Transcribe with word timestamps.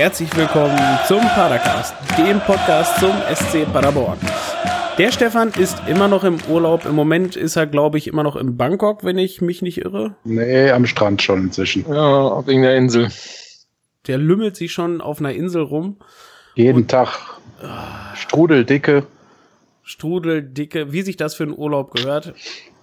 herzlich 0.00 0.34
willkommen 0.34 0.78
zum 1.06 1.20
Padercast, 1.20 1.94
dem 2.16 2.40
Podcast 2.40 2.98
zum 3.00 3.12
SC 3.34 3.70
Paderborn. 3.70 4.16
Der 4.96 5.12
Stefan 5.12 5.50
ist 5.50 5.76
immer 5.88 6.08
noch 6.08 6.24
im 6.24 6.38
Urlaub. 6.48 6.86
Im 6.86 6.94
Moment 6.94 7.36
ist 7.36 7.56
er, 7.56 7.66
glaube 7.66 7.98
ich, 7.98 8.06
immer 8.06 8.22
noch 8.22 8.36
in 8.36 8.56
Bangkok, 8.56 9.04
wenn 9.04 9.18
ich 9.18 9.42
mich 9.42 9.60
nicht 9.60 9.76
irre. 9.76 10.14
Nee, 10.24 10.70
am 10.70 10.86
Strand 10.86 11.20
schon 11.20 11.40
inzwischen. 11.44 11.84
Ja, 11.86 12.00
auf 12.00 12.48
irgendeiner 12.48 12.76
Insel. 12.76 13.10
Der 14.06 14.16
lümmelt 14.16 14.56
sich 14.56 14.72
schon 14.72 15.02
auf 15.02 15.20
einer 15.20 15.34
Insel 15.34 15.64
rum. 15.64 15.98
Jeden 16.54 16.88
Tag. 16.88 17.18
Strudeldicke. 18.14 19.06
Strudeldicke, 19.82 20.92
wie 20.94 21.02
sich 21.02 21.18
das 21.18 21.34
für 21.34 21.42
einen 21.42 21.54
Urlaub 21.54 21.92
gehört. 21.92 22.32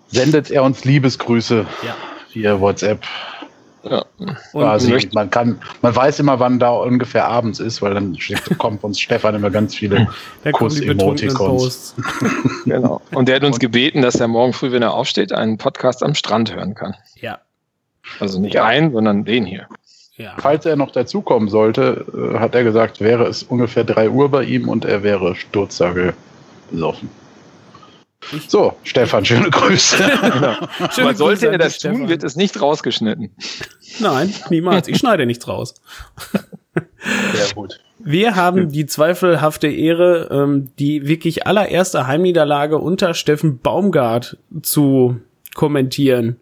Sendet 0.10 0.52
er 0.52 0.62
uns 0.62 0.86
Liebesgrüße 0.86 1.66
Ja. 1.82 1.96
via 2.32 2.62
WhatsApp. 2.62 3.02
Ja. 3.90 4.06
Und 4.18 4.36
Quasi. 4.52 4.92
möchte- 4.92 5.14
Man 5.16 5.30
kann, 5.30 5.60
man 5.82 5.96
weiß 5.96 6.20
immer, 6.20 6.40
wann 6.40 6.60
da 6.60 6.72
ungefähr 6.72 7.28
abends 7.28 7.60
ist, 7.60 7.82
weil 7.82 7.94
dann 7.94 8.18
kommt 8.58 8.84
uns 8.84 9.00
Stefan 9.00 9.36
immer 9.36 9.50
ganz 9.50 9.76
viele 9.76 10.08
Kuss-Emoticons. 10.52 11.96
Genau. 12.66 13.02
Und 13.14 13.28
der 13.30 13.38
hat 13.38 13.44
uns 13.44 13.60
gebeten, 13.60 14.02
dass 14.02 14.16
er 14.16 14.28
morgen 14.28 14.52
früh, 14.54 14.72
wenn 14.72 14.82
er 14.82 14.94
aufsteht, 14.94 15.32
einen 15.32 15.58
Podcast 15.58 16.04
am 16.04 16.16
Strand 16.16 16.54
hören 16.54 16.76
kann. 16.76 16.96
Ja, 17.22 17.40
Also 18.20 18.40
nicht 18.40 18.54
Ja. 18.56 18.66
einen, 18.66 18.92
sondern 18.92 19.24
den 19.26 19.46
hier. 19.46 19.68
ja. 20.18 20.34
Falls 20.38 20.66
er 20.66 20.76
noch 20.76 20.92
dazukommen 20.92 21.48
sollte, 21.50 22.06
äh, 22.36 22.40
hat 22.40 22.56
er 22.56 22.64
gesagt, 22.64 23.00
wäre 23.00 23.26
es 23.26 23.44
ungefähr 23.44 23.84
3 23.86 24.10
Uhr 24.10 24.30
bei 24.30 24.44
ihm 24.44 24.68
und 24.68 24.84
er 24.86 25.04
wäre 25.04 25.36
sturzsage 25.36 26.14
besoffen. 26.72 27.10
Ich- 28.34 28.50
So, 28.50 28.76
Stefan, 28.84 29.24
schöne 29.26 29.50
Grüße. 29.50 29.98
Schöne 29.98 30.10
Aber 30.20 30.90
Grüße 30.90 31.16
sollte 31.16 31.48
er 31.52 31.58
das 31.58 31.78
tun, 31.80 31.92
Stefan. 31.94 32.10
wird 32.10 32.24
es 32.24 32.36
nicht 32.36 32.60
rausgeschnitten. 32.62 33.30
Nein, 34.00 34.34
niemals. 34.50 34.88
Ich 34.88 34.98
schneide 34.98 35.26
nichts 35.26 35.48
raus. 35.48 35.76
Sehr 37.34 37.54
gut. 37.54 37.80
Wir 38.00 38.36
haben 38.36 38.72
die 38.72 38.86
zweifelhafte 38.86 39.68
Ehre, 39.68 40.28
ähm, 40.32 40.70
die 40.78 41.08
wirklich 41.08 41.48
allererste 41.48 42.06
Heimniederlage 42.08 42.78
unter 42.78 43.14
Steffen 43.14 43.60
Baumgart 43.60 44.38
zu 44.62 45.20
kommentieren. 45.56 46.40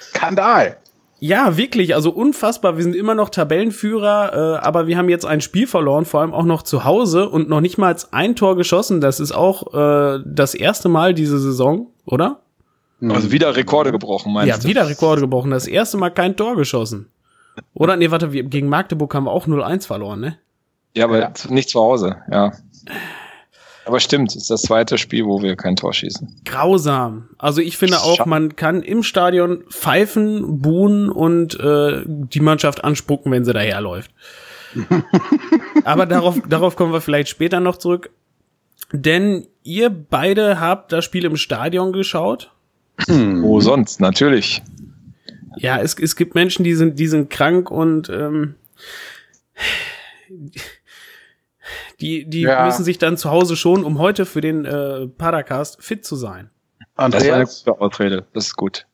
Skandal. 0.00 0.78
Ja, 1.20 1.56
wirklich, 1.56 1.94
also 1.96 2.10
unfassbar. 2.10 2.76
Wir 2.76 2.84
sind 2.84 2.94
immer 2.94 3.14
noch 3.14 3.28
Tabellenführer, 3.28 4.58
äh, 4.60 4.64
aber 4.64 4.86
wir 4.86 4.96
haben 4.96 5.08
jetzt 5.08 5.26
ein 5.26 5.40
Spiel 5.40 5.66
verloren, 5.66 6.04
vor 6.04 6.20
allem 6.20 6.32
auch 6.32 6.44
noch 6.44 6.62
zu 6.62 6.84
Hause 6.84 7.28
und 7.28 7.48
noch 7.48 7.60
nicht 7.60 7.76
mal 7.76 7.96
ein 8.12 8.36
Tor 8.36 8.56
geschossen. 8.56 9.00
Das 9.00 9.18
ist 9.18 9.32
auch 9.32 9.74
äh, 9.74 10.20
das 10.24 10.54
erste 10.54 10.88
Mal 10.88 11.14
diese 11.14 11.38
Saison, 11.40 11.88
oder? 12.04 12.40
Also 13.00 13.32
wieder 13.32 13.54
Rekorde 13.56 13.90
gebrochen, 13.92 14.32
meinst 14.32 14.48
ja, 14.48 14.58
du? 14.58 14.68
wieder 14.68 14.88
Rekorde 14.88 15.20
gebrochen. 15.20 15.50
Das 15.50 15.66
erste 15.66 15.96
Mal 15.96 16.10
kein 16.10 16.36
Tor 16.36 16.56
geschossen. 16.56 17.08
Oder? 17.74 17.96
Nee, 17.96 18.10
warte, 18.12 18.32
wir, 18.32 18.44
gegen 18.44 18.68
Magdeburg 18.68 19.12
haben 19.14 19.24
wir 19.24 19.32
auch 19.32 19.46
0-1 19.46 19.86
verloren, 19.86 20.20
ne? 20.20 20.38
Ja, 20.96 21.04
aber 21.04 21.18
Ja. 21.18 21.32
nicht 21.48 21.68
zu 21.68 21.80
Hause, 21.80 22.16
ja. 22.30 22.52
Aber 23.88 24.00
stimmt, 24.00 24.32
es 24.32 24.36
ist 24.36 24.50
das 24.50 24.62
zweite 24.62 24.98
Spiel, 24.98 25.24
wo 25.24 25.40
wir 25.40 25.56
kein 25.56 25.74
Tor 25.74 25.94
schießen. 25.94 26.42
Grausam. 26.44 27.30
Also 27.38 27.62
ich 27.62 27.78
finde 27.78 28.00
auch, 28.00 28.26
man 28.26 28.54
kann 28.54 28.82
im 28.82 29.02
Stadion 29.02 29.64
pfeifen, 29.70 30.60
buhen 30.60 31.08
und 31.08 31.58
äh, 31.58 32.02
die 32.06 32.40
Mannschaft 32.40 32.84
anspucken, 32.84 33.32
wenn 33.32 33.46
sie 33.46 33.54
daherläuft. 33.54 34.10
Aber 35.84 36.04
darauf, 36.04 36.38
darauf 36.46 36.76
kommen 36.76 36.92
wir 36.92 37.00
vielleicht 37.00 37.30
später 37.30 37.60
noch 37.60 37.78
zurück. 37.78 38.10
Denn 38.92 39.46
ihr 39.62 39.88
beide 39.88 40.60
habt 40.60 40.92
das 40.92 41.06
Spiel 41.06 41.24
im 41.24 41.36
Stadion 41.36 41.94
geschaut. 41.94 42.52
Wo 43.06 43.60
sonst? 43.62 44.02
Natürlich. 44.02 44.62
Ja, 45.56 45.80
es, 45.80 45.98
es 45.98 46.14
gibt 46.14 46.34
Menschen, 46.34 46.62
die 46.62 46.74
sind, 46.74 46.98
die 46.98 47.08
sind 47.08 47.30
krank 47.30 47.70
und 47.70 48.10
ähm, 48.10 48.56
die, 52.00 52.24
die 52.28 52.42
Ja. 52.42 52.64
müssen 52.64 52.84
sich 52.84 52.98
dann 52.98 53.16
zu 53.16 53.30
Hause 53.30 53.56
schon, 53.56 53.84
um 53.84 53.98
heute 53.98 54.24
für 54.26 54.40
den 54.40 54.64
äh, 54.64 55.06
Paracast 55.08 55.82
fit 55.82 56.04
zu 56.04 56.16
sein. 56.16 56.50
Das 56.96 56.96
war 56.96 57.04
eine 57.04 57.14
Andreas, 57.16 57.64
gute 57.64 57.80
Ausrede. 57.80 58.26
Das 58.34 58.46
ist 58.46 58.56
gut. 58.56 58.86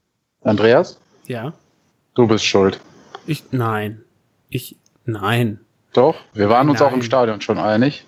Andreas, 0.42 1.00
Ja. 1.26 1.52
du 2.14 2.26
bist 2.26 2.44
schuld. 2.44 2.80
Ich, 3.26 3.44
nein. 3.52 4.02
Ich, 4.50 4.76
nein. 5.04 5.60
Doch, 5.94 6.16
wir 6.34 6.48
waren 6.48 6.68
uns 6.68 6.80
Nein. 6.80 6.88
auch 6.88 6.94
im 6.94 7.02
Stadion 7.02 7.40
schon 7.40 7.58
einig. 7.58 8.04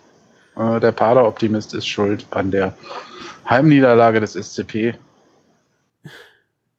Äh, 0.56 0.80
Der 0.80 0.92
Pader-Optimist 0.92 1.72
ist 1.74 1.86
schuld 1.86 2.26
an 2.30 2.50
der 2.50 2.74
Heimniederlage 3.48 4.20
des 4.20 4.34
SCP. 4.34 4.94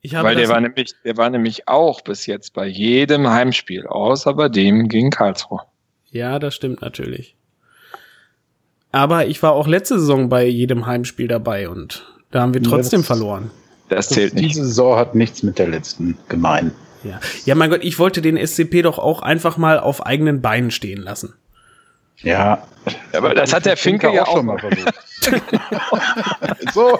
Ich 0.02 0.16
habe 0.16 0.28
Weil 0.30 0.36
der 0.36 0.48
war 0.50 0.62
nämlich, 0.62 0.94
der 1.04 1.18
war 1.18 1.30
nämlich 1.30 1.68
auch 1.68 2.02
bis 2.02 2.26
jetzt 2.28 2.54
bei 2.54 2.66
jedem 2.68 3.28
Heimspiel, 3.30 3.88
außer 3.88 4.34
bei 4.34 4.48
dem 4.50 4.88
gegen 4.90 5.10
Karlsruhe. 5.10 5.62
ja, 6.12 6.40
das 6.40 6.56
stimmt 6.56 6.82
natürlich. 6.82 7.36
Aber 8.92 9.28
ich 9.28 9.42
war 9.44 9.52
auch 9.54 9.68
letzte 9.68 10.00
Saison 10.00 10.30
bei 10.30 10.46
jedem 10.46 10.86
Heimspiel 10.86 11.28
dabei 11.28 11.70
und 11.70 12.06
da 12.32 12.42
haben 12.42 12.54
wir 12.54 12.62
Ja, 12.62 12.70
trotzdem 12.70 13.02
das- 13.02 13.08
verloren. 13.08 13.52
Das 13.90 14.10
zählt 14.10 14.34
nicht. 14.34 14.50
Diese 14.50 14.66
Saison 14.66 14.98
hat 14.98 15.16
nichts 15.16 15.44
mit 15.44 15.60
der 15.60 15.68
letzten 15.70 16.18
gemein. 16.28 16.72
Ja. 17.04 17.20
ja, 17.46 17.56
mein 17.56 17.70
Gott, 17.70 17.84
ich 17.84 18.00
wollte 18.00 18.22
den 18.22 18.36
SCP 18.36 18.82
doch 18.82 18.98
auch 19.00 19.22
einfach 19.22 19.56
mal 19.58 19.80
auf 19.80 20.06
eigenen 20.06 20.42
Beinen 20.42 20.72
stehen 20.72 21.02
lassen. 21.02 21.36
Ja. 22.18 22.64
Aber 23.14 23.34
das 23.36 23.54
hat 23.54 23.66
der 23.66 23.78
Finke 23.78 24.12
ja 24.14 24.24
auch 24.26 24.38
schon 24.38 24.46
mal 24.48 24.58
versucht. 24.60 24.94
so, 26.74 27.00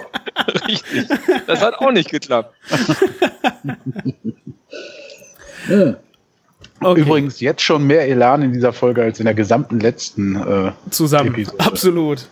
Richtig. 0.66 1.08
Das 1.46 1.60
hat 1.60 1.74
auch 1.80 1.90
nicht 1.90 2.10
geklappt. 2.10 2.54
Okay. 6.80 7.00
übrigens 7.00 7.40
jetzt 7.40 7.62
schon 7.62 7.86
mehr 7.86 8.06
Elan 8.08 8.42
in 8.42 8.52
dieser 8.52 8.72
Folge 8.72 9.02
als 9.02 9.18
in 9.18 9.24
der 9.24 9.34
gesamten 9.34 9.80
letzten. 9.80 10.36
Äh, 10.36 10.72
zusammen. 10.90 11.34
Episode. 11.34 11.60
Absolut. 11.60 12.28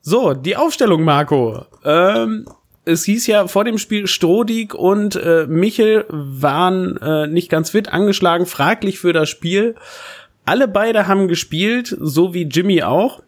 So, 0.00 0.34
die 0.34 0.56
Aufstellung, 0.56 1.04
Marco. 1.04 1.64
Ähm, 1.84 2.46
es 2.84 3.04
hieß 3.04 3.26
ja 3.28 3.46
vor 3.46 3.64
dem 3.64 3.78
Spiel, 3.78 4.06
Strodig 4.06 4.74
und 4.74 5.14
äh, 5.16 5.46
Michel 5.46 6.06
waren 6.08 6.96
äh, 6.96 7.26
nicht 7.26 7.48
ganz 7.48 7.70
fit, 7.70 7.92
angeschlagen, 7.92 8.46
fraglich 8.46 8.98
für 8.98 9.12
das 9.12 9.28
Spiel. 9.28 9.76
Alle 10.44 10.66
beide 10.66 11.06
haben 11.06 11.28
gespielt, 11.28 11.96
so 12.00 12.34
wie 12.34 12.42
Jimmy 12.42 12.82
auch, 12.82 13.22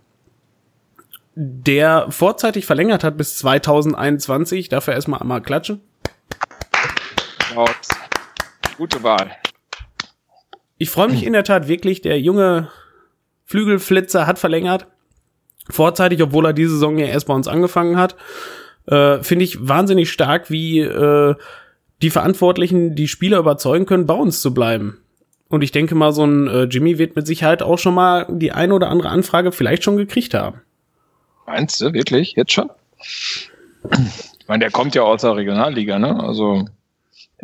der 1.37 2.07
vorzeitig 2.11 2.67
verlängert 2.67 3.05
hat 3.05 3.17
bis 3.17 3.39
2021. 3.39 4.69
Dafür 4.69 4.95
erstmal 4.95 5.21
einmal 5.21 5.43
klatschen. 5.43 5.81
Raus. 7.55 7.94
Gute 8.77 9.03
Wahl. 9.03 9.31
Ich 10.79 10.91
freue 10.91 11.09
mich 11.09 11.25
in 11.25 11.33
der 11.33 11.45
Tat 11.45 11.69
wirklich. 11.69 12.03
Der 12.03 12.21
junge 12.21 12.71
Flügelflitzer 13.45 14.27
hat 14.27 14.39
verlängert. 14.39 14.87
Vorzeitig, 15.71 16.23
obwohl 16.23 16.47
er 16.47 16.53
diese 16.53 16.73
Saison 16.73 16.99
ja 16.99 17.07
erst 17.07 17.27
bei 17.27 17.35
uns 17.35 17.49
angefangen 17.49 17.97
hat. 17.97 18.17
Äh, 18.87 19.23
Finde 19.23 19.45
ich 19.45 19.67
wahnsinnig 19.67 20.11
stark, 20.11 20.51
wie 20.51 20.81
äh, 20.81 21.35
die 22.03 22.11
Verantwortlichen 22.11 22.95
die 22.95 23.09
Spieler 23.09 23.39
überzeugen 23.39 23.87
können, 23.87 24.07
bei 24.07 24.15
uns 24.15 24.41
zu 24.41 24.53
bleiben. 24.53 24.99
Und 25.49 25.63
ich 25.63 25.73
denke 25.73 25.95
mal, 25.95 26.13
so 26.13 26.25
ein 26.25 26.49
äh, 26.49 26.65
Jimmy 26.65 26.99
wird 26.99 27.17
mit 27.17 27.27
Sicherheit 27.27 27.63
auch 27.63 27.79
schon 27.79 27.95
mal 27.95 28.27
die 28.29 28.53
ein 28.53 28.73
oder 28.73 28.91
andere 28.91 29.11
Anfrage 29.11 29.53
vielleicht 29.53 29.85
schon 29.85 29.97
gekriegt 29.97 30.35
haben. 30.35 30.61
Meinst 31.47 31.81
du 31.81 31.93
wirklich? 31.93 32.33
Jetzt 32.33 32.53
schon? 32.53 32.71
Ich 33.91 34.49
meine, 34.49 34.61
der 34.61 34.71
kommt 34.71 34.95
ja 34.95 35.03
aus 35.03 35.21
der 35.21 35.37
Regionalliga, 35.37 35.99
ne? 35.99 36.19
Also, 36.19 36.67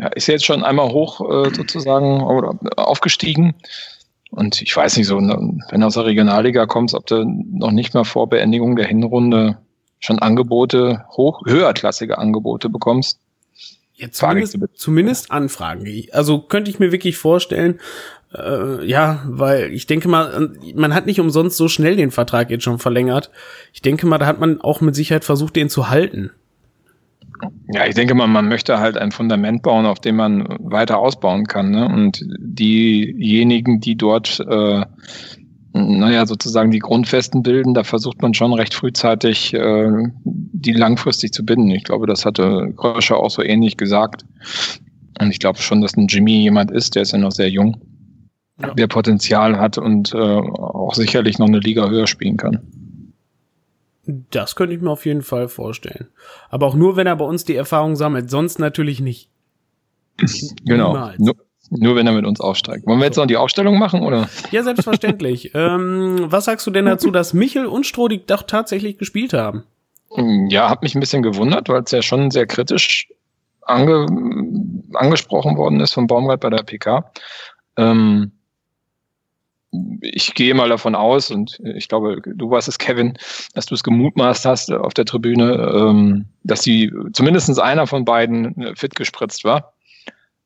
er 0.00 0.16
ist 0.16 0.26
jetzt 0.26 0.46
schon 0.46 0.64
einmal 0.64 0.90
hoch 0.90 1.20
äh, 1.20 1.54
sozusagen 1.54 2.22
oder 2.22 2.58
aufgestiegen. 2.76 3.54
Und 4.30 4.62
ich 4.62 4.74
weiß 4.74 4.96
nicht 4.96 5.06
so, 5.06 5.20
ne, 5.20 5.58
wenn 5.70 5.82
er 5.82 5.88
aus 5.88 5.94
der 5.94 6.06
Regionalliga 6.06 6.66
kommt, 6.66 6.94
ob 6.94 7.06
du 7.06 7.24
noch 7.24 7.72
nicht 7.72 7.94
mal 7.94 8.04
vor 8.04 8.28
Beendigung 8.28 8.76
der 8.76 8.86
Hinrunde 8.86 9.58
schon 9.98 10.18
Angebote, 10.18 11.04
hoch, 11.10 11.42
höherklassige 11.46 12.18
Angebote 12.18 12.68
bekommst. 12.70 13.18
Ja, 13.94 14.10
zumindest, 14.10 14.56
zumindest 14.74 15.30
Anfragen. 15.30 15.86
Also 16.12 16.40
könnte 16.40 16.70
ich 16.70 16.78
mir 16.78 16.90
wirklich 16.90 17.18
vorstellen, 17.18 17.80
äh, 18.34 18.82
ja, 18.86 19.22
weil 19.26 19.72
ich 19.72 19.86
denke 19.86 20.08
mal, 20.08 20.50
man 20.74 20.94
hat 20.94 21.04
nicht 21.04 21.20
umsonst 21.20 21.58
so 21.58 21.68
schnell 21.68 21.96
den 21.96 22.10
Vertrag 22.10 22.50
jetzt 22.50 22.64
schon 22.64 22.78
verlängert. 22.78 23.30
Ich 23.74 23.82
denke 23.82 24.06
mal, 24.06 24.16
da 24.16 24.26
hat 24.26 24.40
man 24.40 24.60
auch 24.62 24.80
mit 24.80 24.94
Sicherheit 24.94 25.24
versucht, 25.24 25.56
den 25.56 25.68
zu 25.68 25.90
halten. 25.90 26.30
Ja, 27.72 27.86
ich 27.86 27.94
denke 27.94 28.14
mal, 28.14 28.26
man 28.26 28.48
möchte 28.48 28.78
halt 28.80 28.96
ein 28.96 29.12
Fundament 29.12 29.62
bauen, 29.62 29.86
auf 29.86 30.00
dem 30.00 30.16
man 30.16 30.44
weiter 30.58 30.98
ausbauen 30.98 31.46
kann. 31.46 31.70
Ne? 31.70 31.86
Und 31.86 32.24
diejenigen, 32.38 33.80
die 33.80 33.96
dort, 33.96 34.40
äh, 34.40 34.84
naja, 35.72 36.26
sozusagen 36.26 36.72
die 36.72 36.80
Grundfesten 36.80 37.42
bilden, 37.42 37.74
da 37.74 37.84
versucht 37.84 38.22
man 38.22 38.34
schon 38.34 38.52
recht 38.54 38.74
frühzeitig, 38.74 39.54
äh, 39.54 39.88
die 40.24 40.72
langfristig 40.72 41.32
zu 41.32 41.44
binden. 41.44 41.70
Ich 41.70 41.84
glaube, 41.84 42.06
das 42.06 42.24
hatte 42.26 42.72
Gröscher 42.74 43.18
auch 43.18 43.30
so 43.30 43.42
ähnlich 43.42 43.76
gesagt. 43.76 44.24
Und 45.20 45.30
ich 45.30 45.38
glaube 45.38 45.60
schon, 45.60 45.80
dass 45.80 45.96
ein 45.96 46.08
Jimmy 46.08 46.40
jemand 46.40 46.70
ist, 46.72 46.96
der 46.96 47.02
ist 47.02 47.12
ja 47.12 47.18
noch 47.18 47.32
sehr 47.32 47.50
jung, 47.50 47.76
Ja. 48.60 48.74
der 48.74 48.88
Potenzial 48.88 49.58
hat 49.58 49.78
und 49.78 50.12
äh, 50.12 50.16
auch 50.18 50.94
sicherlich 50.94 51.38
noch 51.38 51.46
eine 51.46 51.60
Liga 51.60 51.88
höher 51.88 52.06
spielen 52.08 52.36
kann. 52.36 52.60
Das 54.30 54.56
könnte 54.56 54.74
ich 54.74 54.80
mir 54.80 54.90
auf 54.90 55.06
jeden 55.06 55.22
Fall 55.22 55.48
vorstellen. 55.48 56.08
Aber 56.48 56.66
auch 56.66 56.74
nur, 56.74 56.96
wenn 56.96 57.06
er 57.06 57.16
bei 57.16 57.24
uns 57.24 57.44
die 57.44 57.56
Erfahrung 57.56 57.96
sammelt. 57.96 58.30
Sonst 58.30 58.58
natürlich 58.58 59.00
nicht. 59.00 59.28
Genau. 60.64 61.10
Nur, 61.18 61.34
Nur 61.70 61.96
wenn 61.96 62.06
er 62.06 62.12
mit 62.12 62.26
uns 62.26 62.40
aufsteigt. 62.40 62.86
Wollen 62.86 62.98
wir 62.98 63.06
jetzt 63.06 63.16
noch 63.16 63.26
die 63.26 63.36
Aufstellung 63.36 63.78
machen, 63.78 64.02
oder? 64.02 64.28
Ja, 64.50 64.62
selbstverständlich. 64.62 65.50
ähm, 65.54 66.26
was 66.26 66.44
sagst 66.44 66.66
du 66.66 66.70
denn 66.70 66.84
dazu, 66.84 67.10
dass 67.10 67.32
Michel 67.32 67.66
und 67.66 67.86
Strodig 67.86 68.26
doch 68.26 68.42
tatsächlich 68.42 68.98
gespielt 68.98 69.32
haben? 69.32 69.64
Ja, 70.48 70.68
hat 70.68 70.82
mich 70.82 70.94
ein 70.94 71.00
bisschen 71.00 71.22
gewundert, 71.22 71.68
weil 71.68 71.82
es 71.82 71.92
ja 71.92 72.02
schon 72.02 72.30
sehr 72.30 72.46
kritisch 72.46 73.08
ange 73.62 74.06
angesprochen 74.94 75.56
worden 75.56 75.80
ist 75.80 75.92
von 75.92 76.08
Baumgart 76.08 76.40
bei 76.40 76.50
der 76.50 76.64
PK. 76.64 77.12
Ähm, 77.76 78.32
ich 80.00 80.34
gehe 80.34 80.54
mal 80.54 80.68
davon 80.68 80.94
aus, 80.94 81.30
und 81.30 81.60
ich 81.62 81.88
glaube, 81.88 82.20
du 82.24 82.50
warst 82.50 82.68
es, 82.68 82.78
Kevin, 82.78 83.16
dass 83.54 83.66
du 83.66 83.74
es 83.74 83.82
gemutmaßt 83.82 84.44
hast 84.44 84.72
auf 84.72 84.94
der 84.94 85.04
Tribüne, 85.04 85.72
ähm, 85.74 86.26
dass 86.42 86.62
die 86.62 86.92
zumindest 87.12 87.58
einer 87.60 87.86
von 87.86 88.04
beiden 88.04 88.74
fit 88.76 88.94
gespritzt 88.96 89.44
war. 89.44 89.72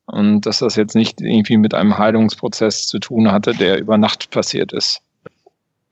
Und 0.07 0.41
dass 0.45 0.59
das 0.59 0.75
jetzt 0.75 0.95
nicht 0.95 1.19
irgendwie 1.19 1.57
mit 1.57 1.73
einem 1.73 1.97
Heilungsprozess 1.97 2.85
zu 2.85 2.99
tun 2.99 3.31
hatte, 3.31 3.53
der 3.55 3.79
über 3.79 3.97
Nacht 3.97 4.29
passiert 4.29 4.71
ist. 4.71 5.01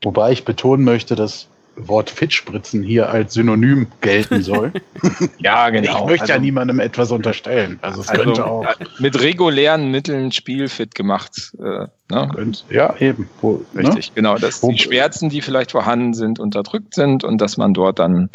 Wobei 0.03 0.31
ich 0.31 0.45
betonen 0.45 0.83
möchte, 0.83 1.15
dass 1.15 1.47
Wort 1.75 2.09
Fitspritzen 2.09 2.83
hier 2.83 3.09
als 3.09 3.33
Synonym 3.33 3.87
gelten 4.01 4.43
soll. 4.43 4.71
ja, 5.39 5.69
genau. 5.69 6.01
Ich 6.01 6.05
möchte 6.05 6.21
also, 6.21 6.33
ja 6.33 6.39
niemandem 6.39 6.79
etwas 6.79 7.11
unterstellen. 7.11 7.79
Also 7.81 8.01
es 8.01 8.09
also 8.09 8.23
könnte 8.23 8.45
auch 8.45 8.67
mit 8.99 9.19
regulären 9.19 9.89
Mitteln 9.89 10.31
spielfit 10.31 10.93
gemacht. 10.93 11.53
Äh, 11.57 11.87
ne? 12.09 12.51
Ja, 12.69 12.95
eben. 12.97 13.29
Wo, 13.41 13.65
ne? 13.73 13.87
Richtig, 13.87 14.09
ne? 14.09 14.15
genau. 14.15 14.37
Dass 14.37 14.61
Wo, 14.61 14.71
die 14.71 14.77
Schmerzen, 14.77 15.29
die 15.29 15.41
vielleicht 15.41 15.71
vorhanden 15.71 16.13
sind, 16.13 16.39
unterdrückt 16.39 16.93
sind 16.93 17.23
und 17.23 17.39
dass 17.39 17.57
man 17.57 17.73
dort 17.73 17.99
dann 17.99 18.29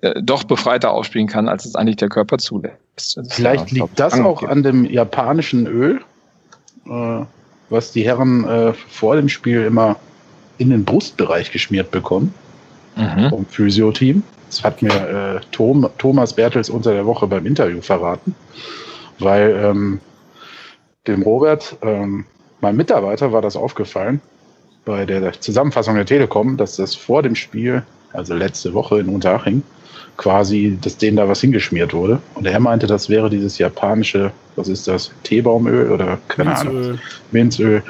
äh, 0.00 0.22
doch 0.22 0.44
befreiter 0.44 0.92
aufspielen 0.92 1.28
kann, 1.28 1.48
als 1.48 1.66
es 1.66 1.74
eigentlich 1.74 1.96
der 1.96 2.08
Körper 2.08 2.38
zulässt. 2.38 3.20
Vielleicht 3.28 3.72
ja, 3.72 3.84
liegt 3.84 4.00
das 4.00 4.18
auch 4.18 4.42
an 4.42 4.62
dem 4.62 4.86
japanischen 4.86 5.66
Öl, 5.66 6.00
äh, 6.86 7.24
was 7.68 7.92
die 7.92 8.04
Herren 8.04 8.44
äh, 8.48 8.72
vor 8.72 9.16
dem 9.16 9.28
Spiel 9.28 9.62
immer 9.64 9.96
in 10.56 10.70
den 10.70 10.84
Brustbereich 10.84 11.52
geschmiert 11.52 11.90
bekommen 11.90 12.32
mhm. 12.96 13.30
vom 13.30 13.46
Physio-Team. 13.46 14.22
Das 14.48 14.64
hat 14.64 14.82
mir 14.82 14.90
äh, 14.90 15.40
Tom, 15.50 15.88
Thomas 15.98 16.34
Bertels 16.34 16.68
unter 16.68 16.92
der 16.92 17.06
Woche 17.06 17.26
beim 17.26 17.46
Interview 17.46 17.80
verraten, 17.80 18.34
weil 19.18 19.58
ähm, 19.62 20.00
dem 21.06 21.22
Robert, 21.22 21.76
ähm, 21.82 22.26
mein 22.60 22.76
Mitarbeiter, 22.76 23.32
war 23.32 23.42
das 23.42 23.56
aufgefallen 23.56 24.20
bei 24.84 25.06
der 25.06 25.32
Zusammenfassung 25.40 25.94
der 25.94 26.06
Telekom, 26.06 26.56
dass 26.56 26.76
das 26.76 26.94
vor 26.94 27.22
dem 27.22 27.34
Spiel, 27.34 27.82
also 28.12 28.34
letzte 28.34 28.74
Woche 28.74 29.00
in 29.00 29.08
Unterhaching, 29.08 29.62
quasi, 30.16 30.78
dass 30.80 30.98
denen 30.98 31.16
da 31.16 31.28
was 31.28 31.40
hingeschmiert 31.40 31.94
wurde. 31.94 32.20
Und 32.34 32.46
er 32.46 32.60
meinte, 32.60 32.86
das 32.86 33.08
wäre 33.08 33.30
dieses 33.30 33.58
japanische, 33.58 34.32
was 34.56 34.68
ist 34.68 34.86
das, 34.86 35.10
Teebaumöl 35.22 35.90
oder 35.90 36.18
keine 36.28 36.50
Minzöl. 36.50 36.84
Ahnung, 36.84 36.98
Minzöl. 37.30 37.82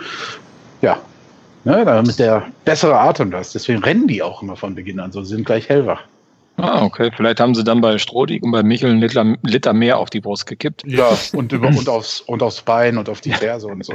Ja, 0.80 0.98
Ne, 1.64 1.84
damit 1.84 2.18
der 2.18 2.46
bessere 2.64 2.98
Atem 2.98 3.30
das. 3.30 3.52
Deswegen 3.52 3.82
rennen 3.82 4.08
die 4.08 4.22
auch 4.22 4.42
immer 4.42 4.56
von 4.56 4.74
Beginn 4.74 4.98
an, 4.98 5.12
so 5.12 5.22
sie 5.22 5.36
sind 5.36 5.46
gleich 5.46 5.68
hellwach. 5.68 6.02
Ah, 6.56 6.84
okay. 6.84 7.10
Vielleicht 7.16 7.40
haben 7.40 7.54
sie 7.54 7.64
dann 7.64 7.80
bei 7.80 7.96
Strohdig 7.98 8.42
und 8.42 8.52
bei 8.52 8.62
Michel 8.62 8.90
einen 8.90 9.00
Liter, 9.00 9.24
Liter 9.42 9.72
mehr 9.72 9.98
auf 9.98 10.10
die 10.10 10.20
Brust 10.20 10.46
gekippt. 10.46 10.82
Ja, 10.86 11.16
und, 11.32 11.50
über, 11.52 11.68
und, 11.68 11.88
aufs, 11.88 12.20
und 12.20 12.42
aufs 12.42 12.60
Bein 12.60 12.98
und 12.98 13.08
auf 13.08 13.20
die 13.20 13.32
Ferse 13.32 13.68
und 13.68 13.84
so. 13.84 13.94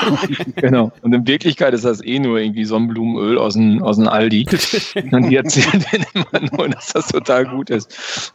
genau. 0.56 0.92
Und 1.02 1.12
in 1.14 1.26
Wirklichkeit 1.26 1.74
ist 1.74 1.84
das 1.84 2.02
eh 2.04 2.18
nur 2.18 2.38
irgendwie 2.38 2.64
Sonnenblumenöl 2.64 3.38
aus 3.38 3.54
dem, 3.54 3.82
aus 3.82 3.96
dem 3.96 4.08
Aldi. 4.08 4.46
und 5.12 5.28
die 5.28 5.36
erzählen 5.36 5.84
denen 5.92 6.06
immer 6.14 6.56
nur, 6.56 6.68
dass 6.68 6.92
das 6.92 7.08
total 7.08 7.44
gut 7.46 7.70
ist. 7.70 8.32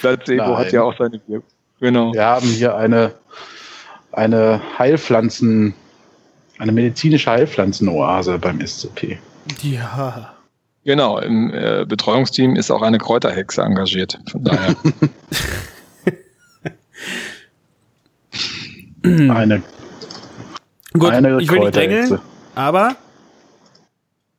Placebo 0.00 0.58
hat 0.58 0.72
ja 0.72 0.82
auch 0.82 0.96
seine 0.98 1.20
Wirkung. 1.26 1.48
Genau. 1.80 2.12
Wir 2.12 2.24
haben 2.24 2.46
hier 2.46 2.76
eine, 2.76 3.12
eine 4.10 4.60
Heilpflanzen- 4.78 5.74
eine 6.62 6.72
medizinische 6.72 7.28
Heilpflanzenoase 7.28 8.38
beim 8.38 8.64
SCP. 8.64 9.18
Ja. 9.62 10.32
Genau, 10.84 11.18
im 11.18 11.52
äh, 11.52 11.84
Betreuungsteam 11.86 12.54
ist 12.54 12.70
auch 12.70 12.82
eine 12.82 12.98
Kräuterhexe 12.98 13.62
engagiert. 13.62 14.18
Von 14.30 14.44
daher. 14.44 14.76
eine. 19.34 19.62
Gut, 20.92 21.10
eine 21.10 21.42
ich 21.42 21.50
will 21.50 21.60
nicht 21.60 21.74
drängeln, 21.74 22.20
aber 22.54 22.94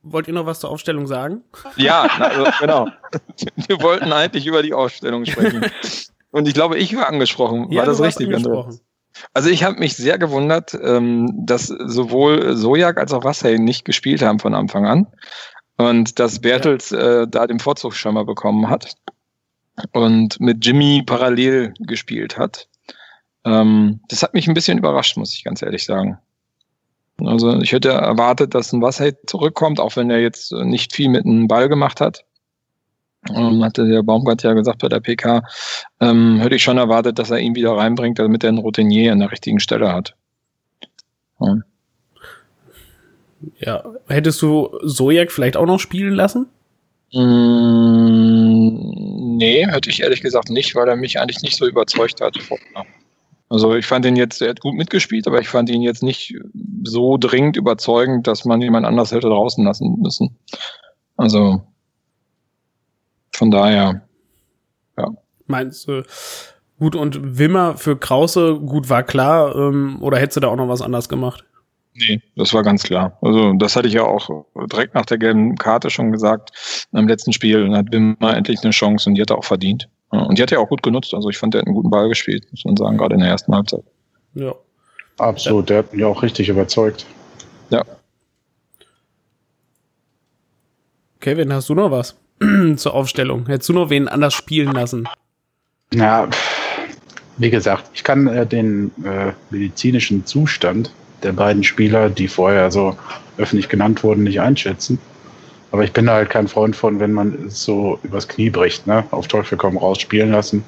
wollt 0.02 0.26
ihr 0.26 0.34
noch 0.34 0.46
was 0.46 0.60
zur 0.60 0.70
Aufstellung 0.70 1.06
sagen? 1.06 1.42
Ja, 1.76 2.02
also, 2.18 2.46
genau. 2.58 2.88
Wir 3.66 3.82
wollten 3.82 4.12
eigentlich 4.12 4.46
über 4.46 4.62
die 4.62 4.72
Aufstellung 4.72 5.26
sprechen. 5.26 5.66
Und 6.30 6.48
ich 6.48 6.54
glaube, 6.54 6.78
ich 6.78 6.96
war 6.96 7.06
angesprochen. 7.06 7.70
Ja, 7.70 7.80
war 7.80 7.86
das 7.86 8.00
richtig, 8.00 8.28
angesprochen. 8.28 8.80
Also 9.32 9.48
ich 9.48 9.64
habe 9.64 9.78
mich 9.78 9.96
sehr 9.96 10.18
gewundert, 10.18 10.74
ähm, 10.82 11.32
dass 11.46 11.66
sowohl 11.66 12.56
Sojak 12.56 12.98
als 12.98 13.12
auch 13.12 13.24
Wassey 13.24 13.58
nicht 13.58 13.84
gespielt 13.84 14.22
haben 14.22 14.38
von 14.38 14.54
Anfang 14.54 14.86
an 14.86 15.06
und 15.76 16.18
dass 16.18 16.40
Bertels 16.40 16.92
äh, 16.92 17.26
da 17.28 17.46
den 17.46 17.60
Vorzug 17.60 17.94
schon 17.94 18.14
mal 18.14 18.24
bekommen 18.24 18.68
hat 18.68 18.94
und 19.92 20.40
mit 20.40 20.64
Jimmy 20.64 21.02
parallel 21.04 21.74
gespielt 21.80 22.38
hat. 22.38 22.68
Ähm, 23.44 24.00
das 24.08 24.22
hat 24.22 24.34
mich 24.34 24.48
ein 24.48 24.54
bisschen 24.54 24.78
überrascht, 24.78 25.16
muss 25.16 25.34
ich 25.34 25.44
ganz 25.44 25.62
ehrlich 25.62 25.84
sagen. 25.84 26.18
Also 27.18 27.60
ich 27.60 27.72
hätte 27.72 27.90
erwartet, 27.90 28.54
dass 28.54 28.72
ein 28.72 28.82
Wassey 28.82 29.14
zurückkommt, 29.26 29.78
auch 29.78 29.94
wenn 29.96 30.10
er 30.10 30.20
jetzt 30.20 30.52
nicht 30.52 30.94
viel 30.94 31.08
mit 31.08 31.24
dem 31.24 31.46
Ball 31.46 31.68
gemacht 31.68 32.00
hat. 32.00 32.24
Ähm, 33.30 33.64
hatte 33.64 33.86
der 33.86 34.02
Baumgart 34.02 34.42
ja 34.42 34.52
gesagt 34.52 34.80
bei 34.80 34.88
der 34.88 35.00
PK, 35.00 35.42
ähm, 36.00 36.38
hätte 36.40 36.56
ich 36.56 36.62
schon 36.62 36.78
erwartet, 36.78 37.18
dass 37.18 37.30
er 37.30 37.38
ihn 37.38 37.54
wieder 37.54 37.72
reinbringt, 37.72 38.18
damit 38.18 38.44
er 38.44 38.48
einen 38.48 38.58
Routinier 38.58 39.12
an 39.12 39.20
der 39.20 39.30
richtigen 39.30 39.60
Stelle 39.60 39.92
hat. 39.92 40.14
Ja. 41.40 41.56
ja. 43.58 43.84
Hättest 44.08 44.42
du 44.42 44.78
Sojak 44.82 45.32
vielleicht 45.32 45.56
auch 45.56 45.66
noch 45.66 45.80
spielen 45.80 46.14
lassen? 46.14 46.48
Mm, 47.12 48.78
nee, 49.36 49.66
hätte 49.66 49.88
ich 49.88 50.02
ehrlich 50.02 50.20
gesagt 50.20 50.50
nicht, 50.50 50.74
weil 50.74 50.88
er 50.88 50.96
mich 50.96 51.18
eigentlich 51.18 51.42
nicht 51.42 51.56
so 51.56 51.66
überzeugt 51.66 52.20
hat. 52.20 52.36
Also 53.48 53.74
ich 53.74 53.86
fand 53.86 54.04
ihn 54.04 54.16
jetzt, 54.16 54.42
er 54.42 54.50
hat 54.50 54.60
gut 54.60 54.74
mitgespielt, 54.74 55.26
aber 55.28 55.40
ich 55.40 55.48
fand 55.48 55.70
ihn 55.70 55.82
jetzt 55.82 56.02
nicht 56.02 56.34
so 56.82 57.16
dringend 57.18 57.56
überzeugend, 57.56 58.26
dass 58.26 58.44
man 58.44 58.60
jemand 58.60 58.84
anders 58.84 59.12
hätte 59.12 59.28
draußen 59.28 59.64
lassen 59.64 59.96
müssen. 60.00 60.36
Also 61.16 61.62
von 63.36 63.50
daher, 63.50 64.02
ja. 64.96 65.10
Meinst 65.46 65.88
du, 65.88 66.02
gut, 66.78 66.96
und 66.96 67.38
Wimmer 67.38 67.76
für 67.76 67.96
Krause, 67.98 68.54
gut, 68.54 68.88
war 68.88 69.02
klar, 69.02 69.54
ähm, 69.54 69.98
oder 70.00 70.18
hättest 70.18 70.36
du 70.36 70.40
da 70.40 70.48
auch 70.48 70.56
noch 70.56 70.68
was 70.68 70.82
anders 70.82 71.08
gemacht? 71.08 71.44
Nee, 71.96 72.20
das 72.34 72.52
war 72.52 72.62
ganz 72.64 72.82
klar. 72.82 73.16
Also 73.20 73.52
das 73.52 73.76
hatte 73.76 73.86
ich 73.86 73.94
ja 73.94 74.02
auch 74.02 74.46
direkt 74.72 74.94
nach 74.94 75.06
der 75.06 75.18
gelben 75.18 75.54
Karte 75.56 75.90
schon 75.90 76.10
gesagt. 76.10 76.50
Im 76.92 77.06
letzten 77.06 77.32
Spiel 77.32 77.72
hat 77.76 77.92
Wimmer 77.92 78.36
endlich 78.36 78.62
eine 78.62 78.72
Chance 78.72 79.08
und 79.08 79.14
die 79.14 79.22
hat 79.22 79.30
er 79.30 79.38
auch 79.38 79.44
verdient. 79.44 79.88
Und 80.10 80.38
die 80.38 80.42
hat 80.42 80.50
er 80.50 80.60
auch 80.60 80.68
gut 80.68 80.82
genutzt. 80.82 81.14
Also 81.14 81.28
ich 81.28 81.38
fand, 81.38 81.54
der 81.54 81.60
hat 81.60 81.66
einen 81.66 81.76
guten 81.76 81.90
Ball 81.90 82.08
gespielt, 82.08 82.46
muss 82.50 82.64
man 82.64 82.76
sagen, 82.76 82.98
gerade 82.98 83.14
in 83.14 83.20
der 83.20 83.30
ersten 83.30 83.54
Halbzeit. 83.54 83.84
Ja. 84.34 84.52
Absolut, 85.18 85.70
der 85.70 85.78
hat 85.78 85.92
mich 85.94 86.04
auch 86.04 86.20
richtig 86.22 86.48
überzeugt. 86.48 87.06
Ja. 87.70 87.84
Kevin, 91.20 91.52
hast 91.52 91.68
du 91.68 91.74
noch 91.74 91.92
was? 91.92 92.16
zur 92.76 92.94
Aufstellung? 92.94 93.46
Hättest 93.46 93.68
du 93.68 93.72
noch 93.72 93.90
wen 93.90 94.08
anders 94.08 94.34
spielen 94.34 94.72
lassen? 94.72 95.08
Ja, 95.92 96.28
wie 97.36 97.50
gesagt, 97.50 97.90
ich 97.94 98.04
kann 98.04 98.26
äh, 98.26 98.46
den 98.46 98.92
äh, 99.04 99.32
medizinischen 99.50 100.26
Zustand 100.26 100.92
der 101.22 101.32
beiden 101.32 101.64
Spieler, 101.64 102.10
die 102.10 102.28
vorher 102.28 102.70
so 102.70 102.96
öffentlich 103.38 103.68
genannt 103.68 104.02
wurden, 104.04 104.24
nicht 104.24 104.40
einschätzen. 104.40 104.98
Aber 105.72 105.82
ich 105.82 105.92
bin 105.92 106.06
da 106.06 106.14
halt 106.14 106.30
kein 106.30 106.46
Freund 106.46 106.76
von, 106.76 107.00
wenn 107.00 107.12
man 107.12 107.46
es 107.46 107.64
so 107.64 107.98
übers 108.04 108.28
Knie 108.28 108.50
bricht, 108.50 108.86
ne? 108.86 109.04
auf 109.10 109.26
Teufel 109.26 109.58
komm 109.58 109.76
raus 109.76 110.00
spielen 110.00 110.30
lassen. 110.30 110.64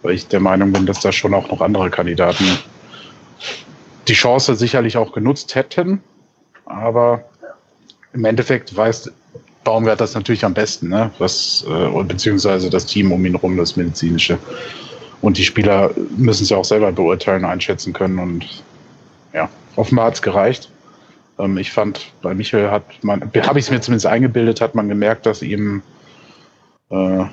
Weil 0.00 0.14
ich 0.14 0.26
der 0.28 0.40
Meinung 0.40 0.72
bin, 0.72 0.86
dass 0.86 1.00
da 1.00 1.12
schon 1.12 1.34
auch 1.34 1.50
noch 1.50 1.60
andere 1.60 1.90
Kandidaten 1.90 2.46
die 4.08 4.14
Chance 4.14 4.54
sicherlich 4.54 4.96
auch 4.96 5.12
genutzt 5.12 5.54
hätten. 5.54 6.02
Aber 6.64 7.24
im 8.14 8.24
Endeffekt 8.24 8.74
weiß 8.74 9.12
Baumgart 9.64 10.00
das 10.00 10.14
natürlich 10.14 10.44
am 10.44 10.54
besten, 10.54 10.88
ne? 10.88 11.10
Was, 11.18 11.64
äh, 11.68 12.02
beziehungsweise 12.04 12.68
das 12.68 12.86
Team 12.86 13.12
um 13.12 13.24
ihn 13.24 13.34
rum, 13.34 13.56
das 13.56 13.76
medizinische. 13.76 14.38
Und 15.20 15.38
die 15.38 15.44
Spieler 15.44 15.90
müssen 16.16 16.42
es 16.42 16.50
ja 16.50 16.56
auch 16.56 16.64
selber 16.64 16.90
beurteilen, 16.90 17.44
einschätzen 17.44 17.92
können. 17.92 18.18
Und 18.18 18.64
ja, 19.32 19.48
offenbar 19.76 20.06
hat 20.06 20.14
es 20.14 20.22
gereicht. 20.22 20.68
Ähm, 21.38 21.58
ich 21.58 21.70
fand, 21.70 22.12
bei 22.22 22.34
Michael 22.34 22.70
hat 22.70 22.82
man, 23.02 23.20
habe 23.22 23.58
ich 23.58 23.66
es 23.66 23.70
mir 23.70 23.80
zumindest 23.80 24.06
eingebildet, 24.06 24.60
hat 24.60 24.74
man 24.74 24.88
gemerkt, 24.88 25.26
dass 25.26 25.42
ihm 25.42 25.82
äh, 26.90 27.24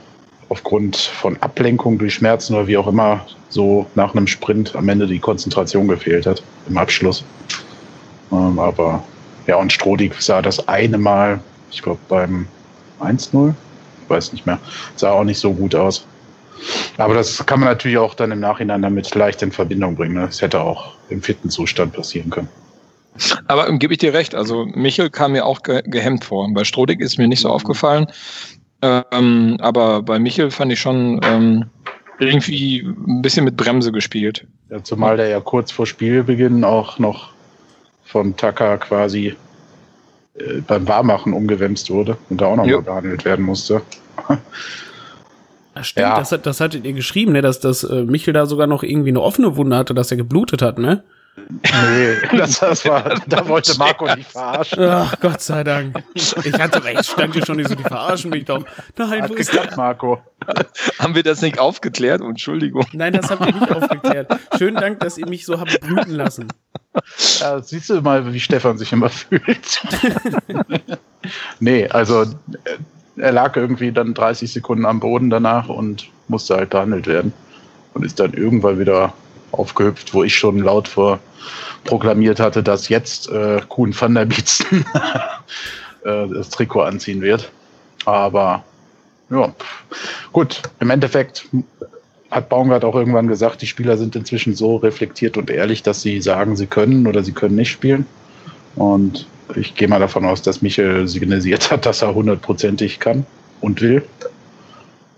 aufgrund 0.50 0.98
von 0.98 1.38
Ablenkung 1.41 1.98
durch 1.98 2.15
Schmerzen 2.15 2.55
oder 2.55 2.67
wie 2.67 2.77
auch 2.77 2.88
immer 2.88 3.25
so 3.50 3.88
nach 3.95 4.13
einem 4.13 4.27
Sprint 4.27 4.75
am 4.75 4.89
Ende 4.89 5.07
die 5.07 5.19
Konzentration 5.19 5.88
gefehlt 5.88 6.25
hat 6.25 6.43
im 6.67 6.77
Abschluss. 6.77 7.24
Ähm, 8.31 8.59
aber 8.59 9.03
ja, 9.48 9.55
und 9.57 9.74
Strodig 9.74 10.13
sah 10.21 10.41
das 10.41 10.67
eine 10.67 10.98
Mal 10.98 11.39
ich 11.71 11.81
glaube 11.81 11.99
beim 12.07 12.47
1-0, 12.99 13.53
weiß 14.07 14.33
nicht 14.33 14.45
mehr, 14.45 14.59
sah 14.95 15.11
auch 15.11 15.23
nicht 15.23 15.39
so 15.39 15.53
gut 15.53 15.75
aus. 15.75 16.05
Aber 16.97 17.13
das 17.13 17.45
kann 17.45 17.59
man 17.59 17.69
natürlich 17.69 17.97
auch 17.97 18.13
dann 18.13 18.31
im 18.31 18.41
Nachhinein 18.41 18.81
damit 18.81 19.13
leicht 19.15 19.41
in 19.41 19.51
Verbindung 19.51 19.95
bringen. 19.95 20.15
Ne? 20.15 20.25
Das 20.25 20.41
hätte 20.41 20.59
auch 20.59 20.95
im 21.09 21.21
vierten 21.21 21.49
Zustand 21.49 21.93
passieren 21.93 22.29
können. 22.29 22.49
Aber 23.47 23.67
ähm, 23.67 23.79
gebe 23.79 23.93
ich 23.93 23.99
dir 23.99 24.13
recht, 24.13 24.35
also 24.35 24.65
Michel 24.65 25.09
kam 25.09 25.33
mir 25.33 25.45
auch 25.45 25.63
ge 25.63 25.81
gehemmt 25.85 26.25
vor. 26.25 26.47
Bei 26.53 26.63
Strodig 26.63 26.99
ist 27.01 27.17
mir 27.17 27.27
nicht 27.27 27.41
so 27.41 27.49
aufgefallen. 27.49 28.07
Ähm, 28.81 29.57
aber 29.59 30.01
bei 30.01 30.19
Michel 30.19 30.51
fand 30.51 30.71
ich 30.71 30.79
schon 30.79 31.19
ähm, 31.23 31.65
irgendwie 32.19 32.81
ein 32.81 33.21
bisschen 33.21 33.45
mit 33.45 33.57
Bremse 33.57 33.91
gespielt. 33.91 34.47
Ja, 34.69 34.83
zumal 34.83 35.17
der 35.17 35.27
ja 35.27 35.39
kurz 35.39 35.71
vor 35.71 35.85
Spielbeginn 35.85 36.63
auch 36.63 36.99
noch 36.99 37.31
vom 38.05 38.35
Tucker 38.35 38.77
quasi 38.77 39.35
äh, 40.39 40.62
beim 40.62 40.88
Warmachen 40.88 41.34
umgewämst 41.34 41.89
wurde 41.89 42.17
und 42.29 42.41
da 42.41 42.48
auch 42.48 42.55
nochmal 42.55 42.81
behandelt 42.81 43.25
werden 43.25 43.46
musste. 43.46 43.81
Ja, 45.75 45.84
stimmt, 45.84 46.03
ja. 46.03 46.19
Das, 46.19 46.29
das 46.41 46.60
hattet 46.60 46.86
ihr 46.86 46.93
geschrieben, 46.93 47.31
ne, 47.31 47.41
dass, 47.41 47.60
dass 47.60 47.84
äh, 47.84 48.03
Michel 48.03 48.34
da 48.34 48.46
sogar 48.46 48.67
noch 48.67 48.84
irgendwie 48.84 49.10
eine 49.10 49.22
offene 49.22 49.55
Wunde 49.55 49.77
hatte, 49.77 49.93
dass 49.93 50.12
er 50.12 50.17
geblutet 50.17 50.62
hat, 50.62 50.77
ne? 50.77 51.03
Nee, 51.50 52.38
das, 52.38 52.59
das 52.59 52.86
war, 52.86 53.21
da 53.27 53.48
wollte 53.48 53.77
Marco 53.77 54.13
nicht 54.13 54.31
verarschen. 54.31 54.83
Ach, 54.83 55.15
Gott 55.19 55.41
sei 55.41 55.63
Dank. 55.63 56.03
Ich 56.13 56.33
hatte 56.53 56.83
recht, 56.83 57.05
stand 57.05 57.33
hier 57.33 57.45
schon 57.45 57.57
nicht 57.57 57.69
so, 57.69 57.75
die 57.75 57.83
verarschen 57.83 58.29
mich 58.29 58.45
doch. 58.45 58.63
Nein, 58.98 59.24
Hat 59.24 59.29
wo 59.29 59.33
ist 59.36 59.51
geklappt, 59.51 59.77
Marco. 59.77 60.21
Haben 61.00 61.15
wir 61.15 61.24
das 61.24 61.41
nicht 61.41 61.59
aufgeklärt? 61.59 62.21
Entschuldigung. 62.21 62.86
Nein, 62.93 63.13
das 63.13 63.29
habt 63.29 63.45
ihr 63.45 63.53
nicht 63.53 63.71
aufgeklärt. 63.71 64.27
Schönen 64.57 64.77
Dank, 64.77 65.00
dass 65.00 65.17
ihr 65.17 65.27
mich 65.27 65.45
so 65.45 65.59
habt 65.59 65.79
bluten 65.81 66.12
lassen. 66.12 66.48
Ja, 67.39 67.62
siehst 67.62 67.89
du 67.89 68.01
mal, 68.01 68.31
wie 68.33 68.39
Stefan 68.39 68.77
sich 68.77 68.91
immer 68.91 69.09
fühlt. 69.09 69.81
nee, 71.59 71.88
also 71.88 72.25
er 73.17 73.31
lag 73.31 73.55
irgendwie 73.55 73.91
dann 73.91 74.13
30 74.13 74.51
Sekunden 74.51 74.86
am 74.86 75.00
Boden 75.00 75.29
danach 75.29 75.69
und 75.69 76.09
musste 76.27 76.55
halt 76.55 76.69
behandelt 76.69 77.07
werden. 77.07 77.33
Und 77.93 78.05
ist 78.05 78.19
dann 78.19 78.33
irgendwann 78.33 78.79
wieder 78.79 79.13
aufgehüpft, 79.51 80.13
wo 80.13 80.24
ich 80.24 80.36
schon 80.36 80.60
laut 80.60 80.88
vor 80.88 81.20
proklamiert 81.84 82.39
hatte, 82.39 82.63
dass 82.63 82.89
jetzt 82.89 83.29
äh, 83.29 83.62
Kuhn 83.68 83.94
van 84.00 84.15
der 84.15 84.25
Bietzen 84.25 84.86
äh, 86.03 86.27
das 86.27 86.50
Trikot 86.50 86.82
anziehen 86.82 87.22
wird. 87.22 87.51
Aber 88.06 88.63
ja, 89.29 89.53
gut, 90.32 90.62
im 90.79 90.89
Endeffekt 90.89 91.48
hat 92.32 92.50
Baumgart 92.50 92.86
auch 92.86 92.96
irgendwann 92.96 93.27
gesagt, 93.27 93.62
die 93.62 93.68
Spieler 93.68 93.98
sind 93.98 94.15
inzwischen 94.15 94.56
so 94.56 94.77
reflektiert 94.77 95.38
und 95.38 95.50
ehrlich, 95.50 95.84
dass 95.84 96.01
sie 96.01 96.22
sagen, 96.22 96.56
sie 96.56 96.68
können 96.68 97.08
oder 97.08 97.24
sie 97.24 97.32
können 97.32 97.56
nicht 97.56 97.72
spielen. 97.72 98.06
Und 98.75 99.27
ich 99.56 99.75
gehe 99.75 99.88
mal 99.88 100.00
davon 100.00 100.25
aus, 100.25 100.41
dass 100.41 100.62
Michel 100.62 101.08
signalisiert 101.08 101.72
hat, 101.72 101.86
dass 101.86 102.01
er 102.01 102.13
hundertprozentig 102.13 103.00
kann 103.00 103.25
und 103.62 103.82
will. 103.82 104.03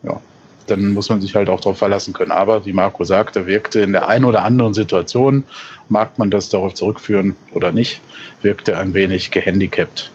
Ja, 0.04 0.22
dann 0.68 0.94
muss 0.94 1.10
man 1.10 1.22
sich 1.22 1.36
halt 1.36 1.50
auch 1.50 1.60
darauf 1.60 1.78
verlassen 1.78 2.14
können. 2.14 2.32
Aber 2.32 2.66
wie 2.66 2.74
Marco 2.74 3.04
sagte, 3.04 3.46
wirkte 3.48 3.82
in 3.82 3.94
der 3.94 4.08
einen 4.08 4.26
oder 4.26 4.44
anderen 4.44 4.74
Situation, 4.74 5.44
mag 5.90 6.18
man 6.18 6.32
das 6.32 6.50
darauf 6.50 6.74
zurückführen 6.74 7.36
oder 7.54 7.72
nicht, 7.72 8.02
wirkte 8.42 8.78
ein 8.78 8.94
wenig 8.94 9.32
gehandicapt. 9.32 10.12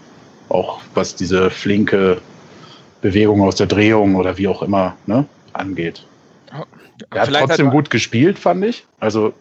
Auch 0.48 0.80
was 0.94 1.14
diese 1.14 1.50
flinke 1.50 2.18
Bewegung 3.00 3.42
aus 3.42 3.56
der 3.56 3.66
Drehung 3.66 4.14
oder 4.14 4.38
wie 4.38 4.48
auch 4.48 4.62
immer 4.62 4.96
ne, 5.06 5.26
angeht. 5.52 6.04
Er 7.10 7.22
hat 7.22 7.32
trotzdem 7.32 7.70
gut 7.70 7.90
gespielt, 7.90 8.38
fand 8.38 8.64
ich. 8.64 8.84
Also 9.00 9.34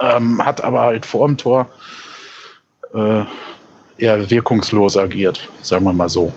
ähm, 0.00 0.44
hat 0.44 0.62
aber 0.62 0.82
halt 0.82 1.06
vor 1.06 1.26
dem 1.26 1.36
Tor 1.36 1.68
äh, 2.94 3.22
eher 3.98 4.30
wirkungslos 4.30 4.96
agiert, 4.96 5.48
sagen 5.62 5.84
wir 5.84 5.92
mal 5.92 6.08
so. 6.08 6.32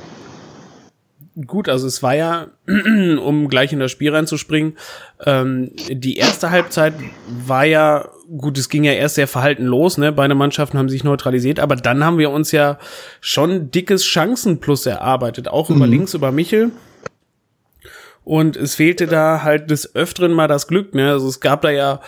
Gut, 1.45 1.69
also 1.69 1.87
es 1.87 2.01
war 2.01 2.15
ja, 2.15 2.47
um 2.67 3.47
gleich 3.49 3.71
in 3.71 3.79
das 3.79 3.91
Spiel 3.91 4.13
reinzuspringen, 4.13 4.77
ähm, 5.25 5.71
die 5.89 6.17
erste 6.17 6.49
Halbzeit 6.49 6.93
war 7.27 7.65
ja, 7.65 8.09
gut, 8.37 8.57
es 8.57 8.69
ging 8.69 8.83
ja 8.83 8.93
erst 8.93 9.15
sehr 9.15 9.27
verhalten 9.27 9.65
los, 9.65 9.97
ne? 9.97 10.11
Beide 10.11 10.35
Mannschaften 10.35 10.77
haben 10.77 10.89
sich 10.89 11.03
neutralisiert, 11.03 11.59
aber 11.59 11.75
dann 11.75 12.03
haben 12.03 12.17
wir 12.17 12.31
uns 12.31 12.51
ja 12.51 12.79
schon 13.21 13.71
dickes 13.71 14.05
Chancenplus 14.05 14.85
erarbeitet, 14.85 15.47
auch 15.47 15.69
mhm. 15.69 15.75
über 15.75 15.87
links, 15.87 16.13
über 16.13 16.31
Michel. 16.31 16.71
Und 18.23 18.57
es 18.57 18.75
fehlte 18.75 19.07
da 19.07 19.43
halt 19.43 19.71
des 19.71 19.95
Öfteren 19.95 20.33
mal 20.33 20.47
das 20.47 20.67
Glück, 20.67 20.93
ne? 20.93 21.11
Also 21.11 21.27
es 21.27 21.39
gab 21.39 21.61
da 21.61 21.69
ja 21.69 22.01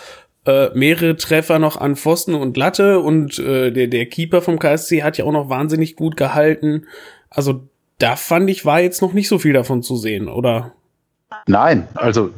äh, 0.44 0.70
mehrere 0.74 1.16
Treffer 1.16 1.58
noch 1.58 1.76
an 1.76 1.96
Pfosten 1.96 2.34
und 2.34 2.56
Latte 2.56 2.98
und 2.98 3.38
äh, 3.38 3.70
der, 3.70 3.86
der 3.86 4.06
Keeper 4.06 4.42
vom 4.42 4.58
KSC 4.58 5.02
hat 5.02 5.16
ja 5.16 5.24
auch 5.24 5.32
noch 5.32 5.48
wahnsinnig 5.48 5.96
gut 5.96 6.16
gehalten. 6.16 6.86
Also 7.30 7.68
da 7.98 8.16
fand 8.16 8.50
ich, 8.50 8.64
war 8.64 8.80
jetzt 8.80 9.02
noch 9.02 9.12
nicht 9.12 9.28
so 9.28 9.38
viel 9.38 9.52
davon 9.52 9.82
zu 9.82 9.96
sehen, 9.96 10.28
oder? 10.28 10.72
Nein, 11.46 11.88
also 11.94 12.30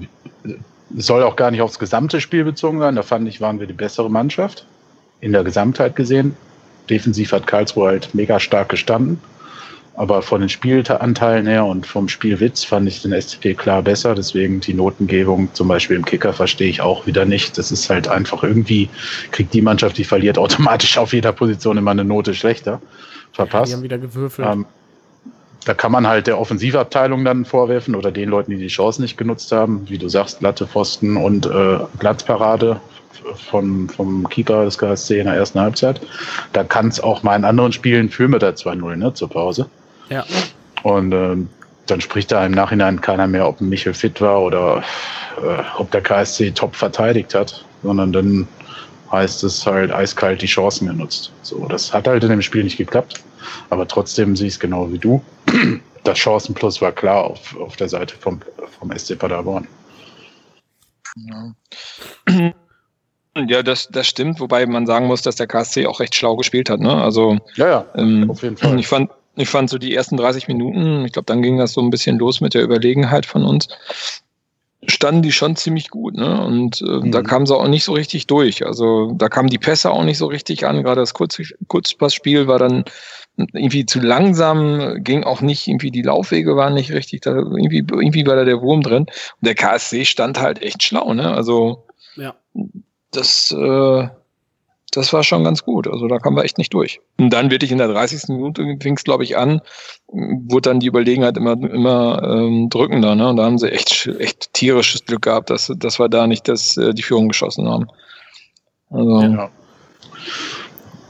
es 0.97 1.07
soll 1.07 1.23
auch 1.23 1.37
gar 1.37 1.51
nicht 1.51 1.63
aufs 1.63 1.79
gesamte 1.79 2.21
Spiel 2.21 2.45
bezogen 2.45 2.79
sein. 2.79 2.97
Da 2.97 3.03
fand 3.03 3.29
ich, 3.29 3.41
waren 3.41 3.61
wir 3.61 3.67
die 3.67 3.73
bessere 3.73 4.11
Mannschaft. 4.11 4.67
In 5.21 5.33
der 5.33 5.45
Gesamtheit 5.45 5.97
gesehen. 5.97 6.37
Defensiv 6.91 7.33
hat 7.33 7.47
Karlsruhe 7.47 7.89
halt 7.89 8.15
mega 8.15 8.39
stark 8.41 8.69
gestanden. 8.69 9.21
Aber 9.97 10.23
von 10.23 10.41
den 10.41 10.49
Spielanteilen 10.49 11.47
her 11.47 11.65
und 11.65 11.87
vom 11.87 12.09
Spielwitz 12.09 12.65
fand 12.65 12.89
ich 12.89 13.03
den 13.03 13.13
SCP 13.13 13.55
klar 13.55 13.81
besser. 13.83 14.15
Deswegen 14.15 14.61
die 14.61 14.75
Notengebung 14.75 15.55
zum 15.55 15.69
Beispiel 15.69 15.97
im 15.97 16.05
Kicker 16.05 16.33
verstehe 16.33 16.69
ich 16.69 16.81
auch 16.81 17.07
wieder 17.07 17.25
nicht. 17.25 17.57
Das 17.59 17.71
ist 17.71 17.89
halt 17.89 18.09
einfach 18.09 18.43
irgendwie, 18.43 18.89
kriegt 19.31 19.55
die 19.55 19.63
Mannschaft, 19.63 19.97
die 19.97 20.05
verliert, 20.05 20.37
automatisch 20.37 20.99
auf 20.99 21.13
jeder 21.13 21.33
Position 21.33 21.79
immer 21.79 21.93
eine 21.93 22.05
Note 22.05 22.35
schlechter 22.35 22.83
verpasst. 23.33 23.71
Die 23.71 23.77
haben 23.77 23.83
wieder 23.83 23.99
gewürfelt. 23.99 24.49
Ähm, 24.51 24.67
da 25.65 25.75
kann 25.75 25.93
man 25.93 26.07
halt 26.07 26.27
der 26.27 26.39
Offensivabteilung 26.39 27.25
dann 27.25 27.45
vorwerfen 27.45 27.95
oder 27.95 28.13
den 28.13 28.29
Leuten, 28.29 28.51
die 28.51 28.59
die 28.59 28.69
Chance 28.69 29.01
nicht 29.01 29.17
genutzt 29.17 29.51
haben. 29.53 29.89
Wie 29.89 29.99
du 29.99 30.09
sagst, 30.09 30.43
Latte, 30.43 30.67
Pfosten 30.67 31.17
und 31.17 31.47
äh, 31.47 31.79
Glatzparade 31.99 32.81
von, 33.51 33.89
vom 33.89 34.29
Keeper 34.29 34.65
des 34.65 34.77
KSC 34.79 35.21
in 35.21 35.27
der 35.27 35.37
ersten 35.37 35.61
Halbzeit. 35.61 36.01
Da 36.53 36.65
kann 36.65 36.89
es 36.89 37.01
auch 37.01 37.23
mal 37.23 37.37
in 37.37 37.45
anderen 37.45 37.73
Spielen 37.73 38.11
für 38.11 38.29
mit 38.29 38.43
der 38.43 38.57
2-0 38.57 38.97
ne, 38.97 39.15
zur 39.15 39.31
Pause. 39.31 39.67
Ja. 40.11 40.25
Und 40.83 41.13
äh, 41.13 41.37
dann 41.87 42.01
spricht 42.01 42.33
da 42.33 42.45
im 42.45 42.53
Nachhinein 42.53 43.01
keiner 43.01 43.27
mehr, 43.27 43.49
ob 43.49 43.61
Michel 43.61 43.95
fit 43.95 44.21
war 44.21 44.43
oder 44.43 44.83
äh, 45.39 45.63
ob 45.79 45.91
der 45.91 46.03
KSC 46.03 46.51
top 46.53 46.77
verteidigt 46.77 47.35
hat, 47.35 47.65
sondern 47.83 48.13
dann 48.13 48.49
heißt 49.11 49.45
es 49.45 49.65
halt 49.67 49.93
eiskalt 49.93 50.43
die 50.43 50.47
Chancen 50.47 50.87
genutzt. 50.89 51.33
So, 51.43 51.67
das 51.67 51.93
hat 51.93 52.07
halt 52.07 52.23
in 52.25 52.31
dem 52.31 52.43
Spiel 52.43 52.65
nicht 52.65 52.77
geklappt. 52.77 53.23
Aber 53.71 53.87
trotzdem 53.87 54.37
sehe 54.37 54.49
ich 54.49 54.55
es 54.55 54.61
genau 54.61 54.91
wie 54.93 54.99
du. 54.99 55.23
Das 56.05 56.19
Chancenplus 56.19 56.83
war 56.83 56.93
klar 56.93 57.25
auf, 57.25 57.57
auf 57.57 57.77
der 57.77 57.89
Seite 57.89 58.15
vom, 58.17 58.41
vom 58.79 58.97
SC 58.97 59.19
Paderborn. 59.19 59.67
Ja. 61.17 62.53
Ja, 63.49 63.63
das, 63.63 63.89
das 63.89 64.07
stimmt, 64.07 64.39
wobei 64.39 64.65
man 64.67 64.87
sagen 64.87 65.07
muss, 65.07 65.23
dass 65.23 65.37
der 65.37 65.49
KSC 65.49 65.87
auch 65.87 65.99
recht 65.99 66.15
schlau 66.15 66.37
gespielt 66.37 66.71
hat. 66.71 66.79
Ne? 66.81 66.95
Also, 66.95 67.39
ja, 67.57 67.69
ja, 67.69 67.87
ähm, 67.97 68.31
auf 68.31 68.43
jeden 68.43 68.57
Fall. 68.57 68.79
Ich 68.79 68.87
fand, 68.87 69.11
ich 69.35 69.49
fand 69.49 69.71
so 69.71 69.79
die 69.79 69.95
ersten 69.95 70.17
30 70.17 70.47
Minuten, 70.47 71.05
ich 71.05 71.13
glaube, 71.13 71.27
dann 71.27 71.43
ging 71.43 71.59
das 71.59 71.73
so 71.73 71.81
ein 71.81 71.91
bisschen 71.91 72.19
los 72.19 72.41
mit 72.41 72.55
der 72.55 72.63
Überlegenheit 72.63 73.27
von 73.27 73.45
uns 73.45 73.69
standen 74.87 75.23
die 75.23 75.33
schon 75.33 75.57
ziemlich 75.57 75.91
gut, 75.91 76.15
ne? 76.15 76.45
Und 76.45 76.81
äh, 76.83 76.85
mhm. 76.85 77.13
da 77.13 77.23
kamen 77.23 77.47
sie 77.47 77.57
auch 77.57 77.69
nicht 77.69 77.85
so 77.85 77.93
richtig 77.93 78.27
durch. 78.27 78.67
Also 78.67 79.13
da 79.17 79.29
kamen 79.29 79.49
die 79.49 79.59
Pässe 79.59 79.91
auch 79.91 80.05
nicht 80.05 80.19
so 80.19 80.27
richtig 80.27 80.67
an. 80.67 80.83
Gerade 80.83 81.01
das 81.01 81.15
Kurz 81.15 81.41
Kurzpassspiel 81.69 82.47
war 82.47 82.59
dann 82.59 82.85
irgendwie 83.37 83.85
zu 83.85 84.01
langsam, 84.01 85.03
ging 85.03 85.25
auch 85.25 85.41
nicht, 85.41 85.67
irgendwie 85.67 85.91
die 85.91 86.03
Laufwege 86.03 86.57
waren 86.57 86.75
nicht 86.75 86.93
richtig, 86.93 87.23
da 87.23 87.35
irgendwie, 87.35 87.79
irgendwie 87.79 88.27
war 88.27 88.37
da 88.37 88.45
der 88.45 88.61
Wurm 88.63 88.83
drin. 88.83 89.05
Und 89.05 89.11
der 89.41 89.55
KSC 89.55 90.05
stand 90.05 90.41
halt 90.41 90.63
echt 90.63 90.83
schlau, 90.83 91.15
ne? 91.15 91.35
Also 91.35 91.87
ja. 92.17 92.35
das 93.11 93.51
äh, 93.51 94.09
das 94.97 95.13
war 95.13 95.23
schon 95.25 95.45
ganz 95.45 95.65
gut. 95.65 95.89
Also 95.89 96.07
da 96.09 96.19
kamen 96.19 96.37
wir 96.37 96.45
echt 96.45 96.59
nicht 96.59 96.73
durch. 96.73 97.01
Und 97.19 97.31
dann 97.31 97.51
wirklich 97.51 97.73
in 97.73 97.79
der 97.79 97.89
30. 97.89 98.29
Minute 98.29 98.77
fing 98.81 98.97
es, 98.97 99.05
glaube 99.05 99.25
ich, 99.25 99.37
an, 99.37 99.61
wurde 100.09 100.71
dann 100.71 100.81
die 100.81 100.87
Überlegenheit 100.87 101.37
immer, 101.37 101.53
immer 101.53 102.23
ähm, 102.23 102.69
drückender. 102.71 103.15
Ne? 103.15 103.29
Und 103.29 103.37
da 103.37 103.45
haben 103.45 103.59
sie 103.59 103.71
echt, 103.71 104.09
echt 104.19 104.53
tierisches 104.53 105.05
Glück 105.05 105.23
gehabt, 105.23 105.51
dass, 105.51 105.73
dass 105.77 105.99
wir 105.99 106.09
da 106.09 106.27
nicht 106.27 106.49
das, 106.49 106.77
äh, 106.77 106.95
die 106.95 107.03
Führung 107.03 107.29
geschossen 107.29 107.69
haben. 107.69 107.89
Also. 108.91 109.21
Ja. 109.21 109.51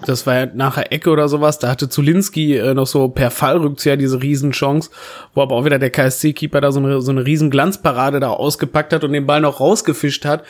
Das 0.07 0.27
war 0.27 0.35
ja 0.35 0.47
nachher 0.47 0.93
Ecke 0.93 1.11
oder 1.11 1.29
sowas. 1.29 1.59
Da 1.59 1.69
hatte 1.69 1.89
Zulinski 1.89 2.57
äh, 2.57 2.75
noch 2.75 2.87
so 2.87 3.09
per 3.09 3.31
Fallrückzieher 3.31 3.97
diese 3.97 4.23
Riesenchance, 4.23 4.91
wo 5.35 5.43
aber 5.43 5.55
auch 5.57 5.65
wieder 5.65 5.79
der 5.79 5.91
KSC-Keeper 5.91 6.61
da 6.61 6.73
so 6.73 6.81
eine, 6.81 7.01
so 7.01 7.11
eine 7.11 7.25
riesen 7.25 7.51
Glanzparade 7.51 8.21
da 8.21 8.31
ausgepackt 8.31 8.93
hat 8.93 9.05
und 9.05 9.13
den 9.13 9.27
Ball 9.27 9.41
noch 9.41 9.61
rausgefischt 9.61 10.25
hat 10.27 10.45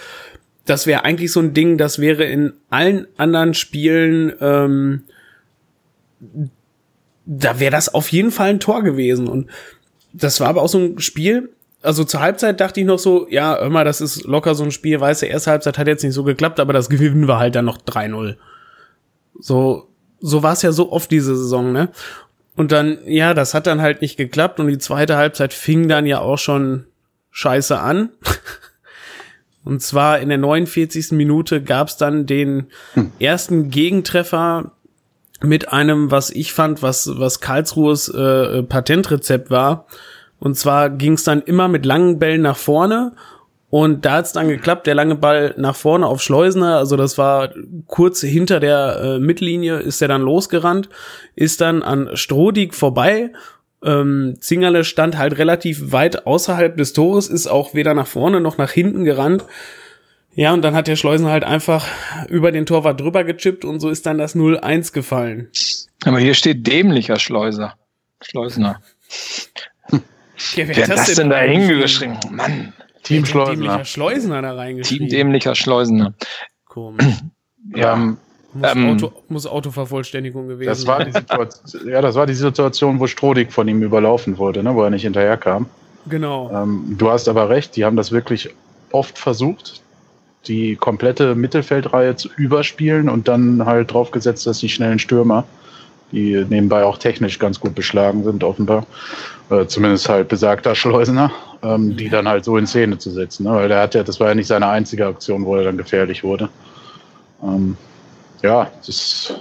das 0.64 0.87
wäre 0.87 1.04
eigentlich 1.04 1.33
so 1.33 1.40
ein 1.40 1.54
Ding, 1.54 1.78
das 1.78 1.99
wäre 1.99 2.25
in 2.25 2.54
allen 2.71 3.06
anderen 3.16 3.54
Spielen, 3.54 4.33
ähm, 4.40 5.02
da 7.26 7.61
wäre 7.61 7.71
das 7.71 7.92
auf 7.92 8.09
jeden 8.09 8.30
Fall 8.30 8.50
ein 8.50 8.61
Tor 8.61 8.83
gewesen. 8.83 9.28
Und 9.28 9.50
das 10.12 10.40
war 10.40 10.49
aber 10.49 10.62
auch 10.62 10.68
so 10.68 10.78
ein 10.78 10.99
Spiel, 11.00 11.50
also 11.85 12.02
zur 12.02 12.21
Halbzeit 12.21 12.61
dachte 12.61 12.80
ich 12.80 12.87
noch 12.87 12.99
so, 12.99 13.26
ja, 13.28 13.68
mal, 13.68 13.85
das 13.85 14.00
ist 14.00 14.25
locker 14.25 14.54
so 14.54 14.64
ein 14.64 14.71
Spiel, 14.71 15.00
weißt 15.00 15.23
du, 15.23 15.26
erste 15.26 15.50
Halbzeit 15.50 15.76
hat 15.76 15.87
jetzt 15.87 16.02
nicht 16.02 16.14
so 16.14 16.25
geklappt, 16.25 16.59
aber 16.59 16.73
das 16.73 16.88
gewinnen 16.88 17.28
wir 17.28 17.38
halt 17.38 17.54
dann 17.54 17.66
noch 17.66 17.78
3-0. 17.78 18.37
So, 19.38 19.88
so 20.18 20.42
war 20.42 20.54
es 20.54 20.62
ja 20.62 20.73
so 20.73 20.90
oft 20.90 21.11
diese 21.11 21.37
Saison, 21.37 21.73
ne? 21.73 21.90
Und 22.56 22.73
dann, 22.73 22.99
ja, 23.04 23.35
das 23.35 23.52
hat 23.52 23.66
dann 23.66 23.83
halt 23.83 24.00
nicht 24.00 24.16
geklappt 24.16 24.61
und 24.61 24.68
die 24.68 24.78
zweite 24.78 25.16
Halbzeit 25.16 25.52
fing 25.52 25.88
dann 25.88 26.06
ja 26.06 26.21
auch 26.21 26.38
schon 26.38 26.87
scheiße 27.33 27.78
an. 27.78 28.11
Und 29.64 29.83
zwar 29.83 30.21
in 30.21 30.28
der 30.28 30.38
49. 30.38 31.12
Minute 31.12 31.62
gab 31.62 31.88
es 31.88 31.97
dann 31.97 32.26
den 32.26 32.66
hm. 32.94 33.12
ersten 33.18 33.71
Gegentreffer 33.71 34.73
mit 35.42 35.73
einem, 35.73 36.11
was 36.11 36.30
ich 36.30 36.52
fand, 36.52 36.83
was, 36.83 37.11
was 37.14 37.40
Karlsruhes 37.40 38.09
äh, 38.09 38.62
Patentrezept 38.62 39.50
war. 39.50 39.87
Und 40.38 40.56
zwar 40.56 40.90
ging 40.90 41.14
es 41.14 41.25
dann 41.25 41.42
immer 41.42 41.68
mit 41.68 41.87
langen 41.87 42.18
Bällen 42.18 42.42
nach 42.42 42.56
vorne. 42.56 43.12
Und 43.71 44.04
da 44.04 44.18
hat 44.18 44.26
es 44.26 44.33
dann 44.33 44.47
geklappt, 44.49 44.87
der 44.87 44.94
lange 44.94 45.16
Ball 45.16 45.54
nach 45.56 45.75
vorne 45.75 46.06
auf 46.06 46.23
Schleusener, 46.23 46.76
also 46.76 46.97
das 46.97 47.18
war 47.18 47.50
kurz 47.88 48.21
hinter 48.21 48.61
der 48.61 49.00
äh, 49.00 49.18
Mittellinie, 49.18 49.78
ist 49.78 50.00
er 50.00 50.06
dann 50.06 50.23
losgerannt, 50.23 50.88
ist 51.35 51.61
dann 51.61 51.83
an 51.83 52.11
Strodig 52.14 52.73
vorbei 52.73 53.33
ähm, 53.85 54.37
Zingerle 54.41 54.85
stand 54.85 55.19
halt 55.19 55.38
relativ 55.38 55.93
weit 55.93 56.26
außerhalb 56.26 56.76
des 56.76 56.93
Tores, 56.93 57.29
ist 57.29 57.47
auch 57.47 57.75
weder 57.75 57.95
nach 57.95 58.07
vorne 58.07 58.41
noch 58.41 58.59
nach 58.59 58.71
hinten 58.71 59.05
gerannt. 59.05 59.45
Ja, 60.35 60.53
und 60.53 60.62
dann 60.62 60.75
hat 60.75 60.88
der 60.88 60.97
Schleusen 60.97 61.26
halt 61.26 61.45
einfach 61.45 61.87
über 62.29 62.50
den 62.50 62.67
Torwart 62.67 63.00
drüber 63.00 63.23
gechippt 63.23 63.64
und 63.64 63.79
so 63.79 63.88
ist 63.88 64.05
dann 64.07 64.19
das 64.19 64.35
0-1 64.35 64.93
gefallen. 64.93 65.49
Aber 66.05 66.19
hier 66.19 66.35
steht 66.35 66.67
dämlicher 66.67 67.19
Schleuser. 67.19 67.75
Schleusener. 68.21 68.81
Ja, 69.91 70.00
wer, 70.57 70.69
wer 70.69 70.76
hat 70.76 70.91
das, 70.91 71.07
das 71.07 71.14
denn 71.14 71.31
da 71.31 71.38
hingeschrieben? 71.38 72.19
Mann. 72.31 72.73
Team 73.05 73.25
Schleusener. 73.25 73.55
Dämlicher 73.55 73.85
Schleusener 73.85 74.43
da 74.43 74.55
reingeschrieben. 74.55 75.09
Team 75.09 75.17
dämlicher 75.17 75.55
Schleusener. 75.55 76.14
Komisch. 76.64 77.07
Ja, 77.75 77.95
ähm, 77.95 78.19
muss, 78.54 78.73
ähm, 78.75 78.90
Auto, 78.90 79.12
muss 79.28 79.46
Autovervollständigung 79.46 80.49
gewesen 80.49 80.68
das 80.68 80.87
war 80.87 81.04
die 81.04 81.12
Situation, 81.12 81.88
Ja, 81.88 82.00
das 82.00 82.14
war 82.14 82.26
die 82.26 82.34
Situation, 82.34 83.00
wo 83.00 83.06
Strodig 83.06 83.52
von 83.52 83.68
ihm 83.68 83.82
überlaufen 83.82 84.38
wurde, 84.38 84.62
ne, 84.62 84.75
wo 84.75 84.82
er 84.82 84.90
nicht 84.90 85.02
hinterherkam. 85.02 85.66
Genau. 86.06 86.50
Ähm, 86.52 86.96
du 86.99 87.11
hast 87.11 87.28
aber 87.28 87.49
recht, 87.49 87.76
die 87.76 87.84
haben 87.84 87.96
das 87.96 88.12
wirklich 88.12 88.50
oft 88.92 89.18
versucht, 89.18 89.82
die 90.46 90.76
komplette 90.76 91.34
Mittelfeldreihe 91.34 92.16
zu 92.16 92.28
überspielen 92.37 93.08
und 93.08 93.28
dann 93.28 93.64
halt 93.64 93.92
drauf 93.92 94.11
gesetzt, 94.11 94.46
dass 94.46 94.58
die 94.58 94.68
schnellen 94.68 94.99
Stürmer, 94.99 95.44
die 96.12 96.44
nebenbei 96.49 96.84
auch 96.84 96.99
technisch 96.99 97.38
ganz 97.38 97.58
gut 97.58 97.75
beschlagen 97.75 98.25
sind, 98.25 98.44
offenbar, 98.44 98.87
äh, 99.50 99.66
zumindest 99.66 100.08
halt 100.08 100.28
besagter 100.28 100.75
Schleusener, 100.75 101.32
ähm, 101.62 101.96
die 101.96 102.08
dann 102.08 102.28
halt 102.28 102.44
so 102.44 102.56
in 102.56 102.66
Szene 102.66 102.99
zu 102.99 103.11
setzen. 103.11 103.44
Ne? 103.44 103.50
Weil 103.50 103.68
der 103.68 103.80
hat 103.80 103.94
ja, 103.94 104.02
das 104.02 104.20
war 104.20 104.28
ja 104.28 104.34
nicht 104.34 104.46
seine 104.46 104.68
einzige 104.68 105.06
Aktion, 105.06 105.44
wo 105.44 105.56
er 105.56 105.64
dann 105.64 105.78
gefährlich 105.78 106.23
wurde. 106.23 106.50
Ähm, 107.42 107.76
ja, 108.45 108.71
das 108.87 109.35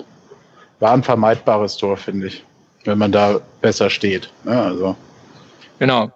war 0.80 0.94
ein 0.94 1.04
vermeidbares 1.04 1.76
Tor, 1.76 1.98
finde 1.98 2.28
ich, 2.28 2.44
wenn 2.86 2.98
man 2.98 3.12
da 3.12 3.42
besser 3.62 3.90
steht. 3.90 4.30
Ja, 4.46 4.64
also. 4.64 4.96
Genau. 5.80 6.12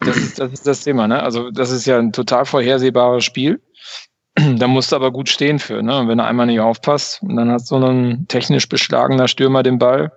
Das 0.00 0.16
ist, 0.16 0.38
das 0.38 0.52
ist 0.52 0.66
das 0.66 0.80
Thema, 0.82 1.06
ne? 1.06 1.22
Also, 1.22 1.50
das 1.50 1.70
ist 1.70 1.86
ja 1.86 1.96
ein 1.98 2.12
total 2.12 2.44
vorhersehbares 2.44 3.24
Spiel. 3.24 3.62
Da 4.56 4.66
musst 4.66 4.90
du 4.90 4.96
aber 4.96 5.12
gut 5.12 5.28
stehen 5.28 5.60
für, 5.60 5.80
ne? 5.80 5.96
Und 5.96 6.08
wenn 6.08 6.18
du 6.18 6.24
einmal 6.24 6.46
nicht 6.46 6.58
aufpasst 6.58 7.22
und 7.22 7.36
dann 7.36 7.52
hat 7.52 7.64
so 7.64 7.76
ein 7.76 8.26
technisch 8.26 8.68
beschlagener 8.68 9.28
Stürmer 9.28 9.62
den 9.62 9.78
Ball, 9.78 10.10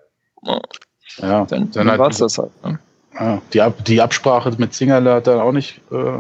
ja, 1.18 1.46
dann, 1.46 1.70
dann, 1.72 1.88
dann 1.88 2.00
war 2.00 2.10
es 2.10 2.18
das 2.18 2.40
halt. 2.40 2.52
Ne? 2.66 2.80
Ja, 3.14 3.42
die, 3.54 3.62
Ab 3.62 3.86
die 3.86 4.02
Absprache 4.02 4.52
mit 4.58 4.74
Zingerle 4.74 5.14
hat 5.14 5.28
dann 5.28 5.40
auch 5.40 5.52
nicht 5.52 5.80
äh, 5.92 6.20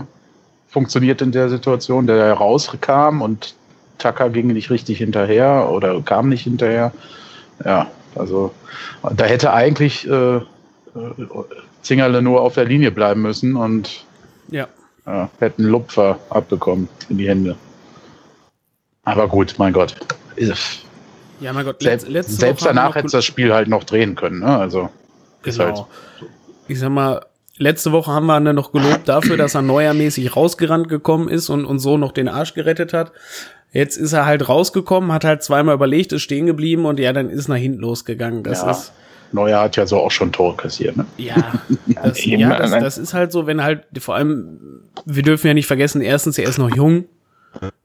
funktioniert 0.67 1.23
in 1.23 1.31
der 1.31 1.49
Situation, 1.49 2.05
der 2.05 2.33
rauskam 2.33 3.21
und 3.21 3.55
Tucker 3.97 4.29
ging 4.29 4.47
nicht 4.47 4.69
richtig 4.69 4.99
hinterher 4.99 5.69
oder 5.71 6.01
kam 6.01 6.29
nicht 6.29 6.43
hinterher. 6.43 6.91
Ja, 7.63 7.87
also 8.15 8.53
da 9.15 9.25
hätte 9.25 9.53
eigentlich 9.53 10.07
äh, 10.07 10.37
äh, 10.37 10.41
Zingerle 11.81 12.21
nur 12.21 12.41
auf 12.41 12.55
der 12.55 12.65
Linie 12.65 12.91
bleiben 12.91 13.21
müssen 13.21 13.55
und 13.55 14.05
ja. 14.49 14.67
Ja, 15.05 15.29
hätten 15.39 15.63
Lupfer 15.63 16.19
abbekommen 16.29 16.89
in 17.09 17.17
die 17.17 17.29
Hände. 17.29 17.55
Aber 19.05 19.27
gut, 19.29 19.55
mein 19.57 19.71
Gott. 19.71 19.95
Ja, 21.39 21.53
mein 21.53 21.65
Gott. 21.65 21.81
Letz, 21.81 22.03
selbst, 22.03 22.39
selbst 22.39 22.65
danach 22.65 22.95
hätte 22.95 23.09
das 23.09 23.23
Spiel 23.23 23.53
halt 23.53 23.69
noch 23.69 23.85
drehen 23.85 24.15
können. 24.15 24.39
Ne? 24.39 24.57
Also 24.57 24.89
genau. 25.43 25.63
Halt 25.63 25.85
ich 26.67 26.79
sag 26.79 26.89
mal, 26.89 27.25
letzte 27.57 27.91
Woche 27.91 28.11
haben 28.11 28.25
wir 28.25 28.37
ihn 28.37 28.55
noch 28.55 28.71
gelobt 28.71 29.07
dafür, 29.07 29.37
dass 29.37 29.55
er 29.55 29.61
neuermäßig 29.61 30.35
rausgerannt 30.35 30.89
gekommen 30.89 31.27
ist 31.29 31.49
und, 31.49 31.65
und 31.65 31.79
so 31.79 31.97
noch 31.97 32.11
den 32.11 32.27
Arsch 32.27 32.53
gerettet 32.53 32.93
hat. 32.93 33.11
Jetzt 33.71 33.97
ist 33.97 34.13
er 34.13 34.25
halt 34.25 34.47
rausgekommen, 34.47 35.11
hat 35.11 35.25
halt 35.25 35.43
zweimal 35.43 35.75
überlegt, 35.75 36.13
ist 36.13 36.21
stehen 36.21 36.45
geblieben 36.45 36.85
und 36.85 36.99
ja, 36.99 37.13
dann 37.13 37.29
ist 37.29 37.47
nach 37.47 37.57
hinten 37.57 37.79
losgegangen. 37.79 38.43
Das 38.43 38.61
ja. 38.61 38.71
ist. 38.71 38.93
Neuer 39.33 39.59
hat 39.59 39.75
ja 39.75 39.85
so 39.85 39.97
auch 39.97 40.11
schon 40.11 40.31
Tor 40.31 40.55
kassiert, 40.55 40.95
ne? 40.95 41.05
Ja, 41.17 41.35
das, 42.01 42.23
ja 42.25 42.57
das, 42.57 42.71
das 42.71 42.97
ist 42.97 43.13
halt 43.13 43.33
so, 43.33 43.45
wenn 43.45 43.61
halt, 43.61 43.83
vor 43.99 44.15
allem, 44.15 44.81
wir 45.05 45.21
dürfen 45.21 45.47
ja 45.47 45.53
nicht 45.53 45.67
vergessen, 45.67 45.99
erstens, 45.99 46.37
er 46.37 46.47
ist 46.47 46.57
noch 46.59 46.73
jung, 46.73 47.05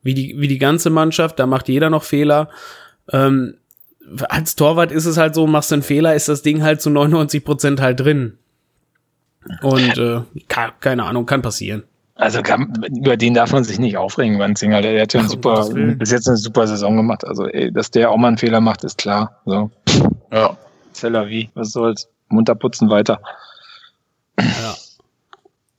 wie 0.03 0.15
die, 0.15 0.37
wie 0.39 0.47
die 0.47 0.59
ganze 0.59 0.89
Mannschaft, 0.89 1.41
da 1.41 1.47
macht 1.47 1.69
jeder 1.69 1.91
noch 1.91 2.05
Fehler. 2.05 2.49
Ähm, 3.11 3.55
als 4.29 4.55
Torwart 4.55 4.93
ist 4.93 5.07
es 5.07 5.17
halt 5.17 5.35
so, 5.35 5.47
machst 5.47 5.71
du 5.71 5.77
einen 5.77 5.83
Fehler, 5.83 6.15
ist 6.15 6.29
das 6.29 6.43
Ding 6.43 6.63
halt 6.63 6.81
zu 6.81 6.91
99 6.91 7.45
Prozent 7.45 7.81
halt 7.81 8.01
drin. 8.01 8.39
Und 9.63 9.99
äh, 9.99 10.21
keine 10.49 11.05
Ahnung, 11.05 11.27
kann 11.27 11.43
passieren. 11.43 11.85
Also 12.15 12.43
kann, 12.43 12.85
über 12.95 13.17
den 13.17 13.35
darf 13.35 13.53
man 13.53 13.65
sich 13.65 13.79
nicht 13.79 13.97
aufregen, 13.97 14.39
Wanzinger. 14.39 14.83
Der, 14.83 14.93
der 14.93 15.03
hat 15.03 15.15
ja 15.15 15.25
super, 15.25 15.69
bis 15.73 16.11
jetzt 16.11 16.29
eine 16.29 16.37
super 16.37 16.67
Saison 16.67 16.97
gemacht. 16.97 17.27
Also, 17.27 17.47
ey, 17.47 17.73
dass 17.73 17.91
der 17.91 18.11
auch 18.11 18.17
mal 18.17 18.29
einen 18.29 18.39
Fehler 18.39 18.61
macht, 18.61 18.85
ist 18.85 18.99
klar. 18.99 19.41
So. 19.47 19.71
Ja. 20.31 20.57
Zeller 20.93 21.29
wie, 21.29 21.51
was 21.55 21.73
soll's? 21.73 22.09
Munter 22.29 22.55
putzen 22.55 22.91
weiter. 22.91 23.21
Ja. 24.39 24.75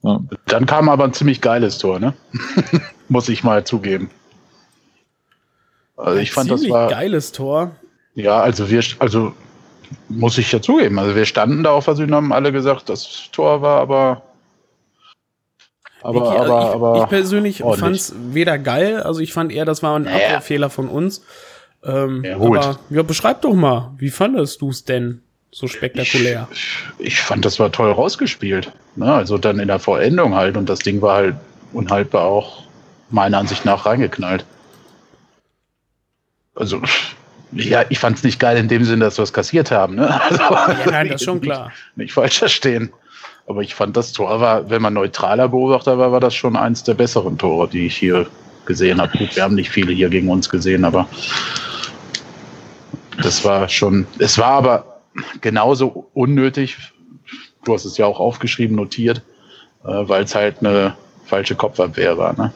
ja. 0.03 0.19
Dann 0.47 0.65
kam 0.65 0.89
aber 0.89 1.05
ein 1.05 1.13
ziemlich 1.13 1.39
geiles 1.39 1.77
Tor, 1.77 1.99
ne? 1.99 2.13
Muss 3.09 3.29
ich 3.29 3.43
mal 3.43 3.63
zugeben. 3.63 4.09
Also 5.95 6.19
ich 6.19 6.31
ein 6.31 6.33
fand 6.33 6.51
das 6.51 6.67
war 6.69 6.89
geiles 6.89 7.31
Tor. 7.31 7.75
Ja, 8.15 8.41
also 8.41 8.69
wir, 8.69 8.83
also 8.99 9.33
muss 10.09 10.37
ich 10.37 10.51
ja 10.51 10.61
zugeben. 10.61 10.99
Also 10.99 11.15
wir 11.15 11.25
standen 11.25 11.63
da 11.63 11.71
auf 11.71 11.85
der 11.85 11.95
Süd 11.95 12.11
haben 12.11 12.33
alle 12.33 12.51
gesagt, 12.51 12.89
das 12.89 13.29
Tor 13.31 13.61
war 13.61 13.81
aber 13.81 14.21
aber, 16.01 16.17
ich, 16.17 16.39
aber, 16.41 16.43
ich, 16.43 16.75
aber 16.75 17.03
ich 17.03 17.09
persönlich 17.09 17.57
fand 17.59 17.95
es 17.95 18.13
weder 18.17 18.59
geil, 18.59 19.01
also 19.01 19.21
ich 19.21 19.31
fand 19.31 19.53
eher, 19.53 19.63
das 19.63 19.81
war 19.83 19.97
ein 19.97 20.03
naja. 20.03 20.17
Abwehrfehler 20.17 20.69
von 20.69 20.89
uns. 20.89 21.23
Ähm, 21.83 22.23
ja, 22.25 22.35
aber 22.35 22.77
ja, 22.89 23.03
beschreib 23.03 23.41
doch 23.41 23.53
mal, 23.53 23.91
wie 23.97 24.09
fandest 24.09 24.61
du 24.61 24.69
es 24.69 24.83
denn 24.83 25.21
so 25.51 25.67
spektakulär? 25.67 26.47
Ich, 26.51 26.77
ich, 26.99 27.21
fand, 27.21 27.45
das 27.45 27.59
war 27.59 27.71
toll 27.71 27.91
rausgespielt. 27.91 28.71
Ne? 28.95 29.13
Also 29.13 29.37
dann 29.37 29.59
in 29.59 29.67
der 29.67 29.79
Vollendung 29.79 30.35
halt 30.35 30.57
und 30.57 30.67
das 30.67 30.79
Ding 30.79 31.01
war 31.01 31.15
halt 31.15 31.35
unhaltbar 31.71 32.25
auch 32.25 32.63
meiner 33.09 33.37
Ansicht 33.37 33.63
nach 33.63 33.85
reingeknallt. 33.85 34.45
Also, 36.55 36.81
ja, 37.55 37.85
ich 37.89 37.99
fand 37.99 38.17
es 38.17 38.23
nicht 38.23 38.39
geil 38.39 38.57
in 38.57 38.67
dem 38.67 38.83
Sinne, 38.83 39.05
dass 39.05 39.17
wir 39.17 39.23
es 39.23 39.33
kassiert 39.33 39.71
haben. 39.71 39.95
Ne? 39.95 40.19
Also, 40.29 40.41
ja, 40.41 40.91
nein, 40.91 41.07
das 41.09 41.21
ist 41.21 41.25
schon 41.25 41.41
klar. 41.41 41.65
Nicht, 41.65 41.97
nicht 41.97 42.13
falsch 42.13 42.39
verstehen. 42.39 42.91
Aber 43.47 43.61
ich 43.61 43.75
fand 43.75 43.97
das 43.97 44.13
Tor 44.13 44.39
war, 44.39 44.69
wenn 44.69 44.81
man 44.81 44.93
neutraler 44.93 45.49
Beobachter 45.49 45.97
war, 45.97 46.11
war 46.11 46.19
das 46.19 46.33
schon 46.33 46.55
eins 46.55 46.83
der 46.83 46.93
besseren 46.93 47.37
Tore, 47.37 47.67
die 47.67 47.87
ich 47.87 47.97
hier 47.97 48.27
gesehen 48.65 49.01
habe. 49.01 49.17
Gut, 49.17 49.35
wir 49.35 49.43
haben 49.43 49.55
nicht 49.55 49.69
viele 49.69 49.91
hier 49.91 50.09
gegen 50.09 50.29
uns 50.29 50.49
gesehen, 50.49 50.85
aber 50.85 51.07
das 53.21 53.43
war 53.43 53.67
schon, 53.67 54.07
es 54.19 54.37
war 54.37 54.51
aber 54.51 55.01
genauso 55.41 56.09
unnötig. 56.13 56.77
Du 57.65 57.73
hast 57.73 57.85
es 57.85 57.97
ja 57.97 58.05
auch 58.05 58.19
aufgeschrieben, 58.19 58.75
notiert, 58.75 59.21
äh, 59.83 59.87
weil 59.87 60.23
es 60.23 60.35
halt 60.35 60.59
eine 60.59 60.95
falsche 61.25 61.55
Kopfabwehr 61.55 62.17
war. 62.17 62.33
Ne? 62.33 62.53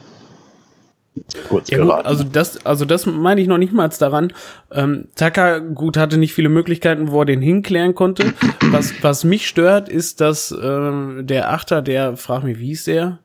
Kurz 1.48 1.70
ja, 1.70 1.82
gut, 1.82 1.90
also 1.90 2.24
das, 2.24 2.64
also 2.64 2.84
das 2.84 3.06
meine 3.06 3.40
ich 3.40 3.48
noch 3.48 3.58
nicht 3.58 3.72
mal 3.72 3.88
daran. 3.88 4.32
Ähm, 4.70 5.08
Taka, 5.14 5.58
gut, 5.58 5.96
hatte 5.96 6.18
nicht 6.18 6.32
viele 6.32 6.48
Möglichkeiten, 6.48 7.10
wo 7.10 7.20
er 7.22 7.26
den 7.26 7.40
hinklären 7.40 7.94
konnte. 7.94 8.34
Was, 8.70 9.02
was 9.02 9.24
mich 9.24 9.48
stört, 9.48 9.88
ist, 9.88 10.20
dass 10.20 10.52
äh, 10.52 11.22
der 11.22 11.50
Achter, 11.50 11.82
der, 11.82 12.16
frag 12.16 12.44
mich, 12.44 12.58
wie 12.58 12.72
ist 12.72 12.86
der? 12.86 13.18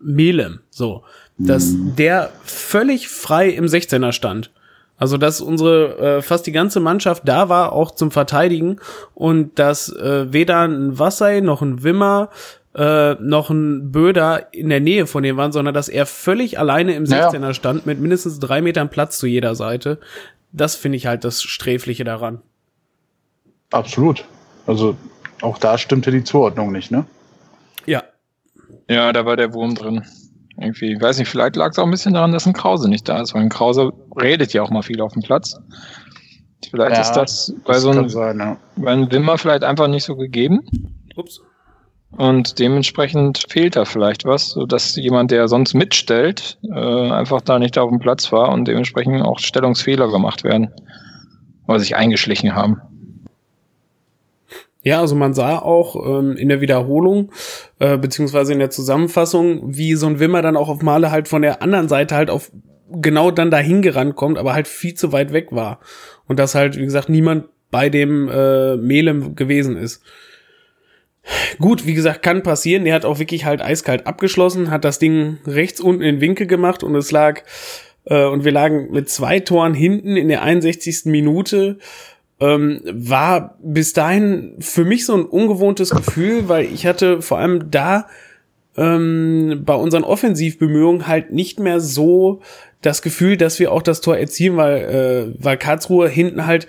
Melem, 0.00 0.60
so, 0.70 1.02
dass 1.38 1.70
mhm. 1.70 1.96
der 1.96 2.30
völlig 2.44 3.08
frei 3.08 3.48
im 3.48 3.64
16er 3.64 4.12
stand. 4.12 4.52
Also 4.98 5.16
dass 5.16 5.40
unsere 5.40 5.98
äh, 5.98 6.22
fast 6.22 6.46
die 6.46 6.52
ganze 6.52 6.80
Mannschaft 6.80 7.22
da 7.26 7.48
war, 7.48 7.72
auch 7.72 7.92
zum 7.92 8.10
Verteidigen 8.10 8.80
und 9.14 9.58
dass 9.58 9.90
äh, 9.94 10.32
weder 10.32 10.60
ein 10.66 10.98
Wassei 10.98 11.40
noch 11.40 11.62
ein 11.62 11.84
Wimmer 11.84 12.30
äh, 12.78 13.16
noch 13.20 13.50
ein 13.50 13.90
Böder 13.90 14.52
in 14.54 14.68
der 14.68 14.78
Nähe 14.78 15.08
von 15.08 15.24
dem 15.24 15.36
waren, 15.36 15.50
sondern 15.50 15.74
dass 15.74 15.88
er 15.88 16.06
völlig 16.06 16.60
alleine 16.60 16.94
im 16.94 17.04
16er 17.04 17.40
ja. 17.40 17.54
stand 17.54 17.86
mit 17.86 17.98
mindestens 17.98 18.38
drei 18.38 18.62
Metern 18.62 18.88
Platz 18.88 19.18
zu 19.18 19.26
jeder 19.26 19.56
Seite. 19.56 19.98
Das 20.52 20.76
finde 20.76 20.96
ich 20.96 21.06
halt 21.06 21.24
das 21.24 21.42
Sträfliche 21.42 22.04
daran. 22.04 22.40
Absolut. 23.72 24.24
Also 24.66 24.96
auch 25.42 25.58
da 25.58 25.76
stimmte 25.76 26.12
die 26.12 26.22
Zuordnung 26.22 26.70
nicht, 26.70 26.90
ne? 26.90 27.04
Ja. 27.84 28.04
Ja, 28.88 29.12
da 29.12 29.26
war 29.26 29.36
der 29.36 29.52
Wurm 29.52 29.74
drin. 29.74 30.04
Irgendwie, 30.56 30.92
ich 30.92 31.00
weiß 31.00 31.18
nicht, 31.18 31.28
vielleicht 31.28 31.56
lag 31.56 31.72
es 31.72 31.78
auch 31.78 31.84
ein 31.84 31.90
bisschen 31.90 32.14
daran, 32.14 32.32
dass 32.32 32.46
ein 32.46 32.52
Krause 32.52 32.88
nicht 32.88 33.08
da 33.08 33.20
ist, 33.20 33.34
weil 33.34 33.42
ein 33.42 33.48
Krause 33.48 33.92
redet 34.20 34.52
ja 34.52 34.62
auch 34.62 34.70
mal 34.70 34.82
viel 34.82 35.00
auf 35.00 35.12
dem 35.14 35.22
Platz. 35.22 35.56
Vielleicht 36.70 36.96
ja, 36.96 37.00
ist 37.00 37.12
das 37.12 37.54
bei 37.64 37.74
das 37.74 37.82
so 37.82 37.90
einem, 37.90 38.08
ja. 38.08 38.56
bei 38.76 38.92
einem 38.92 39.10
Wimmer 39.10 39.36
vielleicht 39.36 39.64
einfach 39.64 39.88
nicht 39.88 40.04
so 40.04 40.16
gegeben. 40.16 40.60
Ups. 41.16 41.40
Und 42.10 42.58
dementsprechend 42.58 43.44
fehlt 43.48 43.76
da 43.76 43.84
vielleicht 43.84 44.24
was, 44.24 44.50
sodass 44.50 44.96
jemand, 44.96 45.30
der 45.30 45.46
sonst 45.46 45.74
mitstellt, 45.74 46.58
äh, 46.62 47.10
einfach 47.10 47.42
da 47.42 47.58
nicht 47.58 47.78
auf 47.78 47.90
dem 47.90 47.98
Platz 47.98 48.32
war 48.32 48.50
und 48.50 48.66
dementsprechend 48.66 49.22
auch 49.22 49.38
Stellungsfehler 49.38 50.10
gemacht 50.10 50.42
werden, 50.42 50.70
oder 51.66 51.80
sich 51.80 51.96
eingeschlichen 51.96 52.54
haben. 52.54 52.80
Ja, 54.82 55.00
also 55.00 55.16
man 55.16 55.34
sah 55.34 55.58
auch 55.58 55.96
ähm, 55.96 56.36
in 56.36 56.48
der 56.48 56.62
Wiederholung, 56.62 57.30
äh, 57.78 57.98
beziehungsweise 57.98 58.54
in 58.54 58.58
der 58.58 58.70
Zusammenfassung, 58.70 59.76
wie 59.76 59.94
so 59.94 60.06
ein 60.06 60.18
Wimmer 60.18 60.40
dann 60.40 60.56
auch 60.56 60.68
auf 60.70 60.82
Male 60.82 61.10
halt 61.10 61.28
von 61.28 61.42
der 61.42 61.62
anderen 61.62 61.88
Seite 61.88 62.14
halt 62.14 62.30
auf 62.30 62.50
genau 62.90 63.30
dann 63.30 63.50
dahin 63.50 63.82
gerannt 63.82 64.16
kommt, 64.16 64.38
aber 64.38 64.54
halt 64.54 64.66
viel 64.66 64.94
zu 64.94 65.12
weit 65.12 65.32
weg 65.32 65.48
war. 65.50 65.80
Und 66.26 66.38
dass 66.38 66.54
halt, 66.54 66.76
wie 66.76 66.84
gesagt, 66.84 67.10
niemand 67.10 67.46
bei 67.70 67.90
dem 67.90 68.28
äh, 68.28 68.76
Melem 68.76 69.34
gewesen 69.34 69.76
ist. 69.76 70.02
Gut, 71.58 71.86
wie 71.86 71.94
gesagt, 71.94 72.22
kann 72.22 72.42
passieren. 72.42 72.84
Der 72.84 72.94
hat 72.94 73.04
auch 73.04 73.18
wirklich 73.18 73.44
halt 73.44 73.60
eiskalt 73.60 74.06
abgeschlossen, 74.06 74.70
hat 74.70 74.84
das 74.84 74.98
Ding 74.98 75.38
rechts 75.46 75.80
unten 75.80 76.02
in 76.02 76.16
den 76.16 76.20
Winkel 76.20 76.46
gemacht 76.46 76.82
und 76.82 76.94
es 76.94 77.10
lag, 77.10 77.42
äh, 78.04 78.24
und 78.24 78.44
wir 78.44 78.52
lagen 78.52 78.90
mit 78.90 79.08
zwei 79.08 79.40
Toren 79.40 79.74
hinten 79.74 80.16
in 80.16 80.28
der 80.28 80.42
61. 80.42 81.06
Minute. 81.06 81.78
Ähm, 82.40 82.80
war 82.84 83.58
bis 83.60 83.94
dahin 83.94 84.54
für 84.60 84.84
mich 84.84 85.04
so 85.04 85.14
ein 85.14 85.24
ungewohntes 85.24 85.90
Gefühl, 85.90 86.48
weil 86.48 86.66
ich 86.66 86.86
hatte 86.86 87.20
vor 87.20 87.38
allem 87.38 87.72
da 87.72 88.06
ähm, 88.76 89.62
bei 89.64 89.74
unseren 89.74 90.04
Offensivbemühungen 90.04 91.08
halt 91.08 91.32
nicht 91.32 91.58
mehr 91.58 91.80
so 91.80 92.40
das 92.80 93.02
Gefühl, 93.02 93.36
dass 93.36 93.58
wir 93.58 93.72
auch 93.72 93.82
das 93.82 94.00
Tor 94.00 94.16
erzielen, 94.16 94.56
weil, 94.56 95.34
äh, 95.36 95.44
weil 95.44 95.56
Karlsruhe 95.56 96.08
hinten 96.08 96.46
halt 96.46 96.68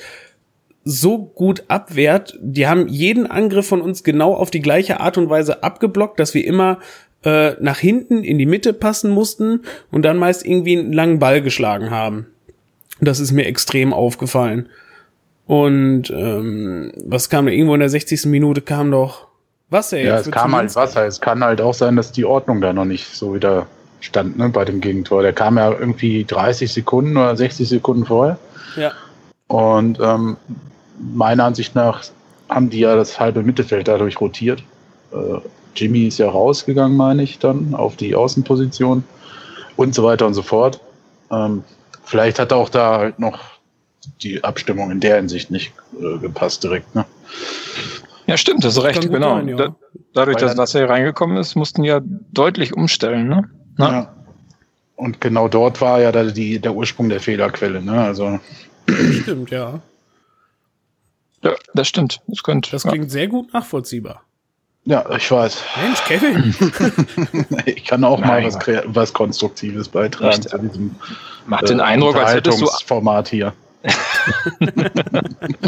so 0.90 1.20
gut 1.20 1.64
abwehrt. 1.68 2.38
Die 2.42 2.68
haben 2.68 2.88
jeden 2.88 3.30
Angriff 3.30 3.68
von 3.68 3.82
uns 3.82 4.04
genau 4.04 4.34
auf 4.34 4.50
die 4.50 4.62
gleiche 4.62 5.00
Art 5.00 5.18
und 5.18 5.30
Weise 5.30 5.64
abgeblockt, 5.64 6.20
dass 6.20 6.34
wir 6.34 6.46
immer 6.46 6.80
äh, 7.24 7.52
nach 7.62 7.78
hinten 7.78 8.24
in 8.24 8.38
die 8.40 8.46
Mitte 8.46 8.74
passen 8.74 9.12
mussten 9.12 9.62
und 9.92 10.04
dann 10.04 10.18
meist 10.18 10.46
irgendwie 10.46 10.80
einen 10.80 10.94
langen 10.94 11.20
Ball 11.20 11.42
geschlagen 11.42 11.92
haben. 11.92 12.28
Das 13.02 13.20
ist 13.20 13.32
mir 13.32 13.46
extrem 13.46 13.94
aufgefallen. 13.94 14.70
Und 15.46 16.10
ähm, 16.10 16.92
was 17.06 17.30
kam 17.30 17.46
da 17.46 17.52
irgendwo 17.52 17.74
in 17.74 17.80
der 17.80 17.90
60. 17.90 18.26
Minute 18.26 18.62
kam 18.62 18.92
doch 18.92 19.28
Wasser. 19.70 20.00
Ja, 20.00 20.18
es 20.18 20.32
kam 20.32 20.56
halt 20.56 20.76
Wasser. 20.76 21.06
Es 21.06 21.22
kann 21.22 21.44
halt 21.44 21.62
auch 21.62 21.76
sein, 21.76 21.96
dass 21.96 22.12
die 22.12 22.26
Ordnung 22.26 22.62
da 22.62 22.74
noch 22.74 22.86
nicht 22.86 23.16
so 23.16 23.36
wieder 23.36 23.68
stand, 24.00 24.38
ne, 24.38 24.50
bei 24.50 24.66
dem 24.66 24.82
Gegentor. 24.82 25.22
Der 25.22 25.34
kam 25.34 25.58
ja 25.58 25.72
irgendwie 25.72 26.26
30 26.26 26.72
Sekunden 26.72 27.16
oder 27.18 27.36
60 27.36 27.70
Sekunden 27.70 28.06
vorher. 28.06 28.40
Ja. 28.76 28.94
Und 29.48 30.00
ähm, 30.02 30.38
meiner 31.00 31.46
Ansicht 31.46 31.76
nach 31.76 32.04
haben 32.50 32.70
die 32.70 32.80
ja 32.80 32.96
das 32.96 33.20
halbe 33.20 33.44
Mittelfeld 33.44 33.88
dadurch 33.88 34.20
rotiert. 34.20 34.64
Äh, 35.12 35.40
Jimmy 35.76 36.08
ist 36.08 36.18
ja 36.18 36.30
rausgegangen, 36.30 36.98
meine 36.98 37.24
ich, 37.24 37.40
dann 37.40 37.74
auf 37.76 37.96
die 37.96 38.16
Außenposition 38.16 39.04
und 39.76 39.96
so 39.96 40.04
weiter 40.04 40.26
und 40.26 40.34
so 40.34 40.42
fort. 40.42 40.82
Ähm, 41.32 41.64
vielleicht 42.04 42.40
hat 42.40 42.52
auch 42.52 42.70
da 42.70 42.98
halt 42.98 43.20
noch 43.20 43.40
die 44.22 44.44
Abstimmung 44.44 44.92
in 44.92 45.00
der 45.00 45.18
Hinsicht 45.18 45.52
nicht 45.52 45.74
äh, 46.00 46.18
gepasst 46.18 46.64
direkt. 46.64 46.94
Ne? 46.96 47.06
Ja, 48.28 48.38
stimmt, 48.38 48.64
das 48.64 48.78
ist 48.78 48.84
recht, 48.84 49.10
genau. 49.10 49.38
Sein, 49.38 49.48
ja. 49.48 49.56
da, 49.56 49.76
dadurch, 50.14 50.36
Weil 50.36 50.48
dass 50.48 50.58
Wasser 50.58 50.88
reingekommen 50.90 51.38
ist, 51.38 51.56
mussten 51.56 51.84
ja 51.84 52.02
deutlich 52.04 52.76
umstellen. 52.76 53.28
Ne? 53.28 53.50
Ja. 53.78 54.14
Und 54.96 55.22
genau 55.22 55.48
dort 55.48 55.80
war 55.82 56.02
ja 56.02 56.12
die, 56.12 56.60
der 56.60 56.76
Ursprung 56.76 57.10
der 57.10 57.22
Fehlerquelle. 57.22 57.82
Ne? 57.82 58.02
Also. 58.02 58.40
Stimmt, 59.22 59.50
ja. 59.52 59.80
Ja, 61.44 61.56
das 61.74 61.88
stimmt. 61.88 62.22
Das, 62.28 62.44
könnte, 62.44 62.72
das 62.72 62.84
klingt 62.84 63.06
ja. 63.06 63.10
sehr 63.10 63.28
gut 63.28 63.54
nachvollziehbar. 63.54 64.24
Ja, 64.86 65.06
ich 65.16 65.30
weiß. 65.30 65.64
Mensch, 65.82 66.04
Kevin. 66.06 66.56
ich 67.66 67.86
kann 67.86 68.04
auch 68.04 68.20
Nein. 68.20 68.44
mal 68.44 68.54
was, 68.54 68.58
was 68.86 69.14
Konstruktives 69.14 69.88
beitragen 69.90 70.42
zu 70.42 70.58
diesem 70.58 70.96
Macht 71.46 71.70
den 71.70 71.80
äh, 71.80 71.84
Eindruck, 71.84 72.16
als 72.16 72.34
hättest 72.34 72.62
du 72.62 72.68
Format 72.86 73.30
hier. 73.30 73.54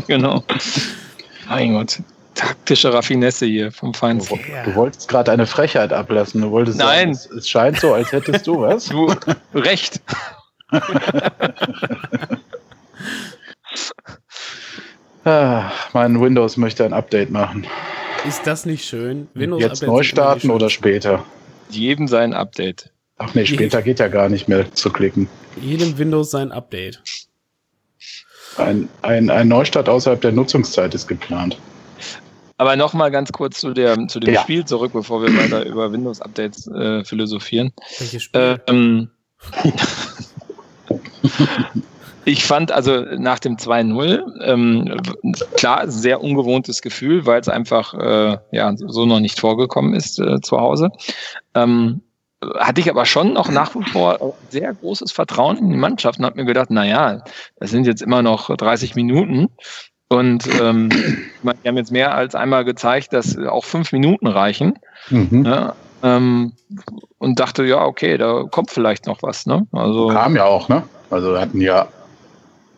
genau. 0.07 0.43
Mein 1.47 1.73
Gott. 1.73 1.99
Taktische 2.33 2.93
Raffinesse 2.93 3.45
hier 3.45 3.71
vom 3.71 3.93
Feinsten. 3.93 4.39
Du, 4.65 4.71
du 4.71 4.75
wolltest 4.75 5.07
gerade 5.09 5.31
eine 5.31 5.45
Frechheit 5.45 5.93
ablassen. 5.93 6.41
Du 6.41 6.51
wolltest 6.51 6.79
Nein. 6.79 7.13
Sagen, 7.13 7.35
es, 7.35 7.43
es 7.43 7.49
scheint 7.49 7.79
so, 7.79 7.93
als 7.93 8.11
hättest 8.11 8.47
du 8.47 8.61
was. 8.61 8.85
Du, 8.85 9.13
recht. 9.53 10.01
Ah, 15.23 15.71
mein 15.93 16.19
Windows 16.19 16.57
möchte 16.57 16.83
ein 16.83 16.93
Update 16.93 17.29
machen. 17.29 17.67
Ist 18.27 18.47
das 18.47 18.65
nicht 18.65 18.85
schön? 18.85 19.27
Windows 19.33 19.61
Jetzt 19.61 19.83
neu 19.83 20.03
starten 20.03 20.49
oder 20.49 20.69
später? 20.69 21.23
Jedem 21.69 22.07
sein 22.07 22.33
Update. 22.33 22.91
Ach 23.17 23.33
nee, 23.35 23.45
später 23.45 23.83
geht 23.83 23.99
ja 23.99 24.07
gar 24.07 24.29
nicht 24.29 24.47
mehr 24.47 24.71
zu 24.73 24.91
klicken. 24.91 25.27
Jedem 25.59 25.97
Windows 25.97 26.31
sein 26.31 26.51
Update. 26.51 27.03
Ein, 28.57 28.89
ein, 29.03 29.29
ein 29.29 29.47
Neustart 29.47 29.89
außerhalb 29.89 30.21
der 30.21 30.31
Nutzungszeit 30.31 30.93
ist 30.95 31.07
geplant. 31.07 31.57
Aber 32.57 32.75
nochmal 32.75 33.11
ganz 33.11 33.31
kurz 33.31 33.59
zu, 33.59 33.73
der, 33.73 34.07
zu 34.07 34.19
dem 34.19 34.33
ja. 34.33 34.41
Spiel 34.41 34.65
zurück, 34.65 34.93
bevor 34.93 35.21
wir 35.23 35.35
weiter 35.35 35.65
über 35.65 35.91
Windows-Updates 35.91 36.67
äh, 36.67 37.03
philosophieren. 37.03 37.73
Welches 37.99 38.23
Spiel? 38.23 38.61
Ähm, 38.67 39.09
Ich 42.25 42.43
fand 42.43 42.71
also 42.71 43.01
nach 43.17 43.39
dem 43.39 43.57
2-0, 43.57 44.43
ähm, 44.43 45.01
klar, 45.55 45.89
sehr 45.89 46.21
ungewohntes 46.21 46.81
Gefühl, 46.81 47.25
weil 47.25 47.41
es 47.41 47.49
einfach 47.49 47.93
äh, 47.95 48.37
ja, 48.51 48.73
so 48.75 49.05
noch 49.05 49.19
nicht 49.19 49.39
vorgekommen 49.39 49.93
ist 49.93 50.19
äh, 50.19 50.39
zu 50.41 50.59
Hause. 50.59 50.91
Ähm, 51.55 52.01
hatte 52.57 52.81
ich 52.81 52.89
aber 52.89 53.05
schon 53.05 53.33
noch 53.33 53.49
nach 53.49 53.75
wie 53.75 53.83
vor 53.83 54.35
sehr 54.49 54.73
großes 54.73 55.11
Vertrauen 55.11 55.57
in 55.57 55.69
die 55.69 55.77
Mannschaft 55.77 56.19
und 56.19 56.25
habe 56.25 56.37
mir 56.37 56.45
gedacht, 56.45 56.67
na 56.69 56.85
ja, 56.85 57.23
das 57.59 57.71
sind 57.71 57.85
jetzt 57.85 58.01
immer 58.01 58.21
noch 58.21 58.55
30 58.55 58.95
Minuten. 58.95 59.49
Und 60.09 60.45
ähm, 60.59 60.89
die 60.89 61.67
haben 61.67 61.77
jetzt 61.77 61.91
mehr 61.91 62.13
als 62.13 62.35
einmal 62.35 62.65
gezeigt, 62.65 63.13
dass 63.13 63.37
auch 63.37 63.63
fünf 63.63 63.93
Minuten 63.93 64.27
reichen. 64.27 64.77
Mhm. 65.09 65.45
Ja, 65.45 65.75
ähm, 66.03 66.53
und 67.17 67.39
dachte, 67.39 67.63
ja, 67.63 67.85
okay, 67.85 68.17
da 68.17 68.43
kommt 68.49 68.71
vielleicht 68.71 69.05
noch 69.05 69.23
was. 69.23 69.45
Ne? 69.45 69.67
Also, 69.71 70.07
Kam 70.07 70.35
ja 70.35 70.45
auch, 70.45 70.67
ne? 70.67 70.83
Also 71.09 71.39
hatten 71.39 71.61
ja 71.61 71.87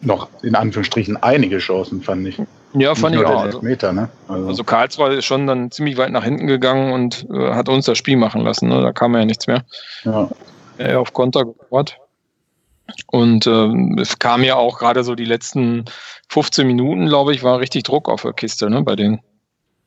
noch 0.05 0.27
in 0.41 0.55
Anführungsstrichen 0.55 1.21
einige 1.21 1.57
Chancen, 1.59 2.01
fand 2.01 2.27
ich. 2.27 2.41
Ja, 2.73 2.95
fand 2.95 3.15
ich 3.15 3.23
auch. 3.23 3.41
Also, 3.41 3.61
Meter, 3.61 3.93
ne? 3.93 4.09
also. 4.27 4.47
also 4.47 4.63
Karlsruhe 4.63 5.13
ist 5.13 5.25
schon 5.25 5.45
dann 5.45 5.69
ziemlich 5.71 5.97
weit 5.97 6.11
nach 6.11 6.23
hinten 6.23 6.47
gegangen 6.47 6.91
und 6.91 7.27
äh, 7.31 7.53
hat 7.53 7.69
uns 7.69 7.85
das 7.85 7.97
Spiel 7.97 8.17
machen 8.17 8.41
lassen. 8.41 8.69
Ne? 8.69 8.81
Da 8.81 8.91
kam 8.91 9.15
ja 9.15 9.25
nichts 9.25 9.47
mehr. 9.47 9.63
Ja. 10.03 10.29
Er 10.77 10.99
auf 10.99 11.13
Konter 11.13 11.45
gebaut. 11.45 11.97
Und 13.07 13.47
ähm, 13.47 13.97
es 13.99 14.19
kam 14.19 14.43
ja 14.43 14.55
auch 14.55 14.79
gerade 14.79 15.03
so 15.03 15.15
die 15.15 15.25
letzten 15.25 15.85
15 16.29 16.67
Minuten, 16.67 17.07
glaube 17.07 17.33
ich, 17.33 17.43
war 17.43 17.59
richtig 17.59 17.83
Druck 17.83 18.09
auf 18.09 18.23
der 18.23 18.33
Kiste 18.33 18.69
ne, 18.69 18.81
bei 18.81 18.95
denen. 18.95 19.21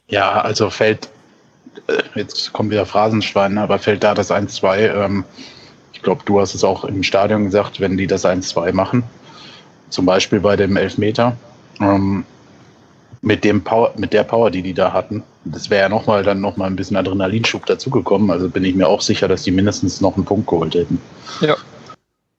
Ja, 0.08 0.40
also 0.40 0.70
fällt, 0.70 1.08
äh, 1.88 2.02
jetzt 2.14 2.52
kommt 2.52 2.70
wieder 2.70 2.86
Phrasenschwein, 2.86 3.58
aber 3.58 3.78
fällt 3.78 4.04
da 4.04 4.14
das 4.14 4.30
1-2. 4.30 5.04
Ähm, 5.04 5.24
ich 5.92 6.02
glaube, 6.02 6.22
du 6.24 6.40
hast 6.40 6.54
es 6.54 6.64
auch 6.64 6.84
im 6.84 7.02
Stadion 7.02 7.44
gesagt, 7.44 7.80
wenn 7.80 7.96
die 7.96 8.06
das 8.06 8.24
1-2 8.24 8.72
machen, 8.72 9.02
zum 9.90 10.06
Beispiel 10.06 10.40
bei 10.40 10.56
dem 10.56 10.76
Elfmeter. 10.76 11.36
Ähm, 11.80 12.24
mit 13.22 13.44
dem 13.44 13.64
Power, 13.64 13.92
mit 13.96 14.12
der 14.12 14.22
Power, 14.22 14.50
die 14.50 14.62
die 14.62 14.74
da 14.74 14.92
hatten, 14.92 15.22
das 15.44 15.68
wäre 15.68 15.82
ja 15.82 15.88
nochmal 15.88 16.22
dann 16.22 16.40
nochmal 16.40 16.68
ein 16.68 16.76
bisschen 16.76 16.96
Adrenalinschub 16.96 17.66
dazugekommen. 17.66 18.30
Also 18.30 18.48
bin 18.48 18.64
ich 18.64 18.74
mir 18.74 18.88
auch 18.88 19.00
sicher, 19.00 19.26
dass 19.26 19.42
die 19.42 19.50
mindestens 19.50 20.00
noch 20.00 20.16
einen 20.16 20.24
Punkt 20.24 20.46
geholt 20.46 20.74
hätten. 20.74 21.00
Ja. 21.40 21.56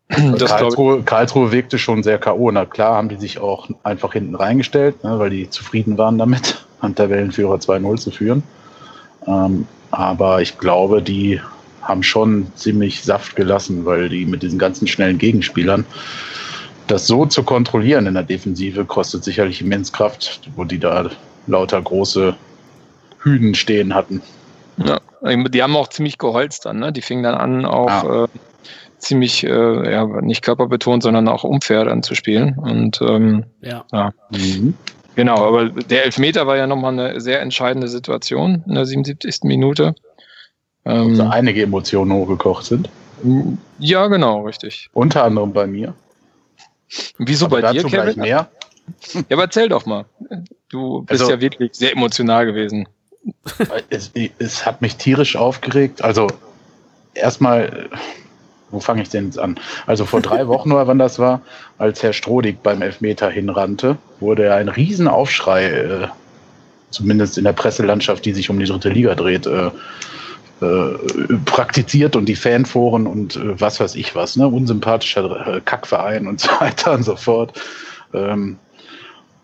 Karlsruhe, 0.10 1.04
Karlsruhe 1.04 1.52
wirkte 1.52 1.78
schon 1.78 2.04
sehr 2.04 2.18
K.O. 2.18 2.52
Na 2.52 2.66
klar 2.66 2.96
haben 2.96 3.10
die 3.10 3.18
sich 3.18 3.40
auch 3.40 3.70
einfach 3.84 4.14
hinten 4.14 4.36
reingestellt, 4.36 5.04
ne, 5.04 5.20
weil 5.20 5.30
die 5.30 5.50
zufrieden 5.50 5.98
waren 5.98 6.18
damit, 6.18 6.66
an 6.80 6.96
Tabellenführer 6.96 7.56
2-0 7.56 7.98
zu 7.98 8.12
führen. 8.12 8.44
Ähm, 9.28 9.68
aber 9.92 10.42
ich 10.42 10.58
glaube, 10.58 11.02
die 11.02 11.42
haben 11.82 12.04
schon 12.04 12.48
ziemlich 12.56 13.04
Saft 13.04 13.36
gelassen, 13.36 13.86
weil 13.86 14.10
die 14.10 14.26
mit 14.26 14.44
diesen 14.44 14.60
ganzen 14.60 14.88
schnellen 14.88 15.18
Gegenspielern 15.18 15.86
das 16.88 17.08
so 17.08 17.26
zu 17.26 17.44
kontrollieren 17.44 18.06
in 18.08 18.14
der 18.14 18.24
Defensive 18.24 18.86
kostet 18.86 19.24
sicherlich 19.24 19.62
immens 19.62 19.92
Kraft, 19.92 20.42
wo 20.56 20.64
die 20.64 20.80
da 20.80 21.10
lauter 21.48 21.82
große 21.82 22.36
Hüden 23.20 23.56
stehen 23.56 23.94
hatten. 23.94 24.22
Ja, 24.78 25.00
die 25.24 25.64
haben 25.64 25.76
auch 25.76 25.88
ziemlich 25.90 26.18
geholzt 26.18 26.66
dann, 26.66 26.80
ne? 26.80 26.92
Die 26.92 27.02
fingen 27.02 27.24
dann 27.24 27.36
an, 27.36 27.66
auch 27.66 28.04
ja. 28.04 28.24
äh, 28.26 28.28
ziemlich, 29.00 29.44
äh, 29.44 29.92
ja, 29.92 30.06
nicht 30.22 30.44
körperbetont, 30.44 31.04
sondern 31.04 31.28
auch 31.28 31.44
unfair 31.44 31.86
dann 31.86 32.04
zu 32.04 32.16
spielen. 32.16 32.58
Und 32.58 33.02
ähm, 33.02 33.46
ja. 33.62 33.86
ja. 33.92 34.12
Mhm. 34.32 34.76
Genau, 35.16 35.48
aber 35.48 35.70
der 35.70 36.06
Elfmeter 36.06 36.46
war 36.46 36.58
ja 36.58 36.68
nochmal 36.68 36.94
eine 36.94 37.20
sehr 37.20 37.42
entscheidende 37.42 37.88
Situation 37.88 38.64
in 38.68 38.76
der 38.76 38.86
77. 38.86 39.40
Minute. 39.44 39.96
Ähm, 40.86 41.10
also 41.10 41.24
einige 41.24 41.64
Emotionen 41.64 42.14
hochgekocht 42.14 42.66
sind. 42.66 42.90
Ja, 43.80 44.08
genau, 44.08 44.46
richtig. 44.46 44.90
Unter 44.94 45.24
anderem 45.24 45.54
bei 45.54 45.66
mir. 45.66 45.96
Wieso 47.18 47.46
aber 47.46 47.62
bei 47.62 47.74
dir, 47.74 47.84
Kevin? 47.84 48.20
Mehr? 48.20 48.50
Ja, 49.14 49.22
aber 49.32 49.44
erzähl 49.44 49.70
doch 49.70 49.86
mal. 49.86 50.06
Du 50.70 51.02
bist 51.02 51.22
also, 51.22 51.32
ja 51.32 51.42
wirklich 51.42 51.72
sehr 51.74 51.92
emotional 51.92 52.46
gewesen. 52.46 52.88
es, 53.90 54.12
es 54.40 54.66
hat 54.66 54.82
mich 54.82 54.96
tierisch 54.96 55.36
aufgeregt. 55.36 56.02
Also 56.02 56.28
erstmal, 57.14 57.90
wo 58.70 58.80
fange 58.80 59.02
ich 59.02 59.10
denn 59.10 59.26
jetzt 59.26 59.40
an? 59.40 59.60
Also 59.86 60.06
vor 60.06 60.22
drei 60.22 60.48
Wochen 60.48 60.72
oder 60.72 60.88
wann 60.88 61.00
das 61.00 61.20
war, 61.20 61.42
als 61.78 62.04
Herr 62.04 62.14
Strodig 62.14 62.64
beim 62.64 62.82
Elfmeter 62.82 63.30
hinrannte, 63.30 63.98
wurde 64.20 64.54
ein 64.54 64.70
Riesenaufschrei, 64.70 65.66
äh, 65.66 66.08
zumindest 66.90 67.38
in 67.38 67.44
der 67.44 67.54
Presselandschaft, 67.54 68.24
die 68.26 68.34
sich 68.34 68.50
um 68.50 68.60
die 68.60 68.66
dritte 68.66 68.90
Liga 68.90 69.16
dreht, 69.16 69.46
äh, 69.46 69.72
äh, 70.62 71.36
praktiziert 71.46 72.16
und 72.16 72.26
die 72.26 72.36
Fanforen 72.36 73.06
und 73.06 73.36
äh, 73.36 73.60
was 73.60 73.80
weiß 73.80 73.96
ich 73.96 74.16
was, 74.16 74.36
ne? 74.36 74.48
unsympathischer 74.48 75.56
äh, 75.56 75.62
Kackverein 75.62 76.28
und 76.28 76.40
so 76.42 76.50
weiter 76.60 76.94
und 76.94 77.04
so 77.04 77.16
fort. 77.16 77.54
Ähm, 78.14 78.58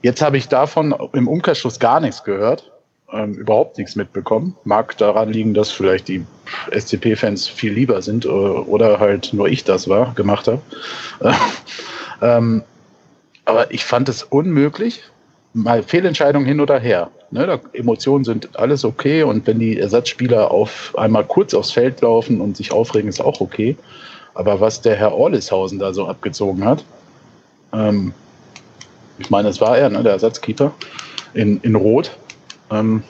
jetzt 0.02 0.22
habe 0.22 0.38
ich 0.38 0.48
davon 0.48 0.96
im 1.14 1.28
Umkehrschluss 1.28 1.80
gar 1.80 2.00
nichts 2.00 2.24
gehört, 2.24 2.72
ähm, 3.12 3.36
überhaupt 3.36 3.78
nichts 3.78 3.96
mitbekommen. 3.96 4.56
Mag 4.64 4.98
daran 4.98 5.30
liegen, 5.30 5.54
dass 5.54 5.72
vielleicht 5.72 6.08
die 6.08 6.26
SCP-Fans 6.72 7.48
viel 7.48 7.74
lieber 7.74 8.02
sind 8.02 8.26
äh, 8.26 8.30
oder 8.30 9.00
halt 9.00 9.34
nur 9.34 9.48
ich 9.48 9.64
das 9.64 9.88
war, 9.88 10.14
gemacht 10.16 10.48
habe. 10.48 10.62
ähm, 12.22 12.64
aber 13.46 13.72
ich 13.72 13.86
fand 13.86 14.10
es 14.10 14.24
unmöglich, 14.24 15.04
mal 15.54 15.84
Fehlentscheidungen 15.84 16.48
hin 16.48 16.60
oder 16.60 16.80
her. 16.80 17.12
Ne, 17.34 17.48
da, 17.48 17.60
Emotionen 17.74 18.24
sind 18.24 18.60
alles 18.60 18.86
okay 18.86 19.24
und 19.24 19.48
wenn 19.48 19.58
die 19.58 19.80
Ersatzspieler 19.80 20.52
auf 20.52 20.94
einmal 20.96 21.24
kurz 21.24 21.56
aufs 21.56 21.72
Feld 21.72 22.00
laufen 22.02 22.40
und 22.40 22.56
sich 22.56 22.72
aufregen, 22.72 23.10
ist 23.10 23.22
auch 23.22 23.42
okay. 23.42 23.76
Aber 24.36 24.62
was 24.62 24.82
der 24.82 24.96
Herr 24.96 25.16
Orlishausen 25.16 25.80
da 25.80 25.94
so 25.94 26.06
abgezogen 26.06 26.64
hat, 26.64 26.86
ähm, 27.74 28.14
ich 29.18 29.32
meine, 29.32 29.50
es 29.50 29.60
war 29.60 29.76
er, 29.80 29.90
ne, 29.90 30.04
der 30.04 30.12
Ersatzkeeper 30.12 30.74
in, 31.34 31.60
in 31.62 31.74
Rot, 31.74 32.12
ähm, 32.70 33.02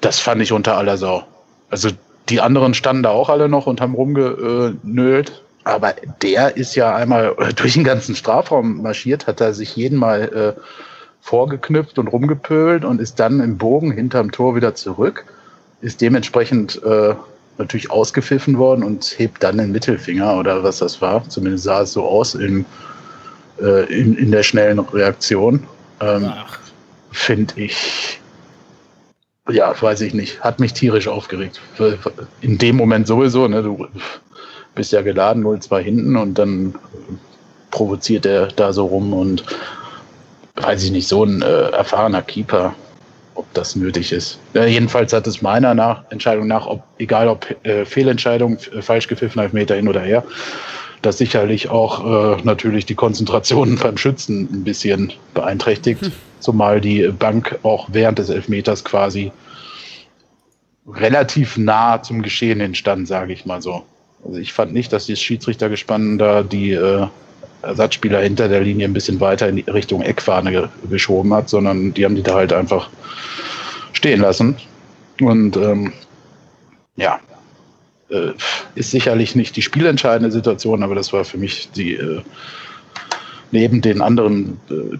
das 0.00 0.20
fand 0.20 0.40
ich 0.40 0.52
unter 0.52 0.76
aller 0.76 0.96
Sau. 0.96 1.24
Also 1.68 1.88
die 2.28 2.40
anderen 2.40 2.74
standen 2.74 3.02
da 3.02 3.10
auch 3.10 3.28
alle 3.28 3.48
noch 3.48 3.66
und 3.66 3.80
haben 3.80 3.96
rumgenölt. 3.96 5.42
Aber 5.64 5.94
der 6.22 6.56
ist 6.56 6.76
ja 6.76 6.94
einmal 6.94 7.34
durch 7.56 7.72
den 7.72 7.82
ganzen 7.82 8.14
Strafraum 8.14 8.82
marschiert, 8.82 9.26
hat 9.26 9.40
er 9.40 9.52
sich 9.52 9.74
jeden 9.74 9.98
Mal 9.98 10.54
äh, 10.56 10.60
vorgeknüpft 11.22 11.98
und 11.98 12.08
rumgepölt 12.08 12.84
und 12.84 13.00
ist 13.00 13.18
dann 13.18 13.40
im 13.40 13.56
Bogen 13.56 13.92
hinterm 13.92 14.32
Tor 14.32 14.54
wieder 14.56 14.74
zurück, 14.74 15.24
ist 15.80 16.00
dementsprechend 16.00 16.82
äh, 16.82 17.14
natürlich 17.58 17.90
ausgepfiffen 17.90 18.58
worden 18.58 18.82
und 18.82 19.04
hebt 19.18 19.42
dann 19.42 19.58
den 19.58 19.72
Mittelfinger 19.72 20.36
oder 20.36 20.62
was 20.64 20.78
das 20.78 21.00
war. 21.00 21.26
Zumindest 21.28 21.64
sah 21.64 21.82
es 21.82 21.92
so 21.92 22.04
aus 22.04 22.34
in, 22.34 22.66
äh, 23.60 23.84
in, 23.92 24.16
in 24.16 24.32
der 24.32 24.42
schnellen 24.42 24.80
Reaktion. 24.80 25.66
Ähm, 26.00 26.32
Finde 27.12 27.54
ich, 27.56 28.20
ja, 29.48 29.74
weiß 29.80 30.00
ich 30.00 30.14
nicht, 30.14 30.40
hat 30.40 30.58
mich 30.58 30.72
tierisch 30.72 31.06
aufgeregt. 31.06 31.60
In 32.40 32.58
dem 32.58 32.76
Moment 32.76 33.06
sowieso, 33.06 33.46
ne, 33.46 33.62
du 33.62 33.86
bist 34.74 34.92
ja 34.92 35.02
geladen, 35.02 35.44
0-2 35.44 35.78
hinten 35.78 36.16
und 36.16 36.34
dann 36.34 36.74
provoziert 37.70 38.26
er 38.26 38.48
da 38.48 38.72
so 38.72 38.86
rum 38.86 39.12
und 39.12 39.44
weiß 40.56 40.84
ich 40.84 40.90
nicht, 40.90 41.08
so 41.08 41.24
ein 41.24 41.42
äh, 41.42 41.70
erfahrener 41.70 42.22
Keeper, 42.22 42.74
ob 43.34 43.52
das 43.54 43.76
nötig 43.76 44.12
ist. 44.12 44.38
Ja, 44.54 44.64
jedenfalls 44.64 45.12
hat 45.12 45.26
es 45.26 45.42
meiner 45.42 45.74
nach, 45.74 46.04
Entscheidung 46.10 46.46
nach, 46.46 46.66
ob, 46.66 46.82
egal 46.98 47.28
ob 47.28 47.46
äh, 47.64 47.84
Fehlentscheidung, 47.84 48.58
falsch 48.80 49.08
gepfiffen, 49.08 49.42
Meter 49.52 49.74
hin 49.74 49.88
oder 49.88 50.00
her, 50.00 50.24
das 51.00 51.18
sicherlich 51.18 51.68
auch 51.68 52.38
äh, 52.38 52.42
natürlich 52.42 52.86
die 52.86 52.94
Konzentration 52.94 53.76
beim 53.82 53.96
Schützen 53.96 54.48
ein 54.52 54.64
bisschen 54.64 55.12
beeinträchtigt, 55.34 56.02
hm. 56.02 56.12
zumal 56.40 56.80
die 56.80 57.08
Bank 57.08 57.58
auch 57.62 57.88
während 57.90 58.18
des 58.18 58.28
Elfmeters 58.28 58.84
quasi 58.84 59.32
relativ 60.86 61.56
nah 61.56 62.02
zum 62.02 62.22
Geschehen 62.22 62.60
entstand, 62.60 63.08
sage 63.08 63.32
ich 63.32 63.46
mal 63.46 63.62
so. 63.62 63.84
Also 64.24 64.38
ich 64.38 64.52
fand 64.52 64.72
nicht, 64.72 64.92
dass 64.92 65.06
die 65.06 65.16
Schiedsrichtergespann 65.16 66.18
da 66.18 66.42
die 66.42 66.72
äh, 66.72 67.06
Ersatzspieler 67.62 68.20
hinter 68.20 68.48
der 68.48 68.60
Linie 68.60 68.86
ein 68.86 68.92
bisschen 68.92 69.20
weiter 69.20 69.48
in 69.48 69.58
Richtung 69.60 70.02
Eckfahne 70.02 70.68
geschoben 70.90 71.32
hat, 71.32 71.48
sondern 71.48 71.94
die 71.94 72.04
haben 72.04 72.16
die 72.16 72.22
da 72.22 72.34
halt 72.34 72.52
einfach 72.52 72.90
stehen 73.92 74.20
lassen. 74.20 74.56
Und 75.20 75.56
ähm, 75.56 75.92
ja, 76.96 77.20
äh, 78.10 78.32
ist 78.74 78.90
sicherlich 78.90 79.36
nicht 79.36 79.56
die 79.56 79.62
spielentscheidende 79.62 80.30
Situation, 80.30 80.82
aber 80.82 80.94
das 80.94 81.12
war 81.12 81.24
für 81.24 81.38
mich 81.38 81.70
die 81.70 81.94
äh, 81.94 82.22
neben 83.50 83.80
den 83.80 84.00
anderen 84.00 84.60
äh, 84.70 84.98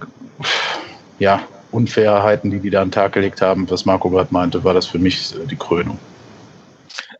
ja, 1.18 1.42
Unfairheiten, 1.70 2.50
die 2.50 2.60
die 2.60 2.70
da 2.70 2.82
an 2.82 2.88
den 2.88 2.92
Tag 2.92 3.12
gelegt 3.12 3.40
haben, 3.40 3.68
was 3.70 3.84
Marco 3.84 4.10
gerade 4.10 4.32
meinte, 4.32 4.62
war 4.64 4.74
das 4.74 4.86
für 4.86 4.98
mich 4.98 5.34
die 5.50 5.56
Krönung. 5.56 5.98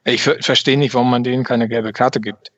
Ich 0.05 0.23
verstehe 0.23 0.77
nicht, 0.77 0.95
warum 0.95 1.11
man 1.11 1.23
denen 1.23 1.45
keine 1.45 1.69
gelbe 1.69 1.93
Karte 1.93 2.21
gibt. 2.21 2.51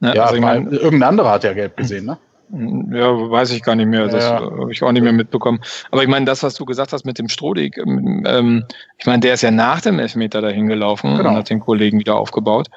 Ne? 0.00 0.14
Ja, 0.14 0.24
also 0.24 0.36
ich 0.36 0.40
mein, 0.40 0.70
irgendein 0.70 1.10
anderer 1.10 1.30
hat 1.30 1.44
ja 1.44 1.52
gelb 1.52 1.76
gesehen, 1.76 2.06
ne? 2.06 2.18
Ja, 2.52 3.30
weiß 3.30 3.50
ich 3.52 3.62
gar 3.62 3.74
nicht 3.76 3.86
mehr. 3.86 4.08
Das 4.08 4.24
ja. 4.24 4.40
habe 4.40 4.70
ich 4.70 4.82
auch 4.82 4.92
nicht 4.92 5.02
mehr 5.02 5.12
mitbekommen. 5.12 5.60
Aber 5.90 6.02
ich 6.02 6.08
meine, 6.08 6.26
das, 6.26 6.42
was 6.42 6.54
du 6.54 6.66
gesagt 6.66 6.92
hast 6.92 7.06
mit 7.06 7.18
dem 7.18 7.28
Strohlig, 7.28 7.78
ähm, 7.78 8.24
ähm, 8.26 8.64
ich 8.98 9.06
meine, 9.06 9.20
der 9.20 9.34
ist 9.34 9.42
ja 9.42 9.50
nach 9.50 9.80
dem 9.80 9.98
Elfmeter 9.98 10.42
dahin 10.42 10.66
gelaufen 10.66 11.16
genau. 11.16 11.30
und 11.30 11.36
hat 11.36 11.48
den 11.48 11.60
Kollegen 11.60 11.98
wieder 11.98 12.16
aufgebaut 12.16 12.68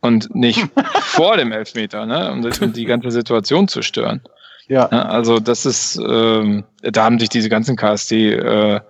und 0.00 0.34
nicht 0.34 0.62
vor 1.00 1.38
dem 1.38 1.50
Elfmeter, 1.50 2.04
ne? 2.04 2.30
Um 2.30 2.72
die 2.72 2.84
ganze 2.84 3.10
Situation 3.10 3.68
zu 3.68 3.80
stören. 3.80 4.20
Ja. 4.68 4.88
ja 4.92 5.02
also 5.06 5.38
das 5.38 5.64
ist, 5.64 5.96
ähm, 5.96 6.64
da 6.82 7.04
haben 7.04 7.18
sich 7.18 7.30
diese 7.30 7.48
ganzen 7.48 7.76
KSD 7.76 8.34
äh, 8.34 8.80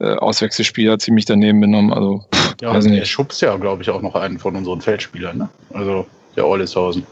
äh, 0.00 0.14
Auswechselspieler 0.16 0.98
ziemlich 0.98 1.24
daneben 1.24 1.60
benommen. 1.60 1.92
Also 1.92 2.24
pff, 2.34 2.56
ja, 2.60 2.74
weiß 2.74 2.86
nicht. 2.86 2.98
er 2.98 3.06
schubst 3.06 3.40
ja, 3.42 3.56
glaube 3.56 3.82
ich, 3.82 3.90
auch 3.90 4.02
noch 4.02 4.16
einen 4.16 4.40
von 4.40 4.56
unseren 4.56 4.80
Feldspielern, 4.80 5.38
ne? 5.38 5.48
Also 5.72 6.06
der 6.34 6.48
Ollishausen. 6.48 7.06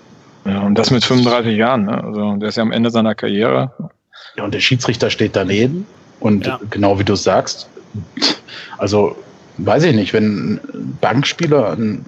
Ja, 0.44 0.61
und 0.61 0.76
das 0.76 0.90
mit 0.90 1.05
35 1.05 1.57
Jahren. 1.57 1.85
Ne? 1.85 2.02
Also 2.02 2.37
der 2.37 2.48
ist 2.48 2.57
ja 2.57 2.62
am 2.62 2.72
Ende 2.72 2.90
seiner 2.90 3.14
Karriere. 3.14 3.72
Ja, 4.37 4.44
und 4.44 4.55
der 4.55 4.61
Schiedsrichter 4.61 5.11
steht 5.11 5.37
daneben. 5.37 5.87
Und 6.20 6.46
ja. 6.46 6.61
genau 6.70 6.98
wie 6.98 7.05
du 7.05 7.14
sagst, 7.16 7.68
also 8.78 9.16
weiß 9.59 9.85
ich 9.85 9.94
nicht, 9.94 10.12
wenn 10.12 10.55
ein 10.55 10.98
Bankspieler 11.00 11.72
einen, 11.72 12.07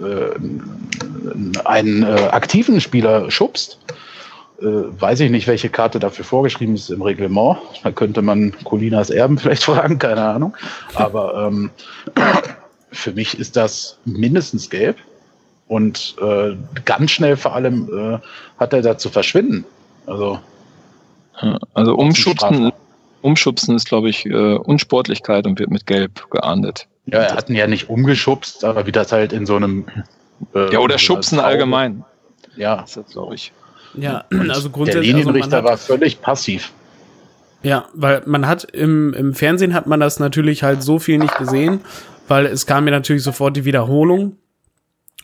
äh, 0.00 1.64
einen 1.64 2.02
äh, 2.02 2.28
aktiven 2.30 2.80
Spieler 2.80 3.30
schubst, 3.30 3.78
äh, 4.60 4.64
weiß 4.64 5.20
ich 5.20 5.30
nicht, 5.30 5.46
welche 5.46 5.68
Karte 5.68 5.98
dafür 5.98 6.24
vorgeschrieben 6.24 6.74
ist 6.74 6.90
im 6.90 7.02
Reglement. 7.02 7.58
Da 7.82 7.90
könnte 7.90 8.22
man 8.22 8.52
Colinas 8.64 9.10
Erben 9.10 9.38
vielleicht 9.40 9.64
fragen, 9.64 9.98
keine 9.98 10.22
Ahnung. 10.22 10.56
Aber 10.94 11.48
ähm, 11.48 11.70
für 12.92 13.12
mich 13.12 13.38
ist 13.38 13.56
das 13.56 13.98
mindestens 14.04 14.70
gelb. 14.70 14.96
Und 15.74 16.14
äh, 16.22 16.54
ganz 16.84 17.10
schnell 17.10 17.36
vor 17.36 17.56
allem 17.56 17.88
äh, 17.92 18.18
hat 18.60 18.72
er 18.72 18.80
da 18.80 18.96
zu 18.96 19.10
verschwinden. 19.10 19.64
Also, 20.06 20.38
also 21.74 21.96
umschubsen, 21.96 22.70
umschubsen 23.22 23.74
ist, 23.74 23.88
glaube 23.88 24.08
ich, 24.08 24.24
äh, 24.24 24.54
Unsportlichkeit 24.54 25.48
und 25.48 25.58
wird 25.58 25.72
mit 25.72 25.84
Gelb 25.88 26.30
geahndet. 26.30 26.86
Ja, 27.06 27.22
er 27.22 27.34
hat 27.34 27.50
ihn 27.50 27.56
ja 27.56 27.66
nicht 27.66 27.90
umgeschubst, 27.90 28.64
aber 28.64 28.86
wie 28.86 28.92
das 28.92 29.10
halt 29.10 29.32
in 29.32 29.46
so 29.46 29.56
einem. 29.56 29.86
Äh, 30.54 30.72
ja, 30.72 30.78
oder 30.78 30.94
so 30.94 31.06
Schubsen 31.06 31.40
allgemein. 31.40 32.04
Ja. 32.54 32.84
Das 32.94 32.96
glaube 33.10 33.34
ich. 33.34 33.50
Ja, 33.94 34.26
also 34.50 34.70
grundsätzlich. 34.70 35.08
Der 35.08 35.18
Linienrichter 35.18 35.56
also 35.56 35.68
war 35.68 35.76
völlig 35.76 36.22
passiv. 36.22 36.70
Ja, 37.64 37.86
weil 37.94 38.22
man 38.26 38.46
hat 38.46 38.62
im, 38.62 39.12
im 39.12 39.34
Fernsehen 39.34 39.74
hat 39.74 39.88
man 39.88 39.98
das 39.98 40.20
natürlich 40.20 40.62
halt 40.62 40.84
so 40.84 41.00
viel 41.00 41.18
nicht 41.18 41.36
gesehen, 41.36 41.80
weil 42.28 42.46
es 42.46 42.64
kam 42.64 42.84
mir 42.84 42.92
natürlich 42.92 43.24
sofort 43.24 43.56
die 43.56 43.64
Wiederholung 43.64 44.36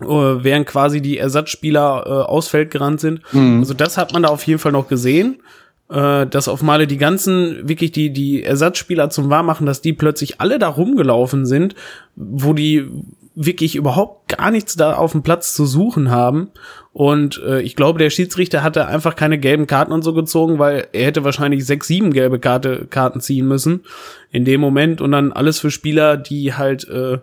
während 0.00 0.66
quasi 0.66 1.00
die 1.00 1.18
Ersatzspieler 1.18 2.04
äh, 2.06 2.10
aus 2.30 2.48
Feld 2.48 2.70
gerannt 2.70 3.00
sind. 3.00 3.20
Mhm. 3.32 3.60
Also 3.60 3.74
das 3.74 3.98
hat 3.98 4.12
man 4.12 4.22
da 4.22 4.28
auf 4.28 4.42
jeden 4.46 4.58
Fall 4.58 4.72
noch 4.72 4.88
gesehen, 4.88 5.42
äh, 5.90 6.26
dass 6.26 6.48
auf 6.48 6.62
Male 6.62 6.86
die 6.86 6.98
ganzen, 6.98 7.68
wirklich 7.68 7.92
die, 7.92 8.12
die 8.12 8.42
Ersatzspieler 8.42 9.10
zum 9.10 9.28
Wahrmachen, 9.30 9.66
dass 9.66 9.82
die 9.82 9.92
plötzlich 9.92 10.40
alle 10.40 10.58
da 10.58 10.68
rumgelaufen 10.68 11.46
sind, 11.46 11.74
wo 12.16 12.52
die 12.52 12.88
wirklich 13.34 13.76
überhaupt 13.76 14.28
gar 14.36 14.50
nichts 14.50 14.76
da 14.76 14.94
auf 14.94 15.12
dem 15.12 15.22
Platz 15.22 15.54
zu 15.54 15.64
suchen 15.64 16.10
haben. 16.10 16.50
Und 16.92 17.40
äh, 17.42 17.60
ich 17.60 17.76
glaube, 17.76 17.98
der 17.98 18.10
Schiedsrichter 18.10 18.62
hatte 18.62 18.86
einfach 18.86 19.16
keine 19.16 19.38
gelben 19.38 19.66
Karten 19.66 19.92
und 19.92 20.02
so 20.02 20.12
gezogen, 20.12 20.58
weil 20.58 20.88
er 20.92 21.06
hätte 21.06 21.24
wahrscheinlich 21.24 21.64
sechs, 21.64 21.86
sieben 21.86 22.12
gelbe 22.12 22.38
Karte, 22.38 22.86
Karten 22.90 23.20
ziehen 23.20 23.46
müssen 23.46 23.84
in 24.30 24.44
dem 24.44 24.60
Moment 24.60 25.00
und 25.00 25.12
dann 25.12 25.32
alles 25.32 25.60
für 25.60 25.70
Spieler, 25.70 26.16
die 26.16 26.54
halt 26.54 26.88
äh, 26.88 27.18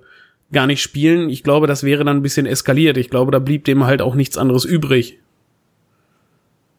gar 0.52 0.68
nicht 0.68 0.82
spielen. 0.82 1.30
Ich 1.30 1.44
glaube, 1.44 1.68
das 1.68 1.84
wäre 1.84 2.04
dann 2.04 2.18
ein 2.18 2.24
bisschen 2.24 2.46
eskaliert. 2.46 2.98
Ich 2.98 3.10
glaube, 3.10 3.32
da 3.32 3.40
blieb 3.40 3.66
dem 3.66 3.86
halt 3.86 4.02
auch 4.02 4.16
nichts 4.16 4.38
anderes 4.38 4.66
übrig, 4.66 5.20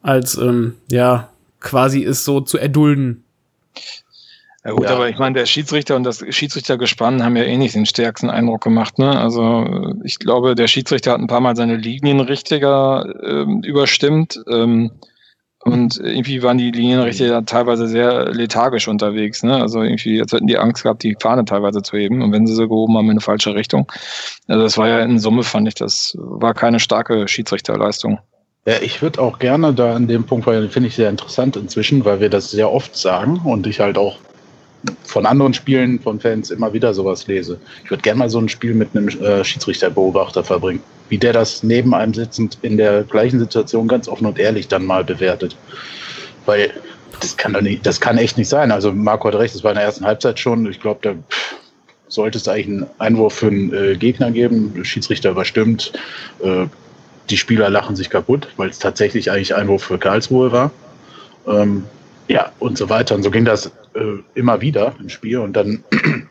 als 0.02 0.36
ähm, 0.36 0.74
ja 0.90 1.30
quasi 1.60 2.04
es 2.04 2.24
so 2.24 2.40
zu 2.40 2.58
erdulden. 2.58 3.24
Ja 4.64 4.72
gut, 4.72 4.84
ja. 4.84 4.90
aber 4.90 5.08
ich 5.08 5.18
meine, 5.18 5.34
der 5.34 5.46
Schiedsrichter 5.46 5.96
und 5.96 6.04
das 6.04 6.24
Schiedsrichtergespann 6.28 7.22
haben 7.22 7.36
ja 7.36 7.44
eh 7.44 7.56
nicht 7.56 7.74
den 7.74 7.86
stärksten 7.86 8.28
Eindruck 8.28 8.62
gemacht. 8.62 8.98
Ne? 8.98 9.18
Also 9.18 9.94
ich 10.02 10.18
glaube, 10.18 10.54
der 10.54 10.66
Schiedsrichter 10.66 11.12
hat 11.12 11.20
ein 11.20 11.26
paar 11.26 11.40
Mal 11.40 11.56
seine 11.56 11.76
Linien 11.76 12.20
richtiger 12.20 13.06
ähm, 13.22 13.62
überstimmt. 13.62 14.42
Ähm, 14.48 14.90
Und 15.72 15.98
irgendwie 15.98 16.42
waren 16.42 16.58
die 16.58 16.70
Linienrichter 16.70 17.26
ja 17.26 17.40
teilweise 17.42 17.86
sehr 17.88 18.30
lethargisch 18.32 18.88
unterwegs. 18.88 19.42
Ne? 19.42 19.60
Also 19.60 19.82
irgendwie, 19.82 20.20
als 20.20 20.32
hätten 20.32 20.46
die 20.46 20.58
Angst 20.58 20.82
gehabt, 20.82 21.02
die 21.02 21.16
Fahne 21.20 21.44
teilweise 21.44 21.82
zu 21.82 21.96
heben. 21.96 22.22
Und 22.22 22.32
wenn 22.32 22.46
sie 22.46 22.54
sie 22.54 22.68
gehoben 22.68 22.96
haben 22.96 23.06
in 23.06 23.12
eine 23.12 23.20
falsche 23.20 23.54
Richtung. 23.54 23.90
Also 24.46 24.62
das 24.62 24.78
war 24.78 24.88
ja 24.88 25.00
in 25.00 25.18
Summe, 25.18 25.42
fand 25.42 25.68
ich, 25.68 25.74
das 25.74 26.16
war 26.18 26.54
keine 26.54 26.80
starke 26.80 27.28
Schiedsrichterleistung. 27.28 28.18
Ja, 28.66 28.74
ich 28.82 29.00
würde 29.00 29.22
auch 29.22 29.38
gerne 29.38 29.72
da 29.72 29.94
an 29.94 30.08
dem 30.08 30.24
Punkt, 30.24 30.46
weil 30.46 30.68
finde 30.68 30.88
ich 30.88 30.94
sehr 30.94 31.08
interessant 31.08 31.56
inzwischen, 31.56 32.04
weil 32.04 32.20
wir 32.20 32.28
das 32.28 32.50
sehr 32.50 32.70
oft 32.70 32.96
sagen 32.96 33.40
und 33.44 33.66
ich 33.66 33.80
halt 33.80 33.96
auch 33.96 34.18
von 35.04 35.26
anderen 35.26 35.54
Spielen 35.54 35.98
von 36.00 36.20
Fans 36.20 36.50
immer 36.50 36.72
wieder 36.72 36.94
sowas 36.94 37.26
lese. 37.26 37.58
Ich 37.84 37.90
würde 37.90 38.02
gerne 38.02 38.18
mal 38.18 38.30
so 38.30 38.38
ein 38.38 38.48
Spiel 38.48 38.74
mit 38.74 38.94
einem 38.94 39.08
äh, 39.08 39.42
Schiedsrichterbeobachter 39.42 40.44
verbringen. 40.44 40.82
Wie 41.08 41.18
der 41.18 41.32
das 41.32 41.62
neben 41.62 41.94
einem 41.94 42.14
sitzend 42.14 42.58
in 42.62 42.76
der 42.76 43.02
gleichen 43.04 43.38
Situation 43.38 43.88
ganz 43.88 44.08
offen 44.08 44.26
und 44.26 44.38
ehrlich 44.38 44.68
dann 44.68 44.84
mal 44.84 45.04
bewertet. 45.04 45.56
Weil 46.46 46.70
das 47.20 47.36
kann 47.36 47.52
doch 47.52 47.60
nicht, 47.60 47.84
das 47.86 48.00
kann 48.00 48.18
echt 48.18 48.38
nicht 48.38 48.48
sein. 48.48 48.70
Also 48.70 48.92
Marco 48.92 49.28
hat 49.28 49.34
recht, 49.34 49.54
das 49.54 49.64
war 49.64 49.72
in 49.72 49.76
der 49.76 49.84
ersten 49.84 50.04
Halbzeit 50.04 50.38
schon. 50.38 50.66
Ich 50.70 50.80
glaube, 50.80 51.00
da 51.02 51.14
sollte 52.08 52.38
es 52.38 52.48
eigentlich 52.48 52.66
einen 52.66 52.86
Einwurf 52.98 53.34
für 53.34 53.48
einen 53.48 53.74
äh, 53.74 53.96
Gegner 53.96 54.30
geben. 54.30 54.74
Der 54.74 54.84
Schiedsrichter 54.84 55.30
überstimmt. 55.30 55.92
Äh, 56.42 56.66
die 57.30 57.36
Spieler 57.36 57.68
lachen 57.68 57.96
sich 57.96 58.10
kaputt, 58.10 58.48
weil 58.56 58.70
es 58.70 58.78
tatsächlich 58.78 59.30
eigentlich 59.30 59.54
Einwurf 59.54 59.84
für 59.84 59.98
Karlsruhe 59.98 60.52
war. 60.52 60.70
Ähm, 61.46 61.84
ja, 62.28 62.52
und 62.58 62.78
so 62.78 62.88
weiter. 62.88 63.14
Und 63.14 63.22
so 63.22 63.30
ging 63.30 63.44
das 63.44 63.66
äh, 63.94 64.22
immer 64.34 64.60
wieder 64.60 64.94
im 65.00 65.08
Spiel. 65.08 65.38
Und 65.38 65.54
dann 65.54 65.84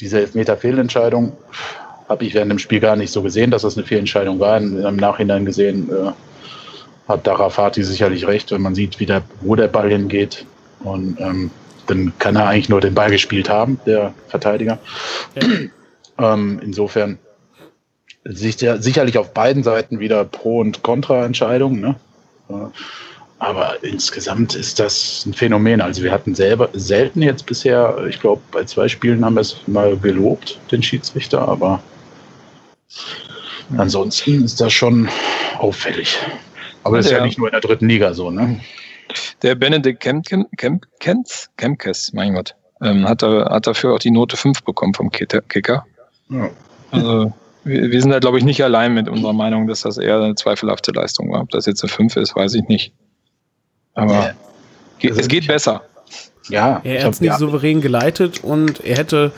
diese 0.00 0.20
Elfmeter-Fehlentscheidung 0.20 1.32
habe 2.12 2.24
ich 2.26 2.34
während 2.34 2.50
dem 2.50 2.58
Spiel 2.58 2.78
gar 2.78 2.94
nicht 2.94 3.10
so 3.10 3.22
gesehen, 3.22 3.50
dass 3.50 3.62
das 3.62 3.76
eine 3.76 3.86
Fehlentscheidung 3.86 4.38
war. 4.38 4.58
Im 4.58 4.96
Nachhinein 4.96 5.46
gesehen 5.46 5.90
äh, 5.90 6.12
hat 7.08 7.26
Darafati 7.26 7.82
sicherlich 7.82 8.26
recht, 8.26 8.52
wenn 8.52 8.62
man 8.62 8.74
sieht, 8.74 9.00
wie 9.00 9.06
der, 9.06 9.22
wo 9.40 9.56
der 9.56 9.68
Ball 9.68 9.88
hingeht. 9.88 10.44
Und 10.84 11.18
ähm, 11.20 11.50
dann 11.86 12.12
kann 12.18 12.36
er 12.36 12.48
eigentlich 12.48 12.68
nur 12.68 12.80
den 12.80 12.94
Ball 12.94 13.10
gespielt 13.10 13.48
haben, 13.48 13.80
der 13.86 14.12
Verteidiger. 14.28 14.78
Ja. 15.34 16.34
ähm, 16.34 16.60
insofern 16.62 17.18
sicherlich 18.24 19.18
auf 19.18 19.32
beiden 19.32 19.62
Seiten 19.62 19.98
wieder 19.98 20.24
Pro- 20.24 20.60
und 20.60 20.82
Kontra-Entscheidungen. 20.82 21.80
Ne? 21.80 21.96
Aber 23.38 23.82
insgesamt 23.82 24.54
ist 24.54 24.78
das 24.78 25.24
ein 25.26 25.32
Phänomen. 25.32 25.80
Also 25.80 26.02
wir 26.04 26.12
hatten 26.12 26.34
selber 26.34 26.68
selten 26.74 27.22
jetzt 27.22 27.46
bisher, 27.46 28.04
ich 28.08 28.20
glaube, 28.20 28.42
bei 28.52 28.64
zwei 28.64 28.86
Spielen 28.86 29.24
haben 29.24 29.34
wir 29.34 29.40
es 29.40 29.56
mal 29.66 29.96
gelobt, 29.96 30.60
den 30.70 30.82
Schiedsrichter, 30.82 31.40
aber 31.48 31.82
ansonsten 33.76 34.44
ist 34.44 34.60
das 34.60 34.72
schon 34.72 35.08
auffällig. 35.58 36.18
Aber 36.84 36.96
das 36.96 37.06
ist 37.06 37.12
ja 37.12 37.24
nicht 37.24 37.38
nur 37.38 37.48
in 37.48 37.52
der 37.52 37.60
dritten 37.60 37.88
Liga 37.88 38.14
so, 38.14 38.30
ne? 38.30 38.60
Der 39.42 39.54
Benedikt 39.54 40.00
Kemp, 40.00 40.26
Kemp, 40.26 40.48
Kemp, 41.00 41.26
Kempkes, 41.56 42.12
mein 42.12 42.34
Gott, 42.34 42.54
ähm, 42.80 43.08
hat, 43.08 43.22
er, 43.22 43.46
hat 43.46 43.66
dafür 43.66 43.94
auch 43.94 43.98
die 43.98 44.10
Note 44.10 44.36
5 44.36 44.62
bekommen 44.62 44.94
vom 44.94 45.10
Kicker. 45.10 45.84
Ja. 46.28 46.50
Also 46.90 47.32
wir, 47.64 47.90
wir 47.90 48.00
sind 48.00 48.10
da, 48.10 48.18
glaube 48.18 48.38
ich, 48.38 48.44
nicht 48.44 48.62
allein 48.64 48.94
mit 48.94 49.08
unserer 49.08 49.32
Meinung, 49.32 49.66
dass 49.66 49.82
das 49.82 49.98
eher 49.98 50.16
eine 50.16 50.34
zweifelhafte 50.34 50.92
Leistung 50.92 51.30
war. 51.30 51.42
Ob 51.42 51.50
das 51.50 51.66
jetzt 51.66 51.82
eine 51.82 51.90
5 51.90 52.16
ist, 52.16 52.34
weiß 52.34 52.54
ich 52.54 52.66
nicht. 52.68 52.92
Aber 53.94 54.34
ja. 55.00 55.10
es 55.10 55.28
geht 55.28 55.46
besser. 55.46 55.82
Ja, 56.48 56.80
er 56.82 57.04
hat 57.04 57.14
es 57.14 57.20
nicht 57.20 57.30
ja. 57.30 57.38
souverän 57.38 57.80
geleitet 57.80 58.42
und 58.42 58.80
er 58.84 58.96
hätte 58.96 59.32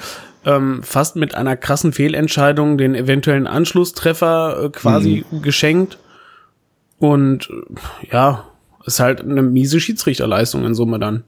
ähm, 0.45 0.83
fast 0.83 1.17
mit 1.17 1.35
einer 1.35 1.57
krassen 1.57 1.93
Fehlentscheidung 1.93 2.79
den 2.79 2.95
eventuellen 2.95 3.47
Anschlusstreffer 3.47 4.65
äh, 4.65 4.69
quasi 4.71 5.25
mhm. 5.31 5.43
geschenkt. 5.43 5.99
Und 6.99 7.51
äh, 7.51 8.13
ja, 8.13 8.45
ist 8.87 9.01
halt 9.01 9.21
eine 9.21 9.43
miese 9.43 9.81
Schiedsrichterleistung 9.81 10.65
in 10.65 10.75
Summe 10.75 10.99
dann. 10.99 11.25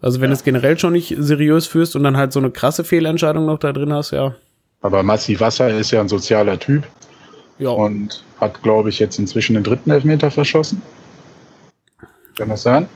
Also 0.00 0.20
wenn 0.20 0.30
ja. 0.30 0.34
es 0.34 0.44
generell 0.44 0.78
schon 0.78 0.92
nicht 0.92 1.14
seriös 1.18 1.66
führst 1.66 1.96
und 1.96 2.04
dann 2.04 2.16
halt 2.16 2.32
so 2.32 2.38
eine 2.38 2.50
krasse 2.50 2.84
Fehlentscheidung 2.84 3.46
noch 3.46 3.58
da 3.58 3.72
drin 3.72 3.92
hast, 3.92 4.12
ja. 4.12 4.34
Aber 4.80 5.02
Massi 5.02 5.38
Wasser 5.40 5.70
ist 5.70 5.90
ja 5.90 6.00
ein 6.00 6.08
sozialer 6.08 6.58
Typ. 6.58 6.84
Ja. 7.58 7.70
Und 7.70 8.22
hat, 8.40 8.62
glaube 8.62 8.88
ich, 8.88 9.00
jetzt 9.00 9.18
inzwischen 9.18 9.54
den 9.54 9.64
dritten 9.64 9.90
Elfmeter 9.90 10.30
verschossen. 10.30 10.80
Kann 12.36 12.48
das 12.48 12.62
sein? 12.62 12.88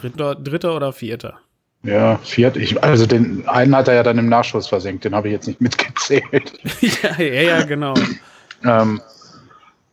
Dritter, 0.00 0.34
dritter 0.34 0.74
oder 0.74 0.94
vierter? 0.94 1.38
Ja, 1.84 2.18
viert. 2.18 2.56
Ich, 2.56 2.82
also 2.82 3.06
den 3.06 3.48
einen 3.48 3.74
hat 3.74 3.88
er 3.88 3.94
ja 3.94 4.02
dann 4.02 4.18
im 4.18 4.28
Nachschuss 4.28 4.68
versenkt, 4.68 5.04
den 5.04 5.14
habe 5.14 5.28
ich 5.28 5.32
jetzt 5.32 5.48
nicht 5.48 5.60
mitgezählt. 5.60 6.52
ja, 6.80 7.18
ja, 7.18 7.42
ja, 7.42 7.64
genau. 7.64 7.94
ähm, 8.64 9.00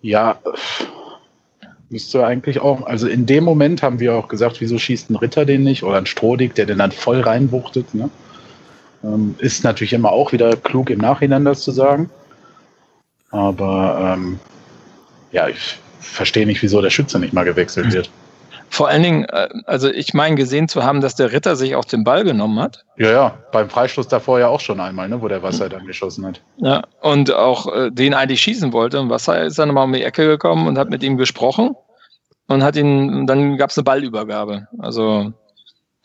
ja, 0.01 0.37
müsste 1.89 2.25
eigentlich 2.25 2.59
auch. 2.59 2.85
Also 2.85 3.07
in 3.07 3.25
dem 3.25 3.43
Moment 3.43 3.81
haben 3.81 3.99
wir 3.99 4.15
auch 4.15 4.27
gesagt, 4.27 4.61
wieso 4.61 4.77
schießt 4.77 5.09
ein 5.09 5.15
Ritter 5.15 5.45
den 5.45 5.63
nicht 5.63 5.83
oder 5.83 5.97
ein 5.97 6.05
Strohdig, 6.05 6.53
der 6.53 6.67
den 6.67 6.77
dann 6.77 6.91
voll 6.91 7.21
reinwuchtet. 7.21 7.93
Ne? 7.95 8.09
Ähm, 9.03 9.35
ist 9.39 9.63
natürlich 9.63 9.93
immer 9.93 10.11
auch 10.11 10.31
wieder 10.31 10.55
klug 10.55 10.91
im 10.91 10.99
Nachhinein 10.99 11.45
das 11.45 11.61
zu 11.61 11.71
sagen. 11.71 12.09
Aber 13.31 14.15
ähm, 14.15 14.39
ja, 15.31 15.47
ich 15.47 15.79
verstehe 15.99 16.45
nicht, 16.45 16.61
wieso 16.61 16.81
der 16.81 16.89
Schütze 16.89 17.19
nicht 17.19 17.33
mal 17.33 17.45
gewechselt 17.45 17.91
wird. 17.93 18.09
Vor 18.69 18.87
allen 18.87 19.03
Dingen, 19.03 19.25
äh, 19.25 19.49
also 19.65 19.89
ich 19.89 20.13
meine 20.13 20.35
gesehen 20.35 20.67
zu 20.67 20.83
haben, 20.83 21.01
dass 21.01 21.15
der 21.15 21.31
Ritter 21.31 21.55
sich 21.55 21.75
auch 21.75 21.85
den 21.85 22.03
Ball 22.03 22.23
genommen 22.23 22.59
hat. 22.59 22.85
Ja, 22.97 23.11
ja, 23.11 23.37
beim 23.51 23.69
Freistoß 23.69 24.07
davor 24.07 24.39
ja 24.39 24.47
auch 24.47 24.59
schon 24.59 24.79
einmal, 24.79 25.09
ne, 25.09 25.21
wo 25.21 25.27
der 25.27 25.41
Wasser 25.41 25.69
dann 25.69 25.85
geschossen 25.85 26.25
hat. 26.25 26.41
Ja, 26.57 26.83
und 27.01 27.33
auch 27.33 27.73
äh, 27.73 27.91
den 27.91 28.13
eigentlich 28.13 28.41
schießen 28.41 28.71
wollte. 28.71 28.99
Und 28.99 29.09
Wasser 29.09 29.43
ist 29.43 29.57
dann 29.57 29.69
nochmal 29.69 29.85
um 29.85 29.93
die 29.93 30.03
Ecke 30.03 30.27
gekommen 30.27 30.67
und 30.67 30.77
hat 30.77 30.89
mit 30.89 31.03
ihm 31.03 31.17
gesprochen 31.17 31.75
und 32.47 32.63
hat 32.63 32.75
ihn, 32.75 33.25
dann 33.25 33.57
gab 33.57 33.71
es 33.71 33.77
eine 33.77 33.83
Ballübergabe. 33.83 34.67
Also 34.77 35.33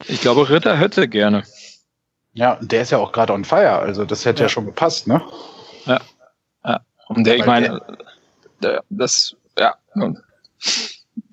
ich 0.06 0.20
glaube, 0.20 0.48
Ritter 0.48 0.76
hätte 0.76 1.08
gerne. 1.08 1.44
Ja, 2.32 2.58
der 2.60 2.82
ist 2.82 2.90
ja 2.90 2.98
auch 2.98 3.12
gerade 3.12 3.32
on 3.32 3.44
fire, 3.44 3.78
also 3.78 4.04
das 4.04 4.24
hätte 4.24 4.40
ja. 4.40 4.46
ja, 4.46 4.48
schon 4.48 4.66
gepasst, 4.66 5.06
ne? 5.06 5.22
Ja. 5.84 6.00
ja. 6.64 6.80
Und 7.08 7.24
der, 7.24 7.36
ich 7.36 7.46
meine, 7.46 7.80
das, 8.90 9.36
ja. 9.58 9.74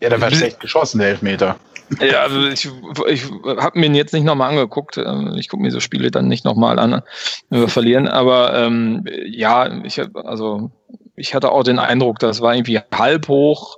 Ja, 0.02 0.10
der 0.10 0.20
war 0.20 0.32
schlecht 0.32 0.60
geschossen, 0.60 1.00
der 1.00 1.10
Elfmeter. 1.10 1.58
Ja, 2.00 2.22
also 2.22 2.48
ich, 2.48 2.70
ich 3.08 3.24
habe 3.58 3.80
mir 3.80 3.88
ihn 3.88 3.96
jetzt 3.96 4.14
nicht 4.14 4.24
nochmal 4.24 4.50
angeguckt. 4.50 4.98
Ähm, 4.98 5.36
ich 5.38 5.50
gucke 5.50 5.62
mir 5.62 5.72
so 5.72 5.80
Spiele 5.80 6.10
dann 6.10 6.28
nicht 6.28 6.46
nochmal 6.46 6.80
an, 6.80 7.02
wenn 7.50 7.60
wir 7.60 7.68
verlieren. 7.68 8.08
Aber 8.08 8.56
ähm, 8.56 9.06
ja, 9.26 9.84
ich, 9.84 10.02
also, 10.16 10.72
ich 11.16 11.36
hatte 11.36 11.52
auch 11.52 11.64
den 11.64 11.80
Eindruck, 11.80 12.20
das 12.20 12.42
war 12.42 12.56
irgendwie 12.56 12.80
halb 12.94 13.28
hoch 13.28 13.78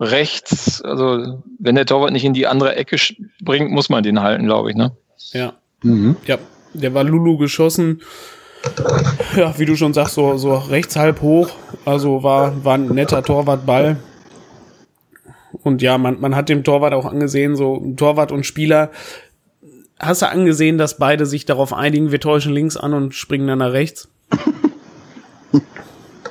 rechts. 0.00 0.82
Also 0.82 1.42
wenn 1.58 1.74
der 1.74 1.86
Torwart 1.86 2.12
nicht 2.12 2.24
in 2.24 2.32
die 2.32 2.46
andere 2.46 2.74
Ecke 2.76 2.98
springt, 2.98 3.70
muss 3.70 3.90
man 3.90 4.02
den 4.02 4.22
halten, 4.22 4.46
glaube 4.46 4.70
ich. 4.70 4.76
Ne? 4.76 4.92
Ja. 5.32 5.52
Mhm. 5.82 6.16
Ja, 6.26 6.38
der 6.72 6.94
war 6.94 7.04
Lulu 7.04 7.36
geschossen. 7.36 8.00
Ja, 9.36 9.58
wie 9.58 9.64
du 9.64 9.76
schon 9.76 9.94
sagst, 9.94 10.14
so, 10.14 10.36
so 10.36 10.54
rechts 10.54 10.96
halb 10.96 11.20
hoch. 11.22 11.50
Also 11.84 12.22
war, 12.22 12.64
war 12.64 12.74
ein 12.74 12.88
netter 12.88 13.22
Torwartball. 13.22 13.98
Und 15.62 15.82
ja, 15.82 15.98
man, 15.98 16.20
man 16.20 16.34
hat 16.34 16.48
dem 16.48 16.64
Torwart 16.64 16.94
auch 16.94 17.04
angesehen, 17.04 17.56
so 17.56 17.82
Torwart 17.96 18.32
und 18.32 18.46
Spieler, 18.46 18.90
hast 19.98 20.22
du 20.22 20.28
angesehen, 20.28 20.78
dass 20.78 20.96
beide 20.98 21.26
sich 21.26 21.44
darauf 21.44 21.72
einigen, 21.72 22.10
wir 22.10 22.20
täuschen 22.20 22.52
links 22.52 22.76
an 22.76 22.94
und 22.94 23.14
springen 23.14 23.46
dann 23.46 23.58
nach 23.58 23.72
rechts? 23.72 24.08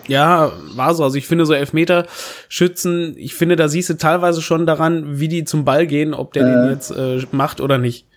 ja, 0.08 0.52
war 0.76 0.96
so. 0.96 1.04
Also 1.04 1.18
ich 1.18 1.28
finde 1.28 1.46
so 1.46 1.54
Elfmeter 1.54 2.08
schützen, 2.48 3.14
ich 3.18 3.36
finde, 3.36 3.56
da 3.56 3.70
siehst 3.70 3.90
du 3.90 3.98
teilweise 3.98 4.42
schon 4.42 4.66
daran, 4.66 5.20
wie 5.20 5.28
die 5.28 5.44
zum 5.44 5.66
Ball 5.66 5.86
gehen, 5.86 6.14
ob 6.14 6.34
der 6.34 6.44
äh. 6.44 6.52
den 6.52 6.72
jetzt 6.72 6.92
äh, 6.92 7.22
macht 7.32 7.62
oder 7.62 7.78
nicht. 7.78 8.09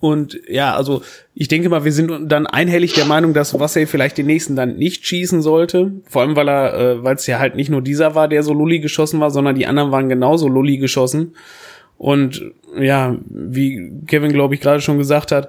Und 0.00 0.38
ja, 0.48 0.74
also 0.74 1.02
ich 1.34 1.48
denke 1.48 1.68
mal, 1.68 1.84
wir 1.84 1.92
sind 1.92 2.30
dann 2.30 2.46
einhellig 2.46 2.92
der 2.92 3.04
Meinung, 3.04 3.34
dass 3.34 3.58
Wassey 3.58 3.86
vielleicht 3.86 4.16
den 4.16 4.26
nächsten 4.26 4.54
dann 4.54 4.76
nicht 4.76 5.04
schießen 5.04 5.42
sollte. 5.42 5.92
Vor 6.08 6.22
allem, 6.22 6.36
weil 6.36 6.48
er, 6.48 6.74
äh, 6.74 7.04
weil 7.04 7.16
es 7.16 7.26
ja 7.26 7.40
halt 7.40 7.56
nicht 7.56 7.68
nur 7.68 7.82
dieser 7.82 8.14
war, 8.14 8.28
der 8.28 8.44
so 8.44 8.52
Lulli 8.52 8.78
geschossen 8.78 9.18
war, 9.18 9.30
sondern 9.30 9.56
die 9.56 9.66
anderen 9.66 9.90
waren 9.90 10.08
genauso 10.08 10.48
Lulli 10.48 10.78
geschossen. 10.78 11.34
Und 11.96 12.42
ja, 12.78 13.16
wie 13.28 13.90
Kevin, 14.06 14.32
glaube 14.32 14.54
ich, 14.54 14.60
gerade 14.60 14.80
schon 14.80 14.98
gesagt 14.98 15.32
hat, 15.32 15.48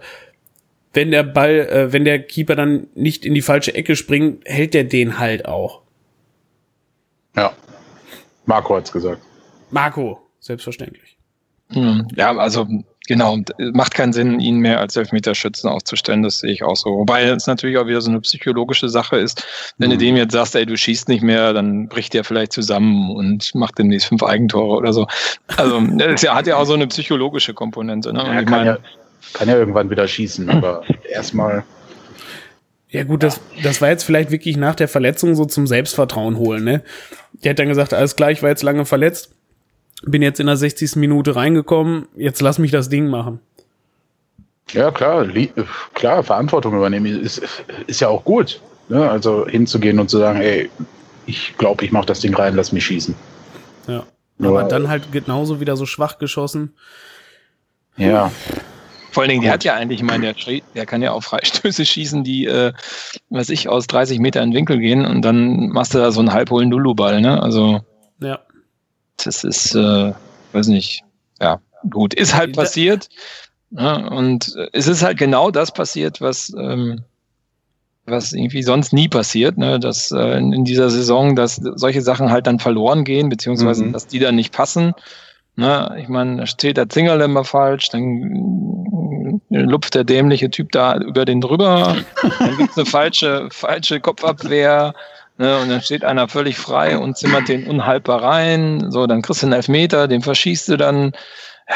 wenn 0.93 1.11
der 1.11 1.23
Ball, 1.23 1.59
äh, 1.59 1.93
wenn 1.93 2.03
der 2.03 2.19
Keeper 2.19 2.55
dann 2.55 2.87
nicht 2.95 3.25
in 3.25 3.35
die 3.35 3.43
falsche 3.43 3.75
Ecke 3.75 3.95
springt, 3.95 4.43
hält 4.45 4.73
der 4.73 4.83
den 4.83 5.19
halt 5.19 5.45
auch. 5.45 5.81
Ja. 7.35 7.53
Marco 8.47 8.75
hat's 8.75 8.91
gesagt. 8.91 9.21
Marco, 9.69 10.19
selbstverständlich. 10.39 11.17
Hm, 11.69 12.07
ja, 12.15 12.35
also 12.35 12.67
Genau, 13.09 13.39
macht 13.73 13.95
keinen 13.95 14.13
Sinn, 14.13 14.39
ihn 14.39 14.59
mehr 14.59 14.79
als 14.79 14.95
Elfmeterschützen 14.95 15.67
aufzustellen, 15.67 16.21
das 16.21 16.37
sehe 16.37 16.51
ich 16.51 16.61
auch 16.61 16.75
so. 16.75 16.91
Wobei 16.91 17.23
es 17.23 17.47
natürlich 17.47 17.79
auch 17.79 17.87
wieder 17.87 18.01
so 18.01 18.11
eine 18.11 18.21
psychologische 18.21 18.87
Sache 18.87 19.17
ist. 19.17 19.43
Wenn 19.79 19.89
mhm. 19.89 19.93
du 19.93 19.97
dem 19.97 20.15
jetzt 20.15 20.33
sagst, 20.33 20.55
ey, 20.55 20.67
du 20.67 20.77
schießt 20.77 21.09
nicht 21.09 21.23
mehr, 21.23 21.53
dann 21.53 21.87
bricht 21.87 22.13
der 22.13 22.23
vielleicht 22.23 22.53
zusammen 22.53 23.09
und 23.09 23.55
macht 23.55 23.79
demnächst 23.79 24.09
fünf 24.09 24.21
Eigentore 24.21 24.77
oder 24.77 24.93
so. 24.93 25.07
Also, 25.57 25.81
das 25.97 26.21
hat 26.23 26.45
ja 26.45 26.57
auch 26.57 26.65
so 26.65 26.75
eine 26.75 26.85
psychologische 26.85 27.55
Komponente. 27.55 28.13
Ne? 28.13 28.19
Ja, 28.19 28.43
kann, 28.43 28.49
meine, 28.51 28.69
ja, 28.69 28.77
kann 29.33 29.49
ja 29.49 29.57
irgendwann 29.57 29.89
wieder 29.89 30.07
schießen, 30.07 30.47
aber 30.47 30.83
erstmal. 31.11 31.63
Ja 32.89 33.05
gut, 33.05 33.23
das, 33.23 33.41
das 33.63 33.81
war 33.81 33.89
jetzt 33.89 34.03
vielleicht 34.03 34.29
wirklich 34.29 34.55
nach 34.55 34.75
der 34.75 34.87
Verletzung 34.87 35.33
so 35.33 35.45
zum 35.45 35.65
Selbstvertrauen 35.65 36.37
holen, 36.37 36.63
ne? 36.63 36.83
Der 37.43 37.51
hat 37.51 37.59
dann 37.59 37.69
gesagt, 37.69 37.91
alles 37.91 38.15
klar, 38.15 38.29
ich 38.29 38.43
war 38.43 38.49
jetzt 38.49 38.61
lange 38.61 38.85
verletzt 38.85 39.33
bin 40.03 40.21
jetzt 40.21 40.39
in 40.39 40.47
der 40.47 40.57
60. 40.57 40.95
Minute 40.95 41.35
reingekommen, 41.35 42.07
jetzt 42.15 42.41
lass 42.41 42.59
mich 42.59 42.71
das 42.71 42.89
Ding 42.89 43.07
machen. 43.07 43.39
Ja, 44.71 44.91
klar, 44.91 45.27
klar, 45.93 46.23
Verantwortung 46.23 46.75
übernehmen 46.75 47.21
ist, 47.21 47.41
ist 47.87 48.01
ja 48.01 48.07
auch 48.07 48.23
gut. 48.23 48.61
Ne? 48.87 49.09
Also 49.09 49.47
hinzugehen 49.47 49.99
und 49.99 50.09
zu 50.09 50.17
sagen, 50.17 50.41
ey, 50.41 50.69
ich 51.25 51.55
glaube, 51.57 51.85
ich 51.85 51.91
mache 51.91 52.05
das 52.05 52.19
Ding 52.21 52.35
rein, 52.35 52.55
lass 52.55 52.71
mich 52.71 52.85
schießen. 52.85 53.15
Ja. 53.87 54.03
Aber 54.41 54.63
dann 54.63 54.87
halt 54.87 55.11
genauso 55.11 55.59
wieder 55.59 55.75
so 55.75 55.85
schwach 55.85 56.17
geschossen. 56.17 56.73
Ja. 57.97 58.31
Vor 59.11 59.23
allen 59.23 59.31
Dingen, 59.31 59.41
der 59.41 59.53
hat 59.53 59.63
ja 59.63 59.73
eigentlich, 59.73 59.99
ich 59.99 60.05
meine, 60.05 60.33
der, 60.33 60.61
der 60.75 60.85
kann 60.85 61.01
ja 61.01 61.11
auch 61.11 61.23
Freistöße 61.23 61.85
schießen, 61.85 62.23
die, 62.23 62.45
äh, 62.45 62.73
was 63.29 63.49
ich, 63.49 63.67
aus 63.67 63.87
30 63.87 64.19
Meter 64.19 64.41
in 64.41 64.51
den 64.51 64.57
Winkel 64.57 64.79
gehen 64.79 65.05
und 65.05 65.23
dann 65.23 65.69
machst 65.69 65.93
du 65.93 65.97
da 65.97 66.11
so 66.11 66.19
einen 66.19 66.31
halbholen 66.31 66.69
Lulu-Ball, 66.69 67.21
ne? 67.21 67.41
Also. 67.41 67.81
Ja. 68.21 68.39
Das 69.23 69.43
ist, 69.43 69.75
äh, 69.75 70.13
weiß 70.53 70.67
nicht, 70.67 71.03
ja, 71.41 71.61
gut, 71.89 72.13
ist 72.13 72.35
halt 72.35 72.55
passiert. 72.55 73.09
Ja, 73.71 74.07
und 74.07 74.55
es 74.73 74.87
ist 74.87 75.03
halt 75.03 75.17
genau 75.17 75.51
das 75.51 75.71
passiert, 75.71 76.21
was, 76.21 76.51
ähm, 76.57 77.03
was 78.05 78.33
irgendwie 78.33 78.63
sonst 78.63 78.93
nie 78.93 79.07
passiert, 79.07 79.57
ne? 79.57 79.79
dass 79.79 80.11
äh, 80.11 80.37
in 80.37 80.65
dieser 80.65 80.89
Saison, 80.89 81.35
dass 81.35 81.55
solche 81.55 82.01
Sachen 82.01 82.31
halt 82.31 82.47
dann 82.47 82.59
verloren 82.59 83.03
gehen, 83.03 83.29
beziehungsweise 83.29 83.85
mhm. 83.85 83.93
dass 83.93 84.07
die 84.07 84.19
dann 84.19 84.35
nicht 84.35 84.53
passen. 84.53 84.93
Ne? 85.55 85.97
Ich 86.01 86.07
meine, 86.07 86.37
da 86.37 86.45
steht 86.47 86.77
der 86.77 86.89
Zingerl 86.89 87.21
immer 87.21 87.43
falsch, 87.43 87.89
dann 87.89 89.41
lupft 89.49 89.95
der 89.95 90.03
dämliche 90.03 90.49
Typ 90.49 90.71
da 90.71 90.97
über 90.97 91.25
den 91.25 91.41
drüber, 91.41 91.97
dann 92.39 92.57
gibt's 92.57 92.77
eine 92.77 92.85
falsche, 92.85 93.49
falsche 93.51 93.99
Kopfabwehr. 93.99 94.93
Ne, 95.39 95.57
und 95.61 95.69
dann 95.69 95.81
steht 95.81 96.03
einer 96.03 96.27
völlig 96.27 96.57
frei 96.57 96.97
und 96.97 97.15
zimmert 97.15 97.47
den 97.47 97.65
unhaltbar 97.65 98.21
rein. 98.21 98.91
So, 98.91 99.07
dann 99.07 99.21
kriegst 99.21 99.41
du 99.41 99.45
einen 99.45 99.53
Elfmeter, 99.53 100.09
den 100.09 100.21
verschießt 100.21 100.67
du 100.67 100.75
dann. 100.75 101.13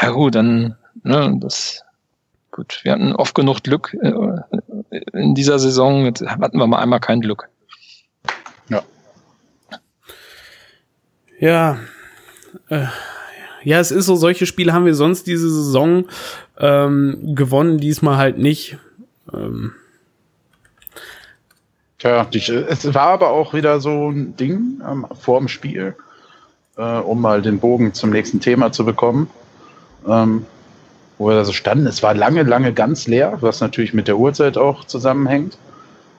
Ja 0.02 0.10
gut, 0.10 0.34
dann, 0.34 0.76
ne, 1.02 1.34
das, 1.40 1.82
gut, 2.50 2.80
wir 2.82 2.92
hatten 2.92 3.16
oft 3.16 3.34
genug 3.34 3.62
Glück 3.62 3.96
äh, 4.02 4.98
in 5.14 5.34
dieser 5.34 5.58
Saison. 5.58 6.04
Jetzt 6.04 6.20
hatten 6.26 6.58
wir 6.58 6.66
mal 6.66 6.80
einmal 6.80 7.00
kein 7.00 7.22
Glück. 7.22 7.48
Ja. 8.68 8.82
Ja. 11.40 11.78
Äh, 12.68 12.84
ja, 13.62 13.80
es 13.80 13.90
ist 13.90 14.04
so, 14.04 14.14
solche 14.14 14.44
Spiele 14.44 14.74
haben 14.74 14.84
wir 14.84 14.94
sonst 14.94 15.26
diese 15.26 15.48
Saison 15.48 16.04
ähm, 16.58 17.34
gewonnen, 17.34 17.78
diesmal 17.78 18.18
halt 18.18 18.36
nicht. 18.36 18.76
Ähm, 19.32 19.72
Tja, 22.04 22.26
es 22.68 22.92
war 22.92 23.06
aber 23.06 23.30
auch 23.30 23.54
wieder 23.54 23.80
so 23.80 24.10
ein 24.10 24.36
Ding 24.36 24.82
ähm, 24.86 25.06
vor 25.18 25.38
dem 25.38 25.48
Spiel, 25.48 25.96
äh, 26.76 26.98
um 26.98 27.22
mal 27.22 27.40
den 27.40 27.60
Bogen 27.60 27.94
zum 27.94 28.10
nächsten 28.10 28.40
Thema 28.40 28.72
zu 28.72 28.84
bekommen, 28.84 29.30
ähm, 30.06 30.44
wo 31.16 31.28
wir 31.28 31.36
da 31.36 31.46
so 31.46 31.54
standen. 31.54 31.86
Es 31.86 32.02
war 32.02 32.12
lange, 32.12 32.42
lange 32.42 32.74
ganz 32.74 33.06
leer, 33.06 33.38
was 33.40 33.62
natürlich 33.62 33.94
mit 33.94 34.06
der 34.06 34.18
Uhrzeit 34.18 34.58
auch 34.58 34.84
zusammenhängt. 34.84 35.56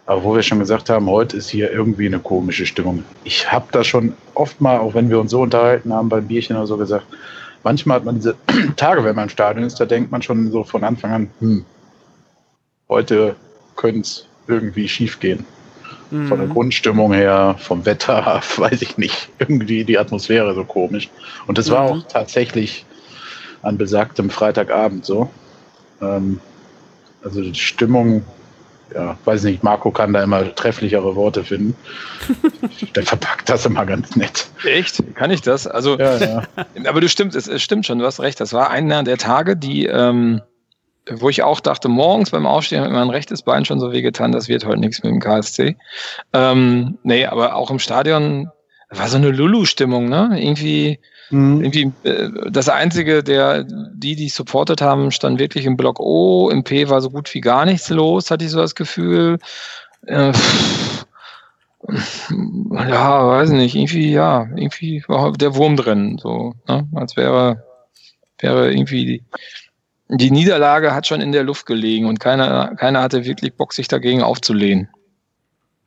Aber 0.07 0.23
wo 0.23 0.33
wir 0.33 0.41
schon 0.41 0.57
gesagt 0.57 0.89
haben, 0.89 1.07
heute 1.07 1.37
ist 1.37 1.49
hier 1.49 1.71
irgendwie 1.71 2.07
eine 2.07 2.17
komische 2.17 2.65
Stimmung. 2.65 3.03
Ich 3.23 3.51
habe 3.51 3.67
da 3.71 3.83
schon 3.83 4.13
oft 4.33 4.59
mal, 4.61 4.79
auch 4.79 4.95
wenn 4.95 5.11
wir 5.11 5.19
uns 5.19 5.29
so 5.29 5.41
unterhalten 5.41 5.93
haben 5.93 6.09
beim 6.09 6.27
Bierchen 6.27 6.55
oder 6.55 6.65
so 6.65 6.77
gesagt, 6.77 7.05
manchmal 7.63 7.97
hat 7.97 8.05
man 8.05 8.15
diese 8.15 8.35
Tage, 8.75 9.03
wenn 9.03 9.15
man 9.15 9.25
im 9.25 9.29
Stadion 9.29 9.63
ist, 9.63 9.79
da 9.79 9.85
denkt 9.85 10.11
man 10.11 10.23
schon 10.23 10.51
so 10.51 10.63
von 10.63 10.83
Anfang 10.83 11.11
an, 11.11 11.29
hm, 11.41 11.63
heute 12.89 13.35
könnte 13.75 13.99
es 13.99 14.25
irgendwie 14.47 14.87
schief 14.87 15.19
gehen. 15.19 15.45
Mhm. 16.11 16.27
Von 16.27 16.39
der 16.39 16.47
Grundstimmung 16.47 17.13
her, 17.13 17.55
vom 17.57 17.85
Wetter, 17.85 18.41
weiß 18.57 18.81
ich 18.81 18.97
nicht. 18.97 19.29
Irgendwie 19.39 19.83
die 19.83 19.97
Atmosphäre 19.97 20.53
so 20.53 20.63
komisch. 20.63 21.09
Und 21.47 21.57
es 21.57 21.69
mhm. 21.69 21.73
war 21.73 21.81
auch 21.81 22.03
tatsächlich 22.07 22.85
an 23.61 23.77
besagtem 23.77 24.29
Freitagabend 24.29 25.05
so. 25.05 25.29
Ähm, 26.01 26.39
also 27.23 27.41
die 27.41 27.55
Stimmung, 27.55 28.23
ja, 28.93 29.17
weiß 29.25 29.43
nicht, 29.43 29.63
Marco 29.63 29.89
kann 29.89 30.13
da 30.13 30.21
immer 30.21 30.53
trefflichere 30.53 31.15
Worte 31.15 31.43
finden. 31.43 31.75
Der 32.95 33.03
verpackt 33.03 33.49
das 33.49 33.65
immer 33.65 33.85
ganz 33.85 34.15
nett. 34.15 34.47
Echt? 34.63 35.03
Kann 35.15 35.31
ich 35.31 35.41
das? 35.41 35.65
Also, 35.65 35.97
ja, 35.97 36.17
ja. 36.17 36.43
aber 36.85 37.01
du 37.01 37.09
stimmt, 37.09 37.33
es, 37.35 37.47
es, 37.47 37.63
stimmt 37.63 37.85
schon, 37.87 37.97
du 37.97 38.05
hast 38.05 38.19
recht. 38.19 38.39
Das 38.39 38.53
war 38.53 38.69
einer 38.69 39.03
der 39.03 39.17
Tage, 39.17 39.57
die, 39.57 39.87
ähm, 39.87 40.41
wo 41.09 41.29
ich 41.29 41.43
auch 41.43 41.59
dachte, 41.59 41.87
morgens 41.87 42.31
beim 42.31 42.45
Aufstehen 42.45 42.83
hat 42.83 42.91
mein 42.91 43.09
rechtes 43.09 43.43
Bein 43.43 43.65
schon 43.65 43.79
so 43.79 43.91
wehgetan, 43.91 44.31
das 44.31 44.47
wird 44.47 44.65
heute 44.65 44.79
nichts 44.79 45.03
mit 45.03 45.11
dem 45.11 45.19
KSC. 45.19 45.75
Ähm, 46.33 46.97
nee, 47.03 47.25
aber 47.25 47.55
auch 47.55 47.69
im 47.69 47.79
Stadion 47.79 48.49
war 48.89 49.07
so 49.07 49.17
eine 49.17 49.29
Lulu-Stimmung, 49.29 50.09
ne? 50.09 50.31
Irgendwie, 50.39 50.99
mhm. 51.29 51.63
irgendwie 51.63 51.91
äh, 52.03 52.29
das 52.49 52.69
Einzige, 52.69 53.23
der, 53.23 53.63
die, 53.63 54.15
die 54.15 54.29
supportet 54.29 54.81
haben, 54.81 55.11
stand 55.11 55.39
wirklich 55.39 55.65
im 55.65 55.77
Block 55.77 55.99
O, 55.99 56.49
im 56.49 56.63
P 56.63 56.89
war 56.89 57.01
so 57.01 57.09
gut 57.09 57.33
wie 57.33 57.41
gar 57.41 57.65
nichts 57.65 57.89
los, 57.89 58.31
hatte 58.31 58.45
ich 58.45 58.51
so 58.51 58.59
das 58.59 58.75
Gefühl. 58.75 59.37
Äh, 60.07 60.31
ja, 62.89 63.27
weiß 63.27 63.49
nicht, 63.51 63.75
irgendwie, 63.75 64.11
ja, 64.11 64.47
irgendwie 64.55 65.03
war 65.07 65.33
der 65.33 65.55
Wurm 65.55 65.75
drin, 65.75 66.17
so, 66.19 66.55
ne? 66.67 66.87
als 66.95 67.15
wäre, 67.15 67.63
wäre 68.39 68.71
irgendwie 68.71 69.05
die, 69.05 69.23
die 70.09 70.31
Niederlage 70.31 70.93
hat 70.93 71.07
schon 71.07 71.21
in 71.21 71.31
der 71.31 71.43
Luft 71.43 71.65
gelegen 71.65 72.05
und 72.05 72.19
keiner, 72.19 72.75
keiner 72.75 73.01
hatte 73.01 73.25
wirklich 73.25 73.53
Bock, 73.55 73.73
sich 73.73 73.87
dagegen 73.87 74.21
aufzulehnen. 74.21 74.89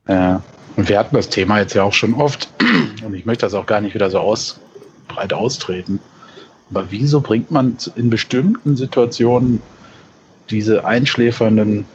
Ja, 0.09 0.43
und 0.77 0.89
wir 0.89 0.99
hatten 0.99 1.15
das 1.15 1.29
Thema 1.29 1.59
jetzt 1.59 1.75
ja 1.75 1.83
auch 1.83 1.93
schon 1.93 2.15
oft 2.15 2.49
und 3.05 3.15
ich 3.15 3.27
möchte 3.27 3.47
das 3.47 3.55
auch 3.55 3.67
gar 3.67 3.81
nicht 3.81 3.95
wieder 3.95 4.11
so 4.11 4.19
aus, 4.19 4.61
breit 5.07 5.33
austreten. 5.33 6.01
Aber 6.71 6.91
wieso 6.91 7.21
bringt 7.21 7.51
man 7.51 7.77
in 7.97 8.11
bestimmten 8.11 8.77
Situationen 8.77 9.63
diese 10.51 10.85
einschläfernden, 10.85 11.87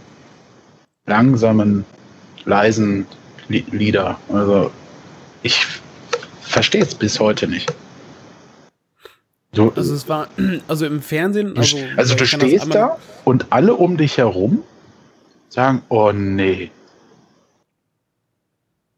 langsamen, 1.06 1.86
leisen 2.46 3.06
Lieder? 3.48 4.18
Also 4.30 4.72
ich 5.44 5.66
verstehe 6.42 6.84
es 6.84 6.96
bis 6.96 7.20
heute 7.20 7.48
nicht. 7.48 7.74
Du, 9.54 9.72
also 9.76 9.94
es 9.94 10.10
war, 10.10 10.28
also 10.68 10.86
im 10.86 11.02
Fernsehen. 11.02 11.58
Also, 11.58 11.78
also 11.96 12.16
du 12.16 12.26
stehst 12.26 12.74
da 12.74 12.98
und 13.24 13.48
alle 13.52 13.76
um 13.76 13.98
dich 13.98 14.18
herum 14.18 14.64
sagen, 15.50 15.84
oh 15.90 16.12
nee. 16.12 16.72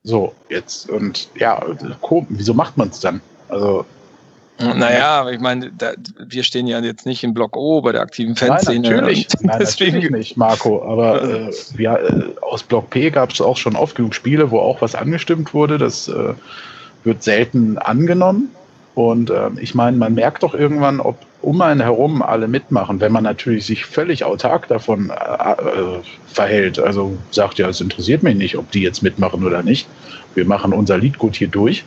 So, 0.04 0.34
jetzt, 0.50 0.90
und 0.90 1.30
ja, 1.36 1.62
komisch, 2.02 2.28
wieso 2.30 2.54
macht 2.54 2.78
man 2.78 2.90
es 2.90 3.00
dann? 3.00 3.22
Also. 3.50 3.86
Naja, 4.58 5.30
ich 5.30 5.40
meine, 5.40 5.70
da, 5.78 5.94
wir 6.18 6.44
stehen 6.44 6.66
ja 6.66 6.80
jetzt 6.80 7.06
nicht 7.06 7.26
im 7.26 7.34
Block 7.34 7.58
O 7.58 7.82
bei 7.82 7.92
der 7.92 8.02
aktiven 8.02 8.38
Fanszene. 8.38 8.80
Nein, 8.88 8.94
natürlich, 8.94 9.28
Nein, 9.42 9.58
deswegen 9.60 9.96
natürlich 9.96 10.12
nicht, 10.12 10.38
Marco. 10.38 10.82
Aber 10.84 11.22
äh, 11.24 11.52
ja, 11.78 11.98
äh, 11.98 12.34
aus 12.42 12.64
Block 12.64 12.90
P 12.90 13.10
gab 13.10 13.32
es 13.32 13.42
auch 13.42 13.58
schon 13.58 13.76
oft 13.76 13.96
genug 13.96 14.16
Spiele, 14.16 14.52
wo 14.52 14.60
auch 14.60 14.82
was 14.82 14.96
angestimmt 14.96 15.54
wurde. 15.54 15.78
Das 15.78 16.08
äh, 16.08 16.34
wird 17.04 17.22
selten 17.22 17.78
angenommen. 17.78 18.50
Und 18.96 19.30
äh, 19.30 19.50
ich 19.60 19.76
meine, 19.76 19.98
man 19.98 20.16
merkt 20.16 20.44
doch 20.44 20.54
irgendwann, 20.54 21.00
ob 21.00 21.18
um 21.42 21.62
einen 21.62 21.82
herum 21.82 22.24
alle 22.24 22.48
mitmachen, 22.48 23.00
wenn 23.02 23.12
man 23.12 23.24
natürlich 23.24 23.68
sich 23.68 23.86
völlig 23.86 24.24
autark 24.24 24.68
davon 24.68 25.12
äh, 25.12 25.52
äh, 25.52 26.02
verhält. 26.26 26.80
Also 26.80 27.16
sagt 27.30 27.60
ja, 27.60 27.70
es 27.70 27.82
interessiert 27.82 28.24
mich 28.24 28.36
nicht, 28.36 28.58
ob 28.58 28.72
die 28.72 28.82
jetzt 28.82 29.04
mitmachen 29.04 29.44
oder 29.46 29.62
nicht. 29.62 29.88
Wir 30.34 30.46
machen 30.46 30.74
unser 30.74 30.98
Lied 30.98 31.20
gut 31.20 31.36
hier 31.36 31.50
durch. 31.50 31.84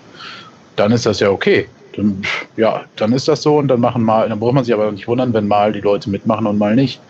Dann 0.77 0.93
ist 0.93 1.07
das 1.07 1.19
ja 1.19 1.31
okay. 1.31 1.67
Dann, 1.97 2.23
ja, 2.57 2.83
dann 2.97 3.13
ist 3.13 3.27
das 3.27 3.43
so 3.43 3.57
und 3.57 3.69
dann 3.69 3.81
machen 3.81 4.05
mal, 4.05 4.29
dann 4.29 4.39
braucht 4.39 4.55
man 4.55 4.65
sich 4.65 4.75
aber 4.75 4.93
nicht 4.93 5.09
wundern, 5.09 5.33
wenn 5.33 5.49
mal 5.49 5.73
die 5.73 5.81
Leute 5.81 6.11
mitmachen 6.11 6.47
und 6.47 6.59
mal 6.59 6.77
nicht. 6.77 7.01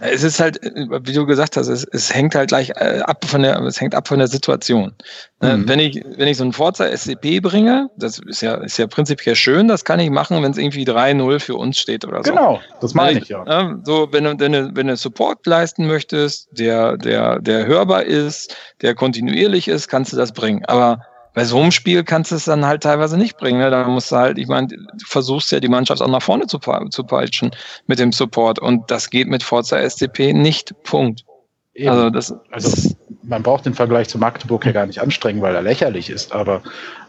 Es 0.00 0.22
ist 0.22 0.40
halt, 0.40 0.60
wie 0.62 1.12
du 1.12 1.24
gesagt 1.24 1.56
hast, 1.56 1.68
es, 1.68 1.84
es 1.84 2.12
hängt 2.12 2.34
halt 2.34 2.48
gleich 2.48 2.70
äh, 2.70 3.00
ab 3.04 3.24
von 3.24 3.42
der, 3.42 3.58
es 3.62 3.80
hängt 3.80 3.94
ab 3.94 4.06
von 4.06 4.18
der 4.18 4.28
Situation. 4.28 4.94
Ne, 5.40 5.56
mhm. 5.56 5.68
Wenn 5.68 5.78
ich, 5.78 6.04
wenn 6.16 6.28
ich 6.28 6.36
so 6.36 6.44
einen 6.44 6.52
Forza 6.52 6.86
SCP 6.86 7.40
bringe, 7.40 7.88
das 7.96 8.18
ist 8.18 8.42
ja, 8.42 8.56
ist 8.56 8.78
ja 8.78 8.86
prinzipiell 8.86 9.34
schön, 9.34 9.68
das 9.68 9.84
kann 9.84 9.98
ich 9.98 10.10
machen, 10.10 10.42
wenn 10.42 10.50
es 10.50 10.58
irgendwie 10.58 10.84
3-0 10.84 11.40
für 11.40 11.54
uns 11.54 11.78
steht 11.78 12.04
oder 12.04 12.22
so. 12.22 12.30
Genau, 12.30 12.60
das 12.80 12.94
meine 12.94 13.20
ich 13.20 13.28
ja. 13.28 13.44
Ne, 13.44 13.80
so, 13.84 14.08
wenn 14.12 14.24
du, 14.24 14.38
wenn 14.38 14.52
du, 14.52 14.70
wenn 14.74 14.86
du 14.86 14.96
Support 14.96 15.46
leisten 15.46 15.86
möchtest, 15.86 16.48
der, 16.52 16.98
der, 16.98 17.40
der 17.40 17.66
hörbar 17.66 18.04
ist, 18.04 18.54
der 18.82 18.94
kontinuierlich 18.94 19.68
ist, 19.68 19.88
kannst 19.88 20.12
du 20.12 20.16
das 20.16 20.32
bringen. 20.32 20.64
Aber 20.66 21.00
bei 21.36 21.44
so 21.44 21.60
einem 21.60 21.70
Spiel 21.70 22.02
kannst 22.02 22.30
du 22.30 22.36
es 22.36 22.46
dann 22.46 22.64
halt 22.64 22.82
teilweise 22.82 23.18
nicht 23.18 23.36
bringen. 23.36 23.58
Ne? 23.58 23.70
Da 23.70 23.86
musst 23.86 24.10
du 24.10 24.16
halt, 24.16 24.38
ich 24.38 24.48
meine, 24.48 24.68
du 24.68 25.04
versuchst 25.04 25.52
ja 25.52 25.60
die 25.60 25.68
Mannschaft 25.68 26.00
auch 26.00 26.08
nach 26.08 26.22
vorne 26.22 26.46
zu, 26.46 26.58
zu 26.88 27.04
peitschen 27.04 27.50
mit 27.86 27.98
dem 27.98 28.10
Support 28.10 28.58
und 28.58 28.90
das 28.90 29.10
geht 29.10 29.28
mit 29.28 29.42
Forza 29.42 29.78
SCP 29.78 30.32
nicht. 30.32 30.72
Punkt. 30.82 31.26
Eben. 31.74 31.90
Also, 31.90 32.08
das, 32.08 32.34
also 32.50 32.96
man 33.22 33.42
braucht 33.42 33.66
den 33.66 33.74
Vergleich 33.74 34.08
zu 34.08 34.16
Magdeburg 34.16 34.64
ja 34.64 34.72
gar 34.72 34.86
nicht 34.86 35.02
anstrengen, 35.02 35.42
weil 35.42 35.54
er 35.54 35.60
lächerlich 35.60 36.08
ist, 36.08 36.32
aber 36.32 36.62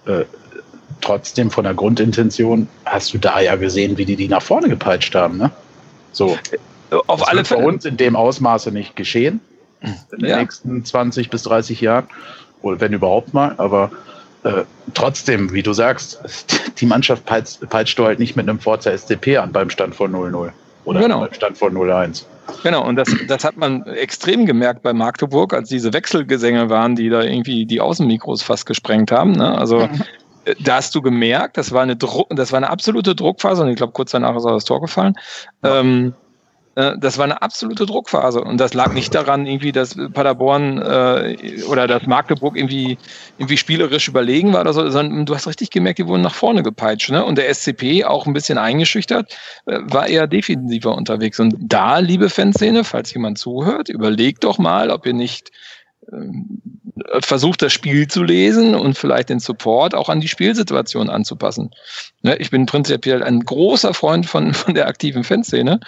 äh, 0.07 0.25
trotzdem 0.99 1.49
von 1.49 1.63
der 1.63 1.73
Grundintention 1.73 2.67
hast 2.83 3.13
du 3.13 3.19
da 3.19 3.39
ja 3.39 3.55
gesehen, 3.55 3.97
wie 3.97 4.03
die 4.03 4.17
die 4.17 4.27
nach 4.27 4.41
vorne 4.41 4.67
gepeitscht 4.67 5.15
haben. 5.15 5.37
Ne? 5.37 5.51
So. 6.11 6.37
Auf 7.07 7.21
das 7.21 7.29
alle 7.29 7.45
Fälle. 7.45 7.61
Bei 7.61 7.67
uns 7.67 7.85
in 7.85 7.95
dem 7.95 8.17
Ausmaße 8.17 8.73
nicht 8.73 8.97
geschehen 8.97 9.39
in 9.79 10.19
den 10.19 10.29
ja. 10.29 10.37
nächsten 10.39 10.83
20 10.83 11.29
bis 11.29 11.43
30 11.43 11.79
Jahren, 11.79 12.07
oder 12.61 12.81
wenn 12.81 12.91
überhaupt 12.91 13.33
mal, 13.33 13.55
aber 13.57 13.91
äh, 14.47 14.63
trotzdem, 14.93 15.51
wie 15.53 15.63
du 15.63 15.73
sagst, 15.73 16.19
die 16.79 16.85
Mannschaft 16.85 17.25
peitscht, 17.25 17.67
peitscht 17.69 17.99
du 17.99 18.05
halt 18.05 18.19
nicht 18.19 18.35
mit 18.35 18.47
einem 18.47 18.59
Forza 18.59 18.95
SCP 18.95 19.37
an 19.37 19.51
beim 19.51 19.69
Stand 19.69 19.95
von 19.95 20.13
0-0 20.13 20.51
oder 20.85 20.99
Genau. 20.99 21.19
beim 21.21 21.33
Stand 21.33 21.57
von 21.57 21.73
0-1. 21.75 22.23
Genau, 22.63 22.85
und 22.87 22.95
das, 22.95 23.09
das 23.27 23.43
hat 23.43 23.57
man 23.57 23.83
extrem 23.83 24.45
gemerkt 24.45 24.81
bei 24.81 24.93
Magdeburg, 24.93 25.53
als 25.53 25.67
diese 25.69 25.91
Wechselgesänge 25.91 26.69
waren, 26.69 26.95
die 26.95 27.09
da 27.09 27.21
irgendwie 27.21 27.65
die 27.65 27.81
Außenmikros 27.81 28.41
fast 28.41 28.65
gesprengt 28.65 29.11
haben. 29.11 29.33
Ne? 29.33 29.57
Also 29.57 29.81
äh, 30.45 30.55
da 30.59 30.75
hast 30.75 30.95
du 30.95 31.01
gemerkt, 31.01 31.57
das 31.57 31.73
war 31.73 31.81
eine 31.81 31.97
Druck, 31.97 32.27
das 32.29 32.53
war 32.53 32.57
eine 32.57 32.69
absolute 32.69 33.15
Druckphase 33.15 33.63
und 33.63 33.69
ich 33.69 33.75
glaube, 33.75 33.91
kurz 33.91 34.11
danach 34.11 34.35
ist 34.37 34.45
auch 34.45 34.53
das 34.53 34.65
Tor 34.65 34.79
gefallen. 34.79 35.15
Ähm, 35.61 36.13
äh, 36.13 36.26
das 36.77 37.17
war 37.17 37.23
eine 37.23 37.41
absolute 37.41 37.87
Druckphase 37.87 38.39
und 38.39 38.59
das 38.59 38.75
lag 38.75 38.93
nicht 38.93 39.15
daran, 39.15 39.47
irgendwie, 39.47 39.71
dass 39.71 39.95
Paderborn 40.13 40.79
äh, 40.79 41.63
oder 41.67 41.87
dass 41.87 42.05
Magdeburg 42.05 42.55
irgendwie, 42.55 42.99
irgendwie 43.39 43.57
spielerisch 43.57 44.07
überlegen 44.07 44.53
war 44.53 44.61
oder 44.61 44.73
so, 44.73 44.87
sondern 44.91 45.25
du 45.25 45.33
hast 45.33 45.47
richtig 45.47 45.71
gemerkt, 45.71 45.97
die 45.97 46.05
wurden 46.05 46.21
nach 46.21 46.35
vorne 46.35 46.61
gepeitscht. 46.61 47.09
Ne? 47.09 47.25
Und 47.25 47.39
der 47.39 47.51
SCP, 47.51 48.03
auch 48.05 48.27
ein 48.27 48.33
bisschen 48.33 48.59
eingeschüchtert, 48.59 49.35
äh, 49.65 49.79
war 49.85 50.05
eher 50.05 50.27
defensiver 50.27 50.93
unterwegs. 50.93 51.39
Und 51.39 51.55
da, 51.57 51.97
liebe 51.97 52.29
Fanszene, 52.29 52.83
falls 52.83 53.11
jemand 53.11 53.39
zuhört, 53.39 53.89
überlegt 53.89 54.43
doch 54.43 54.59
mal, 54.59 54.91
ob 54.91 55.07
ihr 55.07 55.13
nicht 55.13 55.51
ähm, 56.13 56.61
versucht, 57.19 57.61
das 57.61 57.73
Spiel 57.73 58.07
zu 58.07 58.23
lesen 58.23 58.75
und 58.75 58.97
vielleicht 58.97 59.29
den 59.29 59.39
Support 59.39 59.95
auch 59.95 60.09
an 60.09 60.21
die 60.21 60.27
Spielsituation 60.27 61.09
anzupassen. 61.09 61.71
Ne? 62.21 62.37
Ich 62.37 62.49
bin 62.49 62.65
prinzipiell 62.65 63.23
ein 63.23 63.41
großer 63.41 63.93
Freund 63.93 64.25
von, 64.25 64.53
von 64.53 64.73
der 64.73 64.87
aktiven 64.87 65.23
Fanszene, 65.23 65.79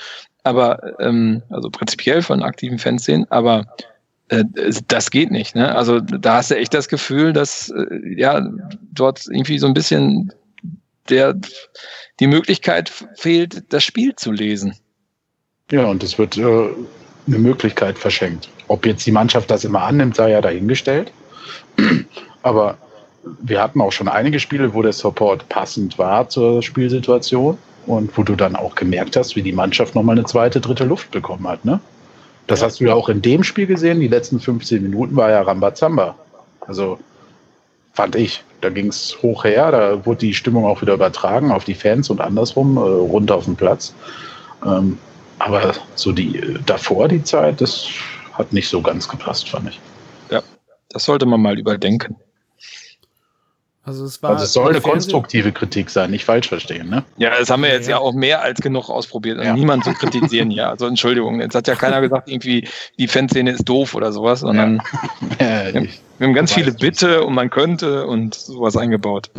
aber 0.43 0.99
ähm, 0.99 1.41
also 1.49 1.69
prinzipiell 1.69 2.21
von 2.21 2.43
aktiven 2.43 2.79
Fanszenen, 2.79 3.29
aber 3.29 3.65
äh, 4.29 4.43
das 4.87 5.11
geht 5.11 5.31
nicht. 5.31 5.55
Ne? 5.55 5.75
Also 5.75 5.99
da 5.99 6.35
hast 6.35 6.51
du 6.51 6.57
echt 6.57 6.73
das 6.73 6.87
Gefühl, 6.87 7.33
dass 7.33 7.69
äh, 7.69 8.15
ja 8.15 8.47
dort 8.91 9.25
irgendwie 9.29 9.59
so 9.59 9.67
ein 9.67 9.73
bisschen 9.73 10.33
der 11.09 11.35
die 12.19 12.27
Möglichkeit 12.27 12.91
fehlt, 13.15 13.73
das 13.73 13.83
Spiel 13.83 14.15
zu 14.15 14.31
lesen. 14.31 14.75
Ja, 15.71 15.85
und 15.85 16.03
es 16.03 16.17
wird 16.17 16.37
äh, 16.37 16.41
eine 17.27 17.39
Möglichkeit 17.39 17.97
verschenkt. 17.97 18.49
Ob 18.67 18.85
jetzt 18.85 19.05
die 19.05 19.11
Mannschaft 19.11 19.49
das 19.49 19.63
immer 19.63 19.83
annimmt, 19.83 20.15
sei 20.15 20.31
ja 20.31 20.41
dahingestellt. 20.41 21.11
Aber 22.43 22.77
wir 23.41 23.61
hatten 23.61 23.81
auch 23.81 23.91
schon 23.91 24.07
einige 24.07 24.39
Spiele, 24.39 24.73
wo 24.73 24.81
der 24.81 24.93
Support 24.93 25.49
passend 25.49 25.97
war 25.97 26.29
zur 26.29 26.61
Spielsituation 26.63 27.57
und 27.89 28.15
wo 28.15 28.21
du 28.21 28.35
dann 28.35 28.55
auch 28.55 28.75
gemerkt 28.75 29.15
hast, 29.15 29.35
wie 29.35 29.41
die 29.41 29.51
Mannschaft 29.51 29.95
nochmal 29.95 30.15
eine 30.15 30.25
zweite, 30.25 30.61
dritte 30.61 30.85
Luft 30.85 31.09
bekommen 31.09 31.47
hat. 31.47 31.65
Ne? 31.65 31.79
Das 32.45 32.61
hast 32.61 32.79
du 32.79 32.85
ja 32.85 32.93
auch 32.93 33.09
in 33.09 33.21
dem 33.21 33.43
Spiel 33.43 33.65
gesehen. 33.65 33.99
Die 33.99 34.07
letzten 34.07 34.39
15 34.39 34.83
Minuten 34.83 35.15
war 35.15 35.31
ja 35.31 35.41
Rambazamba. 35.41 36.15
Also 36.61 36.99
fand 37.93 38.15
ich. 38.15 38.43
Da 38.61 38.69
ging 38.69 38.87
es 38.87 39.17
hoch 39.23 39.43
her, 39.43 39.71
da 39.71 40.05
wurde 40.05 40.19
die 40.19 40.33
Stimmung 40.33 40.65
auch 40.65 40.81
wieder 40.81 40.93
übertragen 40.93 41.51
auf 41.51 41.63
die 41.63 41.73
Fans 41.73 42.09
und 42.09 42.21
andersrum, 42.21 42.77
äh, 42.77 42.81
runter 42.81 43.35
auf 43.35 43.45
den 43.45 43.55
Platz. 43.55 43.95
Ähm, 44.65 44.97
aber 45.39 45.73
so 45.95 46.11
die 46.11 46.37
äh, 46.37 46.59
davor 46.65 47.07
die 47.07 47.23
Zeit, 47.23 47.61
das 47.61 47.87
hat 48.33 48.53
nicht 48.53 48.69
so 48.69 48.81
ganz 48.81 49.07
gepasst, 49.07 49.49
fand 49.49 49.69
ich. 49.69 49.79
Das 50.89 51.05
sollte 51.05 51.25
man 51.25 51.41
mal 51.41 51.57
überdenken. 51.57 52.17
Also 53.83 54.05
es 54.05 54.21
war 54.21 54.31
Also 54.31 54.43
es 54.43 54.53
soll 54.53 54.69
eine 54.69 54.81
konstruktive 54.81 55.51
Kritik 55.51 55.89
sein, 55.89 56.11
nicht 56.11 56.25
falsch 56.25 56.47
verstehen, 56.49 56.89
ne? 56.89 57.03
Ja, 57.17 57.31
das 57.39 57.49
haben 57.49 57.63
wir 57.63 57.69
jetzt 57.71 57.87
Ja. 57.87 57.95
ja, 57.95 57.99
auch 58.01 58.13
mehr 58.13 58.41
als 58.41 58.59
genug 58.61 58.89
ausprobiert. 58.89 59.37
Also 59.39 59.49
Ja. 59.49 59.55
Niemand 59.55 59.83
zu 59.85 59.93
kritisieren 59.93 60.49
hier. 60.51 60.69
Also 60.69 60.85
Entschuldigung, 60.85 61.39
jetzt 61.41 61.55
hat 61.55 61.67
ja 61.67 61.75
keiner 61.75 62.01
gesagt, 62.01 62.29
irgendwie 62.29 62.67
die 62.99 63.07
Fanszene 63.07 63.51
ist 63.51 63.63
doof 63.67 63.95
oder 63.95 64.11
sowas, 64.11 64.41
sondern 64.41 64.81
Äh, 65.39 65.71
Ja. 65.73 65.81
ich- 65.81 66.01
wir 66.17 66.27
haben 66.27 66.33
ganz 66.33 66.51
viele. 66.53 66.73
Bitte 66.73 67.23
und 67.23 67.33
man 67.33 67.49
könnte 67.49 68.05
und 68.05 68.35
sowas 68.35 68.75
eingebaut. 68.75 69.31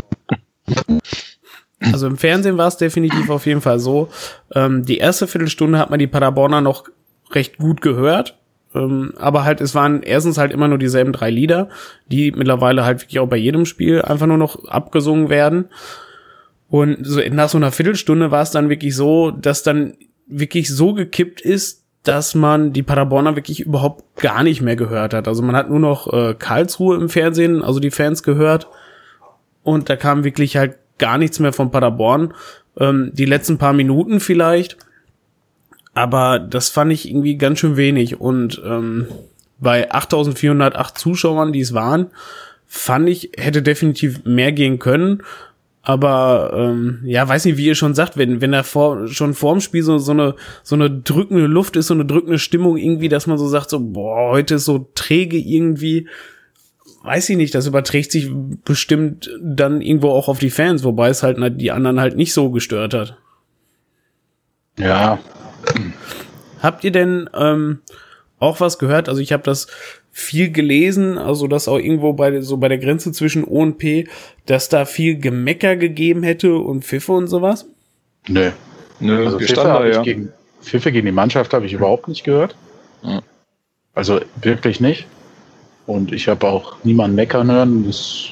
Also 1.83 2.07
im 2.07 2.17
Fernsehen 2.17 2.57
war 2.59 2.69
es 2.69 2.77
definitiv 2.79 3.31
auf 3.31 3.47
jeden 3.47 3.61
Fall 3.61 3.79
so. 3.81 4.09
Ähm, 4.55 4.85
die 4.85 4.99
erste 4.99 5.27
Viertelstunde 5.27 5.79
hat 5.79 5.91
man 5.91 5.99
die 5.99 6.07
Paderborner 6.07 6.61
noch 6.61 6.85
recht 7.33 7.59
gut 7.59 7.81
gehört. 7.83 8.39
Ähm, 8.75 9.13
aber 9.17 9.45
halt, 9.45 9.61
es 9.61 9.75
waren 9.75 10.03
erstens 10.03 10.39
halt 10.39 10.53
immer 10.53 10.69
nur 10.69 10.79
dieselben 10.79 11.13
drei 11.13 11.31
Lieder, 11.31 11.69
die 12.07 12.31
mittlerweile 12.33 12.85
halt 12.85 13.01
wirklich 13.01 13.19
auch 13.19 13.29
bei 13.29 13.37
jedem 13.37 13.67
Spiel 13.67 14.03
einfach 14.03 14.27
nur 14.27 14.39
noch 14.39 14.65
abgesungen 14.67 15.29
werden. 15.29 15.67
Und 16.69 16.99
so 17.03 17.21
nach 17.33 17.49
so 17.49 17.59
einer 17.59 17.73
Viertelstunde 17.73 18.31
war 18.31 18.43
es 18.43 18.53
dann 18.53 18.69
wirklich 18.69 18.95
so, 18.95 19.33
dass 19.33 19.65
dann 19.65 19.95
wirklich 20.29 20.69
so 20.69 20.95
gekippt 20.95 21.41
ist, 21.41 21.85
dass 22.05 22.35
man 22.35 22.73
die 22.73 22.83
Paderborner 22.83 23.37
wirklich 23.37 23.61
überhaupt 23.61 24.21
gar 24.21 24.43
nicht 24.43 24.63
mehr 24.63 24.77
gehört 24.77 25.13
hat. 25.13 25.29
Also 25.29 25.43
man 25.43 25.57
hat 25.57 25.69
nur 25.69 25.81
noch 25.81 26.11
äh, 26.13 26.35
Karlsruhe 26.35 26.97
im 26.97 27.09
Fernsehen, 27.09 27.63
also 27.63 27.81
die 27.81 27.91
Fans 27.91 28.23
gehört. 28.23 28.69
Und 29.63 29.91
da 29.91 29.97
kam 29.97 30.25
wirklich 30.25 30.57
halt 30.57 30.77
gar 30.99 31.19
nichts 31.19 31.41
mehr 31.41 31.53
von 31.53 31.71
Paderborn. 31.71 32.33
Ähm, 32.79 33.11
die 33.13 33.27
letzten 33.27 33.59
paar 33.59 33.73
Minuten 33.73 34.21
vielleicht. 34.21 34.79
Aber 35.95 36.39
das 36.39 36.69
fand 36.69 36.93
ich 36.93 37.09
irgendwie 37.09 37.37
ganz 37.37 37.59
schön 37.59 37.77
wenig. 37.77 38.21
Und 38.21 38.61
ähm, 38.65 39.07
bei 39.59 39.91
8408 39.91 40.99
Zuschauern, 40.99 41.53
die 41.53 41.61
es 41.61 41.75
waren, 41.75 42.09
fand 42.67 43.09
ich, 43.09 43.33
hätte 43.37 43.63
definitiv 43.63 44.25
mehr 44.25 44.53
gehen 44.53 44.79
können. 44.79 45.23
Aber 45.83 46.53
ähm, 46.55 47.01
ja, 47.05 47.27
weiß 47.27 47.47
nicht, 47.47 47.57
wie 47.57 47.67
ihr 47.67 47.75
schon 47.75 47.95
sagt, 47.95 48.17
wenn, 48.17 48.41
wenn 48.41 48.53
da 48.53 48.63
vor, 48.63 49.09
schon 49.09 49.35
vorm 49.35 49.61
Spiel 49.61 49.83
so, 49.83 49.99
so, 49.99 50.13
eine, 50.13 50.37
so 50.63 50.75
eine 50.75 50.91
drückende 50.91 51.47
Luft 51.47 51.75
ist, 51.77 51.87
so 51.87 51.95
eine 51.95 52.05
drückende 52.05 52.39
Stimmung 52.39 52.77
irgendwie, 52.77 53.09
dass 53.09 53.27
man 53.27 53.39
so 53.39 53.49
sagt, 53.49 53.71
so, 53.71 53.81
boah, 53.81 54.31
heute 54.31 54.57
ist 54.57 54.67
so 54.67 54.91
träge 54.95 55.39
irgendwie, 55.39 56.07
weiß 57.03 57.31
ich 57.31 57.37
nicht, 57.39 57.55
das 57.55 57.67
überträgt 57.67 58.13
sich 58.13 58.31
bestimmt 58.65 59.31
dann 59.43 59.81
irgendwo 59.81 60.11
auch 60.11 60.29
auf 60.29 60.39
die 60.39 60.51
Fans, 60.51 60.85
wobei 60.85 61.09
es 61.09 61.23
halt 61.23 61.39
die 61.61 61.73
anderen 61.73 61.99
halt 61.99 62.17
nicht 62.17 62.35
so 62.35 62.51
gestört 62.51 62.93
hat. 62.93 63.17
ja, 64.79 65.19
Habt 66.61 66.85
ihr 66.85 66.93
denn 66.93 67.29
ähm, 67.35 67.81
auch 68.39 68.61
was 68.61 68.79
gehört? 68.79 69.09
Also 69.09 69.21
ich 69.21 69.33
habe 69.33 69.43
das 69.43 69.67
viel 70.13 70.51
gelesen, 70.51 71.19
also 71.19 71.47
dass 71.47 71.69
auch 71.69 71.79
irgendwo 71.79 72.13
bei 72.13 72.41
so 72.41 72.57
bei 72.57 72.69
der 72.69 72.79
Grenze 72.79 73.13
zwischen 73.13 73.45
O 73.45 73.61
und 73.61 73.79
P, 73.79 74.09
dass 74.47 74.69
da 74.69 74.85
viel 74.85 75.19
Gemecker 75.19 75.77
gegeben 75.77 76.23
hätte 76.23 76.57
und 76.57 76.85
Pfiffe 76.85 77.13
und 77.13 77.29
sowas. 77.29 77.67
nö. 78.29 78.51
Nö, 78.99 79.25
Also 79.25 79.39
Pfiffe, 79.39 79.55
da 79.55 79.87
ja. 79.87 80.03
gegen, 80.03 80.33
Pfiffe 80.63 80.93
gegen 80.93 81.07
die 81.07 81.13
Mannschaft 81.13 81.55
habe 81.55 81.65
ich 81.67 81.73
überhaupt 81.73 82.09
nicht 82.09 82.25
gehört. 82.25 82.55
Ja. 83.03 83.23
Also 83.95 84.21
wirklich 84.43 84.81
nicht. 84.81 85.07
Und 85.87 86.13
ich 86.13 86.29
habe 86.29 86.47
auch 86.47 86.77
niemanden 86.85 87.17
meckern 87.17 87.51
hören. 87.51 87.87
Das 87.87 88.29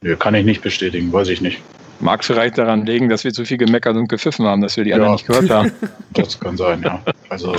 nö, 0.00 0.16
kann 0.16 0.34
ich 0.34 0.44
nicht 0.44 0.62
bestätigen, 0.62 1.12
weiß 1.12 1.28
ich 1.28 1.40
nicht. 1.40 1.60
Mag 2.00 2.24
vielleicht 2.24 2.58
daran 2.58 2.86
liegen, 2.86 3.08
dass 3.08 3.24
wir 3.24 3.32
zu 3.32 3.44
viel 3.44 3.58
gemeckert 3.58 3.96
und 3.96 4.08
gepfiffen 4.08 4.46
haben, 4.46 4.62
dass 4.62 4.76
wir 4.76 4.84
die 4.84 4.92
anderen 4.94 5.10
Ja. 5.10 5.14
nicht 5.16 5.26
gehört 5.26 5.50
haben. 5.50 5.72
Das 6.14 6.38
kann 6.40 6.56
sein, 6.56 6.82
ja. 6.82 7.02
Also 7.28 7.54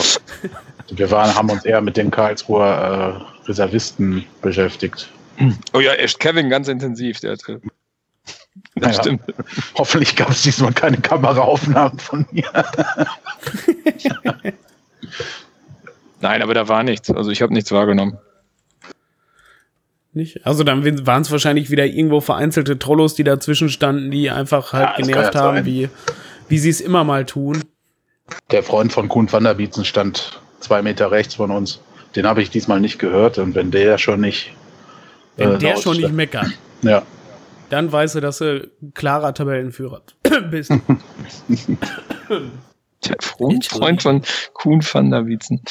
wir 0.92 1.12
waren, 1.12 1.34
haben 1.36 1.50
uns 1.50 1.66
eher 1.66 1.82
mit 1.82 1.98
den 1.98 2.10
Karlsruher 2.12 3.22
äh, 3.46 3.48
Reservisten 3.48 4.26
beschäftigt. 4.42 5.10
Oh 5.74 5.80
ja, 5.80 5.94
echt 5.94 6.20
Kevin 6.20 6.50
ganz 6.50 6.68
intensiv, 6.68 7.20
der 7.20 7.34
hatte. 7.34 7.62
Das 8.76 8.98
Ja. 8.98 9.04
stimmt. 9.04 9.22
Hoffentlich 9.76 10.16
gab 10.16 10.30
es 10.30 10.42
diesmal 10.44 10.74
keine 10.74 10.98
Kameraaufnahmen 10.98 11.98
von 12.00 12.26
mir. 12.32 12.44
Nein, 16.22 16.42
aber 16.42 16.54
da 16.54 16.68
war 16.68 16.84
nichts. 16.84 17.10
Also 17.10 17.32
ich 17.32 17.42
habe 17.42 17.54
nichts 17.54 17.72
wahrgenommen. 17.72 18.18
Nicht? 20.20 20.46
Also 20.46 20.64
dann 20.64 21.06
waren 21.08 21.22
es 21.22 21.32
wahrscheinlich 21.32 21.70
wieder 21.72 21.86
irgendwo 21.86 22.20
vereinzelte 22.22 22.78
Trollos, 22.78 23.16
die 23.16 23.24
dazwischen 23.24 23.70
standen, 23.70 24.12
die 24.12 24.30
einfach 24.30 24.74
halt 24.74 24.90
Ja, 24.90 24.96
genervt 25.06 25.36
haben, 25.36 25.58
sein. 25.58 25.66
wie, 25.66 25.90
wie 26.50 26.58
sie 26.60 26.70
es 26.70 26.82
immer 26.82 27.04
mal 27.06 27.26
tun. 27.26 27.64
Der 28.52 28.62
Freund 28.64 28.92
von 28.92 29.08
Kuhn 29.08 29.32
van 29.32 29.44
der 29.46 29.54
Bietzen 29.56 29.86
stand 29.86 30.42
zwei 30.60 30.82
Meter 30.82 31.10
rechts 31.12 31.36
von 31.36 31.52
uns. 31.52 31.80
Den 32.16 32.28
habe 32.28 32.42
ich 32.42 32.50
diesmal 32.50 32.80
nicht 32.82 33.00
gehört. 33.00 33.38
Und 33.38 33.56
wenn 33.56 33.72
der 33.72 33.98
schon 33.98 34.20
nicht. 34.22 34.54
Wenn 35.38 35.54
äh, 35.54 35.58
der 35.58 35.74
laut 35.76 35.84
schon 35.84 35.98
nicht 35.98 36.12
meckert, 36.14 36.48
Ja, 36.82 37.04
dann 37.70 37.92
weißt 37.92 38.16
du, 38.16 38.20
dass 38.20 38.40
du 38.40 38.68
ein 38.82 38.94
klarer 38.94 39.34
Tabellenführer 39.34 40.02
bist. 40.52 40.72
Der 43.06 43.16
Freund, 43.22 43.66
Freund 43.66 44.02
von 44.02 44.22
Kuhn 44.54 44.82
van 44.84 45.10
der 45.12 45.26
Wietzen. 45.26 45.62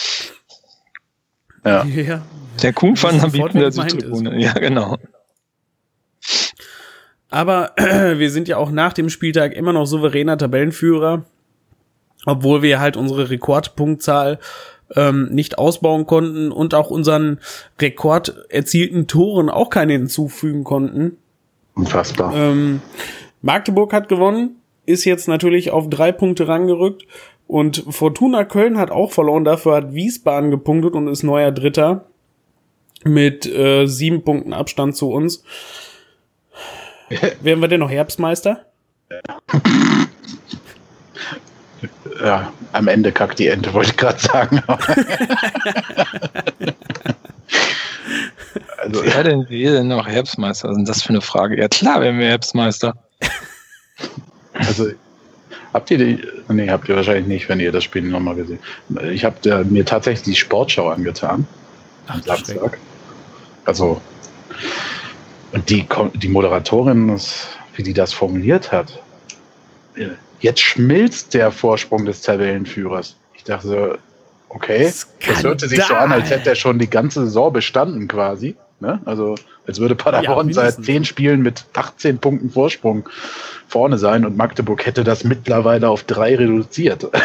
ja. 1.65 1.85
ja. 1.85 2.23
Der 2.63 2.73
Kuhn 2.73 2.95
Das 2.95 3.03
van 3.03 3.17
ist 3.17 3.55
der. 3.55 3.73
Südtribune. 3.73 4.41
Ja, 4.41 4.53
genau. 4.53 4.97
Aber 7.31 7.73
wir 7.77 8.31
sind 8.31 8.49
ja 8.49 8.57
auch 8.57 8.71
nach 8.71 8.93
dem 8.93 9.11
Spieltag 9.11 9.55
immer 9.55 9.73
noch 9.73 9.87
souveräner 9.87 10.39
Tabellenführer, 10.39 11.25
obwohl 12.27 12.63
wir 12.63 12.81
halt 12.81 12.97
unsere 12.97 13.31
Rekordpunktzahl 13.31 14.39
ähm, 14.97 15.29
nicht 15.31 15.59
ausbauen 15.59 16.07
konnten 16.07 16.51
und 16.51 16.75
auch 16.75 16.91
unseren 16.91 17.39
Rekord 17.81 18.35
erzielten 18.49 19.07
Toren 19.07 19.51
auch 19.51 19.71
keine 19.71 19.93
hinzufügen 19.93 20.65
konnten. 20.65 21.19
Unfassbar. 21.75 22.35
Ähm, 22.35 22.81
Magdeburg 23.43 23.93
hat 23.93 24.09
gewonnen, 24.09 24.57
ist 24.87 25.05
jetzt 25.05 25.29
natürlich 25.29 25.71
auf 25.71 25.91
drei 25.91 26.13
Punkte 26.13 26.49
rangerückt 26.49 27.05
und 27.47 27.85
Fortuna 27.91 28.45
Köln 28.45 28.79
hat 28.79 28.91
auch 28.91 29.13
verloren, 29.13 29.45
dafür 29.45 29.77
hat 29.77 29.93
Wiesbaden 29.93 30.51
gepunktet 30.51 30.95
und 30.95 31.09
ist 31.09 31.23
neuer 31.23 31.53
Dritter 31.53 32.07
mit 33.05 33.47
äh, 33.47 33.87
sieben 33.87 34.25
Punkten 34.25 34.53
Abstand 34.53 34.97
zu 34.97 35.11
uns. 35.11 35.45
Werden 37.41 37.61
wir 37.61 37.69
denn 37.69 37.81
noch 37.81 37.91
Herbstmeister? 37.91 38.65
ja, 42.21 42.53
am 42.73 42.89
Ende 42.89 43.13
kackt 43.13 43.39
die 43.39 43.47
Ente, 43.49 43.73
wollte 43.73 43.91
ich 43.91 43.97
gerade 43.97 44.19
sagen. 44.19 44.63
also, 48.79 49.05
Wer 49.05 49.23
denn, 49.25 49.47
wer 49.49 49.73
denn 49.73 49.89
noch 49.89 50.07
Herbstmeister? 50.07 50.69
Was 50.69 50.73
ist 50.73 50.79
denn 50.79 50.85
das 50.87 51.03
für 51.03 51.11
eine 51.11 51.21
Frage? 51.21 51.59
Ja 51.59 51.69
klar, 51.69 52.01
wenn 52.01 52.19
wir 52.19 52.27
Herbstmeister. 52.27 52.95
Also, 54.55 54.89
habt 55.73 55.91
ihr 55.91 55.99
die, 55.99 56.23
nee, 56.49 56.69
habt 56.69 56.89
ihr 56.89 56.97
wahrscheinlich 56.97 57.27
nicht, 57.27 57.49
wenn 57.49 57.61
ihr 57.61 57.73
das 57.73 57.85
Spiel 57.85 58.03
nochmal 58.03 58.35
gesehen 58.35 58.59
Ich 59.13 59.25
habe 59.25 59.65
mir 59.65 59.85
tatsächlich 59.85 60.25
die 60.25 60.35
Sportschau 60.35 60.89
angetan. 60.89 61.47
Am 62.09 62.23
Samstag. 62.23 62.79
Also, 63.65 64.01
und 65.53 65.69
die, 65.69 65.87
die 66.15 66.29
Moderatorin, 66.29 67.19
wie 67.75 67.83
die 67.83 67.95
das 67.95 68.13
formuliert 68.13 68.73
hat, 68.73 69.03
jetzt 70.41 70.61
schmilzt 70.61 71.35
der 71.35 71.51
Vorsprung 71.51 72.05
des 72.05 72.23
Tabellenführers. 72.23 73.17
Ich 73.35 73.45
dachte 73.45 73.69
so, 73.69 73.99
okay, 74.49 74.91
Skandal. 74.91 75.35
das 75.35 75.43
hörte 75.45 75.69
sich 75.69 75.85
so 75.85 75.95
an, 75.95 76.13
als 76.13 76.31
hätte 76.31 76.51
er 76.51 76.55
schon 76.55 76.79
die 76.79 76.91
ganze 76.91 77.25
Saison 77.25 77.53
bestanden 77.53 78.09
quasi. 78.09 78.57
Ne? 78.81 79.01
Also 79.05 79.35
als 79.67 79.81
würde 79.81 79.95
Paderborn 79.95 80.49
ja, 80.49 80.55
seit 80.55 80.85
zehn 80.85 81.05
Spielen 81.05 81.43
mit 81.43 81.65
18 81.75 82.19
Punkten 82.19 82.51
Vorsprung 82.51 83.09
vorne 83.67 83.99
sein 83.99 84.25
und 84.25 84.37
Magdeburg 84.37 84.87
hätte 84.87 85.05
das 85.05 85.25
mittlerweile 85.25 85.89
auf 85.89 86.05
drei 86.05 86.37
reduziert. 86.37 87.07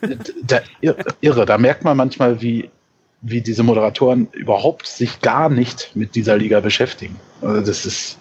Also, 0.00 0.16
da, 0.42 0.60
irre, 1.20 1.46
da 1.46 1.58
merkt 1.58 1.82
man 1.82 1.96
manchmal, 1.96 2.40
wie, 2.40 2.70
wie 3.22 3.40
diese 3.40 3.62
Moderatoren 3.62 4.28
überhaupt 4.32 4.86
sich 4.86 5.20
gar 5.20 5.48
nicht 5.48 5.90
mit 5.94 6.14
dieser 6.14 6.36
Liga 6.36 6.60
beschäftigen. 6.60 7.16
Also 7.42 7.60
das 7.60 7.86
ist 7.86 8.16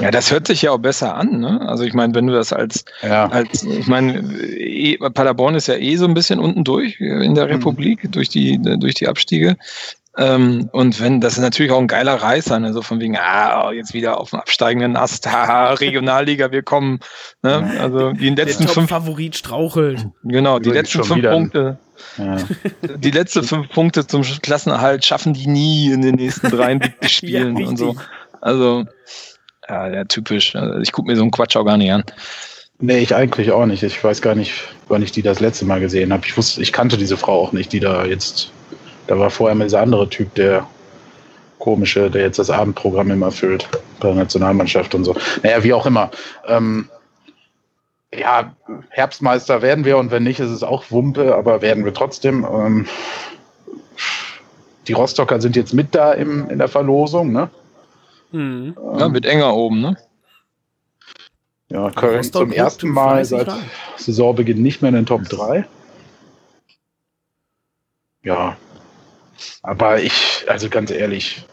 ja, 0.00 0.12
das 0.12 0.30
hört 0.30 0.46
sich 0.46 0.62
ja 0.62 0.70
auch 0.70 0.78
besser 0.78 1.16
an, 1.16 1.40
ne? 1.40 1.60
Also 1.62 1.82
ich 1.82 1.92
meine, 1.92 2.14
wenn 2.14 2.28
du 2.28 2.32
das 2.32 2.52
als, 2.52 2.84
ja. 3.02 3.26
als 3.26 3.64
ich 3.64 3.88
meine, 3.88 4.20
eh, 4.20 4.96
Paderborn 4.96 5.56
ist 5.56 5.66
ja 5.66 5.74
eh 5.74 5.96
so 5.96 6.04
ein 6.04 6.14
bisschen 6.14 6.38
unten 6.38 6.62
durch 6.62 7.00
in 7.00 7.34
der 7.34 7.46
mhm. 7.46 7.54
Republik, 7.54 8.12
durch 8.12 8.28
die, 8.28 8.60
durch 8.62 8.94
die 8.94 9.08
Abstiege. 9.08 9.56
Ähm, 10.18 10.68
und 10.72 11.00
wenn, 11.00 11.20
das 11.20 11.34
ist 11.34 11.42
natürlich 11.42 11.70
auch 11.70 11.78
ein 11.78 11.86
geiler 11.86 12.16
Reißer, 12.16 12.58
ne? 12.58 12.72
so 12.72 12.82
von 12.82 13.00
wegen, 13.00 13.16
ah, 13.16 13.70
jetzt 13.70 13.94
wieder 13.94 14.20
auf 14.20 14.30
dem 14.30 14.40
absteigenden 14.40 14.96
Ast, 14.96 15.26
haha, 15.32 15.74
Regionalliga, 15.74 16.50
wir 16.50 16.62
kommen. 16.62 16.98
Ne? 17.42 17.78
Also 17.80 18.12
die 18.12 18.30
letzten 18.30 18.64
der 18.64 18.74
fünf. 18.74 18.90
Favorit 18.90 19.36
strauchelt. 19.36 20.08
Genau, 20.24 20.58
die 20.58 20.70
letzten 20.70 21.04
fünf 21.04 21.22
Punkte. 21.22 21.78
Ja. 22.16 22.36
Die 22.98 23.10
letzten 23.10 23.42
fünf 23.42 23.70
Punkte 23.70 24.06
zum 24.06 24.22
Klassenerhalt 24.22 25.04
schaffen 25.04 25.34
die 25.34 25.48
nie 25.48 25.90
in 25.90 26.00
den 26.00 26.14
nächsten 26.14 26.48
drei 26.48 26.78
Spielen 27.08 27.56
ja, 27.56 27.66
und 27.66 27.76
so. 27.76 27.96
Also, 28.40 28.84
ja, 29.68 29.88
ja 29.88 30.04
typisch. 30.04 30.54
Also 30.54 30.78
ich 30.78 30.92
gucke 30.92 31.10
mir 31.10 31.16
so 31.16 31.22
einen 31.22 31.32
Quatsch 31.32 31.56
auch 31.56 31.64
gar 31.64 31.76
nicht 31.76 31.90
an. 31.90 32.04
Nee, 32.78 32.98
ich 32.98 33.16
eigentlich 33.16 33.50
auch 33.50 33.66
nicht. 33.66 33.82
Ich 33.82 34.02
weiß 34.02 34.22
gar 34.22 34.36
nicht, 34.36 34.54
wann 34.86 35.02
ich 35.02 35.10
die 35.10 35.22
das 35.22 35.40
letzte 35.40 35.64
Mal 35.64 35.80
gesehen 35.80 36.12
habe. 36.12 36.24
Ich 36.24 36.36
wusste, 36.36 36.62
ich 36.62 36.72
kannte 36.72 36.96
diese 36.96 37.16
Frau 37.16 37.42
auch 37.42 37.52
nicht, 37.52 37.72
die 37.72 37.80
da 37.80 38.04
jetzt 38.04 38.52
da 39.08 39.18
war 39.18 39.30
vorher 39.30 39.56
mal 39.56 39.64
dieser 39.64 39.80
andere 39.80 40.08
Typ, 40.08 40.34
der 40.34 40.66
komische, 41.58 42.10
der 42.10 42.22
jetzt 42.22 42.38
das 42.38 42.50
Abendprogramm 42.50 43.10
immer 43.10 43.26
erfüllt 43.26 43.68
bei 43.98 44.08
der 44.08 44.16
Nationalmannschaft 44.16 44.94
und 44.94 45.04
so. 45.04 45.16
Naja, 45.42 45.64
wie 45.64 45.72
auch 45.72 45.86
immer. 45.86 46.10
Ähm, 46.46 46.88
ja, 48.14 48.54
Herbstmeister 48.90 49.60
werden 49.60 49.84
wir 49.84 49.98
und 49.98 50.10
wenn 50.10 50.22
nicht, 50.22 50.40
ist 50.40 50.50
es 50.50 50.62
auch 50.62 50.90
Wumpe, 50.90 51.34
aber 51.34 51.62
werden 51.62 51.84
wir 51.84 51.92
trotzdem. 51.92 52.44
Ähm, 52.44 52.86
die 54.86 54.92
Rostocker 54.92 55.40
sind 55.40 55.56
jetzt 55.56 55.74
mit 55.74 55.94
da 55.94 56.12
im, 56.12 56.48
in 56.48 56.58
der 56.58 56.68
Verlosung, 56.68 57.32
ne? 57.32 57.50
Hm. 58.30 58.76
Ja, 58.76 59.06
ähm, 59.06 59.14
wird 59.14 59.26
enger 59.26 59.54
oben, 59.54 59.80
ne? 59.80 59.96
Ja, 61.70 61.90
Köln 61.90 62.22
zum 62.22 62.52
ersten 62.52 62.88
Mal 62.88 63.24
seit 63.24 63.50
Saisonbeginn 63.96 64.62
nicht 64.62 64.80
mehr 64.80 64.90
in 64.90 64.94
den 64.94 65.06
Top 65.06 65.24
3. 65.24 65.66
Ja, 68.22 68.56
aber 69.62 70.00
ich, 70.00 70.44
also 70.48 70.68
ganz 70.68 70.90
ehrlich, 70.90 71.44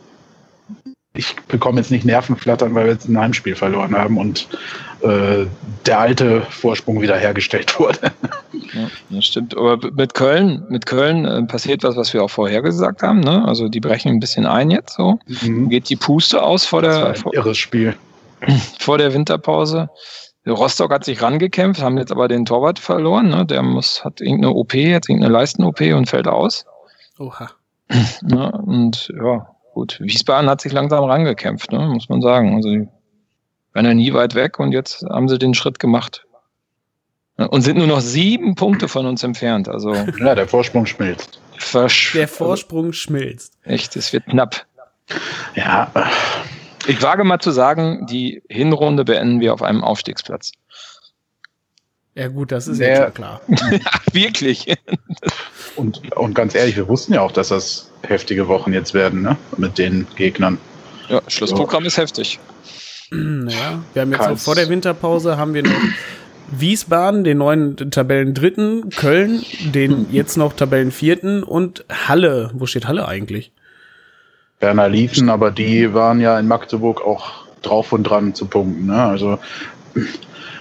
ich 1.14 1.36
bekomme 1.48 1.80
jetzt 1.80 1.92
nicht 1.92 2.06
Nervenflattern, 2.06 2.76
weil 2.76 2.86
wir 2.86 2.94
jetzt 2.94 3.08
ein 3.08 3.18
Heimspiel 3.18 3.56
verloren 3.56 3.96
haben 3.96 4.18
und 4.18 4.48
äh, 5.02 5.46
der 5.86 6.00
alte 6.00 6.42
Vorsprung 6.50 7.02
wiederhergestellt 7.02 7.80
wurde. 7.80 8.12
Ja, 8.74 8.90
das 9.10 9.26
stimmt. 9.26 9.56
Aber 9.58 9.80
mit 9.94 10.14
Köln, 10.14 10.66
mit 10.70 10.86
Köln 10.86 11.26
äh, 11.26 11.44
passiert 11.44 11.84
was, 11.84 11.96
was 11.96 12.14
wir 12.14 12.24
auch 12.24 12.30
vorher 12.30 12.62
gesagt 12.62 13.02
haben. 13.02 13.22
Ne? 13.22 13.46
Also 13.48 13.70
die 13.70 13.80
brechen 13.80 14.12
ein 14.12 14.20
bisschen 14.20 14.46
ein 14.46 14.70
jetzt 14.72 14.96
so. 14.96 15.20
Mhm. 15.42 15.70
Geht 15.70 15.90
die 15.90 15.96
Puste 15.96 16.44
aus 16.44 16.66
vor 16.66 16.82
der. 16.82 17.10
Das 17.10 17.24
war 17.24 17.32
ein 17.32 17.38
irres 17.38 17.58
Spiel. 17.58 17.96
Vor 18.80 18.98
der 18.98 19.14
Winterpause. 19.14 19.90
Rostock 20.46 20.92
hat 20.92 21.06
sich 21.06 21.22
rangekämpft, 21.22 21.82
haben 21.82 21.98
jetzt 21.98 22.12
aber 22.12 22.28
den 22.28 22.46
Torwart 22.46 22.78
verloren. 22.78 23.30
Ne? 23.30 23.46
Der 23.46 23.64
muss, 23.64 24.04
hat 24.04 24.22
irgendeine 24.22 24.54
OP, 24.54 24.74
jetzt 24.74 25.10
irgendeine 25.10 25.34
Leisten-OP 25.34 25.82
und 25.96 26.08
fällt 26.08 26.28
aus. 26.28 26.66
Oha. 27.18 27.50
Ja, 27.90 28.48
und 28.66 29.12
ja, 29.22 29.48
gut. 29.74 30.00
Wiesbaden 30.02 30.50
hat 30.50 30.62
sich 30.62 30.72
langsam 30.72 31.04
rangekämpft, 31.04 31.72
ne, 31.72 31.80
muss 31.88 32.10
man 32.10 32.22
sagen. 32.22 32.56
Also 32.56 32.70
die 32.70 32.88
waren 33.74 33.86
ja 33.86 33.94
nie 33.94 34.14
weit 34.14 34.36
weg 34.36 34.60
und 34.60 34.72
jetzt 34.72 35.04
haben 35.10 35.28
sie 35.28 35.38
den 35.38 35.54
Schritt 35.54 35.80
gemacht. 35.80 36.26
Und 37.38 37.64
sind 37.64 37.78
nur 37.78 37.88
noch 37.88 38.00
sieben 38.00 38.56
Punkte 38.56 38.88
von 38.88 39.06
uns 39.06 39.22
entfernt. 39.22 39.68
Also 39.68 39.94
ja, 40.20 40.36
der 40.36 40.48
Vorsprung 40.48 40.86
schmilzt. 40.86 41.40
Versch 41.58 42.14
der 42.14 42.30
Vorsprung 42.30 42.94
schmilzt. 42.94 43.58
Echt, 43.64 43.96
es 43.98 44.14
wird 44.14 44.26
knapp. 44.26 44.66
Ja. 45.56 45.92
Ich 46.88 47.02
wage 47.02 47.24
mal 47.24 47.40
zu 47.40 47.52
sagen, 47.52 48.06
die 48.08 48.42
Hinrunde 48.50 49.04
beenden 49.04 49.42
wir 49.42 49.54
auf 49.54 49.62
einem 49.62 49.84
Aufstiegsplatz. 49.84 50.54
Ja 52.16 52.30
gut, 52.30 52.54
das 52.54 52.68
ist 52.70 52.80
ja 52.80 53.04
schon 53.04 53.14
klar. 53.14 53.42
wirklich. 54.14 54.68
und, 55.76 56.16
und 56.16 56.34
ganz 56.34 56.56
ehrlich, 56.56 56.76
wir 56.76 56.88
wussten 56.88 57.14
ja 57.14 57.22
auch, 57.22 57.32
dass 57.32 57.50
das 57.50 57.92
heftige 58.04 58.48
Wochen 58.48 58.74
jetzt 58.74 58.94
werden, 58.94 59.22
ne? 59.22 59.38
Mit 59.58 59.78
den 59.78 60.08
Gegnern. 60.16 60.58
Ja, 61.10 61.22
Schlussprogramm 61.28 61.84
so. 61.84 61.88
ist 61.88 61.98
heftig. 61.98 62.40
Ja, 63.12 63.84
wir 63.94 64.02
haben 64.02 64.12
jetzt 64.12 64.22
auch 64.22 64.38
vor 64.38 64.56
der 64.56 64.68
Winterpause 64.70 65.38
haben 65.38 65.54
wir 65.54 65.64
noch 65.64 65.72
Wiesbaden, 66.52 67.24
den 67.24 67.38
neuen 67.38 67.76
Tabellendritten, 67.92 68.90
Köln, 68.90 69.44
den 69.64 70.08
jetzt 70.12 70.38
noch 70.38 70.54
Tabellenvierten 70.54 71.44
und 71.44 71.86
Halle. 71.90 72.52
Wo 72.54 72.66
steht 72.66 72.88
Halle 72.88 73.08
eigentlich? 73.08 73.52
Werner 74.60 74.90
Liefen, 74.90 75.30
aber 75.30 75.52
die 75.52 75.94
waren 75.94 76.20
ja 76.20 76.40
in 76.40 76.48
Magdeburg 76.48 77.06
auch 77.06 77.46
drauf 77.62 77.92
und 77.94 78.04
dran 78.04 78.34
zu 78.34 78.46
punkten. 78.46 78.88
Ne? 78.88 79.04
Also 79.04 79.40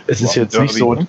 es 0.06 0.20
ist 0.20 0.34
jetzt 0.34 0.58
nicht 0.58 0.74
so. 0.74 0.94
Ne? 0.94 1.06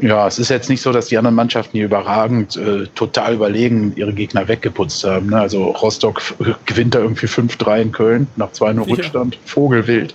Ja, 0.00 0.28
es 0.28 0.38
ist 0.38 0.48
jetzt 0.48 0.68
nicht 0.68 0.80
so, 0.80 0.92
dass 0.92 1.06
die 1.06 1.18
anderen 1.18 1.34
Mannschaften 1.34 1.72
hier 1.72 1.86
überragend, 1.86 2.56
äh, 2.56 2.86
total 2.94 3.34
überlegen 3.34 3.92
ihre 3.96 4.12
Gegner 4.12 4.46
weggeputzt 4.46 5.02
haben. 5.04 5.30
Ne? 5.30 5.40
Also 5.40 5.64
Rostock 5.64 6.22
gewinnt 6.66 6.94
da 6.94 7.00
irgendwie 7.00 7.26
5-3 7.26 7.82
in 7.82 7.92
Köln 7.92 8.26
nach 8.36 8.50
2-0 8.52 8.88
Rückstand. 8.88 9.34
Ja. 9.34 9.40
Vogelwild. 9.44 10.14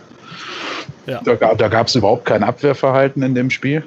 Ja. 1.05 1.21
Da, 1.23 1.53
da 1.53 1.67
gab 1.67 1.87
es 1.87 1.95
überhaupt 1.95 2.25
kein 2.25 2.43
Abwehrverhalten 2.43 3.23
in 3.23 3.35
dem 3.35 3.49
Spiel. 3.49 3.83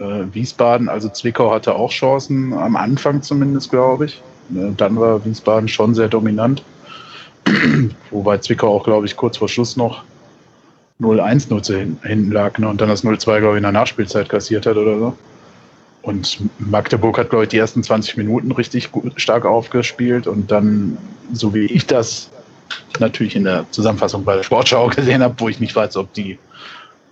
Äh, 0.00 0.24
Wiesbaden, 0.32 0.88
also 0.88 1.08
Zwickau 1.08 1.52
hatte 1.52 1.74
auch 1.74 1.90
Chancen, 1.90 2.52
am 2.52 2.74
Anfang 2.74 3.22
zumindest, 3.22 3.70
glaube 3.70 4.06
ich. 4.06 4.22
Äh, 4.54 4.72
dann 4.76 4.98
war 4.98 5.24
Wiesbaden 5.24 5.68
schon 5.68 5.94
sehr 5.94 6.08
dominant. 6.08 6.64
Wobei 8.10 8.38
Zwickau 8.38 8.74
auch, 8.74 8.84
glaube 8.84 9.06
ich, 9.06 9.16
kurz 9.16 9.36
vor 9.36 9.48
Schluss 9.48 9.76
noch 9.76 10.02
0-1 11.00 11.50
nur 11.50 11.62
zu 11.62 11.76
hinten 11.76 12.32
lag 12.32 12.58
ne? 12.58 12.68
und 12.68 12.80
dann 12.80 12.88
das 12.88 13.04
0-2, 13.04 13.38
glaube 13.38 13.54
ich, 13.54 13.56
in 13.58 13.62
der 13.62 13.72
Nachspielzeit 13.72 14.28
kassiert 14.28 14.66
hat 14.66 14.76
oder 14.76 14.98
so. 14.98 15.14
Und 16.06 16.38
Magdeburg 16.60 17.18
hat, 17.18 17.30
glaube 17.30 17.44
ich, 17.44 17.48
die 17.48 17.58
ersten 17.58 17.82
20 17.82 18.16
Minuten 18.16 18.52
richtig 18.52 18.92
gut, 18.92 19.20
stark 19.20 19.44
aufgespielt 19.44 20.28
und 20.28 20.52
dann, 20.52 20.96
so 21.32 21.52
wie 21.52 21.66
ich 21.66 21.88
das 21.88 22.30
natürlich 23.00 23.34
in 23.34 23.42
der 23.42 23.66
Zusammenfassung 23.72 24.24
bei 24.24 24.36
der 24.36 24.44
Sportschau 24.44 24.86
gesehen 24.96 25.20
habe, 25.20 25.34
wo 25.38 25.48
ich 25.48 25.58
nicht 25.58 25.74
weiß, 25.74 25.96
ob 25.96 26.12
die 26.12 26.38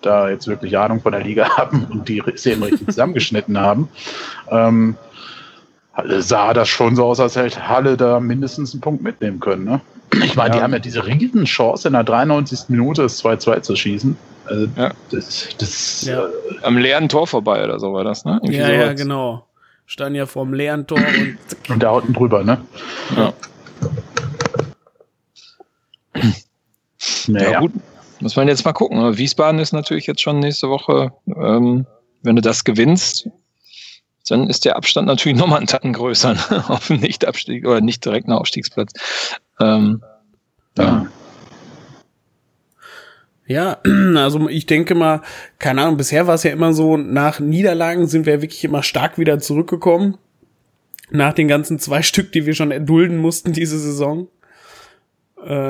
da 0.01 0.29
jetzt 0.31 0.47
wirklich 0.47 0.79
Ahnung 0.79 1.01
von 1.01 1.11
der 1.11 1.23
Liga 1.23 1.49
haben 1.57 1.89
und 1.91 2.09
die 2.09 2.23
Szenen 2.37 2.63
richtig 2.63 2.87
zusammengeschnitten 2.87 3.59
haben, 3.59 3.89
ähm, 4.49 4.97
sah 6.21 6.55
das 6.55 6.69
schon 6.69 6.95
so 6.95 7.05
aus, 7.07 7.19
als 7.19 7.35
hätte 7.35 7.69
Halle 7.69 7.97
da 7.97 8.21
mindestens 8.21 8.75
einen 8.75 8.81
Punkt 8.81 9.03
mitnehmen 9.03 9.41
können. 9.41 9.65
Ne? 9.65 9.81
Ich 10.23 10.37
meine, 10.37 10.51
ja. 10.51 10.59
die 10.59 10.63
haben 10.63 10.73
ja 10.73 10.79
diese 10.79 11.05
riesen 11.05 11.47
Chance 11.47 11.89
in 11.89 11.95
der 11.95 12.05
93. 12.05 12.69
Minute 12.69 13.03
das 13.03 13.25
2-2 13.25 13.63
zu 13.63 13.75
schießen. 13.75 14.17
Also 14.47 14.69
ja. 14.77 14.93
das, 15.11 15.49
das 15.59 16.05
ja. 16.05 16.27
Äh, 16.27 16.31
Am 16.63 16.77
leeren 16.77 17.09
Tor 17.09 17.27
vorbei 17.27 17.65
oder 17.65 17.79
so 17.81 17.93
war 17.93 18.05
das, 18.05 18.25
ne? 18.25 18.41
Irgendwie 18.43 18.57
ja, 18.59 18.67
sowas. 18.67 18.79
ja, 18.79 18.93
genau. 18.93 19.47
Stand 19.87 20.17
ja 20.17 20.27
vorm 20.27 20.55
leeren 20.55 20.87
Tor 20.87 20.99
und. 20.99 21.39
und 21.69 21.83
da 21.83 21.91
unten 21.91 22.13
drüber, 22.13 22.43
ne? 22.43 22.61
Ja. 23.17 23.33
naja. 27.27 27.51
Ja, 27.51 27.61
gut. 27.61 27.73
Muss 28.21 28.37
man 28.37 28.49
jetzt 28.49 28.65
mal 28.65 28.73
gucken. 28.73 29.19
Wiesbaden 29.19 29.61
ist 29.61 29.73
natürlich 29.73 30.07
jetzt 30.07 30.23
schon 30.23 30.39
nächste 30.39 30.69
Woche, 30.69 31.13
ähm, 31.27 31.87
wenn 32.23 32.37
du 32.37 32.43
das 32.43 32.65
gewinnst, 32.65 33.29
dann 34.29 34.49
ist 34.49 34.65
der 34.65 34.77
Abstand 34.77 35.07
natürlich 35.07 35.39
nochmal 35.41 35.59
einen 35.59 35.67
Tacken 35.67 35.93
größer 35.93 36.35
ne? 36.35 36.65
auf 36.69 36.87
dem 36.87 37.01
Nicht-Abstieg 37.01 37.67
oder 37.67 37.81
nicht 37.81 38.05
direkten 38.05 38.33
Aufstiegsplatz. 38.33 38.93
Ähm, 39.61 40.03
ja. 40.79 40.85
Ja, 40.85 41.07
also 44.17 44.49
ich 44.49 44.67
denke 44.67 44.95
mal, 44.95 45.23
keine 45.59 45.83
Ahnung, 45.83 45.97
bisher 45.97 46.27
war 46.27 46.35
es 46.35 46.43
ja 46.43 46.51
immer 46.51 46.73
so, 46.73 46.97
nach 46.97 47.41
Niederlagen 47.41 48.07
sind 48.07 48.27
wir 48.27 48.41
wirklich 48.41 48.65
immer 48.65 48.83
stark 48.83 49.19
wieder 49.19 49.39
zurückgekommen. 49.39 50.19
Nach 51.11 51.33
den 51.33 51.49
ganzen 51.49 51.79
zwei 51.79 52.03
Stück, 52.03 52.33
die 52.33 52.47
wir 52.47 52.55
schon 52.55 52.71
erdulden 52.71 53.19
mussten 53.19 53.53
diese 53.53 53.79
Saison. 53.79 54.29
Äh, 55.45 55.69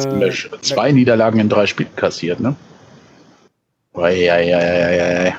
zwei 0.60 0.92
Niederlagen 0.92 1.40
in 1.40 1.48
drei 1.48 1.66
Spielen 1.66 1.94
kassiert, 1.96 2.38
ne? 2.38 2.54
Eieieiei. 3.92 5.34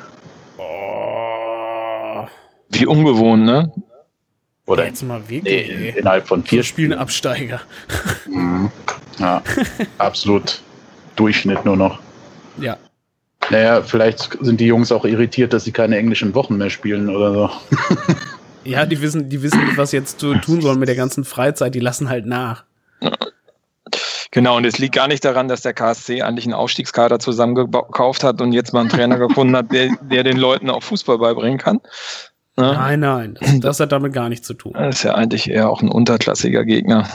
Oh. 0.57 2.25
Wie 2.69 2.85
ungewohnt, 2.85 3.45
ne? 3.45 3.71
Oder 4.65 4.87
jetzt 4.87 5.03
mal 5.03 5.21
wirklich, 5.29 5.69
nee, 5.69 5.89
innerhalb 5.95 6.27
von 6.27 6.43
vier 6.43 6.63
Spielen 6.63 6.93
Absteiger. 6.93 7.61
Mhm. 8.27 8.71
Ja, 9.19 9.41
absolut 9.99 10.61
Durchschnitt 11.15 11.63
nur 11.65 11.77
noch. 11.77 11.99
Ja. 12.57 12.77
Naja, 13.51 13.83
vielleicht 13.83 14.37
sind 14.41 14.59
die 14.59 14.65
Jungs 14.65 14.91
auch 14.91 15.05
irritiert, 15.05 15.53
dass 15.53 15.63
sie 15.63 15.71
keine 15.71 15.97
englischen 15.97 16.33
Wochen 16.33 16.57
mehr 16.57 16.69
spielen 16.69 17.09
oder 17.09 17.33
so. 17.33 17.49
ja, 18.63 18.85
die 18.85 19.01
wissen, 19.01 19.29
die 19.29 19.41
wissen 19.43 19.63
nicht, 19.65 19.77
was 19.77 19.91
jetzt 19.91 20.19
zu 20.19 20.35
tun 20.35 20.61
sollen 20.61 20.79
mit 20.79 20.87
der 20.87 20.95
ganzen 20.95 21.23
Freizeit. 21.23 21.75
Die 21.75 21.79
lassen 21.79 22.09
halt 22.09 22.25
nach. 22.25 22.63
Genau, 24.31 24.57
und 24.57 24.65
es 24.65 24.79
liegt 24.79 24.95
gar 24.95 25.07
nicht 25.07 25.23
daran, 25.23 25.47
dass 25.47 25.61
der 25.61 25.73
KSC 25.73 26.21
eigentlich 26.21 26.45
einen 26.45 26.55
Aufstiegskader 26.55 27.19
zusammengekauft 27.19 28.23
hat 28.23 28.41
und 28.41 28.51
jetzt 28.51 28.73
mal 28.73 28.81
einen 28.81 28.89
Trainer 28.89 29.17
gefunden 29.17 29.55
hat, 29.55 29.71
der, 29.71 29.95
der 30.01 30.23
den 30.23 30.37
Leuten 30.37 30.69
auch 30.69 30.83
Fußball 30.83 31.19
beibringen 31.19 31.57
kann. 31.57 31.79
Ne? 32.57 32.73
Nein, 32.73 32.99
nein, 32.99 33.37
das, 33.39 33.59
das, 33.59 33.79
hat 33.79 33.91
damit 33.91 34.11
gar 34.11 34.27
nichts 34.27 34.47
zu 34.47 34.53
tun. 34.53 34.73
Das 34.73 34.95
ist 34.95 35.03
ja 35.03 35.15
eigentlich 35.15 35.49
eher 35.49 35.69
auch 35.69 35.81
ein 35.81 35.89
unterklassiger 35.89 36.65
Gegner. 36.65 37.07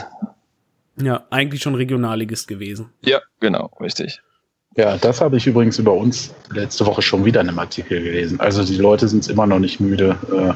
Ja, 0.99 1.23
eigentlich 1.29 1.61
schon 1.61 1.75
Regionalligist 1.75 2.47
gewesen. 2.47 2.89
Ja, 3.03 3.19
genau, 3.39 3.71
richtig. 3.79 4.21
Ja, 4.77 4.97
das 4.97 5.19
habe 5.19 5.37
ich 5.37 5.47
übrigens 5.47 5.79
über 5.79 5.93
uns 5.93 6.33
letzte 6.53 6.85
Woche 6.85 7.01
schon 7.01 7.25
wieder 7.25 7.41
in 7.41 7.49
einem 7.49 7.59
Artikel 7.59 8.01
gelesen. 8.01 8.39
Also 8.39 8.63
die 8.63 8.77
Leute 8.77 9.07
sind 9.07 9.19
es 9.19 9.27
immer 9.27 9.45
noch 9.45 9.59
nicht 9.59 9.81
müde, 9.81 10.15
äh, 10.33 10.53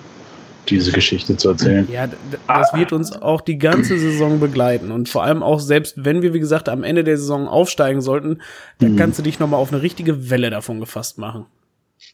diese 0.69 0.91
Geschichte 0.91 1.35
zu 1.35 1.49
erzählen. 1.49 1.87
Ja, 1.91 2.07
das 2.47 2.73
wird 2.73 2.93
uns 2.93 3.11
auch 3.11 3.41
die 3.41 3.57
ganze 3.57 3.99
Saison 3.99 4.39
begleiten. 4.39 4.91
Und 4.91 5.09
vor 5.09 5.23
allem 5.23 5.43
auch 5.43 5.59
selbst, 5.59 6.03
wenn 6.03 6.21
wir, 6.21 6.33
wie 6.33 6.39
gesagt, 6.39 6.69
am 6.69 6.83
Ende 6.83 7.03
der 7.03 7.17
Saison 7.17 7.47
aufsteigen 7.47 8.01
sollten, 8.01 8.41
dann 8.79 8.93
mhm. 8.93 8.97
kannst 8.97 9.19
du 9.19 9.23
dich 9.23 9.39
nochmal 9.39 9.59
auf 9.59 9.71
eine 9.71 9.81
richtige 9.81 10.29
Welle 10.29 10.49
davon 10.49 10.79
gefasst 10.79 11.17
machen. 11.17 11.45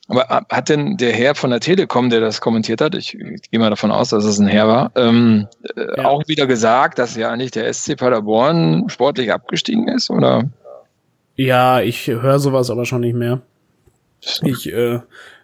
Aber 0.07 0.45
hat 0.49 0.69
denn 0.69 0.97
der 0.97 1.13
Herr 1.13 1.35
von 1.35 1.51
der 1.51 1.59
Telekom, 1.59 2.09
der 2.09 2.19
das 2.19 2.41
kommentiert 2.41 2.81
hat, 2.81 2.95
ich, 2.95 3.15
ich 3.15 3.49
gehe 3.49 3.59
mal 3.59 3.69
davon 3.69 3.91
aus, 3.91 4.09
dass 4.09 4.25
es 4.25 4.39
ein 4.39 4.47
Herr 4.47 4.67
war, 4.67 4.91
ähm, 4.95 5.47
äh, 5.75 5.97
ja. 5.97 6.05
auch 6.05 6.27
wieder 6.27 6.47
gesagt, 6.47 6.99
dass 6.99 7.15
ja 7.15 7.29
eigentlich 7.29 7.51
der 7.51 7.71
SC 7.71 7.95
Paderborn 7.95 8.89
sportlich 8.89 9.31
abgestiegen 9.31 9.87
ist, 9.87 10.09
oder? 10.09 10.49
Ja, 11.35 11.81
ich 11.81 12.07
höre 12.07 12.39
sowas 12.39 12.69
aber 12.69 12.85
schon 12.85 13.01
nicht 13.01 13.15
mehr. 13.15 13.41
Ich, 14.43 14.71
äh, 14.71 14.99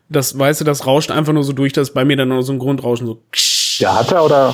das, 0.09 0.37
weißt 0.37 0.61
du, 0.61 0.65
das 0.65 0.85
rauscht 0.85 1.11
einfach 1.11 1.33
nur 1.33 1.43
so 1.43 1.53
durch, 1.53 1.73
dass 1.73 1.91
bei 1.91 2.05
mir 2.05 2.17
dann 2.17 2.29
nur 2.29 2.43
so 2.43 2.53
ein 2.53 2.59
Grundrauschen 2.59 3.07
so. 3.07 3.21
Ja, 3.79 3.99
hat 3.99 4.11
er 4.11 4.23
oder 4.23 4.53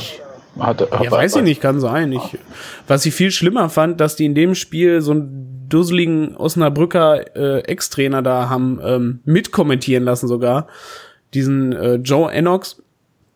hat 0.60 0.82
er? 0.82 1.04
Ja, 1.04 1.12
weiß 1.12 1.38
ich 1.38 1.44
nicht, 1.44 1.62
kann 1.62 1.80
sein. 1.80 2.12
Ich, 2.12 2.38
was 2.88 3.06
ich 3.06 3.14
viel 3.14 3.32
schlimmer 3.32 3.70
fand, 3.70 4.00
dass 4.00 4.16
die 4.16 4.26
in 4.26 4.36
dem 4.36 4.56
Spiel 4.56 5.02
so 5.02 5.12
einen 5.12 5.66
dusseligen 5.70 6.36
Osnabrücker 6.36 7.36
äh, 7.36 7.60
Ex-Trainer 7.62 8.22
da 8.22 8.50
haben 8.50 8.80
ähm, 8.84 9.20
mitkommentieren 9.26 10.04
lassen 10.04 10.28
sogar. 10.28 10.68
Diesen 11.34 11.74
äh, 11.74 11.96
Joe 11.96 12.32
Enox, 12.32 12.83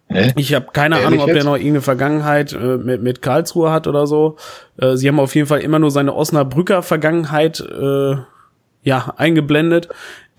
Hä? 0.10 0.34
Ich 0.38 0.54
habe 0.54 0.68
keine 0.72 0.96
Ehrlich 0.96 1.08
Ahnung, 1.08 1.20
ob 1.22 1.28
jetzt? 1.28 1.36
der 1.36 1.44
noch 1.44 1.56
irgendeine 1.56 1.82
Vergangenheit 1.82 2.54
äh, 2.54 2.78
mit, 2.78 3.04
mit 3.04 3.22
Karlsruhe 3.22 3.72
hat 3.72 3.88
oder 3.88 4.08
so. 4.08 4.38
Äh, 4.78 4.96
sie 4.96 5.08
haben 5.08 5.20
auf 5.20 5.36
jeden 5.36 5.48
Fall 5.48 5.60
immer 5.60 5.80
nur 5.80 5.92
seine 5.92 6.16
Osnabrücker 6.16 6.82
Vergangenheit 6.82 7.60
äh, 7.60 8.16
ja 8.84 9.14
eingeblendet. 9.18 9.90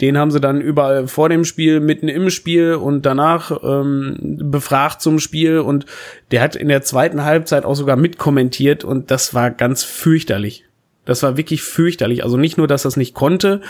Den 0.01 0.17
haben 0.17 0.31
sie 0.31 0.41
dann 0.41 0.61
überall 0.61 1.09
vor 1.09 1.29
dem 1.29 1.45
Spiel, 1.45 1.81
mitten 1.81 2.09
im 2.09 2.31
Spiel 2.31 2.75
und 2.75 3.05
danach 3.05 3.51
ähm, 3.63 4.17
befragt 4.21 5.03
zum 5.03 5.19
Spiel 5.19 5.59
und 5.59 5.87
der 6.31 6.41
hat 6.41 6.55
in 6.55 6.69
der 6.69 6.83
zweiten 6.83 7.25
Halbzeit 7.25 7.65
auch 7.65 7.75
sogar 7.75 7.97
mitkommentiert 7.97 8.85
und 8.85 9.11
das 9.11 9.35
war 9.35 9.51
ganz 9.51 9.83
fürchterlich. 9.83 10.65
Das 11.05 11.23
war 11.23 11.37
wirklich 11.37 11.63
fürchterlich. 11.63 12.23
Also 12.23 12.37
nicht 12.37 12.59
nur, 12.59 12.69
dass 12.69 12.85
er 12.85 12.91
es 12.91 12.97
nicht 12.97 13.15
konnte, 13.15 13.61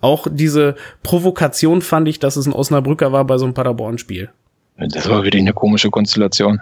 auch 0.00 0.26
diese 0.30 0.74
Provokation 1.02 1.82
fand 1.82 2.08
ich, 2.08 2.18
dass 2.18 2.36
es 2.36 2.46
ein 2.46 2.52
Osnabrücker 2.52 3.12
war 3.12 3.24
bei 3.24 3.38
so 3.38 3.44
einem 3.44 3.54
Paderborn-Spiel. 3.54 4.30
Das 4.78 5.08
war 5.08 5.24
wirklich 5.24 5.42
eine 5.42 5.52
komische 5.52 5.90
Konstellation. 5.90 6.60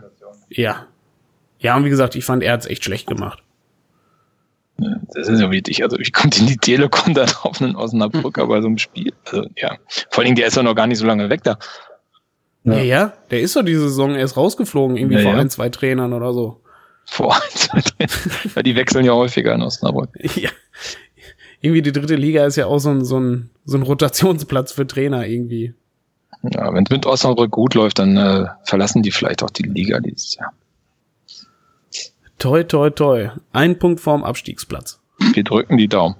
Ja. 0.48 0.86
Ja, 1.58 1.76
und 1.76 1.84
wie 1.84 1.90
gesagt, 1.90 2.14
ich 2.14 2.24
fand, 2.24 2.42
er 2.42 2.52
hat 2.52 2.60
es 2.60 2.66
echt 2.66 2.84
schlecht 2.84 3.06
gemacht. 3.06 3.42
Das 4.76 5.28
ist 5.28 5.40
ja 5.40 5.50
wichtig. 5.50 5.82
Also, 5.82 5.98
ich 5.98 6.12
konnte 6.12 6.40
in 6.40 6.46
die 6.46 6.56
Telekom 6.56 7.14
da 7.14 7.26
drauf, 7.26 7.60
einen 7.60 7.76
Osnabrücker 7.76 8.46
bei 8.46 8.60
so 8.60 8.66
einem 8.66 8.78
Spiel. 8.78 9.12
Also, 9.26 9.48
ja. 9.56 9.78
Vor 10.10 10.18
allen 10.18 10.26
Dingen, 10.26 10.36
der 10.36 10.48
ist 10.48 10.56
doch 10.56 10.62
noch 10.62 10.74
gar 10.74 10.86
nicht 10.86 10.98
so 10.98 11.06
lange 11.06 11.30
weg 11.30 11.42
da. 11.44 11.58
Ja, 12.64 12.74
ja, 12.74 12.82
ja 12.82 13.12
der 13.30 13.40
ist 13.40 13.56
doch 13.56 13.62
diese 13.62 13.82
Saison 13.82 14.14
erst 14.14 14.36
rausgeflogen, 14.36 14.96
irgendwie 14.96 15.16
ja, 15.16 15.22
vor 15.22 15.32
ja. 15.32 15.38
ein, 15.38 15.50
zwei 15.50 15.68
Trainern 15.68 16.12
oder 16.12 16.32
so. 16.32 16.60
Vor 17.06 17.34
ein, 17.34 17.40
zwei 17.50 17.80
Trainern. 17.80 18.50
ja, 18.56 18.62
die 18.62 18.76
wechseln 18.76 19.04
ja 19.04 19.12
häufiger 19.12 19.54
in 19.54 19.62
Osnabrück. 19.62 20.10
ja. 20.36 20.50
Irgendwie 21.60 21.82
die 21.82 21.92
dritte 21.92 22.16
Liga 22.16 22.44
ist 22.44 22.56
ja 22.56 22.66
auch 22.66 22.78
so 22.78 22.90
ein, 22.90 23.04
so 23.04 23.18
ein, 23.18 23.50
so 23.64 23.76
ein 23.78 23.82
Rotationsplatz 23.82 24.72
für 24.72 24.86
Trainer 24.86 25.26
irgendwie. 25.26 25.74
Ja, 26.43 26.72
wenn 26.74 26.85
es 26.85 26.91
mit 26.91 27.07
Osnabrück 27.07 27.51
gut 27.51 27.74
läuft, 27.74 27.99
dann 27.99 28.16
äh, 28.16 28.47
verlassen 28.64 29.03
die 29.03 29.11
vielleicht 29.11 29.43
auch 29.43 29.51
die 29.51 29.62
Liga 29.62 30.01
dieses 30.01 30.37
Jahr. 30.37 30.53
Toi, 32.39 32.64
toi, 32.64 32.91
toi. 32.91 33.30
Ein 33.53 33.78
Punkt 33.78 34.01
vorm 34.01 34.24
Abstiegsplatz. 34.24 35.01
Wir 35.32 35.45
drücken 35.45 35.78
die 35.78 35.89
Daumen. 35.89 36.16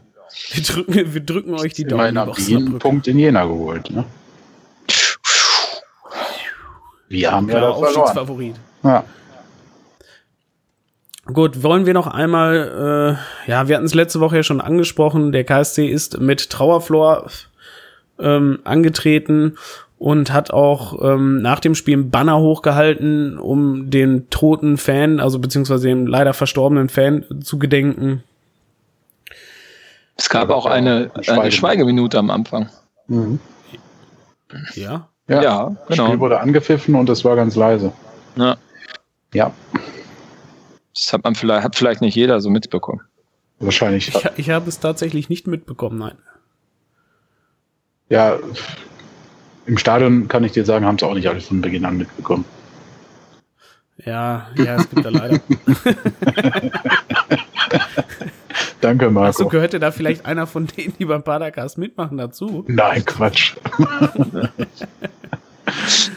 Wir 0.53 0.62
drücken, 0.62 1.15
wir 1.15 1.21
drücken 1.21 1.55
euch 1.55 1.75
die 1.75 1.85
Daumen. 1.85 2.11
Ich 2.11 2.17
habe 2.17 2.41
jeden 2.41 2.79
Punkt 2.79 3.07
in 3.07 3.19
Jena 3.19 3.45
geholt. 3.45 3.91
Ne? 3.91 4.05
Wir 7.09 7.33
haben 7.33 7.49
ja 7.49 7.61
das 7.61 7.77
Aufstiegsfavorit. 7.77 8.57
Ja. 8.83 9.05
Gut, 11.27 11.62
wollen 11.62 11.87
wir 11.87 11.95
noch 11.95 12.07
einmal, 12.07 13.19
äh, 13.47 13.51
ja, 13.51 13.69
wir 13.69 13.77
hatten 13.77 13.87
es 13.87 13.95
letzte 13.95 14.21
Woche 14.21 14.37
ja 14.37 14.43
schon 14.43 14.61
angesprochen, 14.61 15.33
der 15.33 15.45
KSC 15.45 15.87
ist 15.87 16.21
mit 16.21 16.51
Trauerflor 16.51 17.31
ähm, 18.19 18.59
angetreten 18.65 19.57
und 20.05 20.34
hat 20.34 20.50
auch 20.50 21.02
ähm, 21.02 21.40
nach 21.40 21.61
dem 21.61 21.74
Spiel 21.74 21.96
ein 21.96 22.11
Banner 22.11 22.38
hochgehalten, 22.38 23.38
um 23.38 23.88
den 23.88 24.28
toten 24.28 24.76
Fan, 24.76 25.18
also 25.18 25.38
beziehungsweise 25.38 25.88
dem 25.88 26.07
leider 26.07 26.34
verstorbenen 26.34 26.90
Fan 26.90 27.24
zu 27.42 27.59
gedenken. 27.59 28.22
Es 30.14 30.28
gab 30.28 30.50
auch 30.50 30.66
eine, 30.66 31.11
eine 31.26 31.50
Schweigeminute 31.50 32.18
am 32.18 32.28
Anfang. 32.30 32.68
Mhm. 33.07 33.40
Ja? 34.74 35.09
Ja, 35.26 35.42
ja 35.42 35.64
genau. 35.64 35.76
Das 35.88 35.96
Spiel 35.96 36.20
wurde 36.20 36.38
angepfiffen 36.38 36.94
und 36.96 37.09
es 37.09 37.24
war 37.24 37.34
ganz 37.34 37.57
leise. 37.57 37.90
Ja. 38.36 38.59
Ja. 39.32 39.55
Das 40.92 41.14
hat 41.14 41.24
man 41.24 41.34
vielleicht, 41.34 41.64
hat 41.64 41.76
vielleicht 41.76 42.02
nicht 42.02 42.14
jeder 42.14 42.42
so 42.42 42.50
mitbekommen. 42.50 43.00
Wahrscheinlich. 43.59 44.09
Ich, 44.14 44.26
ich 44.36 44.50
habe 44.50 44.68
es 44.68 44.80
tatsächlich 44.80 45.30
nicht 45.30 45.46
mitbekommen, 45.46 45.96
nein. 45.96 46.18
Ja, 48.11 48.38
im 49.67 49.79
Stadion 49.79 50.29
kann 50.29 50.45
ich 50.45 50.53
dir 50.53 50.65
sagen, 50.65 50.85
haben 50.87 50.97
es 50.97 51.03
auch 51.03 51.15
nicht 51.15 51.29
alle 51.29 51.41
von 51.41 51.61
Beginn 51.61 51.85
an 51.85 51.97
mitbekommen. 51.97 52.45
Ja, 54.05 54.49
ja, 54.57 54.77
es 54.77 54.91
gibt 54.91 55.05
da 55.05 55.11
leider. 55.11 55.41
Danke, 58.81 59.11
Marco. 59.11 59.27
Also 59.27 59.49
gehörte 59.49 59.81
da 59.81 59.91
vielleicht 59.93 60.27
einer 60.27 60.47
von 60.47 60.67
denen, 60.67 60.95
die 60.99 61.07
beim 61.07 61.23
Padercast 61.23 61.79
mitmachen, 61.79 62.19
dazu? 62.19 62.65
Nein, 62.69 63.05
Quatsch. 63.05 63.55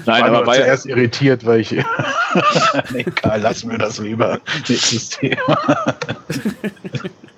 Nein, 0.06 0.22
war 0.24 0.30
aber 0.30 0.48
war 0.48 0.56
zuerst 0.56 0.86
irritiert, 0.86 1.46
weil 1.46 1.62
ich. 1.62 1.72
nee, 2.94 3.04
Karl, 3.04 3.42
lass 3.42 3.64
mir 3.64 3.78
das 3.78 4.00
lieber. 4.00 4.40
Nächstes 4.68 5.10
Thema. 5.10 5.58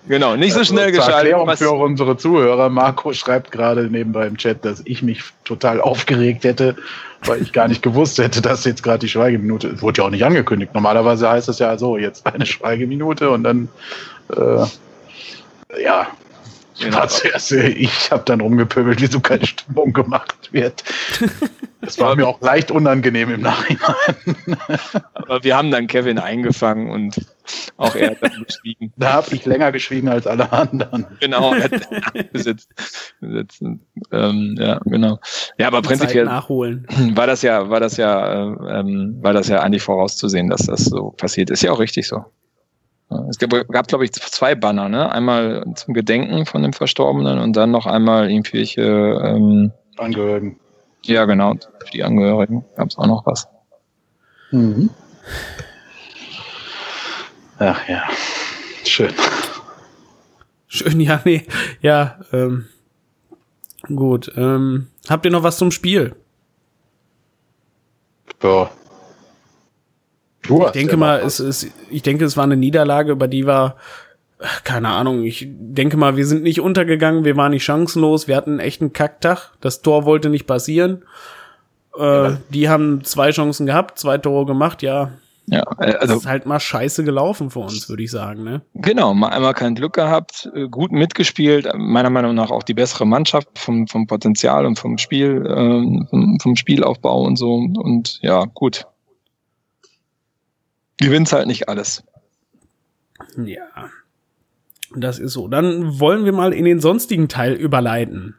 Genau, 0.09 0.35
nicht 0.35 0.53
so 0.53 0.63
schnell 0.63 0.85
also, 0.85 0.97
geschaltet. 0.97 1.31
Erklärung 1.33 1.55
für 1.55 1.71
unsere 1.71 2.17
Zuhörer. 2.17 2.69
Marco 2.69 3.13
schreibt 3.13 3.51
gerade 3.51 3.83
nebenbei 3.83 4.25
im 4.25 4.37
Chat, 4.37 4.65
dass 4.65 4.81
ich 4.85 5.03
mich 5.03 5.21
total 5.43 5.79
aufgeregt 5.79 6.45
hätte, 6.45 6.75
weil 7.25 7.43
ich 7.43 7.53
gar 7.53 7.67
nicht 7.67 7.83
gewusst 7.83 8.17
hätte, 8.17 8.41
dass 8.41 8.65
jetzt 8.65 8.81
gerade 8.81 8.97
die 8.97 9.07
Schweigeminute, 9.07 9.83
wurde 9.83 10.01
ja 10.01 10.07
auch 10.07 10.09
nicht 10.09 10.25
angekündigt. 10.25 10.73
Normalerweise 10.73 11.29
heißt 11.29 11.47
es 11.47 11.59
ja 11.59 11.77
so, 11.77 11.95
jetzt 11.95 12.25
eine 12.25 12.47
Schweigeminute 12.47 13.29
und 13.29 13.43
dann, 13.43 13.69
äh, 14.35 15.83
ja, 15.83 16.07
Genau. 16.79 17.05
Ich 17.75 18.11
habe 18.11 18.23
dann 18.25 18.41
rumgepöbelt, 18.41 19.01
wieso 19.01 19.19
keine 19.19 19.45
Stimmung 19.45 19.93
gemacht 19.93 20.49
wird. 20.51 20.83
Das 21.81 21.97
war 21.97 22.15
mir 22.15 22.27
auch 22.27 22.41
leicht 22.41 22.71
unangenehm 22.71 23.33
im 23.33 23.41
Nachhinein. 23.41 24.57
Aber 25.13 25.43
wir 25.45 25.55
haben 25.55 25.71
dann 25.71 25.87
Kevin 25.87 26.19
eingefangen 26.19 26.89
und 26.89 27.15
auch 27.77 27.95
er 27.95 28.11
hat 28.11 28.17
dann 28.21 28.43
geschwiegen. 28.45 28.91
Da 28.97 29.13
habe 29.13 29.33
ich 29.33 29.45
länger 29.45 29.71
geschwiegen 29.71 30.09
als 30.09 30.27
alle 30.27 30.51
anderen. 30.51 31.07
Genau, 31.21 31.53
er 31.53 31.63
hat 31.63 31.71
gesetzt. 32.33 32.69
gesetzt. 33.21 33.63
Ähm, 34.11 34.55
ja, 34.59 34.79
genau. 34.85 35.19
Ja, 35.57 35.67
aber 35.67 35.81
prinzipiell 35.81 36.27
war 36.27 37.27
das 37.27 37.41
ja, 37.41 37.69
war 37.69 37.79
das 37.79 37.95
ja, 37.97 38.43
ähm, 38.79 39.17
war 39.21 39.33
das 39.33 39.47
ja 39.47 39.61
eigentlich 39.61 39.83
vorauszusehen, 39.83 40.49
dass 40.49 40.65
das 40.65 40.85
so 40.85 41.11
passiert. 41.11 41.49
Ist 41.49 41.63
ja 41.63 41.71
auch 41.71 41.79
richtig 41.79 42.07
so. 42.07 42.25
Es 43.29 43.39
gab, 43.39 43.49
gab 43.69 43.87
glaube 43.87 44.05
ich, 44.05 44.11
zwei 44.11 44.53
Banner, 44.53 44.87
ne? 44.87 45.11
Einmal 45.11 45.65
zum 45.75 45.93
Gedenken 45.93 46.45
von 46.45 46.61
dem 46.61 46.73
Verstorbenen 46.73 47.39
und 47.39 47.55
dann 47.55 47.71
noch 47.71 47.87
einmal 47.87 48.29
irgendwelche 48.29 48.81
ähm, 48.81 49.71
Angehörigen. 49.97 50.59
Ja, 51.03 51.25
genau. 51.25 51.55
Für 51.55 51.91
die 51.91 52.03
Angehörigen 52.03 52.65
gab 52.75 52.89
es 52.89 52.97
auch 52.97 53.07
noch 53.07 53.25
was. 53.25 53.47
Mhm. 54.51 54.89
Ach 57.57 57.87
ja, 57.89 58.03
schön. 58.85 59.13
Schön, 60.67 60.99
ja, 60.99 61.19
nee, 61.25 61.45
ja, 61.81 62.19
ähm, 62.31 62.67
gut. 63.87 64.31
Ähm, 64.37 64.87
habt 65.09 65.25
ihr 65.25 65.31
noch 65.31 65.43
was 65.43 65.57
zum 65.57 65.71
Spiel? 65.71 66.15
Ja. 68.43 68.69
Du 70.49 70.65
ich 70.65 70.71
denke 70.71 70.97
mal, 70.97 71.19
es 71.19 71.39
ist, 71.39 71.67
ich 71.89 72.01
denke, 72.01 72.25
es 72.25 72.35
war 72.35 72.43
eine 72.43 72.57
Niederlage, 72.57 73.11
über 73.11 73.27
die 73.27 73.45
war, 73.45 73.75
keine 74.63 74.89
Ahnung, 74.89 75.23
ich 75.23 75.47
denke 75.47 75.95
mal, 75.95 76.17
wir 76.17 76.25
sind 76.25 76.43
nicht 76.43 76.59
untergegangen, 76.59 77.23
wir 77.23 77.37
waren 77.37 77.51
nicht 77.51 77.63
chancenlos, 77.63 78.27
wir 78.27 78.35
hatten 78.35 78.59
echt 78.59 78.81
einen 78.81 78.91
Kacktag, 78.91 79.51
das 79.61 79.81
Tor 79.81 80.05
wollte 80.05 80.29
nicht 80.29 80.47
passieren. 80.47 81.03
Äh, 81.97 82.03
ja. 82.03 82.37
Die 82.49 82.67
haben 82.67 83.03
zwei 83.03 83.29
Chancen 83.31 83.65
gehabt, 83.65 83.99
zwei 83.99 84.17
Tore 84.17 84.45
gemacht, 84.45 84.81
ja. 84.81 85.11
Ja, 85.51 85.63
äh, 85.79 85.93
also. 85.93 86.13
Das 86.13 86.23
ist 86.23 86.27
halt 86.27 86.45
mal 86.45 86.59
scheiße 86.59 87.03
gelaufen 87.03 87.49
für 87.49 87.59
uns, 87.59 87.89
würde 87.89 88.03
ich 88.03 88.11
sagen, 88.11 88.43
ne? 88.43 88.61
Genau, 88.75 89.13
mal 89.13 89.29
einmal 89.29 89.53
kein 89.53 89.75
Glück 89.75 89.93
gehabt, 89.93 90.49
äh, 90.55 90.67
gut 90.67 90.91
mitgespielt, 90.91 91.67
meiner 91.75 92.09
Meinung 92.09 92.35
nach 92.35 92.51
auch 92.51 92.63
die 92.63 92.73
bessere 92.73 93.05
Mannschaft 93.05 93.47
vom, 93.57 93.87
vom 93.87 94.07
Potenzial 94.07 94.65
und 94.65 94.77
vom 94.79 94.97
Spiel, 94.97 95.43
ähm, 95.47 96.39
vom 96.41 96.55
Spielaufbau 96.55 97.23
und 97.23 97.35
so. 97.37 97.53
Und 97.53 98.19
ja, 98.21 98.45
gut. 98.45 98.85
Gewinnt 100.99 101.31
halt 101.31 101.47
nicht 101.47 101.69
alles. 101.69 102.03
Ja. 103.37 103.89
Das 104.95 105.19
ist 105.19 105.33
so. 105.33 105.47
Dann 105.47 105.99
wollen 105.99 106.25
wir 106.25 106.33
mal 106.33 106.53
in 106.53 106.65
den 106.65 106.79
sonstigen 106.79 107.27
Teil 107.27 107.53
überleiten. 107.53 108.35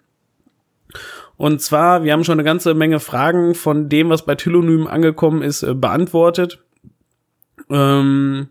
Und 1.37 1.63
zwar, 1.63 2.05
wir 2.05 2.13
haben 2.13 2.25
schon 2.25 2.35
eine 2.35 2.45
ganze 2.45 2.75
Menge 2.75 3.01
Fragen 3.01 3.55
von 3.55 3.89
dem, 3.89 4.11
was 4.11 4.27
bei 4.27 4.35
Telonym 4.35 4.87
angekommen 4.87 5.43
ist, 5.43 5.63
äh, 5.63 5.75
beantwortet. 5.75 6.63
Ähm, 7.71 8.49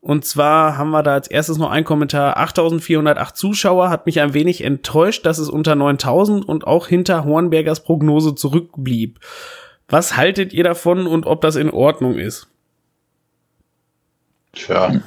und 0.00 0.24
zwar 0.24 0.78
haben 0.78 0.90
wir 0.90 1.02
da 1.02 1.12
als 1.12 1.28
erstes 1.28 1.58
noch 1.58 1.70
einen 1.70 1.84
Kommentar. 1.84 2.38
8408 2.38 3.36
Zuschauer 3.36 3.90
hat 3.90 4.06
mich 4.06 4.20
ein 4.20 4.34
wenig 4.34 4.64
enttäuscht, 4.64 5.26
dass 5.26 5.38
es 5.38 5.50
unter 5.50 5.74
9000 5.74 6.48
und 6.48 6.66
auch 6.66 6.88
hinter 6.88 7.24
Hornbergers 7.24 7.84
Prognose 7.84 8.34
zurückblieb. 8.34 9.20
Was 9.88 10.16
haltet 10.16 10.52
ihr 10.52 10.64
davon 10.64 11.06
und 11.06 11.26
ob 11.26 11.42
das 11.42 11.56
in 11.56 11.70
Ordnung 11.70 12.16
ist? 12.16 12.49
Tja, 14.52 15.00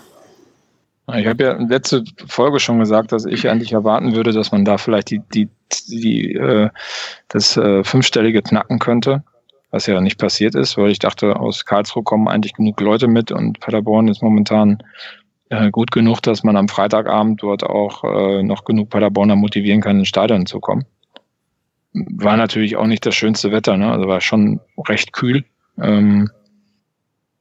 ich 1.16 1.28
habe 1.28 1.44
ja 1.44 1.54
letzte 1.54 2.04
Folge 2.28 2.60
schon 2.60 2.80
gesagt, 2.80 3.12
dass 3.12 3.26
ich 3.26 3.50
eigentlich 3.50 3.74
erwarten 3.74 4.16
würde, 4.16 4.32
dass 4.32 4.52
man 4.52 4.64
da 4.64 4.78
vielleicht 4.78 5.12
die, 5.12 5.20
die, 5.20 5.50
die 5.88 6.34
äh, 6.34 6.70
das 7.28 7.58
äh, 7.58 7.84
fünfstellige 7.84 8.42
knacken 8.42 8.80
könnte, 8.80 9.24
was 9.72 9.86
ja 9.86 10.00
nicht 10.00 10.18
passiert 10.18 10.56
ist, 10.56 10.78
weil 10.78 10.92
ich 10.92 11.00
dachte, 11.00 11.36
aus 11.36 11.66
Karlsruhe 11.66 12.04
kommen 12.04 12.30
eigentlich 12.30 12.54
genug 12.54 12.80
Leute 12.80 13.08
mit 13.08 13.32
und 13.32 13.60
Paderborn 13.60 14.08
ist 14.08 14.24
momentan 14.24 14.82
äh, 15.50 15.72
gut 15.72 15.92
genug, 15.92 16.22
dass 16.22 16.44
man 16.44 16.56
am 16.56 16.70
Freitagabend 16.70 17.44
dort 17.44 17.64
auch 17.64 18.04
äh, 18.06 18.42
noch 18.42 18.64
genug 18.64 18.90
Paderborner 18.90 19.36
motivieren 19.36 19.82
kann, 19.82 20.00
ins 20.00 20.08
Stadion 20.08 20.46
zu 20.46 20.62
kommen. 20.62 20.86
War 21.94 22.38
natürlich 22.38 22.78
auch 22.78 22.88
nicht 22.88 23.06
das 23.06 23.14
schönste 23.14 23.52
Wetter, 23.52 23.76
ne? 23.76 23.92
also 23.92 24.08
war 24.08 24.22
schon 24.22 24.62
recht 24.88 25.12
kühl. 25.12 25.44
Ähm, 25.80 26.30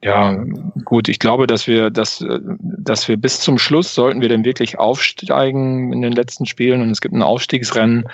ja, 0.04 0.44
gut, 0.84 1.08
ich 1.08 1.20
glaube, 1.20 1.46
dass 1.46 1.68
wir, 1.68 1.90
dass, 1.90 2.24
dass 2.60 3.06
wir 3.06 3.16
bis 3.16 3.38
zum 3.38 3.56
Schluss 3.56 3.94
sollten 3.94 4.20
wir 4.20 4.28
denn 4.28 4.44
wirklich 4.44 4.78
aufsteigen 4.78 5.92
in 5.92 6.02
den 6.02 6.12
letzten 6.12 6.44
Spielen 6.44 6.82
und 6.82 6.90
es 6.90 7.00
gibt 7.00 7.14
ein 7.14 7.22
Aufstiegsrennen, 7.22 8.08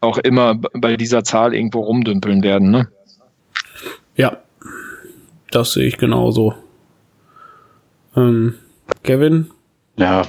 auch 0.00 0.16
immer 0.16 0.54
bei 0.54 0.96
dieser 0.96 1.24
Zahl 1.24 1.54
irgendwo 1.54 1.80
rumdümpeln 1.80 2.42
werden, 2.42 2.70
ne? 2.70 2.88
Ja, 4.16 4.38
das 5.50 5.74
sehe 5.74 5.86
ich 5.86 5.98
genauso. 5.98 6.54
Ähm, 8.16 8.54
Kevin? 9.02 9.50
Ja. 9.96 10.22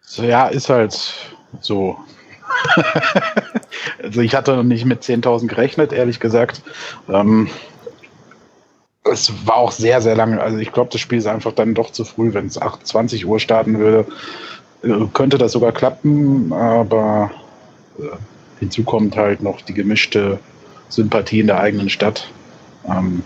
so, 0.00 0.24
ja, 0.24 0.48
ist 0.48 0.68
halt 0.68 1.14
so. 1.60 1.96
also 4.02 4.20
ich 4.20 4.34
hatte 4.34 4.56
noch 4.56 4.62
nicht 4.62 4.84
mit 4.84 5.02
10.000 5.02 5.46
gerechnet, 5.46 5.92
ehrlich 5.92 6.20
gesagt. 6.20 6.62
Ähm, 7.08 7.48
es 9.04 9.32
war 9.46 9.56
auch 9.56 9.72
sehr, 9.72 10.00
sehr 10.00 10.16
lange. 10.16 10.40
Also 10.40 10.58
ich 10.58 10.72
glaube, 10.72 10.90
das 10.92 11.00
Spiel 11.00 11.18
ist 11.18 11.26
einfach 11.26 11.52
dann 11.52 11.74
doch 11.74 11.90
zu 11.90 12.04
früh, 12.04 12.34
wenn 12.34 12.46
es 12.46 12.58
20 12.84 13.26
Uhr 13.26 13.40
starten 13.40 13.78
würde. 13.78 14.06
Äh, 14.82 15.06
könnte 15.12 15.38
das 15.38 15.52
sogar 15.52 15.72
klappen, 15.72 16.52
aber 16.52 17.30
äh, 17.98 18.16
hinzu 18.60 18.84
kommt 18.84 19.16
halt 19.16 19.42
noch 19.42 19.60
die 19.62 19.74
gemischte 19.74 20.38
Sympathie 20.88 21.40
in 21.40 21.46
der 21.46 21.60
eigenen 21.60 21.90
Stadt. 21.90 22.30
Ähm, 22.86 23.22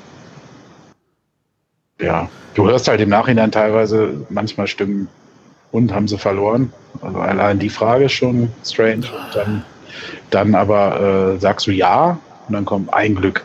ja, 2.00 2.28
du 2.54 2.68
hörst 2.68 2.88
halt 2.88 3.00
im 3.00 3.08
Nachhinein 3.08 3.52
teilweise 3.52 4.26
manchmal 4.28 4.66
Stimmen, 4.66 5.08
und 5.72 5.92
haben 5.92 6.06
sie 6.06 6.18
verloren. 6.18 6.72
Also 7.00 7.18
allein 7.18 7.58
die 7.58 7.70
Frage 7.70 8.04
ist 8.04 8.12
schon 8.12 8.50
strange. 8.64 9.06
Und 9.06 9.34
dann, 9.34 9.64
dann 10.30 10.54
aber 10.54 11.34
äh, 11.34 11.40
sagst 11.40 11.66
du 11.66 11.72
ja 11.72 12.18
und 12.46 12.54
dann 12.54 12.64
kommt 12.64 12.92
ein 12.94 13.14
Glück. 13.14 13.44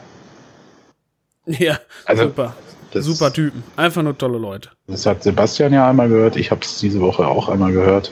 Ja, 1.47 1.79
also, 2.05 2.23
super. 2.23 2.53
super 2.93 3.31
Typen. 3.31 3.63
Einfach 3.77 4.03
nur 4.03 4.17
tolle 4.17 4.37
Leute. 4.37 4.69
Das 4.87 5.05
hat 5.05 5.23
Sebastian 5.23 5.73
ja 5.73 5.89
einmal 5.89 6.09
gehört. 6.09 6.35
Ich 6.35 6.51
habe 6.51 6.61
es 6.61 6.79
diese 6.79 6.99
Woche 6.99 7.25
auch 7.25 7.47
einmal 7.47 7.71
gehört. 7.71 8.11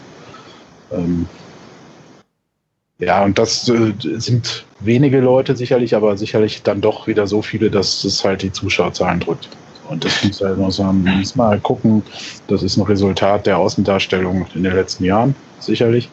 Ähm, 0.91 1.27
ja, 2.99 3.25
und 3.25 3.37
das 3.37 3.67
äh, 3.67 3.93
sind 3.99 4.65
wenige 4.79 5.19
Leute 5.19 5.55
sicherlich, 5.57 5.95
aber 5.95 6.17
sicherlich 6.17 6.63
dann 6.63 6.79
doch 6.79 7.07
wieder 7.07 7.27
so 7.27 7.41
viele, 7.41 7.69
dass 7.69 8.05
es 8.05 8.23
halt 8.23 8.41
die 8.41 8.53
Zuschauerzahlen 8.53 9.19
drückt. 9.19 9.49
Und 9.89 10.03
das 10.03 10.23
muss 10.23 10.41
halt 10.41 10.57
noch 10.57 10.93
muss 10.93 11.35
mal 11.35 11.59
gucken. 11.59 12.03
Das 12.47 12.63
ist 12.63 12.77
ein 12.77 12.83
Resultat 12.83 13.45
der 13.45 13.57
Außendarstellung 13.57 14.47
in 14.55 14.63
den 14.63 14.73
letzten 14.73 15.03
Jahren, 15.03 15.35
sicherlich. 15.59 16.09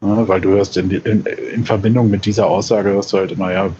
Ja, 0.00 0.26
weil 0.26 0.40
du 0.40 0.50
hörst 0.50 0.76
in, 0.76 0.90
in, 0.90 1.24
in, 1.24 1.64
Verbindung 1.64 2.10
mit 2.10 2.26
dieser 2.26 2.48
Aussage 2.48 2.90
hörst 2.90 3.12
du 3.12 3.18
halt 3.18 3.30
immer, 3.30 3.52
ja, 3.52 3.70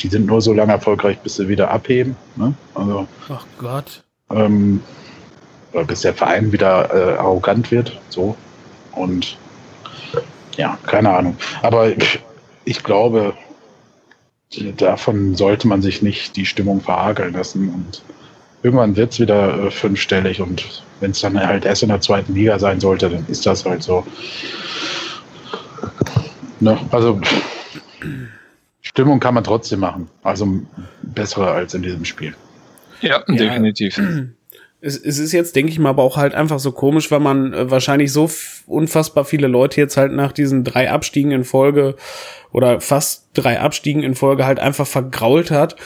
die 0.00 0.08
sind 0.08 0.26
nur 0.26 0.40
so 0.40 0.52
lange 0.52 0.72
erfolgreich, 0.72 1.18
bis 1.20 1.36
sie 1.36 1.48
wieder 1.48 1.70
abheben. 1.70 2.16
Ne? 2.34 2.54
Also, 2.74 3.06
Ach 3.28 3.46
Gott. 3.58 4.02
Ähm, 4.30 4.80
bis 5.86 6.00
der 6.00 6.14
Verein 6.14 6.50
wieder 6.50 6.92
äh, 6.92 7.18
arrogant 7.18 7.70
wird. 7.70 8.00
So. 8.08 8.34
Und 8.92 9.38
ja, 10.56 10.76
keine 10.86 11.10
Ahnung. 11.10 11.36
Aber 11.62 11.92
ich 12.64 12.82
glaube, 12.82 13.34
davon 14.76 15.36
sollte 15.36 15.68
man 15.68 15.82
sich 15.82 16.02
nicht 16.02 16.36
die 16.36 16.46
Stimmung 16.46 16.80
verhageln 16.80 17.34
lassen. 17.34 17.68
Und 17.68 18.02
irgendwann 18.62 18.96
wird 18.96 19.12
es 19.12 19.20
wieder 19.20 19.66
äh, 19.66 19.70
fünfstellig 19.70 20.40
und 20.40 20.82
wenn 21.00 21.12
es 21.12 21.20
dann 21.20 21.38
halt 21.38 21.64
erst 21.64 21.82
in 21.82 21.88
der 21.88 22.00
zweiten 22.00 22.34
Liga 22.34 22.58
sein 22.58 22.80
sollte, 22.80 23.08
dann 23.08 23.26
ist 23.28 23.46
das 23.46 23.64
halt 23.64 23.82
so. 23.82 24.06
Ne? 26.60 26.78
Also 26.90 27.20
Stimmung 28.82 29.20
kann 29.20 29.34
man 29.34 29.44
trotzdem 29.44 29.80
machen. 29.80 30.08
Also 30.22 30.46
bessere 31.02 31.50
als 31.50 31.74
in 31.74 31.82
diesem 31.82 32.04
Spiel. 32.04 32.34
Ja, 33.00 33.22
ja 33.26 33.34
definitiv. 33.34 33.98
Es, 34.82 34.96
es 34.96 35.18
ist 35.18 35.32
jetzt, 35.32 35.56
denke 35.56 35.70
ich 35.70 35.78
mal, 35.78 35.90
aber 35.90 36.02
auch 36.02 36.16
halt 36.16 36.34
einfach 36.34 36.58
so 36.58 36.72
komisch, 36.72 37.10
weil 37.10 37.20
man 37.20 37.52
äh, 37.52 37.70
wahrscheinlich 37.70 38.12
so 38.12 38.30
unfassbar 38.66 39.24
viele 39.24 39.46
Leute 39.46 39.80
jetzt 39.80 39.96
halt 39.96 40.12
nach 40.12 40.32
diesen 40.32 40.64
drei 40.64 40.90
Abstiegen 40.90 41.32
in 41.32 41.44
Folge 41.44 41.96
oder 42.50 42.80
fast 42.80 43.28
drei 43.34 43.60
Abstiegen 43.60 44.02
in 44.02 44.14
Folge 44.14 44.46
halt 44.46 44.58
einfach 44.58 44.86
vergrault 44.86 45.50
hat 45.50 45.76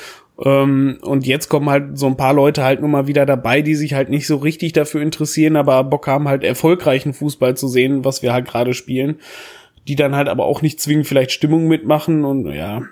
ähm, 0.42 0.98
und 1.02 1.26
jetzt 1.26 1.48
kommen 1.48 1.70
halt 1.70 1.96
so 1.96 2.06
ein 2.06 2.16
paar 2.16 2.34
Leute 2.34 2.64
halt 2.64 2.80
nur 2.80 2.88
mal 2.88 3.06
wieder 3.06 3.24
dabei, 3.24 3.62
die 3.62 3.76
sich 3.76 3.94
halt 3.94 4.08
nicht 4.08 4.26
so 4.26 4.36
richtig 4.36 4.72
dafür 4.72 5.00
interessieren, 5.00 5.56
aber 5.56 5.84
Bock 5.84 6.06
haben 6.06 6.28
halt 6.28 6.42
erfolgreichen 6.42 7.14
Fußball 7.14 7.56
zu 7.56 7.68
sehen, 7.68 8.04
was 8.04 8.22
wir 8.22 8.32
halt 8.32 8.46
gerade 8.46 8.74
spielen, 8.74 9.20
die 9.86 9.96
dann 9.96 10.16
halt 10.16 10.28
aber 10.28 10.44
auch 10.46 10.60
nicht 10.60 10.80
zwingend 10.80 11.06
vielleicht 11.06 11.30
Stimmung 11.30 11.68
mitmachen 11.68 12.24
und 12.24 12.52
ja. 12.52 12.82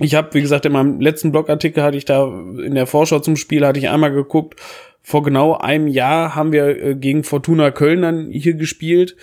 Ich 0.00 0.14
habe, 0.14 0.34
wie 0.34 0.40
gesagt, 0.40 0.64
in 0.66 0.72
meinem 0.72 1.00
letzten 1.00 1.32
Blogartikel 1.32 1.82
hatte 1.82 1.96
ich 1.96 2.04
da 2.04 2.26
in 2.26 2.74
der 2.74 2.86
Vorschau 2.86 3.18
zum 3.18 3.36
Spiel 3.36 3.66
hatte 3.66 3.80
ich 3.80 3.88
einmal 3.88 4.12
geguckt. 4.12 4.60
Vor 5.02 5.22
genau 5.22 5.56
einem 5.56 5.88
Jahr 5.88 6.34
haben 6.34 6.52
wir 6.52 6.82
äh, 6.82 6.94
gegen 6.94 7.24
Fortuna 7.24 7.70
Köln 7.70 8.02
dann 8.02 8.30
hier 8.30 8.54
gespielt 8.54 9.16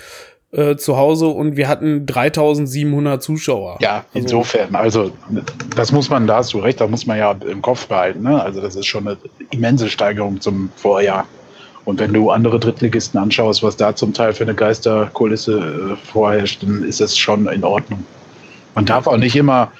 äh, 0.56 0.78
zu 0.78 0.96
Hause 0.96 1.28
und 1.28 1.58
wir 1.58 1.68
hatten 1.68 2.06
3700 2.06 3.22
Zuschauer. 3.22 3.78
Ja, 3.82 4.06
also, 4.14 4.20
insofern, 4.20 4.76
also 4.76 5.12
das 5.76 5.92
muss 5.92 6.10
man, 6.10 6.28
da 6.28 6.38
hast 6.38 6.54
du 6.54 6.60
recht, 6.60 6.80
da 6.80 6.88
muss 6.88 7.06
man 7.06 7.18
ja 7.18 7.32
im 7.32 7.62
Kopf 7.62 7.88
behalten. 7.88 8.24
Ne? 8.24 8.42
Also 8.42 8.62
das 8.62 8.76
ist 8.76 8.86
schon 8.86 9.08
eine 9.08 9.18
immense 9.52 9.90
Steigerung 9.90 10.40
zum 10.40 10.70
Vorjahr. 10.78 11.26
Und 11.84 12.00
wenn 12.00 12.14
du 12.14 12.32
andere 12.32 12.60
Drittligisten 12.60 13.20
anschaust, 13.20 13.64
was 13.64 13.76
da 13.76 13.96
zum 13.96 14.14
Teil 14.14 14.34
für 14.34 14.44
eine 14.44 14.56
Geisterkulisse 14.56 15.98
äh, 15.98 16.08
vorherrscht, 16.08 16.64
dann 16.64 16.84
ist 16.84 17.02
es 17.02 17.18
schon 17.18 17.48
in 17.48 17.64
Ordnung. 17.64 18.06
Man 18.74 18.86
darf 18.86 19.08
auch 19.08 19.18
nicht 19.18 19.36
immer 19.36 19.72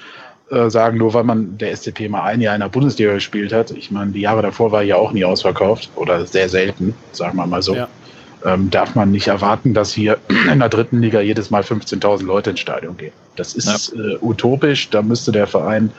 äh, 0.50 0.68
sagen, 0.68 0.98
nur 0.98 1.14
weil 1.14 1.24
man 1.24 1.58
der 1.58 1.74
SCP 1.74 2.08
mal 2.08 2.22
ein 2.22 2.40
Jahr 2.40 2.54
in 2.54 2.60
der 2.60 2.68
Bundesliga 2.68 3.14
gespielt 3.14 3.52
hat. 3.52 3.70
Ich 3.70 3.90
meine, 3.90 4.12
die 4.12 4.20
Jahre 4.20 4.42
davor 4.42 4.72
war 4.72 4.82
ja 4.82 4.96
auch 4.96 5.12
nie 5.12 5.24
ausverkauft 5.24 5.90
oder 5.96 6.26
sehr 6.26 6.48
selten, 6.48 6.94
sagen 7.12 7.36
wir 7.36 7.46
mal 7.46 7.62
so. 7.62 7.74
Ja. 7.74 7.88
Ähm, 8.44 8.70
darf 8.70 8.94
man 8.94 9.10
nicht 9.10 9.28
erwarten, 9.28 9.74
dass 9.74 9.92
hier 9.92 10.18
in 10.52 10.58
der 10.58 10.68
dritten 10.68 11.00
Liga 11.00 11.20
jedes 11.20 11.50
Mal 11.50 11.62
15.000 11.62 12.24
Leute 12.24 12.50
ins 12.50 12.60
Stadion 12.60 12.96
gehen. 12.96 13.12
Das 13.36 13.54
ist 13.54 13.92
ja. 13.94 14.02
äh, 14.02 14.18
utopisch. 14.20 14.90
Da 14.90 15.02
müsste 15.02 15.32
der 15.32 15.46
Verein 15.46 15.90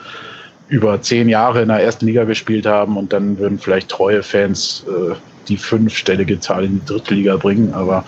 über 0.68 1.00
zehn 1.00 1.28
Jahre 1.28 1.62
in 1.62 1.68
der 1.68 1.80
ersten 1.80 2.06
Liga 2.06 2.24
gespielt 2.24 2.66
haben 2.66 2.96
und 2.96 3.12
dann 3.12 3.38
würden 3.38 3.58
vielleicht 3.58 3.88
treue 3.88 4.22
Fans 4.22 4.84
äh, 4.86 5.14
die 5.48 5.56
fünfstellige 5.56 6.38
Zahl 6.40 6.64
in 6.64 6.80
die 6.80 6.86
dritte 6.86 7.14
Liga 7.14 7.36
bringen, 7.36 7.72
aber 7.72 8.04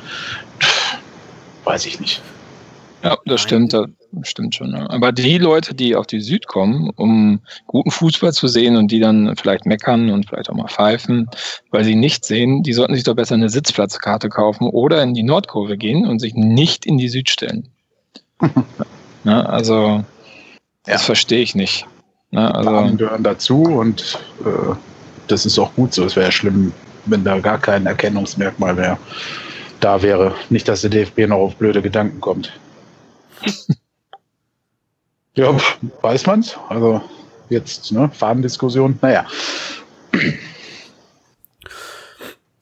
pff, 0.60 0.98
weiß 1.64 1.86
ich 1.86 2.00
nicht. 2.00 2.22
Ja, 3.02 3.16
das 3.24 3.40
stimmt, 3.40 3.74
stimmt 4.22 4.54
schon. 4.54 4.72
Ja. 4.72 4.88
Aber 4.90 5.12
die 5.12 5.38
Leute, 5.38 5.74
die 5.74 5.94
auf 5.94 6.06
die 6.06 6.20
Süd 6.20 6.46
kommen, 6.46 6.90
um 6.96 7.40
guten 7.66 7.90
Fußball 7.90 8.32
zu 8.32 8.48
sehen 8.48 8.76
und 8.76 8.90
die 8.90 9.00
dann 9.00 9.36
vielleicht 9.36 9.66
meckern 9.66 10.10
und 10.10 10.28
vielleicht 10.28 10.50
auch 10.50 10.54
mal 10.54 10.68
pfeifen, 10.68 11.28
weil 11.70 11.84
sie 11.84 11.94
nicht 11.94 12.24
sehen, 12.24 12.62
die 12.62 12.72
sollten 12.72 12.94
sich 12.94 13.04
doch 13.04 13.14
besser 13.14 13.34
eine 13.34 13.48
Sitzplatzkarte 13.48 14.28
kaufen 14.28 14.68
oder 14.68 15.02
in 15.02 15.14
die 15.14 15.22
Nordkurve 15.22 15.76
gehen 15.76 16.06
und 16.06 16.18
sich 16.18 16.34
nicht 16.34 16.86
in 16.86 16.98
die 16.98 17.08
Süd 17.08 17.30
stellen. 17.30 17.68
ja, 19.24 19.42
also, 19.42 20.04
das 20.84 21.02
ja. 21.02 21.06
verstehe 21.06 21.42
ich 21.42 21.54
nicht. 21.54 21.86
Ja, 22.30 22.50
also, 22.50 22.70
Farben 22.70 22.96
gehören 22.96 23.22
dazu 23.22 23.62
und 23.62 24.18
äh, 24.44 24.74
das 25.26 25.46
ist 25.46 25.58
auch 25.58 25.74
gut 25.74 25.94
so. 25.94 26.04
Es 26.04 26.16
wäre 26.16 26.26
ja 26.26 26.32
schlimm, 26.32 26.72
wenn 27.06 27.24
da 27.24 27.38
gar 27.38 27.58
kein 27.58 27.86
Erkennungsmerkmal 27.86 28.74
mehr 28.74 28.98
da 29.80 30.02
wäre. 30.02 30.34
Nicht, 30.48 30.68
dass 30.68 30.82
der 30.82 30.90
DFB 30.90 31.26
noch 31.28 31.38
auf 31.38 31.56
blöde 31.56 31.82
Gedanken 31.82 32.20
kommt. 32.20 32.52
ja, 35.40 35.56
weiß 36.02 36.26
man's. 36.26 36.56
Also 36.68 37.00
jetzt, 37.48 37.92
ne, 37.92 38.10
Fadendiskussion, 38.12 38.98
naja. 39.00 39.26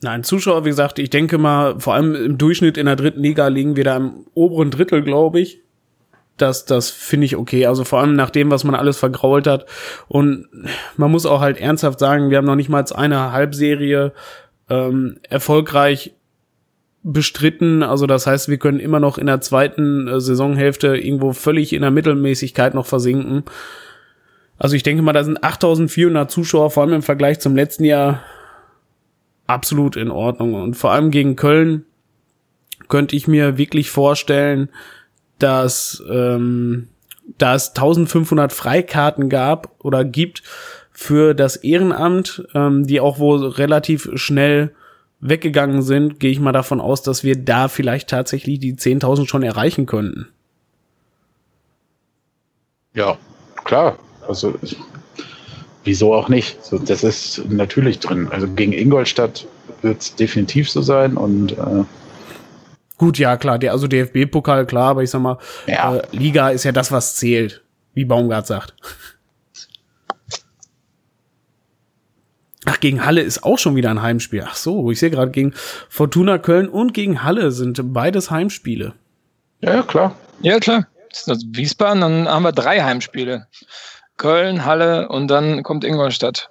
Nein, 0.01 0.23
Zuschauer, 0.23 0.65
wie 0.65 0.69
gesagt, 0.69 1.01
ich 1.01 1.11
denke 1.11 1.39
mal, 1.39 1.81
vor 1.81 1.95
allem 1.95 2.15
im 2.15 2.39
Durchschnitt 2.39 2.79
in 2.79 2.87
der 2.87 2.95
dritten 2.95 3.21
Liga 3.21 3.49
liegen 3.49 3.75
wir 3.75 3.85
da 3.85 3.97
im 3.97 4.27
oberen 4.35 4.71
Drittel, 4.71 5.03
glaube 5.03 5.41
ich. 5.41 5.61
Das, 6.37 6.67
das 6.67 6.89
finde 6.89 7.27
ich 7.27 7.35
okay. 7.35 7.67
Also 7.67 7.83
vor 7.83 7.99
allem 7.99 8.15
nach 8.15 8.31
dem, 8.31 8.49
was 8.53 8.63
man 8.63 8.77
alles 8.77 8.97
vergrault 8.97 9.49
hat. 9.49 9.67
Und 10.07 10.47
man 10.97 11.11
muss 11.11 11.27
auch 11.27 11.41
halt 11.41 11.59
ernsthaft 11.59 11.99
sagen, 11.99 12.31
wir 12.31 12.39
haben 12.39 12.45
noch 12.45 12.55
nicht 12.55 12.69
mal 12.69 12.85
eine 12.95 13.33
Halbserie 13.33 14.13
ähm, 14.71 15.19
erfolgreich 15.29 16.13
bestritten. 17.03 17.83
Also 17.83 18.07
das 18.07 18.27
heißt, 18.27 18.49
wir 18.49 18.59
können 18.59 18.81
immer 18.81 19.01
noch 19.01 19.19
in 19.19 19.27
der 19.27 19.41
zweiten 19.41 20.09
äh, 20.09 20.21
Saisonhälfte 20.21 20.97
irgendwo 20.97 21.33
völlig 21.33 21.73
in 21.73 21.83
der 21.83 21.91
Mittelmäßigkeit 21.91 22.75
noch 22.75 22.87
versinken. 22.87 23.45
Also 24.59 24.75
ich 24.75 24.83
denke 24.83 25.03
mal, 25.03 25.13
da 25.13 25.23
sind 25.23 25.43
8400 25.43 26.31
Zuschauer, 26.31 26.71
vor 26.71 26.83
allem 26.83 26.95
im 26.95 27.03
Vergleich 27.03 27.39
zum 27.39 27.55
letzten 27.55 27.85
Jahr, 27.85 28.23
absolut 29.47 29.97
in 29.97 30.11
Ordnung. 30.11 30.55
Und 30.55 30.75
vor 30.75 30.91
allem 30.91 31.11
gegen 31.11 31.37
Köln 31.37 31.85
könnte 32.89 33.17
ich 33.17 33.29
mir 33.29 33.57
wirklich 33.57 33.91
vorstellen, 33.91 34.69
dass 35.39 36.03
ähm, 36.11 36.89
da 37.39 37.55
es 37.55 37.69
1500 37.69 38.53
Freikarten 38.53 39.29
gab 39.29 39.75
oder 39.79 40.05
gibt 40.05 40.43
für 40.91 41.35
das 41.35 41.57
Ehrenamt, 41.57 42.45
ähm, 42.55 42.87
die 42.87 43.01
auch 43.01 43.19
wohl 43.19 43.47
relativ 43.47 44.11
schnell 44.15 44.75
weggegangen 45.21 45.83
sind, 45.83 46.21
gehe 46.21 46.31
ich 46.31 46.41
mal 46.41 46.53
davon 46.53 46.81
aus, 46.81 47.03
dass 47.03 47.25
wir 47.25 47.37
da 47.37 47.69
vielleicht 47.69 48.09
tatsächlich 48.09 48.61
die 48.61 48.75
10.000 48.75 49.27
schon 49.27 49.43
erreichen 49.43 49.87
könnten. 49.87 50.29
Ja, 52.95 53.19
klar. 53.65 53.99
Also 54.27 54.55
wieso 55.85 56.15
auch 56.15 56.29
nicht? 56.29 56.63
So, 56.65 56.79
das 56.79 57.03
ist 57.03 57.43
natürlich 57.49 57.99
drin. 57.99 58.29
Also 58.31 58.49
gegen 58.49 58.73
Ingolstadt 58.73 59.47
wird 59.83 60.01
es 60.01 60.15
definitiv 60.15 60.71
so 60.71 60.83
sein 60.83 61.17
und 61.17 61.53
äh 61.53 61.85
Gut, 62.97 63.17
ja, 63.17 63.37
klar, 63.37 63.61
der, 63.61 63.71
also 63.73 63.87
DFB-Pokal, 63.87 64.67
klar, 64.67 64.91
aber 64.91 65.05
ich 65.05 65.11
sag 65.11 65.21
mal, 65.21 65.39
ja. 65.69 65.97
äh, 65.97 66.03
Liga 66.11 66.49
ist 66.51 66.65
ja 66.65 66.73
das, 66.73 66.91
was 66.91 67.15
zählt, 67.15 67.63
wie 67.95 68.05
Baumgart 68.05 68.49
sagt. 68.49 68.75
Ach, 72.69 72.81
gegen 72.81 73.05
Halle 73.07 73.23
ist 73.23 73.45
auch 73.45 73.59
schon 73.59 73.77
wieder 73.77 73.91
ein 73.91 74.03
Heimspiel. 74.03 74.45
Ach 74.47 74.55
so, 74.55 74.91
ich 74.91 74.99
sehe 74.99 75.11
gerade 75.11 75.31
gegen 75.31 75.55
Fortuna 75.89 76.37
Köln 76.37 76.69
und 76.69 76.93
gegen 76.93 77.23
Halle 77.23 77.51
sind 77.51 77.81
beides 77.95 78.31
Heimspiele. 78.31 78.93
Ja, 79.61 79.83
klar. 79.83 80.15
Ja, 80.43 80.59
klar. 80.59 80.87
Das 81.09 81.39
ist 81.39 81.47
Wiesbaden, 81.57 82.03
dann 82.03 82.29
haben 82.29 82.43
wir 82.43 82.53
drei 82.53 82.83
Heimspiele. 82.83 83.47
Köln, 84.19 84.67
Halle 84.67 85.09
und 85.09 85.29
dann 85.29 85.63
kommt 85.63 85.83
Ingolstadt. 85.83 86.51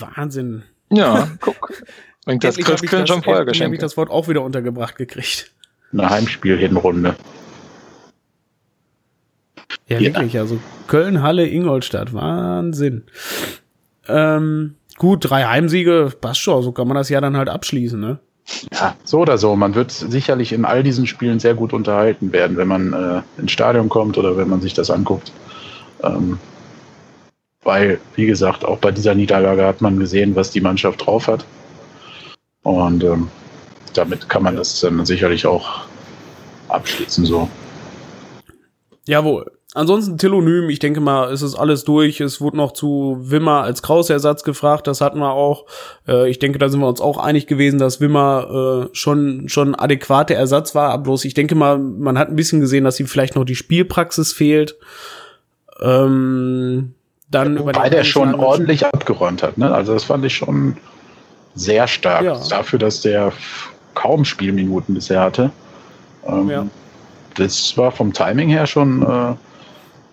Wahnsinn. 0.00 0.64
Ja, 0.90 1.28
guck. 1.40 1.84
Bringt 2.24 2.42
das 2.42 2.56
Christkindl 2.56 3.06
schon 3.06 3.22
vorher 3.22 3.44
geschenkt. 3.44 3.66
habe 3.66 3.74
ich 3.76 3.80
das 3.80 3.96
Wort 3.96 4.10
auch 4.10 4.26
wieder 4.26 4.42
untergebracht 4.42 4.96
gekriegt. 4.96 5.52
Eine 5.92 6.10
Heimspiel-Hinrunde. 6.10 7.14
Ja, 9.88 9.98
ja, 9.98 10.00
wirklich. 10.00 10.38
Also 10.38 10.58
Köln, 10.88 11.22
Halle, 11.22 11.46
Ingolstadt. 11.46 12.12
Wahnsinn. 12.12 13.04
Ähm, 14.08 14.74
gut, 14.96 15.28
drei 15.28 15.44
Heimsiege, 15.44 16.12
passt 16.20 16.40
schon, 16.40 16.62
so 16.62 16.72
kann 16.72 16.88
man 16.88 16.96
das 16.96 17.08
ja 17.08 17.20
dann 17.20 17.36
halt 17.36 17.48
abschließen, 17.48 17.98
ne? 17.98 18.18
Ja, 18.72 18.96
so 19.04 19.20
oder 19.20 19.38
so. 19.38 19.54
Man 19.56 19.74
wird 19.74 19.92
sicherlich 19.92 20.52
in 20.52 20.64
all 20.64 20.82
diesen 20.82 21.06
Spielen 21.06 21.38
sehr 21.38 21.54
gut 21.54 21.72
unterhalten 21.72 22.32
werden, 22.32 22.56
wenn 22.56 22.68
man 22.68 22.92
äh, 22.92 23.40
ins 23.40 23.52
Stadion 23.52 23.88
kommt 23.88 24.18
oder 24.18 24.36
wenn 24.36 24.48
man 24.48 24.60
sich 24.60 24.74
das 24.74 24.90
anguckt. 24.90 25.32
Ähm, 26.02 26.38
weil, 27.62 28.00
wie 28.16 28.26
gesagt, 28.26 28.64
auch 28.64 28.78
bei 28.78 28.90
dieser 28.90 29.14
Niederlage 29.14 29.64
hat 29.64 29.80
man 29.80 29.98
gesehen, 29.98 30.34
was 30.34 30.50
die 30.50 30.60
Mannschaft 30.60 31.06
drauf 31.06 31.28
hat. 31.28 31.44
Und 32.62 33.04
ähm, 33.04 33.28
damit 33.94 34.28
kann 34.28 34.42
man 34.42 34.56
das 34.56 34.80
dann 34.80 35.04
sicherlich 35.06 35.46
auch 35.46 35.82
abschließen, 36.68 37.24
so. 37.24 37.48
Jawohl. 39.06 39.50
Ansonsten 39.74 40.18
Telonym, 40.18 40.68
ich 40.68 40.80
denke 40.80 41.00
mal, 41.00 41.32
ist 41.32 41.40
es 41.40 41.54
alles 41.54 41.84
durch. 41.84 42.20
Es 42.20 42.42
wurde 42.42 42.58
noch 42.58 42.72
zu 42.72 43.16
Wimmer 43.20 43.62
als 43.62 43.80
Krausersatz 43.80 44.44
gefragt, 44.44 44.86
das 44.86 45.00
hatten 45.00 45.18
wir 45.18 45.32
auch. 45.32 45.64
Äh, 46.06 46.28
ich 46.28 46.38
denke, 46.38 46.58
da 46.58 46.68
sind 46.68 46.80
wir 46.80 46.88
uns 46.88 47.00
auch 47.00 47.16
einig 47.16 47.46
gewesen, 47.46 47.78
dass 47.78 47.98
Wimmer 47.98 48.88
äh, 48.90 48.94
schon 48.94 49.48
schon 49.48 49.74
adäquater 49.74 50.34
Ersatz 50.34 50.74
war. 50.74 50.90
Aber 50.90 51.04
bloß, 51.04 51.24
ich 51.24 51.32
denke 51.32 51.54
mal, 51.54 51.78
man 51.78 52.18
hat 52.18 52.28
ein 52.28 52.36
bisschen 52.36 52.60
gesehen, 52.60 52.84
dass 52.84 53.00
ihm 53.00 53.06
vielleicht 53.06 53.34
noch 53.34 53.44
die 53.44 53.54
Spielpraxis 53.54 54.34
fehlt. 54.34 54.76
Ähm, 55.80 56.94
dann 57.30 57.56
ja, 57.56 57.60
Wobei 57.60 57.88
der 57.88 58.04
schon 58.04 58.34
ordentlich 58.34 58.84
abgeräumt 58.84 59.42
hat. 59.42 59.56
Ne? 59.56 59.72
Also 59.72 59.94
das 59.94 60.04
fand 60.04 60.22
ich 60.26 60.36
schon 60.36 60.76
sehr 61.54 61.88
stark. 61.88 62.24
Ja. 62.24 62.38
Dafür, 62.50 62.78
dass 62.78 63.00
der 63.00 63.32
kaum 63.94 64.26
Spielminuten 64.26 64.94
bisher 64.94 65.20
hatte. 65.20 65.50
Ähm, 66.26 66.50
ja. 66.50 66.66
Das 67.36 67.74
war 67.78 67.90
vom 67.90 68.12
Timing 68.12 68.50
her 68.50 68.66
schon 68.66 69.02
äh, 69.02 69.34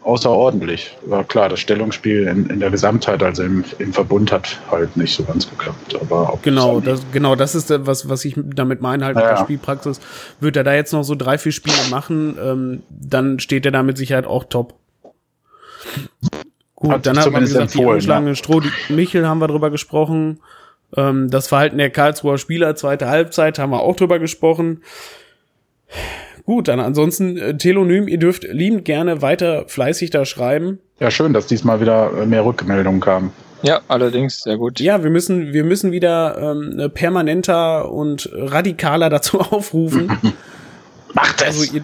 außerordentlich. 0.04 0.95
War 1.06 1.24
klar, 1.24 1.50
das 1.50 1.60
Stellungsspiel 1.60 2.28
in, 2.28 2.50
in 2.50 2.60
der 2.60 2.70
Gesamtheit, 2.70 3.22
also 3.22 3.43
im, 3.43 3.64
im 3.80 3.93
Verbund, 3.93 4.32
hat 4.32 4.60
halt 4.72 4.95
nicht 4.97 5.14
so 5.14 5.24
ganz 5.24 5.50
geklappt. 5.50 5.97
Aber 6.00 6.38
genau, 6.41 6.80
das, 6.80 7.02
genau, 7.12 7.36
das 7.36 7.56
ist 7.56 7.70
was, 7.86 8.10
was 8.10 8.26
ich 8.26 8.36
damit 8.38 8.82
meine, 8.82 9.06
halt 9.06 9.18
ja, 9.18 9.24
mit 9.24 9.32
der 9.32 9.43
Spielpraxis. 9.43 10.00
Wird 10.39 10.56
er 10.56 10.64
da 10.64 10.74
jetzt 10.74 10.93
noch 10.93 11.04
so 11.04 11.16
drei, 11.16 11.38
vier 11.38 11.52
Spiele 11.52 11.76
machen, 11.89 12.38
ähm, 12.41 12.84
dann 12.89 13.39
steht 13.39 13.66
er 13.66 13.72
da 13.72 13.84
mit 13.84 13.97
Sicherheit 13.97 14.26
auch 14.26 14.45
top. 14.45 14.76
Gut, 16.76 16.91
hat 16.91 17.06
dann 17.06 17.20
haben 17.20 17.34
wir 17.34 17.41
gesagt, 17.41 17.74
die 17.74 17.86
angeschlagene 17.86 18.32
ja. 18.32 18.36
Stroh, 18.36 18.62
die 18.62 18.93
Michel 18.93 19.28
haben 19.28 19.39
wir 19.39 19.47
drüber 19.47 19.70
gesprochen. 19.70 20.39
Ähm, 20.95 21.30
das 21.30 21.47
Verhalten 21.47 21.78
der 21.78 21.89
Karlsruher 21.89 22.38
Spieler, 22.38 22.76
zweite 22.76 23.10
Halbzeit, 23.10 23.60
haben 23.60 23.72
wir 23.72 23.82
auch 23.82 23.95
drüber 23.95 24.18
gesprochen. 24.18 24.82
Gut, 26.50 26.68
dann 26.68 26.80
ansonsten 26.80 27.38
äh, 27.38 27.56
Telonym, 27.56 28.08
ihr 28.08 28.18
dürft 28.18 28.41
liebend 28.41 28.84
gerne 28.84 29.22
weiter 29.22 29.66
fleißig 29.68 30.10
da 30.10 30.26
schreiben. 30.26 30.80
Ja, 31.00 31.12
schön, 31.12 31.32
dass 31.32 31.45
diesmal 31.45 31.80
wieder 31.80 32.12
äh, 32.12 32.26
mehr 32.26 32.43
Rückmeldungen 32.43 33.02
kamen. 33.02 33.32
Ja, 33.62 33.82
allerdings, 33.88 34.41
sehr 34.41 34.58
gut. 34.58 34.80
Ja, 34.80 35.04
wir 35.04 35.12
müssen, 35.12 35.54
wir 35.54 35.64
müssen 35.64 35.91
wieder 35.91 36.39
ähm, 36.39 36.89
permanenter 36.91 37.91
und 37.91 38.32
radikaler 38.34 39.12
dazu 39.12 39.39
aufrufen. 39.52 40.08
Macht 41.14 41.39
es! 41.43 41.60
Also 41.60 41.72
ihr 41.72 41.84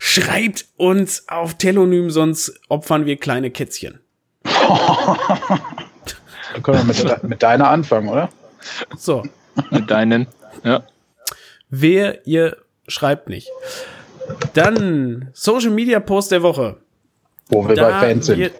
schreibt 0.00 0.64
uns 0.76 1.28
auf 1.28 1.54
Telonym, 1.54 2.10
sonst 2.10 2.52
opfern 2.68 3.06
wir 3.06 3.18
kleine 3.18 3.52
Kätzchen. 3.52 4.00
da 4.42 5.60
können 6.60 6.88
wir 6.88 7.04
mit, 7.04 7.22
mit 7.22 7.40
deiner 7.44 7.68
anfangen, 7.68 8.08
oder? 8.08 8.30
So. 8.98 9.22
mit 9.70 9.88
deinen, 9.92 10.26
ja. 10.64 10.82
Wer 11.68 12.26
ihr 12.26 12.56
schreibt 12.90 13.28
nicht. 13.28 13.48
Dann 14.54 15.30
Social 15.32 15.70
Media 15.70 16.00
Post 16.00 16.32
der 16.32 16.42
Woche. 16.42 16.76
Wo 17.48 17.66
wir 17.66 17.74
da 17.74 17.90
bei 17.90 18.08
Fans 18.08 18.26
sind. 18.26 18.38
Wir, 18.38 18.50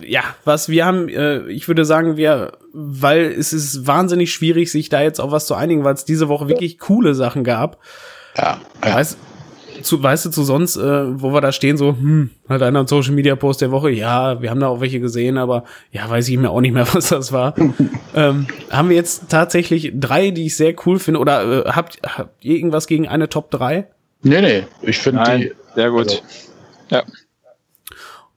ja, 0.00 0.22
was 0.44 0.68
wir 0.68 0.86
haben, 0.86 1.08
äh, 1.08 1.48
ich 1.48 1.66
würde 1.68 1.84
sagen, 1.84 2.16
wir, 2.16 2.52
weil 2.72 3.24
es 3.24 3.52
ist 3.52 3.86
wahnsinnig 3.86 4.32
schwierig, 4.32 4.70
sich 4.70 4.88
da 4.88 5.02
jetzt 5.02 5.20
auf 5.20 5.32
was 5.32 5.46
zu 5.46 5.54
einigen, 5.54 5.84
weil 5.84 5.94
es 5.94 6.04
diese 6.04 6.28
Woche 6.28 6.48
wirklich 6.48 6.78
coole 6.78 7.14
Sachen 7.14 7.42
gab. 7.42 7.78
Ja. 8.36 8.60
ja. 8.84 8.94
Weiß, 8.94 9.16
zu, 9.82 10.02
weißt 10.02 10.26
du, 10.26 10.30
zu 10.30 10.42
sonst, 10.42 10.76
äh, 10.76 11.20
wo 11.20 11.32
wir 11.32 11.40
da 11.40 11.52
stehen, 11.52 11.76
so, 11.76 11.90
hm, 11.90 12.30
hat 12.48 12.62
einer 12.62 12.80
einen 12.80 12.88
Social 12.88 13.12
Media 13.12 13.36
Post 13.36 13.60
der 13.60 13.70
Woche, 13.70 13.90
ja, 13.90 14.40
wir 14.40 14.50
haben 14.50 14.60
da 14.60 14.68
auch 14.68 14.80
welche 14.80 15.00
gesehen, 15.00 15.38
aber 15.38 15.64
ja, 15.92 16.08
weiß 16.08 16.28
ich 16.28 16.36
mir 16.36 16.50
auch 16.50 16.60
nicht 16.60 16.72
mehr, 16.72 16.86
was 16.94 17.08
das 17.08 17.32
war. 17.32 17.54
ähm, 18.14 18.46
haben 18.70 18.88
wir 18.88 18.96
jetzt 18.96 19.28
tatsächlich 19.28 19.92
drei, 19.94 20.30
die 20.30 20.46
ich 20.46 20.56
sehr 20.56 20.74
cool 20.86 20.98
finde, 20.98 21.20
oder 21.20 21.66
äh, 21.66 21.70
habt, 21.70 21.98
habt 22.04 22.44
ihr 22.44 22.56
irgendwas 22.56 22.86
gegen 22.86 23.08
eine 23.08 23.28
Top 23.28 23.50
3? 23.50 23.86
Nee, 24.22 24.40
nee, 24.40 24.64
ich 24.82 24.98
finde 24.98 25.22
die. 25.36 25.52
Sehr 25.74 25.90
gut. 25.90 26.08
Also, 26.08 26.22
ja. 26.90 27.04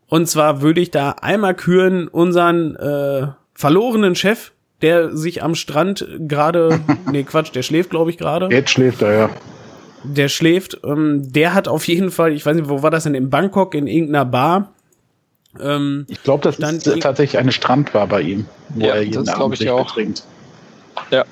Und 0.07 0.27
zwar 0.27 0.61
würde 0.61 0.81
ich 0.81 0.91
da 0.91 1.11
einmal 1.11 1.55
küren 1.55 2.07
unseren 2.07 2.75
äh, 2.75 3.27
verlorenen 3.53 4.15
Chef, 4.15 4.51
der 4.81 5.15
sich 5.15 5.43
am 5.43 5.55
Strand 5.55 6.07
gerade, 6.19 6.79
nee 7.11 7.23
Quatsch, 7.23 7.53
der 7.53 7.63
schläft 7.63 7.91
glaube 7.91 8.09
ich 8.09 8.17
gerade. 8.17 8.49
Jetzt 8.49 8.71
schläft 8.71 9.01
er, 9.01 9.13
ja. 9.13 9.29
Der 10.03 10.29
schläft, 10.29 10.79
ähm, 10.83 11.31
der 11.31 11.53
hat 11.53 11.67
auf 11.67 11.87
jeden 11.87 12.11
Fall, 12.11 12.33
ich 12.33 12.45
weiß 12.45 12.55
nicht, 12.55 12.69
wo 12.69 12.81
war 12.81 12.91
das 12.91 13.03
denn, 13.03 13.15
in 13.15 13.29
Bangkok, 13.29 13.75
in 13.75 13.87
irgendeiner 13.87 14.25
Bar. 14.25 14.73
Ähm, 15.59 16.05
ich 16.07 16.23
glaube, 16.23 16.43
das 16.43 16.59
ist 16.59 17.01
tatsächlich 17.01 17.39
eine 17.39 17.51
Strandbar 17.51 18.07
bei 18.07 18.21
ihm, 18.21 18.45
wo 18.69 18.85
ja, 18.85 18.95
er 18.95 19.01
jeden 19.01 19.25
das 19.25 19.35
glaube 19.35 19.55
ich 19.55 19.69
auch. 19.69 19.91
Trinkt. 19.91 20.23
Ja. 21.11 21.25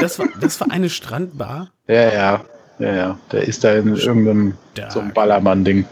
das, 0.00 0.18
war, 0.18 0.28
das 0.40 0.60
war 0.60 0.70
eine 0.70 0.88
Strandbar? 0.88 1.70
Ja, 1.88 2.12
ja, 2.12 2.44
ja, 2.78 2.94
ja. 2.94 3.18
Der 3.32 3.46
ist 3.46 3.64
da 3.64 3.74
in 3.74 3.94
irgendeinem 3.94 4.54
so 4.88 5.00
einem 5.00 5.12
Ballermann-Ding. 5.12 5.84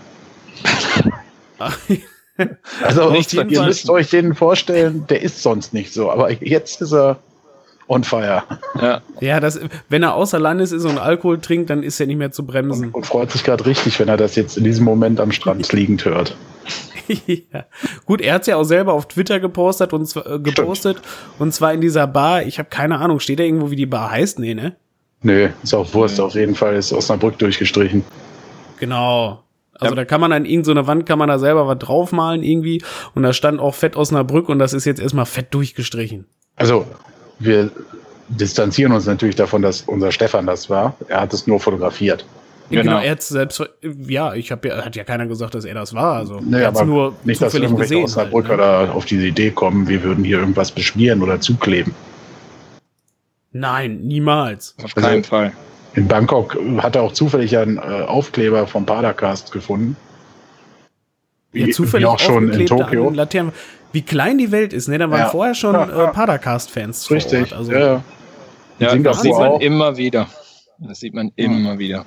also 2.82 3.12
ihr 3.12 3.64
müsst 3.64 3.88
euch 3.90 4.10
den 4.10 4.34
vorstellen, 4.34 5.06
der 5.08 5.22
ist 5.22 5.42
sonst 5.42 5.74
nicht 5.74 5.92
so, 5.92 6.10
aber 6.10 6.30
jetzt 6.30 6.80
ist 6.80 6.92
er 6.92 7.18
on 7.92 8.04
fire. 8.04 8.42
Ja, 8.80 9.02
ja 9.20 9.40
das, 9.40 9.60
wenn 9.88 10.02
er 10.02 10.14
außer 10.14 10.38
Landes 10.38 10.72
ist 10.72 10.84
und 10.84 10.98
Alkohol 10.98 11.40
trinkt, 11.40 11.70
dann 11.70 11.82
ist 11.82 12.00
er 12.00 12.06
nicht 12.06 12.16
mehr 12.16 12.32
zu 12.32 12.44
bremsen. 12.46 12.86
Und, 12.86 12.94
und 12.94 13.06
freut 13.06 13.30
sich 13.30 13.44
gerade 13.44 13.66
richtig, 13.66 14.00
wenn 14.00 14.08
er 14.08 14.16
das 14.16 14.34
jetzt 14.34 14.56
in 14.56 14.64
diesem 14.64 14.84
Moment 14.84 15.20
am 15.20 15.30
Strand 15.32 15.72
liegend 15.72 16.04
hört. 16.04 16.34
ja. 17.26 17.64
Gut, 18.06 18.20
er 18.20 18.34
hat 18.34 18.42
es 18.42 18.46
ja 18.46 18.56
auch 18.56 18.64
selber 18.64 18.94
auf 18.94 19.06
Twitter 19.08 19.40
gepostet 19.40 19.92
und 19.92 20.06
zwar, 20.06 20.26
äh, 20.26 20.38
gepostet 20.38 21.00
und 21.38 21.52
zwar 21.52 21.74
in 21.74 21.80
dieser 21.80 22.06
Bar. 22.06 22.44
Ich 22.44 22.58
habe 22.58 22.68
keine 22.70 22.98
Ahnung, 22.98 23.20
steht 23.20 23.38
da 23.38 23.44
irgendwo, 23.44 23.70
wie 23.70 23.76
die 23.76 23.86
Bar 23.86 24.10
heißt? 24.10 24.38
Nee, 24.38 24.54
ne? 24.54 24.76
Nö, 25.22 25.50
ist 25.62 25.74
auch 25.74 25.92
Wurst. 25.94 26.18
Nee. 26.18 26.24
Auf 26.24 26.34
jeden 26.34 26.54
Fall 26.54 26.74
ist 26.74 26.92
Osnabrück 26.92 27.38
durchgestrichen. 27.38 28.04
Genau. 28.80 29.42
Also 29.74 29.94
ja. 29.94 29.96
da 29.96 30.04
kann 30.04 30.20
man 30.20 30.32
an 30.32 30.44
irgendeiner 30.44 30.86
Wand 30.86 31.06
kann 31.06 31.18
man 31.18 31.28
da 31.28 31.38
selber 31.38 31.66
was 31.66 31.78
draufmalen 31.78 32.42
irgendwie 32.42 32.82
und 33.14 33.22
da 33.22 33.32
stand 33.32 33.60
auch 33.60 33.74
Fett 33.74 33.96
Osnabrück 33.96 34.48
und 34.48 34.58
das 34.58 34.72
ist 34.72 34.84
jetzt 34.84 35.00
erstmal 35.00 35.26
fett 35.26 35.52
durchgestrichen. 35.54 36.26
Also 36.56 36.86
wir 37.44 37.70
distanzieren 38.28 38.92
uns 38.92 39.06
natürlich 39.06 39.36
davon, 39.36 39.62
dass 39.62 39.82
unser 39.82 40.12
Stefan 40.12 40.46
das 40.46 40.70
war. 40.70 40.94
Er 41.08 41.20
hat 41.22 41.32
es 41.32 41.46
nur 41.46 41.60
fotografiert. 41.60 42.24
Genau, 42.70 42.82
genau 42.82 42.98
er 43.00 43.10
hat 43.12 43.22
selbst, 43.22 43.62
ja, 44.06 44.34
ich 44.34 44.50
habe 44.50 44.68
ja, 44.68 44.84
hat 44.84 44.96
ja 44.96 45.04
keiner 45.04 45.26
gesagt, 45.26 45.54
dass 45.54 45.64
er 45.64 45.74
das 45.74 45.92
war. 45.92 46.16
Also 46.16 46.40
nee, 46.40 46.60
er 46.60 46.68
hat 46.68 46.86
nur 46.86 47.14
nicht, 47.24 47.42
dass 47.42 47.54
irgendwelche 47.54 47.98
Osnabrücker 47.98 48.56
halt, 48.56 48.58
ne? 48.58 48.86
da 48.86 48.92
auf 48.92 49.04
diese 49.04 49.26
Idee 49.26 49.50
kommen, 49.50 49.88
wir 49.88 50.02
würden 50.02 50.24
hier 50.24 50.38
irgendwas 50.38 50.72
beschmieren 50.72 51.22
oder 51.22 51.40
zukleben. 51.40 51.94
Nein, 53.52 54.00
niemals. 54.04 54.74
Auf 54.82 54.94
keinen 54.94 55.16
also, 55.16 55.28
Fall. 55.28 55.52
In 55.94 56.08
Bangkok 56.08 56.56
hat 56.78 56.96
er 56.96 57.02
auch 57.02 57.12
zufällig 57.12 57.56
einen 57.58 57.76
äh, 57.76 57.80
Aufkleber 57.80 58.66
vom 58.66 58.86
Padercast 58.86 59.52
gefunden. 59.52 59.96
Ja, 61.52 61.68
zufällig 61.68 62.04
wie 62.04 62.08
auch 62.08 62.18
schon 62.18 62.50
in 62.50 62.64
Tokio. 62.64 63.12
Wie 63.92 64.02
klein 64.02 64.38
die 64.38 64.50
Welt 64.50 64.72
ist, 64.72 64.88
ne? 64.88 64.98
Da 64.98 65.10
waren 65.10 65.20
ja. 65.20 65.28
vorher 65.28 65.54
schon 65.54 65.74
äh, 65.74 66.08
Padercast-Fans. 66.08 67.10
Richtig. 67.10 67.54
Also, 67.54 67.72
ja, 67.72 68.02
ja 68.78 68.96
das 68.96 69.22
sieht 69.22 69.32
man 69.32 69.52
auch. 69.52 69.60
immer 69.60 69.96
wieder. 69.96 70.26
Das 70.78 71.00
sieht 71.00 71.14
man 71.14 71.30
immer 71.36 71.78
wieder. 71.78 72.04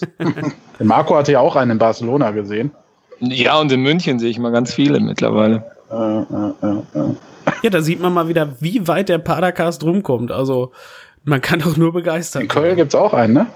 Marco 0.78 1.14
hatte 1.16 1.32
ja 1.32 1.40
auch 1.40 1.56
einen 1.56 1.72
in 1.72 1.78
Barcelona 1.78 2.30
gesehen. 2.30 2.72
Ja, 3.20 3.60
und 3.60 3.70
in 3.70 3.82
München 3.82 4.18
sehe 4.18 4.30
ich 4.30 4.38
mal 4.38 4.50
ganz 4.50 4.74
viele 4.74 4.98
mittlerweile. 4.98 5.64
Äh, 5.90 5.94
äh, 5.94 7.00
äh, 7.00 7.14
ja, 7.62 7.70
da 7.70 7.82
sieht 7.82 8.00
man 8.00 8.12
mal 8.12 8.28
wieder, 8.28 8.56
wie 8.60 8.88
weit 8.88 9.08
der 9.08 9.18
Padercast 9.18 9.84
rumkommt. 9.84 10.32
Also, 10.32 10.72
man 11.24 11.40
kann 11.40 11.60
doch 11.60 11.76
nur 11.76 11.92
begeistern. 11.92 12.42
In 12.42 12.48
Köln 12.48 12.76
gibt 12.76 12.94
es 12.94 12.98
auch 12.98 13.12
einen, 13.12 13.34
ne? 13.34 13.46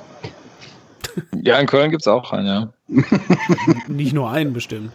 Ja, 1.42 1.58
in 1.58 1.66
Köln 1.66 1.90
gibt 1.90 2.02
es 2.02 2.08
auch 2.08 2.32
einen, 2.32 2.46
ja. 2.46 2.68
Nicht 3.88 4.12
nur 4.12 4.30
einen 4.30 4.52
bestimmt. 4.52 4.92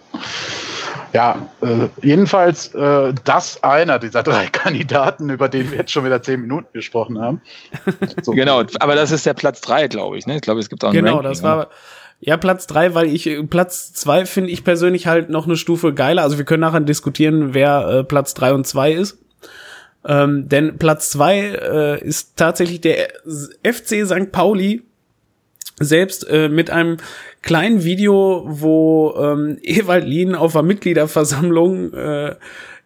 Ja, 1.13 1.49
äh, 1.61 1.87
jedenfalls 2.01 2.73
äh, 2.73 3.13
das 3.23 3.61
einer 3.63 3.99
dieser 3.99 4.23
drei 4.23 4.45
Kandidaten, 4.51 5.29
über 5.29 5.49
den 5.49 5.71
wir 5.71 5.79
jetzt 5.79 5.91
schon 5.91 6.05
wieder 6.05 6.21
zehn 6.21 6.41
Minuten 6.41 6.67
gesprochen 6.73 7.19
haben. 7.19 7.41
So. 8.23 8.33
genau, 8.33 8.63
aber 8.79 8.95
das 8.95 9.11
ist 9.11 9.25
der 9.25 9.33
Platz 9.33 9.61
drei, 9.61 9.87
glaube 9.87 10.17
ich. 10.17 10.27
Ne? 10.27 10.35
Ich 10.35 10.41
glaube, 10.41 10.59
es 10.59 10.69
gibt 10.69 10.83
auch 10.83 10.89
einen 10.89 10.97
Genau, 10.97 11.15
Ranking, 11.17 11.29
das 11.29 11.43
war 11.43 11.57
ne? 11.57 11.67
ja 12.19 12.37
Platz 12.37 12.67
drei, 12.67 12.93
weil 12.93 13.07
ich 13.07 13.29
Platz 13.49 13.93
zwei 13.93 14.25
finde 14.25 14.51
ich 14.51 14.63
persönlich 14.63 15.07
halt 15.07 15.29
noch 15.29 15.45
eine 15.45 15.55
Stufe 15.55 15.93
geiler. 15.93 16.23
Also 16.23 16.37
wir 16.37 16.45
können 16.45 16.61
nachher 16.61 16.81
diskutieren, 16.81 17.53
wer 17.53 17.87
äh, 17.87 18.03
Platz 18.03 18.33
drei 18.33 18.53
und 18.53 18.67
zwei 18.67 18.91
ist. 18.91 19.17
Ähm, 20.05 20.49
denn 20.49 20.77
Platz 20.77 21.09
zwei 21.09 21.39
äh, 21.39 22.03
ist 22.03 22.37
tatsächlich 22.37 22.81
der 22.81 23.09
FC 23.63 24.05
St. 24.05 24.31
Pauli 24.31 24.83
selbst 25.83 26.27
äh, 26.29 26.49
mit 26.49 26.69
einem 26.69 26.97
kleinen 27.41 27.83
Video, 27.83 28.45
wo 28.47 29.13
ähm, 29.17 29.57
Ewald 29.63 30.05
Lien 30.05 30.35
auf 30.35 30.55
einer 30.55 30.63
Mitgliederversammlung 30.63 31.93
äh, 31.93 32.35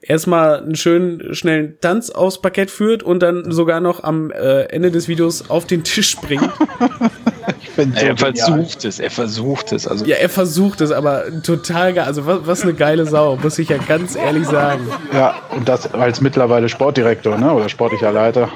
erstmal 0.02 0.60
einen 0.60 0.76
schönen, 0.76 1.34
schnellen 1.34 1.78
Tanz 1.82 2.10
aufs 2.10 2.41
Parkett 2.41 2.70
führt 2.70 3.04
und 3.04 3.22
dann 3.22 3.52
sogar 3.52 3.80
noch 3.80 4.04
am 4.04 4.32
äh, 4.32 4.64
Ende 4.64 4.91
des 4.91 5.08
Videos 5.08 5.50
auf 5.50 5.66
den 5.66 5.84
Tisch 5.84 6.12
springt. 6.12 6.50
So 7.76 7.82
er 7.93 8.16
versucht 8.16 8.86
es, 8.86 9.00
er 9.00 9.12
versucht 9.12 9.72
es. 9.74 9.88
Also 9.88 10.06
ja, 10.06 10.16
er 10.16 10.30
versucht 10.30 10.82
es, 10.82 10.91
aber 10.91 11.26
total 11.43 11.93
geil. 11.93 12.06
Also 12.06 12.26
was, 12.26 12.39
was 12.46 12.62
eine 12.64 12.74
geile 12.74 13.06
Sau, 13.06 13.36
muss 13.36 13.60
ich 13.60 13.70
ja 13.70 13.78
ganz 13.78 14.16
ehrlich 14.16 14.48
sagen. 14.48 14.88
Ja, 15.14 15.36
und 15.52 15.68
das 15.68 15.93
als 15.93 16.22
mittlerweile 16.22 16.70
Sportdirektor, 16.70 17.38
ne? 17.38 17.52
Oder 17.52 17.68
sportlicher 17.68 18.12
Leiter. 18.12 18.50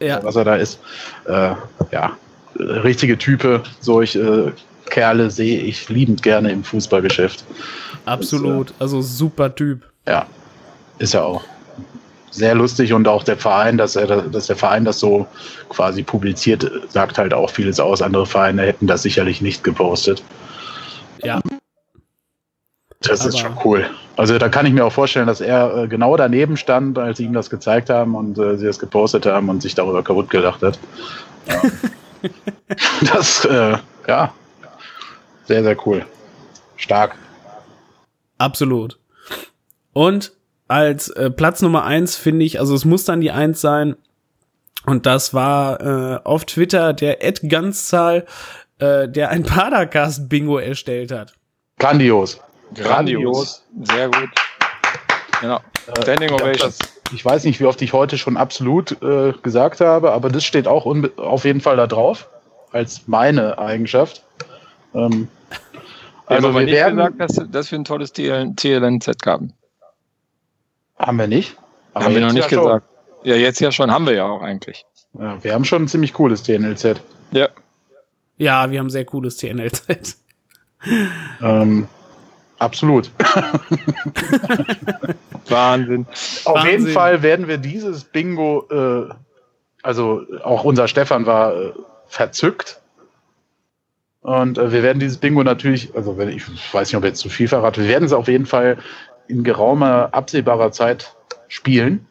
Ja. 0.00 0.20
Was 0.22 0.36
er 0.36 0.44
da 0.44 0.56
ist. 0.56 0.80
Äh, 1.26 1.52
ja, 1.92 2.16
richtige 2.60 3.18
Type. 3.18 3.62
Solche 3.80 4.18
äh, 4.20 4.90
Kerle 4.90 5.30
sehe 5.30 5.60
ich 5.60 5.88
liebend 5.88 6.22
gerne 6.22 6.50
im 6.50 6.64
Fußballgeschäft. 6.64 7.44
Absolut, 8.04 8.70
das, 8.70 8.76
äh, 8.76 8.82
also 8.82 9.02
super 9.02 9.54
Typ. 9.54 9.82
Ja, 10.06 10.26
ist 10.98 11.14
er 11.14 11.24
auch. 11.24 11.42
Sehr 12.30 12.54
lustig 12.54 12.92
und 12.92 13.08
auch 13.08 13.24
der 13.24 13.36
Verein, 13.36 13.76
dass 13.76 13.96
er, 13.96 14.06
dass 14.06 14.46
der 14.46 14.56
Verein 14.56 14.84
das 14.84 15.00
so 15.00 15.26
quasi 15.68 16.02
publiziert, 16.02 16.70
sagt 16.88 17.18
halt 17.18 17.34
auch 17.34 17.50
vieles 17.50 17.80
aus. 17.80 18.02
Andere 18.02 18.26
Vereine 18.26 18.62
hätten 18.62 18.86
das 18.86 19.02
sicherlich 19.02 19.40
nicht 19.40 19.64
gepostet. 19.64 20.22
Ja. 21.22 21.40
Das 23.00 23.20
Aber 23.20 23.30
ist 23.30 23.38
schon 23.38 23.56
cool. 23.64 23.88
Also 24.16 24.38
da 24.38 24.48
kann 24.48 24.66
ich 24.66 24.72
mir 24.72 24.84
auch 24.84 24.92
vorstellen, 24.92 25.26
dass 25.26 25.40
er 25.40 25.74
äh, 25.74 25.88
genau 25.88 26.16
daneben 26.16 26.56
stand, 26.56 26.98
als 26.98 27.18
sie 27.18 27.24
ihm 27.24 27.32
das 27.32 27.48
gezeigt 27.48 27.88
haben 27.88 28.14
und 28.14 28.38
äh, 28.38 28.58
sie 28.58 28.66
das 28.66 28.78
gepostet 28.78 29.26
haben 29.26 29.48
und 29.48 29.62
sich 29.62 29.74
darüber 29.74 30.02
kaputt 30.04 30.30
gelacht 30.30 30.62
hat. 30.62 30.78
Ja. 31.48 31.62
das, 33.12 33.44
äh, 33.44 33.76
ja, 34.06 34.34
sehr, 35.44 35.62
sehr 35.62 35.76
cool. 35.86 36.06
Stark. 36.76 37.16
Absolut. 38.38 38.98
Und 39.92 40.32
als 40.68 41.08
äh, 41.10 41.30
Platz 41.30 41.62
Nummer 41.62 41.84
eins 41.84 42.16
finde 42.16 42.46
ich, 42.46 42.60
also 42.60 42.74
es 42.74 42.84
muss 42.84 43.04
dann 43.04 43.20
die 43.20 43.32
eins 43.32 43.60
sein. 43.60 43.96
Und 44.86 45.04
das 45.04 45.34
war 45.34 45.80
äh, 45.80 46.20
auf 46.24 46.44
Twitter 46.44 46.92
der 46.92 47.22
Ed 47.22 47.48
Ganzzahl, 47.48 48.24
äh, 48.78 49.08
der 49.08 49.30
ein 49.30 49.42
Padercast-Bingo 49.42 50.58
erstellt 50.58 51.12
hat. 51.12 51.34
Grandios. 51.78 52.40
Grandios. 52.74 53.64
Sehr 53.82 54.08
gut. 54.08 54.30
Genau. 55.40 55.60
Standing 56.02 56.30
Ovation. 56.30 56.72
Ich 57.12 57.24
weiß 57.24 57.44
nicht, 57.44 57.60
wie 57.60 57.66
oft 57.66 57.80
ich 57.82 57.92
heute 57.92 58.18
schon 58.18 58.36
absolut 58.36 59.02
äh, 59.02 59.32
gesagt 59.42 59.80
habe, 59.80 60.12
aber 60.12 60.28
das 60.28 60.44
steht 60.44 60.68
auch 60.68 60.86
auf 61.16 61.44
jeden 61.44 61.60
Fall 61.60 61.76
da 61.76 61.86
drauf, 61.86 62.28
als 62.72 63.06
meine 63.06 63.58
Eigenschaft. 63.58 64.22
Ähm, 64.94 65.28
also 66.26 66.48
wir, 66.48 66.60
wir 66.60 66.64
nicht 66.66 66.74
werden, 66.74 66.96
gesagt, 66.96 67.20
dass, 67.20 67.50
dass 67.50 67.70
wir 67.70 67.78
ein 67.78 67.84
tolles 67.84 68.12
TLNZ 68.12 69.08
haben. 69.26 69.52
Haben 70.98 71.18
wir 71.18 71.26
nicht? 71.26 71.56
Aber 71.94 72.04
haben 72.04 72.14
wir 72.14 72.20
noch 72.20 72.32
nicht 72.32 72.50
ja 72.50 72.58
gesagt. 72.58 72.86
Schon. 73.22 73.30
Ja, 73.30 73.36
jetzt 73.36 73.60
ja 73.60 73.72
schon, 73.72 73.90
haben 73.90 74.06
wir 74.06 74.14
ja 74.14 74.26
auch 74.26 74.42
eigentlich. 74.42 74.86
Ja, 75.18 75.42
wir 75.42 75.54
haben 75.54 75.64
schon 75.64 75.84
ein 75.84 75.88
ziemlich 75.88 76.12
cooles 76.12 76.42
TNLZ. 76.42 77.00
Ja. 77.32 77.48
Ja, 78.38 78.70
wir 78.70 78.78
haben 78.78 78.86
ein 78.86 78.90
sehr 78.90 79.04
cooles 79.04 79.36
TNLZ. 79.36 80.18
Ähm, 81.42 81.88
absolut. 82.60 83.10
Wahnsinn. 85.48 86.06
Auf 86.44 86.54
Wahnsinn. 86.54 86.70
jeden 86.70 86.88
Fall 86.92 87.22
werden 87.22 87.48
wir 87.48 87.58
dieses 87.58 88.04
Bingo, 88.04 88.66
äh, 88.70 89.08
also 89.82 90.22
auch 90.44 90.64
unser 90.64 90.86
Stefan 90.88 91.26
war 91.26 91.54
äh, 91.54 91.72
verzückt. 92.06 92.80
Und 94.20 94.58
äh, 94.58 94.70
wir 94.72 94.82
werden 94.82 95.00
dieses 95.00 95.18
Bingo 95.18 95.42
natürlich, 95.42 95.94
also 95.96 96.16
wenn 96.18 96.28
ich 96.28 96.44
weiß 96.72 96.88
nicht, 96.88 96.96
ob 96.96 97.04
jetzt 97.04 97.20
zu 97.20 97.28
viel 97.28 97.48
verrate, 97.48 97.80
wir 97.82 97.88
werden 97.88 98.04
es 98.04 98.12
auf 98.12 98.28
jeden 98.28 98.46
Fall 98.46 98.78
in 99.28 99.42
geraumer, 99.44 100.10
absehbarer 100.12 100.72
Zeit 100.72 101.14
spielen. 101.48 102.06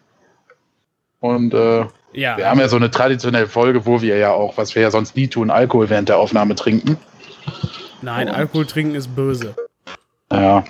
Und 1.20 1.54
äh, 1.54 1.86
Ja. 2.14 2.38
Wir 2.38 2.50
haben 2.50 2.60
ja 2.60 2.68
so 2.68 2.78
eine 2.78 2.90
traditionelle 2.90 3.48
Folge, 3.48 3.86
wo 3.86 4.02
wir 4.02 4.18
ja 4.18 4.32
auch, 4.32 4.58
was 4.58 4.74
wir 4.74 4.82
ja 4.82 4.90
sonst 4.92 5.16
nie 5.16 5.28
tun, 5.28 5.52
Alkohol 5.52 5.90
während 5.90 6.10
der 6.10 6.18
Aufnahme 6.18 6.56
trinken. 6.56 6.98
Nein, 8.02 8.30
Alkohol 8.30 8.66
trinken 8.66 8.96
ist 8.96 9.16
böse. 9.16 9.56
Ja. 10.32 10.64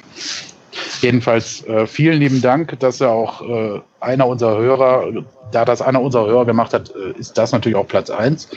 Jedenfalls 1.01 1.65
äh, 1.65 1.87
vielen 1.87 2.19
lieben 2.19 2.41
Dank, 2.41 2.79
dass 2.79 3.01
er 3.01 3.11
auch 3.11 3.41
äh, 3.41 3.81
einer 3.99 4.27
unserer 4.27 4.57
Hörer, 4.57 5.23
da 5.51 5.65
das 5.65 5.81
einer 5.81 6.01
unserer 6.01 6.27
Hörer 6.27 6.45
gemacht 6.45 6.73
hat, 6.73 6.93
äh, 6.95 7.17
ist 7.17 7.37
das 7.37 7.51
natürlich 7.51 7.77
auch 7.77 7.87
Platz 7.87 8.09
1. 8.09 8.49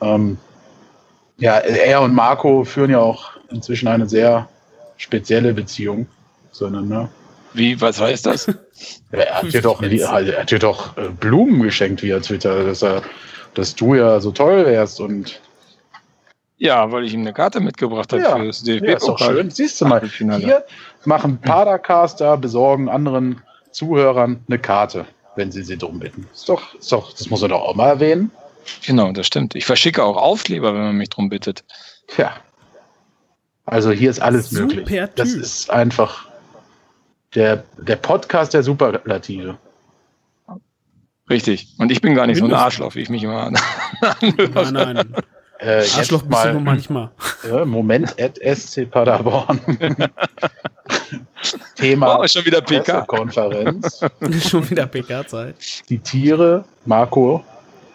Ähm, 0.00 0.38
ja, 1.38 1.58
er 1.58 2.02
und 2.02 2.14
Marco 2.14 2.64
führen 2.64 2.90
ja 2.90 2.98
auch 2.98 3.30
inzwischen 3.50 3.88
eine 3.88 4.08
sehr 4.08 4.48
spezielle 4.96 5.54
Beziehung 5.54 6.06
zueinander. 6.52 7.08
Wie, 7.54 7.80
was 7.80 8.00
heißt 8.00 8.26
das? 8.26 8.48
er 9.10 9.34
hat 9.36 9.52
dir 9.52 9.62
doch, 9.62 9.82
er 9.82 10.40
hat 10.40 10.50
dir 10.50 10.58
doch 10.58 10.96
äh, 10.96 11.08
Blumen 11.08 11.62
geschenkt 11.62 12.02
via 12.02 12.20
Twitter, 12.20 12.64
dass, 12.64 12.82
er, 12.82 13.02
dass 13.54 13.74
du 13.74 13.94
ja 13.94 14.20
so 14.20 14.32
toll 14.32 14.66
wärst 14.66 15.00
und 15.00 15.40
ja, 16.58 16.90
weil 16.90 17.04
ich 17.04 17.14
ihm 17.14 17.20
eine 17.20 17.32
Karte 17.32 17.60
mitgebracht 17.60 18.12
habe 18.12 18.22
ja, 18.22 18.36
für 18.36 18.46
das 18.46 18.62
DFB. 18.62 18.84
Ja, 18.84 18.96
ist 18.96 19.08
doch 19.08 19.18
schön. 19.18 19.50
Siehst 19.50 19.80
du 19.80 19.86
mal, 19.86 20.04
hier 20.06 20.64
machen 21.04 21.38
Padercaster, 21.40 22.36
besorgen 22.36 22.88
anderen 22.88 23.42
Zuhörern 23.70 24.42
eine 24.48 24.58
Karte, 24.58 25.06
wenn 25.36 25.52
sie 25.52 25.62
sie 25.62 25.78
drum 25.78 26.00
bitten. 26.00 26.26
Ist 26.32 26.48
doch, 26.48 26.74
ist 26.74 26.90
doch, 26.90 27.12
das 27.12 27.30
muss 27.30 27.40
man 27.40 27.50
doch 27.50 27.62
auch 27.62 27.74
mal 27.76 27.88
erwähnen. 27.88 28.32
Genau, 28.84 29.12
das 29.12 29.26
stimmt. 29.26 29.54
Ich 29.54 29.64
verschicke 29.64 30.02
auch 30.02 30.16
Aufkleber, 30.16 30.74
wenn 30.74 30.82
man 30.82 30.96
mich 30.96 31.10
drum 31.10 31.28
bittet. 31.28 31.64
Ja. 32.16 32.36
Also 33.64 33.92
hier 33.92 34.10
ist 34.10 34.20
alles 34.20 34.50
Super 34.50 34.74
möglich. 34.74 34.86
Typ. 34.86 35.16
Das 35.16 35.32
ist 35.32 35.70
einfach 35.70 36.28
der, 37.34 37.64
der 37.78 37.96
Podcast 37.96 38.54
der 38.54 38.62
Superlative. 38.62 39.58
Richtig. 41.30 41.74
Und 41.78 41.92
ich 41.92 42.00
bin 42.00 42.14
gar 42.14 42.26
nicht 42.26 42.40
Mindest. 42.40 42.50
so 42.50 42.56
ein 42.56 42.64
Arschloch, 42.64 42.94
wie 42.94 43.00
ich 43.00 43.10
mich 43.10 43.22
immer 43.22 43.50
Nein, 44.20 44.72
nein. 44.72 45.14
Äh, 45.58 45.84
Arschloch 45.96 46.22
bist 46.22 46.30
mal, 46.30 46.52
du 46.52 46.60
manchmal. 46.60 47.10
Äh, 47.44 47.64
Moment, 47.64 48.16
at 48.20 48.38
SC 48.38 48.90
Paderborn. 48.90 49.60
Thema 51.76 52.18
oh, 52.18 52.26
schon 52.26 52.44
wieder 52.44 52.60
PK. 52.60 53.02
Konferenz. 53.02 54.00
schon 54.48 54.68
wieder 54.68 54.86
PK-Zeit. 54.86 55.54
Die 55.88 55.98
Tiere, 55.98 56.64
Marco, 56.84 57.44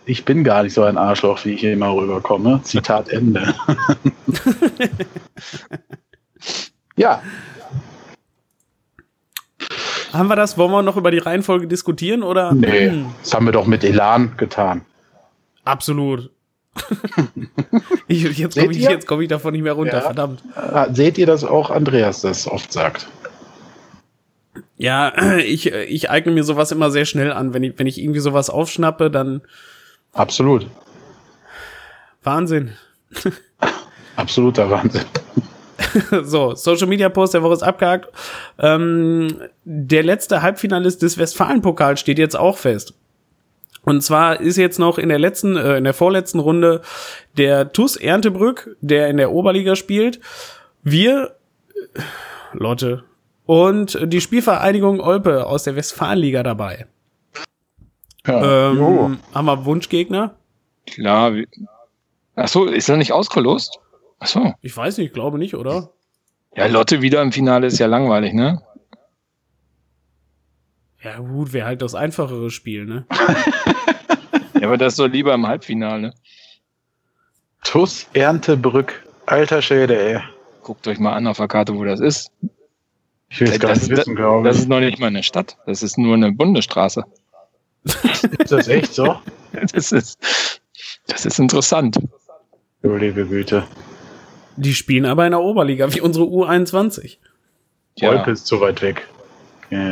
ich 0.06 0.24
bin 0.24 0.44
gar 0.44 0.64
nicht 0.64 0.74
so 0.74 0.84
ein 0.84 0.98
Arschloch, 0.98 1.44
wie 1.44 1.54
ich 1.54 1.60
hier 1.62 1.74
immer 1.74 1.94
rüberkomme. 1.94 2.62
Zitat 2.64 3.10
Ende. 3.10 3.54
ja. 6.96 7.22
Haben 10.14 10.28
wir 10.28 10.36
das? 10.36 10.58
Wollen 10.58 10.72
wir 10.72 10.84
noch 10.84 10.96
über 10.96 11.12
die 11.12 11.18
Reihenfolge 11.18 11.68
diskutieren? 11.68 12.24
Oder? 12.24 12.54
Nee, 12.54 13.06
das 13.22 13.34
haben 13.34 13.46
wir 13.46 13.52
doch 13.52 13.66
mit 13.66 13.84
Elan 13.84 14.38
getan. 14.38 14.86
Absolut. 15.66 16.30
ich, 18.08 18.38
jetzt 18.38 18.58
komme 18.58 18.74
ich, 18.74 19.06
komm 19.06 19.22
ich 19.22 19.28
davon 19.28 19.54
nicht 19.54 19.64
mehr 19.64 19.74
runter, 19.74 19.98
ja. 19.98 20.02
verdammt. 20.02 20.44
Ah, 20.56 20.88
seht 20.92 21.18
ihr, 21.18 21.26
dass 21.26 21.44
auch 21.44 21.70
Andreas 21.70 22.22
das 22.22 22.48
oft 22.48 22.72
sagt? 22.72 23.08
Ja, 24.78 25.14
ich, 25.38 25.68
ich 25.72 26.10
eigne 26.10 26.32
mir 26.32 26.44
sowas 26.44 26.72
immer 26.72 26.92
sehr 26.92 27.06
schnell 27.06 27.32
an. 27.32 27.54
Wenn 27.54 27.64
ich, 27.64 27.78
wenn 27.78 27.88
ich 27.88 28.00
irgendwie 28.02 28.20
sowas 28.20 28.50
aufschnappe, 28.50 29.12
dann. 29.12 29.42
Absolut. 30.14 30.68
Wahnsinn. 32.24 32.74
Absoluter 34.16 34.70
Wahnsinn. 34.70 35.06
so, 36.24 36.56
Social 36.56 36.88
Media 36.88 37.10
Post 37.10 37.34
der 37.34 37.44
Woche 37.44 37.54
ist 37.54 37.64
abgehakt. 37.64 38.10
Ähm, 38.60 39.42
der 39.64 40.04
letzte 40.04 40.42
Halbfinalist 40.42 41.02
des 41.02 41.18
Westfalen-Pokals 41.18 42.00
steht 42.00 42.20
jetzt 42.20 42.38
auch 42.38 42.58
fest. 42.58 42.94
Und 43.86 44.02
zwar 44.02 44.40
ist 44.40 44.58
jetzt 44.58 44.80
noch 44.80 44.98
in 44.98 45.10
der 45.10 45.20
letzten, 45.20 45.58
äh, 45.58 45.78
in 45.78 45.84
der 45.84 45.94
vorletzten 45.94 46.40
Runde 46.40 46.82
der 47.38 47.72
TUS 47.74 47.96
Erntebrück, 47.96 48.76
der 48.82 49.10
in 49.10 49.18
der 49.18 49.32
Oberliga 49.32 49.76
spielt. 49.76 50.20
Wir, 50.84 51.36
äh, 51.94 52.02
Lotte, 52.54 53.04
und 53.46 53.98
die 54.02 54.22
Spielvereinigung 54.22 55.02
Olpe 55.02 55.46
aus 55.46 55.64
der 55.64 55.76
Westfalenliga 55.76 56.44
dabei. 56.44 56.88
Ja, 58.26 58.72
ähm, 58.72 59.20
haben 59.34 59.46
wir 59.46 59.66
Wunschgegner? 59.66 60.36
Klar. 60.88 61.34
Ach 62.36 62.48
so, 62.48 62.66
ist 62.66 62.90
er 62.90 62.98
nicht 62.98 63.12
ausgelost? 63.12 63.80
Ach 64.20 64.28
so. 64.28 64.54
Ich 64.62 64.76
weiß 64.76 64.98
nicht, 64.98 65.14
glaube 65.14 65.38
nicht, 65.38 65.56
oder? 65.56 65.90
Ja, 66.56 66.68
Lotte 66.68 67.02
wieder 67.02 67.22
im 67.22 67.34
Finale 67.34 67.68
ist 67.68 67.80
ja 67.80 67.88
langweilig, 67.88 68.34
ne? 68.34 68.62
Ja, 71.04 71.18
gut, 71.20 71.52
wäre 71.52 71.68
halt 71.68 71.82
das 71.82 71.96
einfachere 71.96 72.50
Spiel, 72.50 72.86
ne? 72.86 73.06
ja, 74.60 74.68
aber 74.68 74.78
das 74.78 74.94
ist 74.94 75.00
doch 75.00 75.08
lieber 75.08 75.34
im 75.34 75.46
Halbfinale. 75.46 76.14
TUS 77.64 78.08
Erntebrück. 78.14 79.04
Alter 79.26 79.62
Schäde, 79.62 80.00
ey. 80.00 80.22
Guckt 80.62 80.88
euch 80.88 81.00
mal 81.00 81.14
an 81.14 81.28
auf 81.28 81.38
der 81.38 81.48
Karte, 81.48 81.76
wo 81.76 81.84
das 81.84 82.00
ist. 82.00 82.32
Ich 83.30 83.42
will 83.42 83.50
es 83.50 83.60
gar 83.60 83.74
nicht 83.74 83.90
wissen, 83.90 84.16
glaube 84.16 84.48
ich. 84.48 84.54
Das 84.54 84.62
ist 84.62 84.70
noch 84.70 84.80
nicht 84.80 85.00
mal 85.00 85.08
eine 85.08 85.24
Stadt. 85.24 85.58
Das 85.66 85.84
ist 85.84 85.98
nur 85.98 86.14
eine 86.14 86.32
Bundesstraße. 86.32 87.04
ist 87.84 88.52
das 88.52 88.68
echt 88.68 88.94
so? 88.94 89.18
Das 89.72 89.92
ist, 89.92 90.20
das 91.06 91.28
ist 91.28 91.38
interessant. 91.38 92.00
Du 92.82 92.96
liebe 92.96 93.28
Güte. 93.28 93.68
Die 94.58 94.74
spielen 94.74 95.06
aber 95.06 95.26
in 95.26 95.32
der 95.32 95.42
Oberliga, 95.42 95.94
wie 95.94 96.02
unsere 96.02 96.26
U21. 96.26 97.18
Ja. 97.98 98.10
Wolpe 98.10 98.32
ist 98.32 98.48
zu 98.48 98.60
weit 98.62 98.82
weg. 98.82 99.08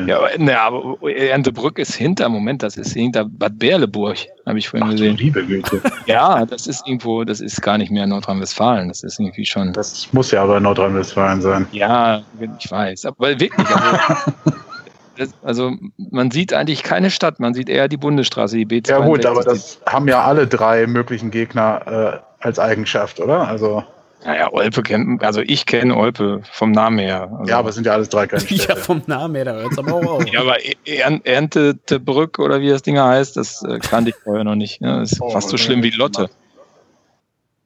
Ja, 0.08 0.18
aber, 0.18 0.38
ne, 0.38 0.60
aber 0.60 1.12
Erntebrück 1.12 1.80
ist 1.80 1.96
hinter, 1.96 2.30
Moment, 2.30 2.64
das 2.64 2.78
ist 2.78 2.94
hinter 2.94 3.26
Bad 3.26 3.60
Berleburg, 3.60 4.18
habe 4.46 4.60
ich 4.60 4.70
vorhin 4.70 4.88
Ach, 4.88 4.92
gesehen. 4.92 5.18
Liebe 5.18 5.46
Güte. 5.46 5.82
Ja, 6.06 6.46
das 6.46 6.68
ist 6.68 6.86
irgendwo, 6.86 7.24
das 7.24 7.42
ist 7.42 7.62
gar 7.62 7.78
nicht 7.78 7.92
mehr 7.92 8.08
Nordrhein-Westfalen, 8.08 8.90
das 8.90 9.04
ist 9.04 9.20
irgendwie 9.20 9.46
schon. 9.46 9.74
Das 9.74 10.12
muss 10.12 10.32
ja 10.32 10.44
aber 10.44 10.60
Nordrhein-Westfalen 10.60 11.42
sein. 11.42 11.68
Ja, 11.72 12.24
ich 12.60 12.70
weiß, 12.70 13.06
aber 13.06 13.40
wirklich. 13.40 13.68
Also, 13.68 14.32
das, 15.18 15.30
also, 15.44 15.72
man 15.98 16.32
sieht 16.32 16.54
eigentlich 16.54 16.84
keine 16.84 17.12
Stadt, 17.12 17.40
man 17.40 17.54
sieht 17.54 17.70
eher 17.70 17.88
die 17.88 17.98
Bundesstraße, 17.98 18.58
die 18.58 18.66
B2. 18.66 18.90
Ja 18.90 19.00
gut, 19.00 19.26
aber 19.26 19.44
das 19.44 19.80
haben 19.86 20.08
ja 20.08 20.24
alle 20.24 20.48
drei 20.48 20.88
möglichen 20.88 21.32
Gegner 21.32 22.22
äh, 22.22 22.46
als 22.46 22.60
Eigenschaft, 22.60 23.20
oder? 23.20 23.48
Also 23.48 23.84
naja, 24.24 24.54
Olpe 24.54 24.84
kennt, 24.84 25.24
also 25.24 25.42
ich 25.42 25.66
kenne 25.66 25.96
Olpe 25.96 26.42
vom 26.52 26.72
Namen 26.72 27.00
her. 27.00 27.30
Also 27.40 27.50
ja, 27.52 27.60
aber 27.60 27.70
es 27.70 27.76
sind 27.76 27.86
ja 27.86 27.94
alles 27.94 28.10
drei 28.10 28.28
kleine 28.28 28.46
Städte. 28.46 28.68
ja, 28.70 28.76
vom 28.76 29.02
Namen 29.08 29.36
her, 29.36 29.46
da 29.46 29.54
hört 29.54 29.72
es 29.72 29.78
aber 29.78 29.94
auch 29.94 30.06
auf. 30.06 30.28
ja, 30.28 30.42
aber 30.42 30.58
Erntebrück 30.86 32.40
oder 32.40 32.62
wie 32.62 32.70
das 32.70 32.84
Ding 32.84 33.00
heißt, 33.00 33.38
das 33.38 33.64
äh, 33.64 33.80
kannte 33.80 34.12
ich 34.12 34.16
vorher 34.16 34.44
noch 34.44 34.56
nicht. 34.56 34.82
Ne? 34.82 35.00
Das 35.00 35.14
ist 35.14 35.22
oh, 35.22 35.30
fast 35.30 35.50
so 35.50 35.58
schlimm 35.58 35.82
wie 35.84 35.90
Lotte. 35.90 36.30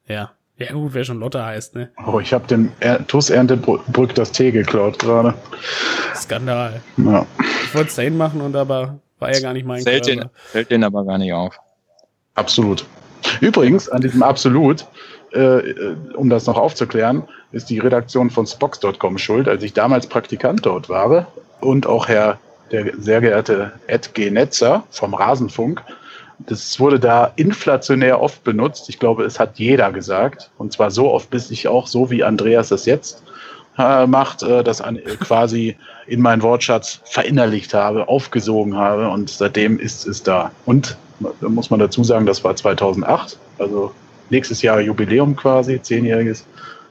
Ja. 0.06 0.32
Ja 0.58 0.72
gut, 0.72 0.94
wer 0.94 1.04
schon 1.04 1.18
Lotte 1.18 1.44
heißt, 1.44 1.74
ne? 1.74 1.90
Oh, 2.06 2.18
ich 2.18 2.32
habe 2.32 2.46
dem 2.46 2.72
er 2.80 3.06
TUS 3.06 3.28
Erntebrück 3.28 4.14
das 4.14 4.32
Tee 4.32 4.52
geklaut 4.52 4.98
gerade. 4.98 5.34
Skandal. 6.14 6.80
Ja. 6.96 7.26
Ich 7.64 7.74
wollte 7.74 7.90
es 7.90 7.94
dahin 7.96 8.16
machen 8.16 8.40
und 8.40 8.56
aber 8.56 8.98
war 9.18 9.34
ja 9.34 9.40
gar 9.40 9.52
nicht 9.52 9.66
mein 9.66 9.82
Fällt 9.82 10.06
den, 10.06 10.24
fällt 10.46 10.70
den 10.70 10.82
aber 10.82 11.04
gar 11.04 11.18
nicht 11.18 11.34
auf. 11.34 11.58
Absolut. 12.34 12.86
Übrigens, 13.40 13.88
an 13.90 14.00
diesem 14.00 14.22
Absolut, 14.22 14.86
äh, 15.32 15.94
um 16.14 16.30
das 16.30 16.46
noch 16.46 16.58
aufzuklären, 16.58 17.24
ist 17.52 17.70
die 17.70 17.78
Redaktion 17.78 18.30
von 18.30 18.46
Spox.com 18.46 19.18
schuld, 19.18 19.48
als 19.48 19.62
ich 19.62 19.72
damals 19.72 20.06
Praktikant 20.06 20.64
dort 20.64 20.88
war 20.88 21.26
und 21.60 21.86
auch 21.86 22.08
Herr, 22.08 22.38
der 22.70 22.92
sehr 22.98 23.20
geehrte 23.20 23.72
Ed 23.86 24.14
G. 24.14 24.30
Netzer 24.30 24.84
vom 24.90 25.14
Rasenfunk. 25.14 25.82
Das 26.38 26.78
wurde 26.78 27.00
da 27.00 27.32
inflationär 27.36 28.20
oft 28.20 28.44
benutzt. 28.44 28.88
Ich 28.88 28.98
glaube, 28.98 29.24
es 29.24 29.40
hat 29.40 29.58
jeder 29.58 29.90
gesagt. 29.92 30.50
Und 30.58 30.72
zwar 30.72 30.90
so 30.90 31.10
oft, 31.10 31.30
bis 31.30 31.50
ich 31.50 31.68
auch 31.68 31.86
so 31.86 32.10
wie 32.10 32.24
Andreas 32.24 32.68
das 32.68 32.84
jetzt 32.84 33.22
äh, 33.78 34.06
macht, 34.06 34.42
äh, 34.42 34.62
das 34.62 34.80
an, 34.80 34.98
quasi 35.20 35.76
in 36.06 36.20
meinen 36.20 36.42
Wortschatz 36.42 37.00
verinnerlicht 37.04 37.72
habe, 37.72 38.08
aufgesogen 38.08 38.76
habe. 38.76 39.08
Und 39.08 39.30
seitdem 39.30 39.78
ist 39.78 40.06
es 40.06 40.22
da. 40.22 40.50
Und 40.66 40.96
da 41.40 41.48
muss 41.48 41.70
man 41.70 41.80
dazu 41.80 42.04
sagen, 42.04 42.26
das 42.26 42.44
war 42.44 42.54
2008. 42.54 43.38
Also 43.58 43.92
nächstes 44.30 44.62
Jahr 44.62 44.80
Jubiläum 44.80 45.36
quasi, 45.36 45.80
zehnjähriges. 45.80 46.46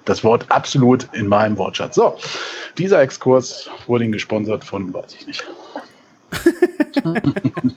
Das 0.05 0.23
Wort 0.23 0.45
absolut 0.49 1.07
in 1.13 1.27
meinem 1.27 1.57
Wortschatz. 1.57 1.95
So, 1.95 2.15
dieser 2.77 3.01
Exkurs 3.01 3.69
wurde 3.87 4.03
Ihnen 4.03 4.13
gesponsert 4.13 4.63
von, 4.63 4.93
weiß 4.93 5.15
ich 5.15 5.27
nicht. 5.27 5.43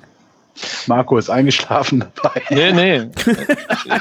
Marco 0.86 1.16
ist 1.18 1.30
eingeschlafen 1.30 2.04
dabei. 2.16 2.42
Nee, 2.50 2.72
nee. 2.72 3.10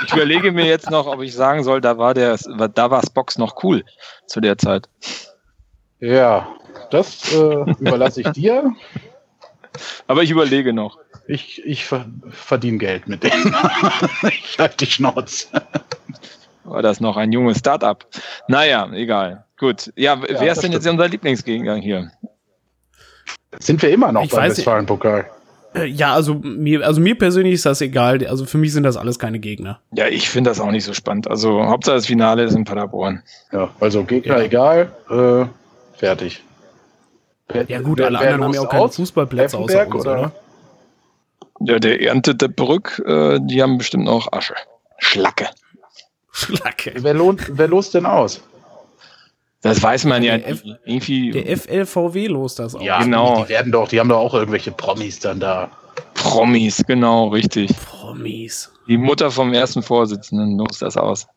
Ich 0.05 0.13
überlege 0.13 0.51
mir 0.51 0.65
jetzt 0.65 0.89
noch, 0.89 1.07
ob 1.07 1.21
ich 1.21 1.33
sagen 1.33 1.63
soll, 1.63 1.81
da 1.81 1.97
war 1.97 2.13
der, 2.13 2.37
da 2.73 2.91
war 2.91 3.01
Spox 3.03 3.37
noch 3.37 3.63
cool 3.63 3.83
zu 4.25 4.41
der 4.41 4.57
Zeit. 4.57 4.89
Ja, 5.99 6.47
das 6.91 7.33
äh, 7.33 7.71
überlasse 7.79 8.21
ich 8.21 8.29
dir. 8.29 8.73
Aber 10.07 10.23
ich 10.23 10.31
überlege 10.31 10.73
noch. 10.73 10.97
Ich, 11.27 11.65
ich 11.65 11.85
verdiene 11.85 12.77
Geld 12.77 13.07
mit 13.07 13.23
denen. 13.23 13.53
ich 14.23 14.57
halte 14.57 14.77
die 14.77 14.85
Schnauze. 14.85 15.47
War 16.63 16.81
das 16.81 16.99
noch 17.01 17.17
ein 17.17 17.31
junges 17.31 17.59
Startup? 17.59 18.05
Naja, 18.47 18.89
egal. 18.93 19.45
Gut. 19.57 19.91
Ja, 19.95 20.15
ja 20.15 20.21
wer 20.21 20.33
ist 20.33 20.63
denn 20.63 20.71
stimmt. 20.71 20.73
jetzt 20.73 20.87
unser 20.87 21.07
Lieblingsgegner 21.07 21.75
hier? 21.75 22.11
Sind 23.59 23.81
wir 23.81 23.89
immer 23.89 24.11
noch 24.11 24.23
ich 24.23 24.31
beim 24.31 24.49
Westfalen-Pokal? 24.49 25.25
Äh, 25.75 25.85
ja, 25.85 26.13
also 26.13 26.35
mir, 26.35 26.85
also 26.85 27.01
mir 27.01 27.17
persönlich 27.17 27.55
ist 27.55 27.65
das 27.65 27.81
egal. 27.81 28.25
Also 28.25 28.45
für 28.45 28.57
mich 28.57 28.71
sind 28.71 28.83
das 28.83 28.95
alles 28.95 29.19
keine 29.19 29.39
Gegner. 29.39 29.79
Ja, 29.93 30.07
ich 30.07 30.29
finde 30.29 30.49
das 30.49 30.59
auch 30.59 30.71
nicht 30.71 30.85
so 30.85 30.93
spannend. 30.93 31.29
Also 31.29 31.65
Hauptsache 31.65 31.95
das 31.95 32.05
Finale 32.05 32.43
ist 32.43 32.55
in 32.55 32.63
Paderborn. 32.63 33.23
Ja, 33.51 33.69
also 33.79 34.03
Gegner 34.03 34.37
ja. 34.37 34.43
egal, 34.43 34.91
äh, 35.09 35.45
fertig. 35.97 36.43
Ja 37.67 37.79
gut, 37.79 38.01
alle 38.01 38.19
anderen 38.19 38.43
haben 38.43 38.53
ja 38.53 38.61
auch 38.61 38.69
keine 38.69 38.89
Fußballplätze 38.89 39.57
außer 39.57 39.87
uns, 39.87 39.95
oder? 39.95 40.19
oder? 40.19 40.31
Ja, 41.59 41.79
der 41.79 42.01
erntete 42.01 42.49
Brück, 42.49 43.03
äh, 43.05 43.39
die 43.41 43.61
haben 43.61 43.77
bestimmt 43.77 44.05
noch 44.05 44.31
Asche. 44.31 44.55
Schlacke. 44.99 45.49
Schlacke. 46.31 46.93
Wer, 46.97 47.13
lohnt, 47.13 47.57
wer 47.57 47.67
lost 47.67 47.93
denn 47.93 48.05
aus? 48.05 48.41
Das 49.61 49.81
weiß 49.81 50.05
man 50.05 50.23
ja. 50.23 50.37
Der, 50.37 50.49
F 50.49 50.63
irgendwie 50.85 51.31
der 51.31 51.57
FLVW 51.57 52.27
los 52.27 52.55
das 52.55 52.75
auch. 52.75 52.81
Ja, 52.81 53.01
genau. 53.01 53.43
Die 53.43 53.49
werden 53.49 53.71
doch, 53.71 53.87
die 53.87 53.99
haben 53.99 54.09
doch 54.09 54.19
auch 54.19 54.33
irgendwelche 54.33 54.71
Promis 54.71 55.19
dann 55.19 55.39
da. 55.39 55.71
Promis, 56.13 56.83
genau, 56.85 57.29
richtig. 57.29 57.75
Promis. 57.85 58.71
Die 58.87 58.97
Mutter 58.97 59.31
vom 59.31 59.53
ersten 59.53 59.81
Vorsitzenden 59.81 60.57
los 60.57 60.79
das 60.79 60.95
aus. 60.95 61.27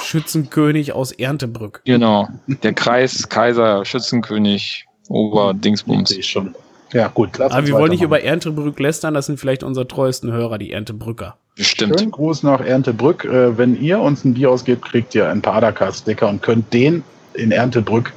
Schützenkönig 0.00 0.92
aus 0.92 1.10
Erntebrück. 1.10 1.82
Genau. 1.84 2.28
Der 2.46 2.72
Kreis 2.72 3.28
Kaiser 3.28 3.84
Schützenkönig 3.84 4.86
Oberdingsbums. 5.08 6.12
Ich 6.12 6.28
schon. 6.28 6.54
Ja, 6.92 7.08
gut. 7.08 7.40
Aber 7.40 7.66
wir 7.66 7.74
wollen 7.74 7.90
nicht 7.90 8.02
über 8.02 8.22
Erntebrück 8.22 8.78
lästern, 8.78 9.14
das 9.14 9.26
sind 9.26 9.40
vielleicht 9.40 9.62
unsere 9.62 9.88
treuesten 9.88 10.32
Hörer, 10.32 10.58
die 10.58 10.72
Erntebrücker. 10.72 11.36
Stimmt. 11.58 11.98
Schönen 11.98 12.12
Gruß 12.12 12.42
nach 12.42 12.60
Erntebrück. 12.60 13.24
Äh, 13.24 13.56
wenn 13.56 13.80
ihr 13.80 13.98
uns 13.98 14.24
ein 14.24 14.34
Bier 14.34 14.50
ausgebt, 14.50 14.84
kriegt 14.84 15.14
ihr 15.14 15.28
ein 15.28 15.42
Padercast-Sticker 15.42 16.28
und 16.28 16.42
könnt 16.42 16.72
den 16.72 17.02
in 17.34 17.50
Erntebrück 17.50 18.12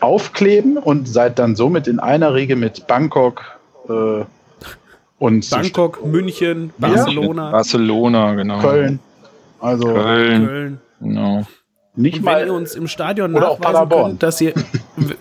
aufkleben 0.00 0.76
und 0.76 1.08
seid 1.08 1.38
dann 1.38 1.56
somit 1.56 1.86
in 1.86 1.98
einer 2.00 2.34
Riege 2.34 2.56
mit 2.56 2.86
Bangkok 2.86 3.42
äh, 3.88 4.24
und 5.18 5.50
Bangkok, 5.50 6.04
München, 6.04 6.72
Barcelona. 6.78 7.50
Barcelona, 7.50 8.34
genau. 8.34 8.60
Köln. 8.60 8.98
Also 9.60 9.86
Köln. 9.86 10.46
Köln. 10.46 10.80
Genau. 11.00 11.46
Nicht 11.94 12.18
und 12.18 12.24
mal, 12.24 12.40
wenn 12.40 12.48
ihr 12.48 12.54
uns 12.54 12.74
im 12.74 12.86
Stadion 12.86 13.32
nachweisen 13.32 13.88
könnt, 13.88 14.22
dass 14.22 14.40
ihr, 14.40 14.52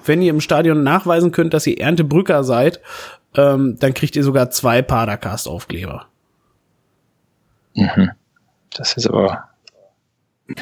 wenn 0.05 0.21
ihr 0.21 0.29
im 0.31 0.41
Stadion 0.41 0.83
nachweisen 0.83 1.31
könnt, 1.31 1.53
dass 1.53 1.67
ihr 1.67 1.79
Erntebrücker 1.79 2.43
seid, 2.43 2.81
ähm, 3.35 3.77
dann 3.79 3.93
kriegt 3.93 4.15
ihr 4.15 4.23
sogar 4.23 4.49
zwei 4.49 4.81
Padercast-Aufkleber. 4.81 6.07
Mhm. 7.75 8.11
Das 8.75 8.97
ist 8.97 9.07
aber. 9.07 9.49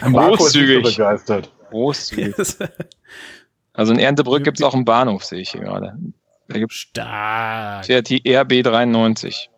Großzügig. 0.00 0.82
begeistert. 0.82 1.50
Großzügig. 1.70 2.34
also 3.72 3.92
in 3.92 3.98
Erntebrück 3.98 4.44
gibt 4.44 4.58
es 4.58 4.64
auch 4.64 4.74
einen 4.74 4.84
Bahnhof, 4.84 5.24
sehe 5.24 5.40
ich 5.40 5.50
hier 5.50 5.62
gerade. 5.62 5.96
Da 6.48 6.58
gibt 6.58 6.72
Stark. 6.72 7.86
Fährt 7.86 8.08
die 8.08 8.22
RB93. 8.22 9.48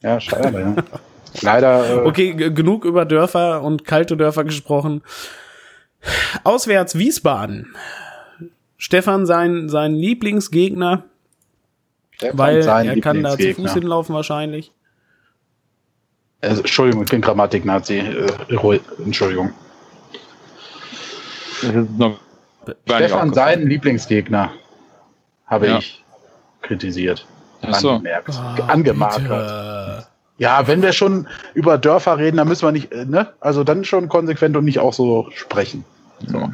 Ja, 0.00 0.18
schade, 0.20 0.60
ja. 0.60 1.00
Leider. 1.40 2.02
Äh 2.02 2.06
okay, 2.06 2.32
genug 2.34 2.84
über 2.84 3.04
Dörfer 3.04 3.62
und 3.62 3.84
kalte 3.84 4.16
Dörfer 4.16 4.44
gesprochen. 4.44 5.02
Auswärts 6.44 6.96
Wiesbaden. 6.96 7.74
Stefan 8.76 9.26
sein, 9.26 9.68
sein 9.68 9.94
Lieblingsgegner. 9.94 11.04
Stefan 12.12 12.38
weil 12.38 12.58
er 12.62 13.00
kann 13.00 13.22
da 13.22 13.36
zu 13.36 13.54
Fuß 13.54 13.74
hinlaufen 13.74 14.14
wahrscheinlich. 14.14 14.72
Also, 16.40 16.62
Entschuldigung, 16.62 17.04
ich 17.04 17.10
bin 17.10 17.20
Grammatik-Nazi. 17.20 17.98
Äh, 17.98 18.80
Entschuldigung. 19.04 19.52
Stefan, 22.84 23.32
seinen 23.32 23.68
Lieblingsgegner, 23.68 24.52
habe 25.46 25.68
ja. 25.68 25.78
ich 25.78 26.02
kritisiert. 26.62 27.26
Ach 27.62 27.74
so. 27.74 27.90
Angemerkt. 27.90 28.28
Oh, 28.30 28.62
angemarkert. 28.62 30.08
Ja, 30.38 30.66
wenn 30.66 30.82
wir 30.82 30.92
schon 30.92 31.28
über 31.54 31.78
Dörfer 31.78 32.18
reden, 32.18 32.38
dann 32.38 32.48
müssen 32.48 32.66
wir 32.66 32.72
nicht, 32.72 32.90
äh, 32.90 33.04
ne? 33.04 33.32
Also 33.38 33.62
dann 33.62 33.84
schon 33.84 34.08
konsequent 34.08 34.56
und 34.56 34.64
nicht 34.64 34.80
auch 34.80 34.92
so 34.92 35.28
sprechen. 35.32 35.84
So. 36.26 36.52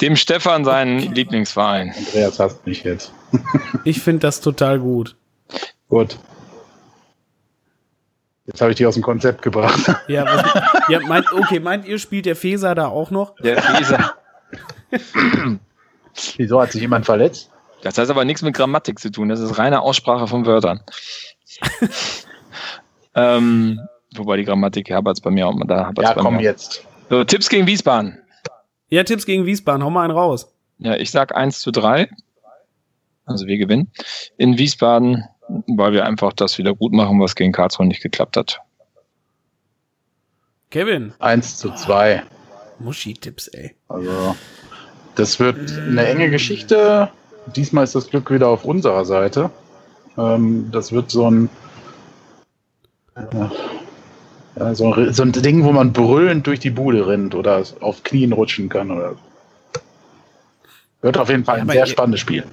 Dem 0.00 0.16
Stefan 0.16 0.64
seinen 0.64 0.98
okay. 0.98 1.10
Lieblingsverein. 1.14 1.94
Andreas 1.96 2.38
hasst 2.40 2.66
mich 2.66 2.82
jetzt. 2.84 3.12
ich 3.84 4.00
finde 4.00 4.20
das 4.20 4.40
total 4.40 4.80
gut. 4.80 5.16
Gut. 5.88 6.18
Jetzt 8.46 8.60
habe 8.60 8.72
ich 8.72 8.76
die 8.76 8.86
aus 8.86 8.94
dem 8.94 9.02
Konzept 9.02 9.42
gebracht. 9.42 9.80
Ja, 10.08 10.26
was, 10.26 10.88
ja 10.88 11.00
meint, 11.00 11.32
okay, 11.32 11.60
meint 11.60 11.86
ihr, 11.86 11.98
spielt 11.98 12.26
der 12.26 12.36
Feser 12.36 12.74
da 12.74 12.88
auch 12.88 13.10
noch? 13.10 13.36
Der 13.36 13.62
Feser. 13.62 14.14
Wieso 16.36 16.60
hat 16.60 16.72
sich 16.72 16.82
jemand 16.82 17.06
verletzt? 17.06 17.50
Das 17.82 17.96
hat 17.98 18.10
aber 18.10 18.24
nichts 18.24 18.42
mit 18.42 18.54
Grammatik 18.54 18.98
zu 18.98 19.10
tun. 19.10 19.28
Das 19.28 19.40
ist 19.40 19.58
reine 19.58 19.80
Aussprache 19.80 20.26
von 20.26 20.46
Wörtern. 20.46 20.80
ähm, 23.14 23.80
wobei 24.14 24.36
die 24.36 24.44
Grammatik 24.44 24.90
Herberts 24.90 25.20
bei 25.20 25.30
mir 25.30 25.46
auch 25.46 25.54
mal 25.54 25.66
da. 25.66 25.92
Ja, 26.00 26.14
komm 26.14 26.40
jetzt. 26.40 26.86
So, 27.14 27.24
Tipps 27.24 27.48
gegen 27.48 27.66
Wiesbaden. 27.66 28.18
Ja, 28.88 29.04
Tipps 29.04 29.26
gegen 29.26 29.46
Wiesbaden. 29.46 29.84
Hau 29.84 29.90
mal 29.90 30.04
einen 30.04 30.12
raus. 30.12 30.52
Ja, 30.78 30.96
ich 30.96 31.10
sag 31.10 31.34
1 31.34 31.60
zu 31.60 31.70
3. 31.70 32.08
Also 33.24 33.46
wir 33.46 33.56
gewinnen. 33.56 33.90
In 34.36 34.58
Wiesbaden 34.58 35.24
weil 35.66 35.92
wir 35.92 36.04
einfach 36.04 36.32
das 36.32 36.58
wieder 36.58 36.74
gut 36.74 36.92
machen, 36.92 37.20
was 37.20 37.34
gegen 37.34 37.52
Karlsruhe 37.52 37.86
nicht 37.86 38.02
geklappt 38.02 38.36
hat. 38.36 38.60
Kevin. 40.70 41.12
1 41.18 41.58
zu 41.58 41.72
2. 41.72 42.22
Muschi-Tipps, 42.80 43.48
ey. 43.48 43.74
Also, 43.88 44.34
das 45.14 45.38
wird 45.38 45.70
eine 45.70 46.06
enge 46.06 46.30
Geschichte. 46.30 47.10
Diesmal 47.54 47.84
ist 47.84 47.94
das 47.94 48.08
Glück 48.10 48.30
wieder 48.30 48.48
auf 48.48 48.64
unserer 48.64 49.04
Seite. 49.04 49.50
Ähm, 50.16 50.70
das 50.72 50.92
wird 50.92 51.10
so 51.10 51.30
ein, 51.30 51.50
ja, 54.56 54.74
so, 54.74 54.92
ein, 54.92 55.12
so 55.12 55.22
ein 55.22 55.32
Ding, 55.32 55.64
wo 55.64 55.72
man 55.72 55.92
brüllend 55.92 56.46
durch 56.46 56.60
die 56.60 56.70
Bude 56.70 57.06
rennt 57.06 57.34
oder 57.34 57.62
auf 57.80 58.02
Knien 58.02 58.32
rutschen 58.32 58.68
kann. 58.68 58.90
Oder 58.90 59.16
wird 61.02 61.18
auf 61.18 61.28
jeden 61.28 61.44
Fall 61.44 61.60
ein 61.60 61.66
ja, 61.66 61.72
sehr 61.72 61.86
spannendes 61.86 62.20
Spiel. 62.20 62.44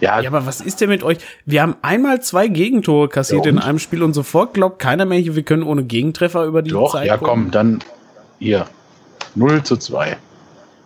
Ja. 0.00 0.20
ja, 0.20 0.28
aber 0.28 0.46
was 0.46 0.60
ist 0.60 0.80
denn 0.80 0.88
mit 0.88 1.02
euch? 1.04 1.18
Wir 1.46 1.62
haben 1.62 1.76
einmal 1.82 2.20
zwei 2.22 2.48
Gegentore 2.48 3.08
kassiert 3.08 3.46
ja, 3.46 3.52
in 3.52 3.58
einem 3.58 3.78
Spiel 3.78 4.02
und 4.02 4.14
sofort 4.14 4.52
glaubt 4.52 4.78
keiner 4.80 5.04
mehr, 5.04 5.20
wir 5.20 5.42
können 5.42 5.62
ohne 5.62 5.84
Gegentreffer 5.84 6.44
über 6.44 6.62
die 6.62 6.70
Doch, 6.70 6.92
Zeit 6.92 7.06
ja 7.06 7.16
kommen. 7.16 7.44
komm, 7.44 7.50
dann 7.52 7.78
hier. 8.38 8.66
0 9.34 9.62
zu 9.62 9.76
2. 9.76 10.16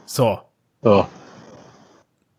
So. 0.04 0.38
So. 0.82 1.06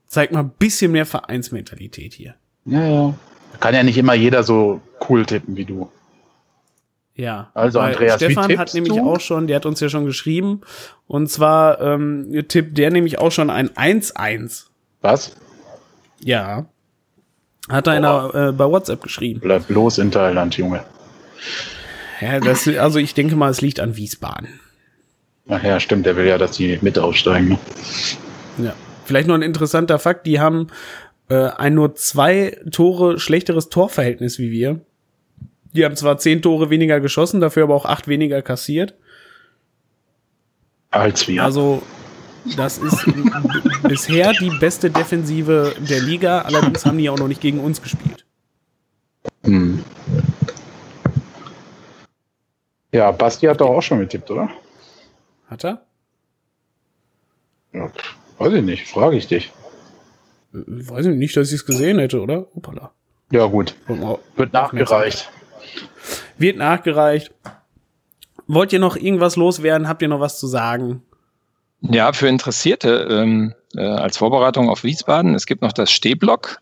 Zeig 0.07 0.31
mal 0.31 0.39
ein 0.39 0.49
bisschen 0.49 0.91
mehr 0.91 1.05
Vereinsmentalität 1.05 2.13
hier. 2.13 2.35
Ja, 2.65 2.83
ja. 2.83 3.13
Kann 3.59 3.73
ja 3.73 3.83
nicht 3.83 3.97
immer 3.97 4.13
jeder 4.13 4.43
so 4.43 4.81
cool 5.09 5.25
tippen 5.25 5.57
wie 5.57 5.65
du. 5.65 5.89
Ja. 7.17 7.49
Also 7.55 7.79
Andreas, 7.79 8.17
Stefan 8.17 8.57
hat 8.57 8.73
nämlich 8.75 8.93
du? 8.93 9.09
auch 9.09 9.19
schon, 9.19 9.47
der 9.47 9.57
hat 9.57 9.65
uns 9.65 9.79
ja 9.79 9.89
schon 9.89 10.05
geschrieben. 10.05 10.61
Und 11.07 11.29
zwar 11.29 11.81
ähm, 11.81 12.45
tippt 12.47 12.77
der 12.77 12.91
nämlich 12.91 13.17
auch 13.17 13.31
schon 13.31 13.49
ein 13.49 13.69
1-1. 13.69 14.65
Was? 15.01 15.35
Ja. 16.19 16.67
Hat 17.69 17.87
einer 17.87 18.33
äh, 18.33 18.51
bei 18.51 18.65
WhatsApp 18.65 19.01
geschrieben. 19.01 19.39
Bleib 19.41 19.67
bloß 19.67 19.97
in 19.97 20.11
Thailand, 20.11 20.55
Junge. 20.57 20.83
Ja, 22.21 22.39
das, 22.39 22.67
also 22.67 22.99
ich 22.99 23.13
denke 23.15 23.35
mal, 23.35 23.49
es 23.49 23.61
liegt 23.61 23.79
an 23.79 23.97
Wiesbaden. 23.97 24.59
Ach 25.49 25.63
ja, 25.63 25.79
stimmt, 25.79 26.05
der 26.05 26.15
will 26.15 26.25
ja, 26.25 26.37
dass 26.37 26.51
die 26.51 26.77
mit 26.81 26.99
aufsteigen. 26.99 27.49
Ne? 27.49 27.59
Ja. 28.65 28.73
Vielleicht 29.05 29.27
noch 29.27 29.35
ein 29.35 29.41
interessanter 29.41 29.97
Fakt, 29.99 30.27
die 30.27 30.39
haben 30.39 30.67
äh, 31.29 31.47
ein 31.49 31.73
nur 31.73 31.95
zwei 31.95 32.57
Tore 32.71 33.19
schlechteres 33.19 33.69
Torverhältnis 33.69 34.37
wie 34.37 34.51
wir. 34.51 34.81
Die 35.73 35.85
haben 35.85 35.95
zwar 35.95 36.17
zehn 36.17 36.41
Tore 36.41 36.69
weniger 36.69 36.99
geschossen, 36.99 37.41
dafür 37.41 37.63
aber 37.63 37.75
auch 37.75 37.85
acht 37.85 38.07
weniger 38.07 38.41
kassiert. 38.41 38.95
Als 40.91 41.27
wir. 41.27 41.43
Also 41.43 41.83
das 42.55 42.77
ist 42.77 43.05
bisher 43.83 44.31
die 44.33 44.49
beste 44.59 44.89
Defensive 44.89 45.75
der 45.79 46.01
Liga. 46.01 46.41
Allerdings 46.41 46.85
haben 46.85 46.97
die 46.97 47.09
auch 47.09 47.17
noch 47.17 47.27
nicht 47.27 47.41
gegen 47.41 47.59
uns 47.59 47.81
gespielt. 47.81 48.25
Hm. 49.43 49.83
Ja, 52.91 53.11
Basti 53.11 53.47
hat 53.47 53.61
doch 53.61 53.69
auch 53.69 53.81
schon 53.81 53.99
getippt, 53.99 54.31
oder? 54.31 54.49
Hat 55.49 55.63
er? 55.63 55.85
Ja, 57.73 57.91
weiß 58.39 58.53
ich 58.53 58.63
nicht, 58.63 58.87
frage 58.87 59.17
ich 59.17 59.27
dich. 59.27 59.51
Weiß 60.51 61.05
ich 61.05 61.15
nicht, 61.15 61.35
dass 61.35 61.49
ich 61.49 61.55
es 61.55 61.65
gesehen 61.65 61.99
hätte, 61.99 62.21
oder? 62.21 62.47
Hoppala. 62.55 62.91
Ja, 63.31 63.45
gut. 63.45 63.75
Wird 64.35 64.53
nachgereicht. 64.53 65.29
Wird 66.37 66.57
nachgereicht. 66.57 67.31
Wollt 68.47 68.71
ihr 68.71 68.79
noch 68.79 68.95
irgendwas 68.95 69.35
loswerden? 69.35 69.87
Habt 69.87 70.01
ihr 70.01 70.07
noch 70.07 70.19
was 70.19 70.39
zu 70.39 70.47
sagen? 70.47 71.03
Ja, 71.81 72.13
für 72.13 72.27
Interessierte 72.27 73.07
ähm, 73.09 73.53
äh, 73.75 73.81
als 73.81 74.17
Vorbereitung 74.17 74.69
auf 74.69 74.83
Wiesbaden. 74.83 75.35
Es 75.35 75.45
gibt 75.45 75.61
noch 75.61 75.73
das 75.73 75.91
Stehblock 75.91 76.61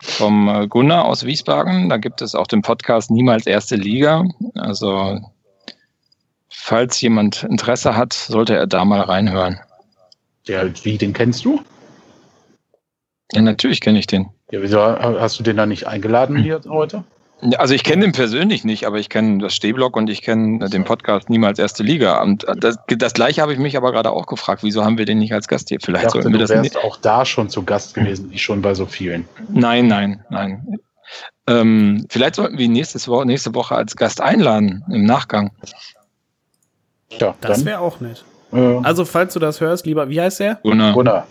vom 0.00 0.48
äh, 0.48 0.66
Gunnar 0.66 1.04
aus 1.04 1.24
Wiesbaden. 1.24 1.88
Da 1.88 1.96
gibt 1.96 2.22
es 2.22 2.34
auch 2.34 2.46
den 2.46 2.62
Podcast 2.62 3.10
Niemals 3.10 3.46
Erste 3.46 3.76
Liga. 3.76 4.24
Also 4.54 5.20
falls 6.48 7.00
jemand 7.00 7.44
Interesse 7.44 7.96
hat, 7.96 8.12
sollte 8.12 8.56
er 8.56 8.66
da 8.66 8.84
mal 8.84 9.00
reinhören. 9.00 9.60
Ja, 10.44 10.64
wie, 10.84 10.98
den 10.98 11.12
kennst 11.12 11.44
du? 11.44 11.60
Ja, 13.32 13.42
natürlich 13.42 13.80
kenne 13.80 13.98
ich 13.98 14.06
den. 14.06 14.28
Ja, 14.50 14.60
wieso 14.60 14.80
hast 14.80 15.38
du 15.38 15.42
den 15.44 15.56
da 15.56 15.66
nicht 15.66 15.86
eingeladen 15.86 16.36
hier 16.36 16.60
heute? 16.68 17.04
Also 17.56 17.74
ich 17.74 17.84
kenne 17.84 18.02
den 18.02 18.12
persönlich 18.12 18.64
nicht, 18.64 18.86
aber 18.86 18.98
ich 18.98 19.08
kenne 19.08 19.38
das 19.38 19.54
Stehblock 19.54 19.96
und 19.96 20.10
ich 20.10 20.22
kenne 20.22 20.68
den 20.68 20.84
Podcast 20.84 21.30
niemals 21.30 21.58
erste 21.58 21.82
Liga. 21.82 22.20
Und 22.22 22.44
das, 22.56 22.78
das 22.86 23.14
gleiche 23.14 23.40
habe 23.40 23.52
ich 23.52 23.58
mich 23.58 23.76
aber 23.76 23.92
gerade 23.92 24.10
auch 24.10 24.26
gefragt, 24.26 24.62
wieso 24.62 24.84
haben 24.84 24.98
wir 24.98 25.06
den 25.06 25.18
nicht 25.18 25.32
als 25.32 25.48
Gast 25.48 25.68
hier? 25.70 25.78
Vielleicht 25.80 26.04
ich 26.06 26.12
dachte, 26.12 26.22
sollten 26.22 26.32
wir 26.34 26.38
du 26.38 26.44
das 26.44 26.50
wärst 26.50 26.62
nicht. 26.74 26.76
auch 26.84 26.96
da 26.98 27.24
schon 27.24 27.48
zu 27.48 27.62
Gast 27.62 27.94
gewesen, 27.94 28.30
wie 28.30 28.38
schon 28.38 28.60
bei 28.60 28.74
so 28.74 28.84
vielen. 28.86 29.26
Nein, 29.48 29.86
nein, 29.86 30.24
nein. 30.28 30.78
Ähm, 31.46 32.06
vielleicht 32.10 32.34
sollten 32.36 32.58
wir 32.58 32.66
ihn 32.66 32.72
nächstes 32.72 33.08
Wo 33.08 33.24
nächste 33.24 33.54
Woche 33.54 33.74
als 33.74 33.96
Gast 33.96 34.20
einladen 34.20 34.84
im 34.90 35.04
Nachgang. 35.04 35.50
Ja, 37.18 37.34
Das 37.40 37.64
wäre 37.64 37.80
auch 37.80 38.00
nett. 38.00 38.24
Äh, 38.52 38.80
Also, 38.82 39.04
falls 39.04 39.32
du 39.34 39.40
das 39.40 39.60
hörst, 39.60 39.86
lieber, 39.86 40.08
wie 40.08 40.20
heißt 40.20 40.40
der? 40.40 40.56
Gunnar. 40.62 40.92
Gunnar. 40.92 41.26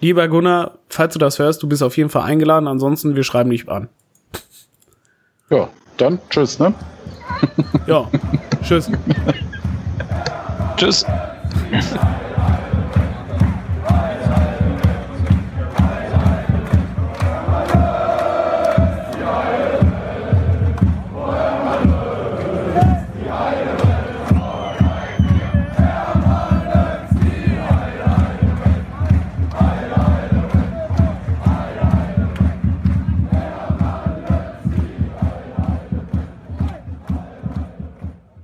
Lieber 0.00 0.28
Gunnar, 0.28 0.78
falls 0.88 1.12
du 1.14 1.18
das 1.18 1.38
hörst, 1.38 1.62
du 1.62 1.68
bist 1.68 1.82
auf 1.82 1.96
jeden 1.96 2.10
Fall 2.10 2.22
eingeladen. 2.22 2.68
Ansonsten, 2.68 3.16
wir 3.16 3.24
schreiben 3.24 3.50
dich 3.50 3.68
an. 3.68 3.88
Ja, 5.50 5.68
dann 5.96 6.18
tschüss, 6.30 6.58
ne? 6.60 6.72
Ja, 7.86 8.08
tschüss. 8.62 8.90
Tschüss. 10.76 11.04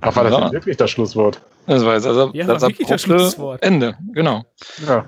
Ach, 0.09 0.15
war 0.15 0.23
das 0.23 0.33
Ja. 0.33 0.51
wirklich 0.51 0.77
das 0.77 0.89
Schlusswort? 0.91 1.41
Das 1.65 1.83
war 1.85 1.95
jetzt 1.95 2.07
also 2.07 2.31
Ja, 2.33 2.45
das 2.45 2.61
war 2.61 2.69
wirklich 2.69 2.87
das 2.87 3.01
Schlusswort. 3.01 3.61
Ende. 3.63 3.97
Genau. 4.13 4.43
Ja. 4.87 5.05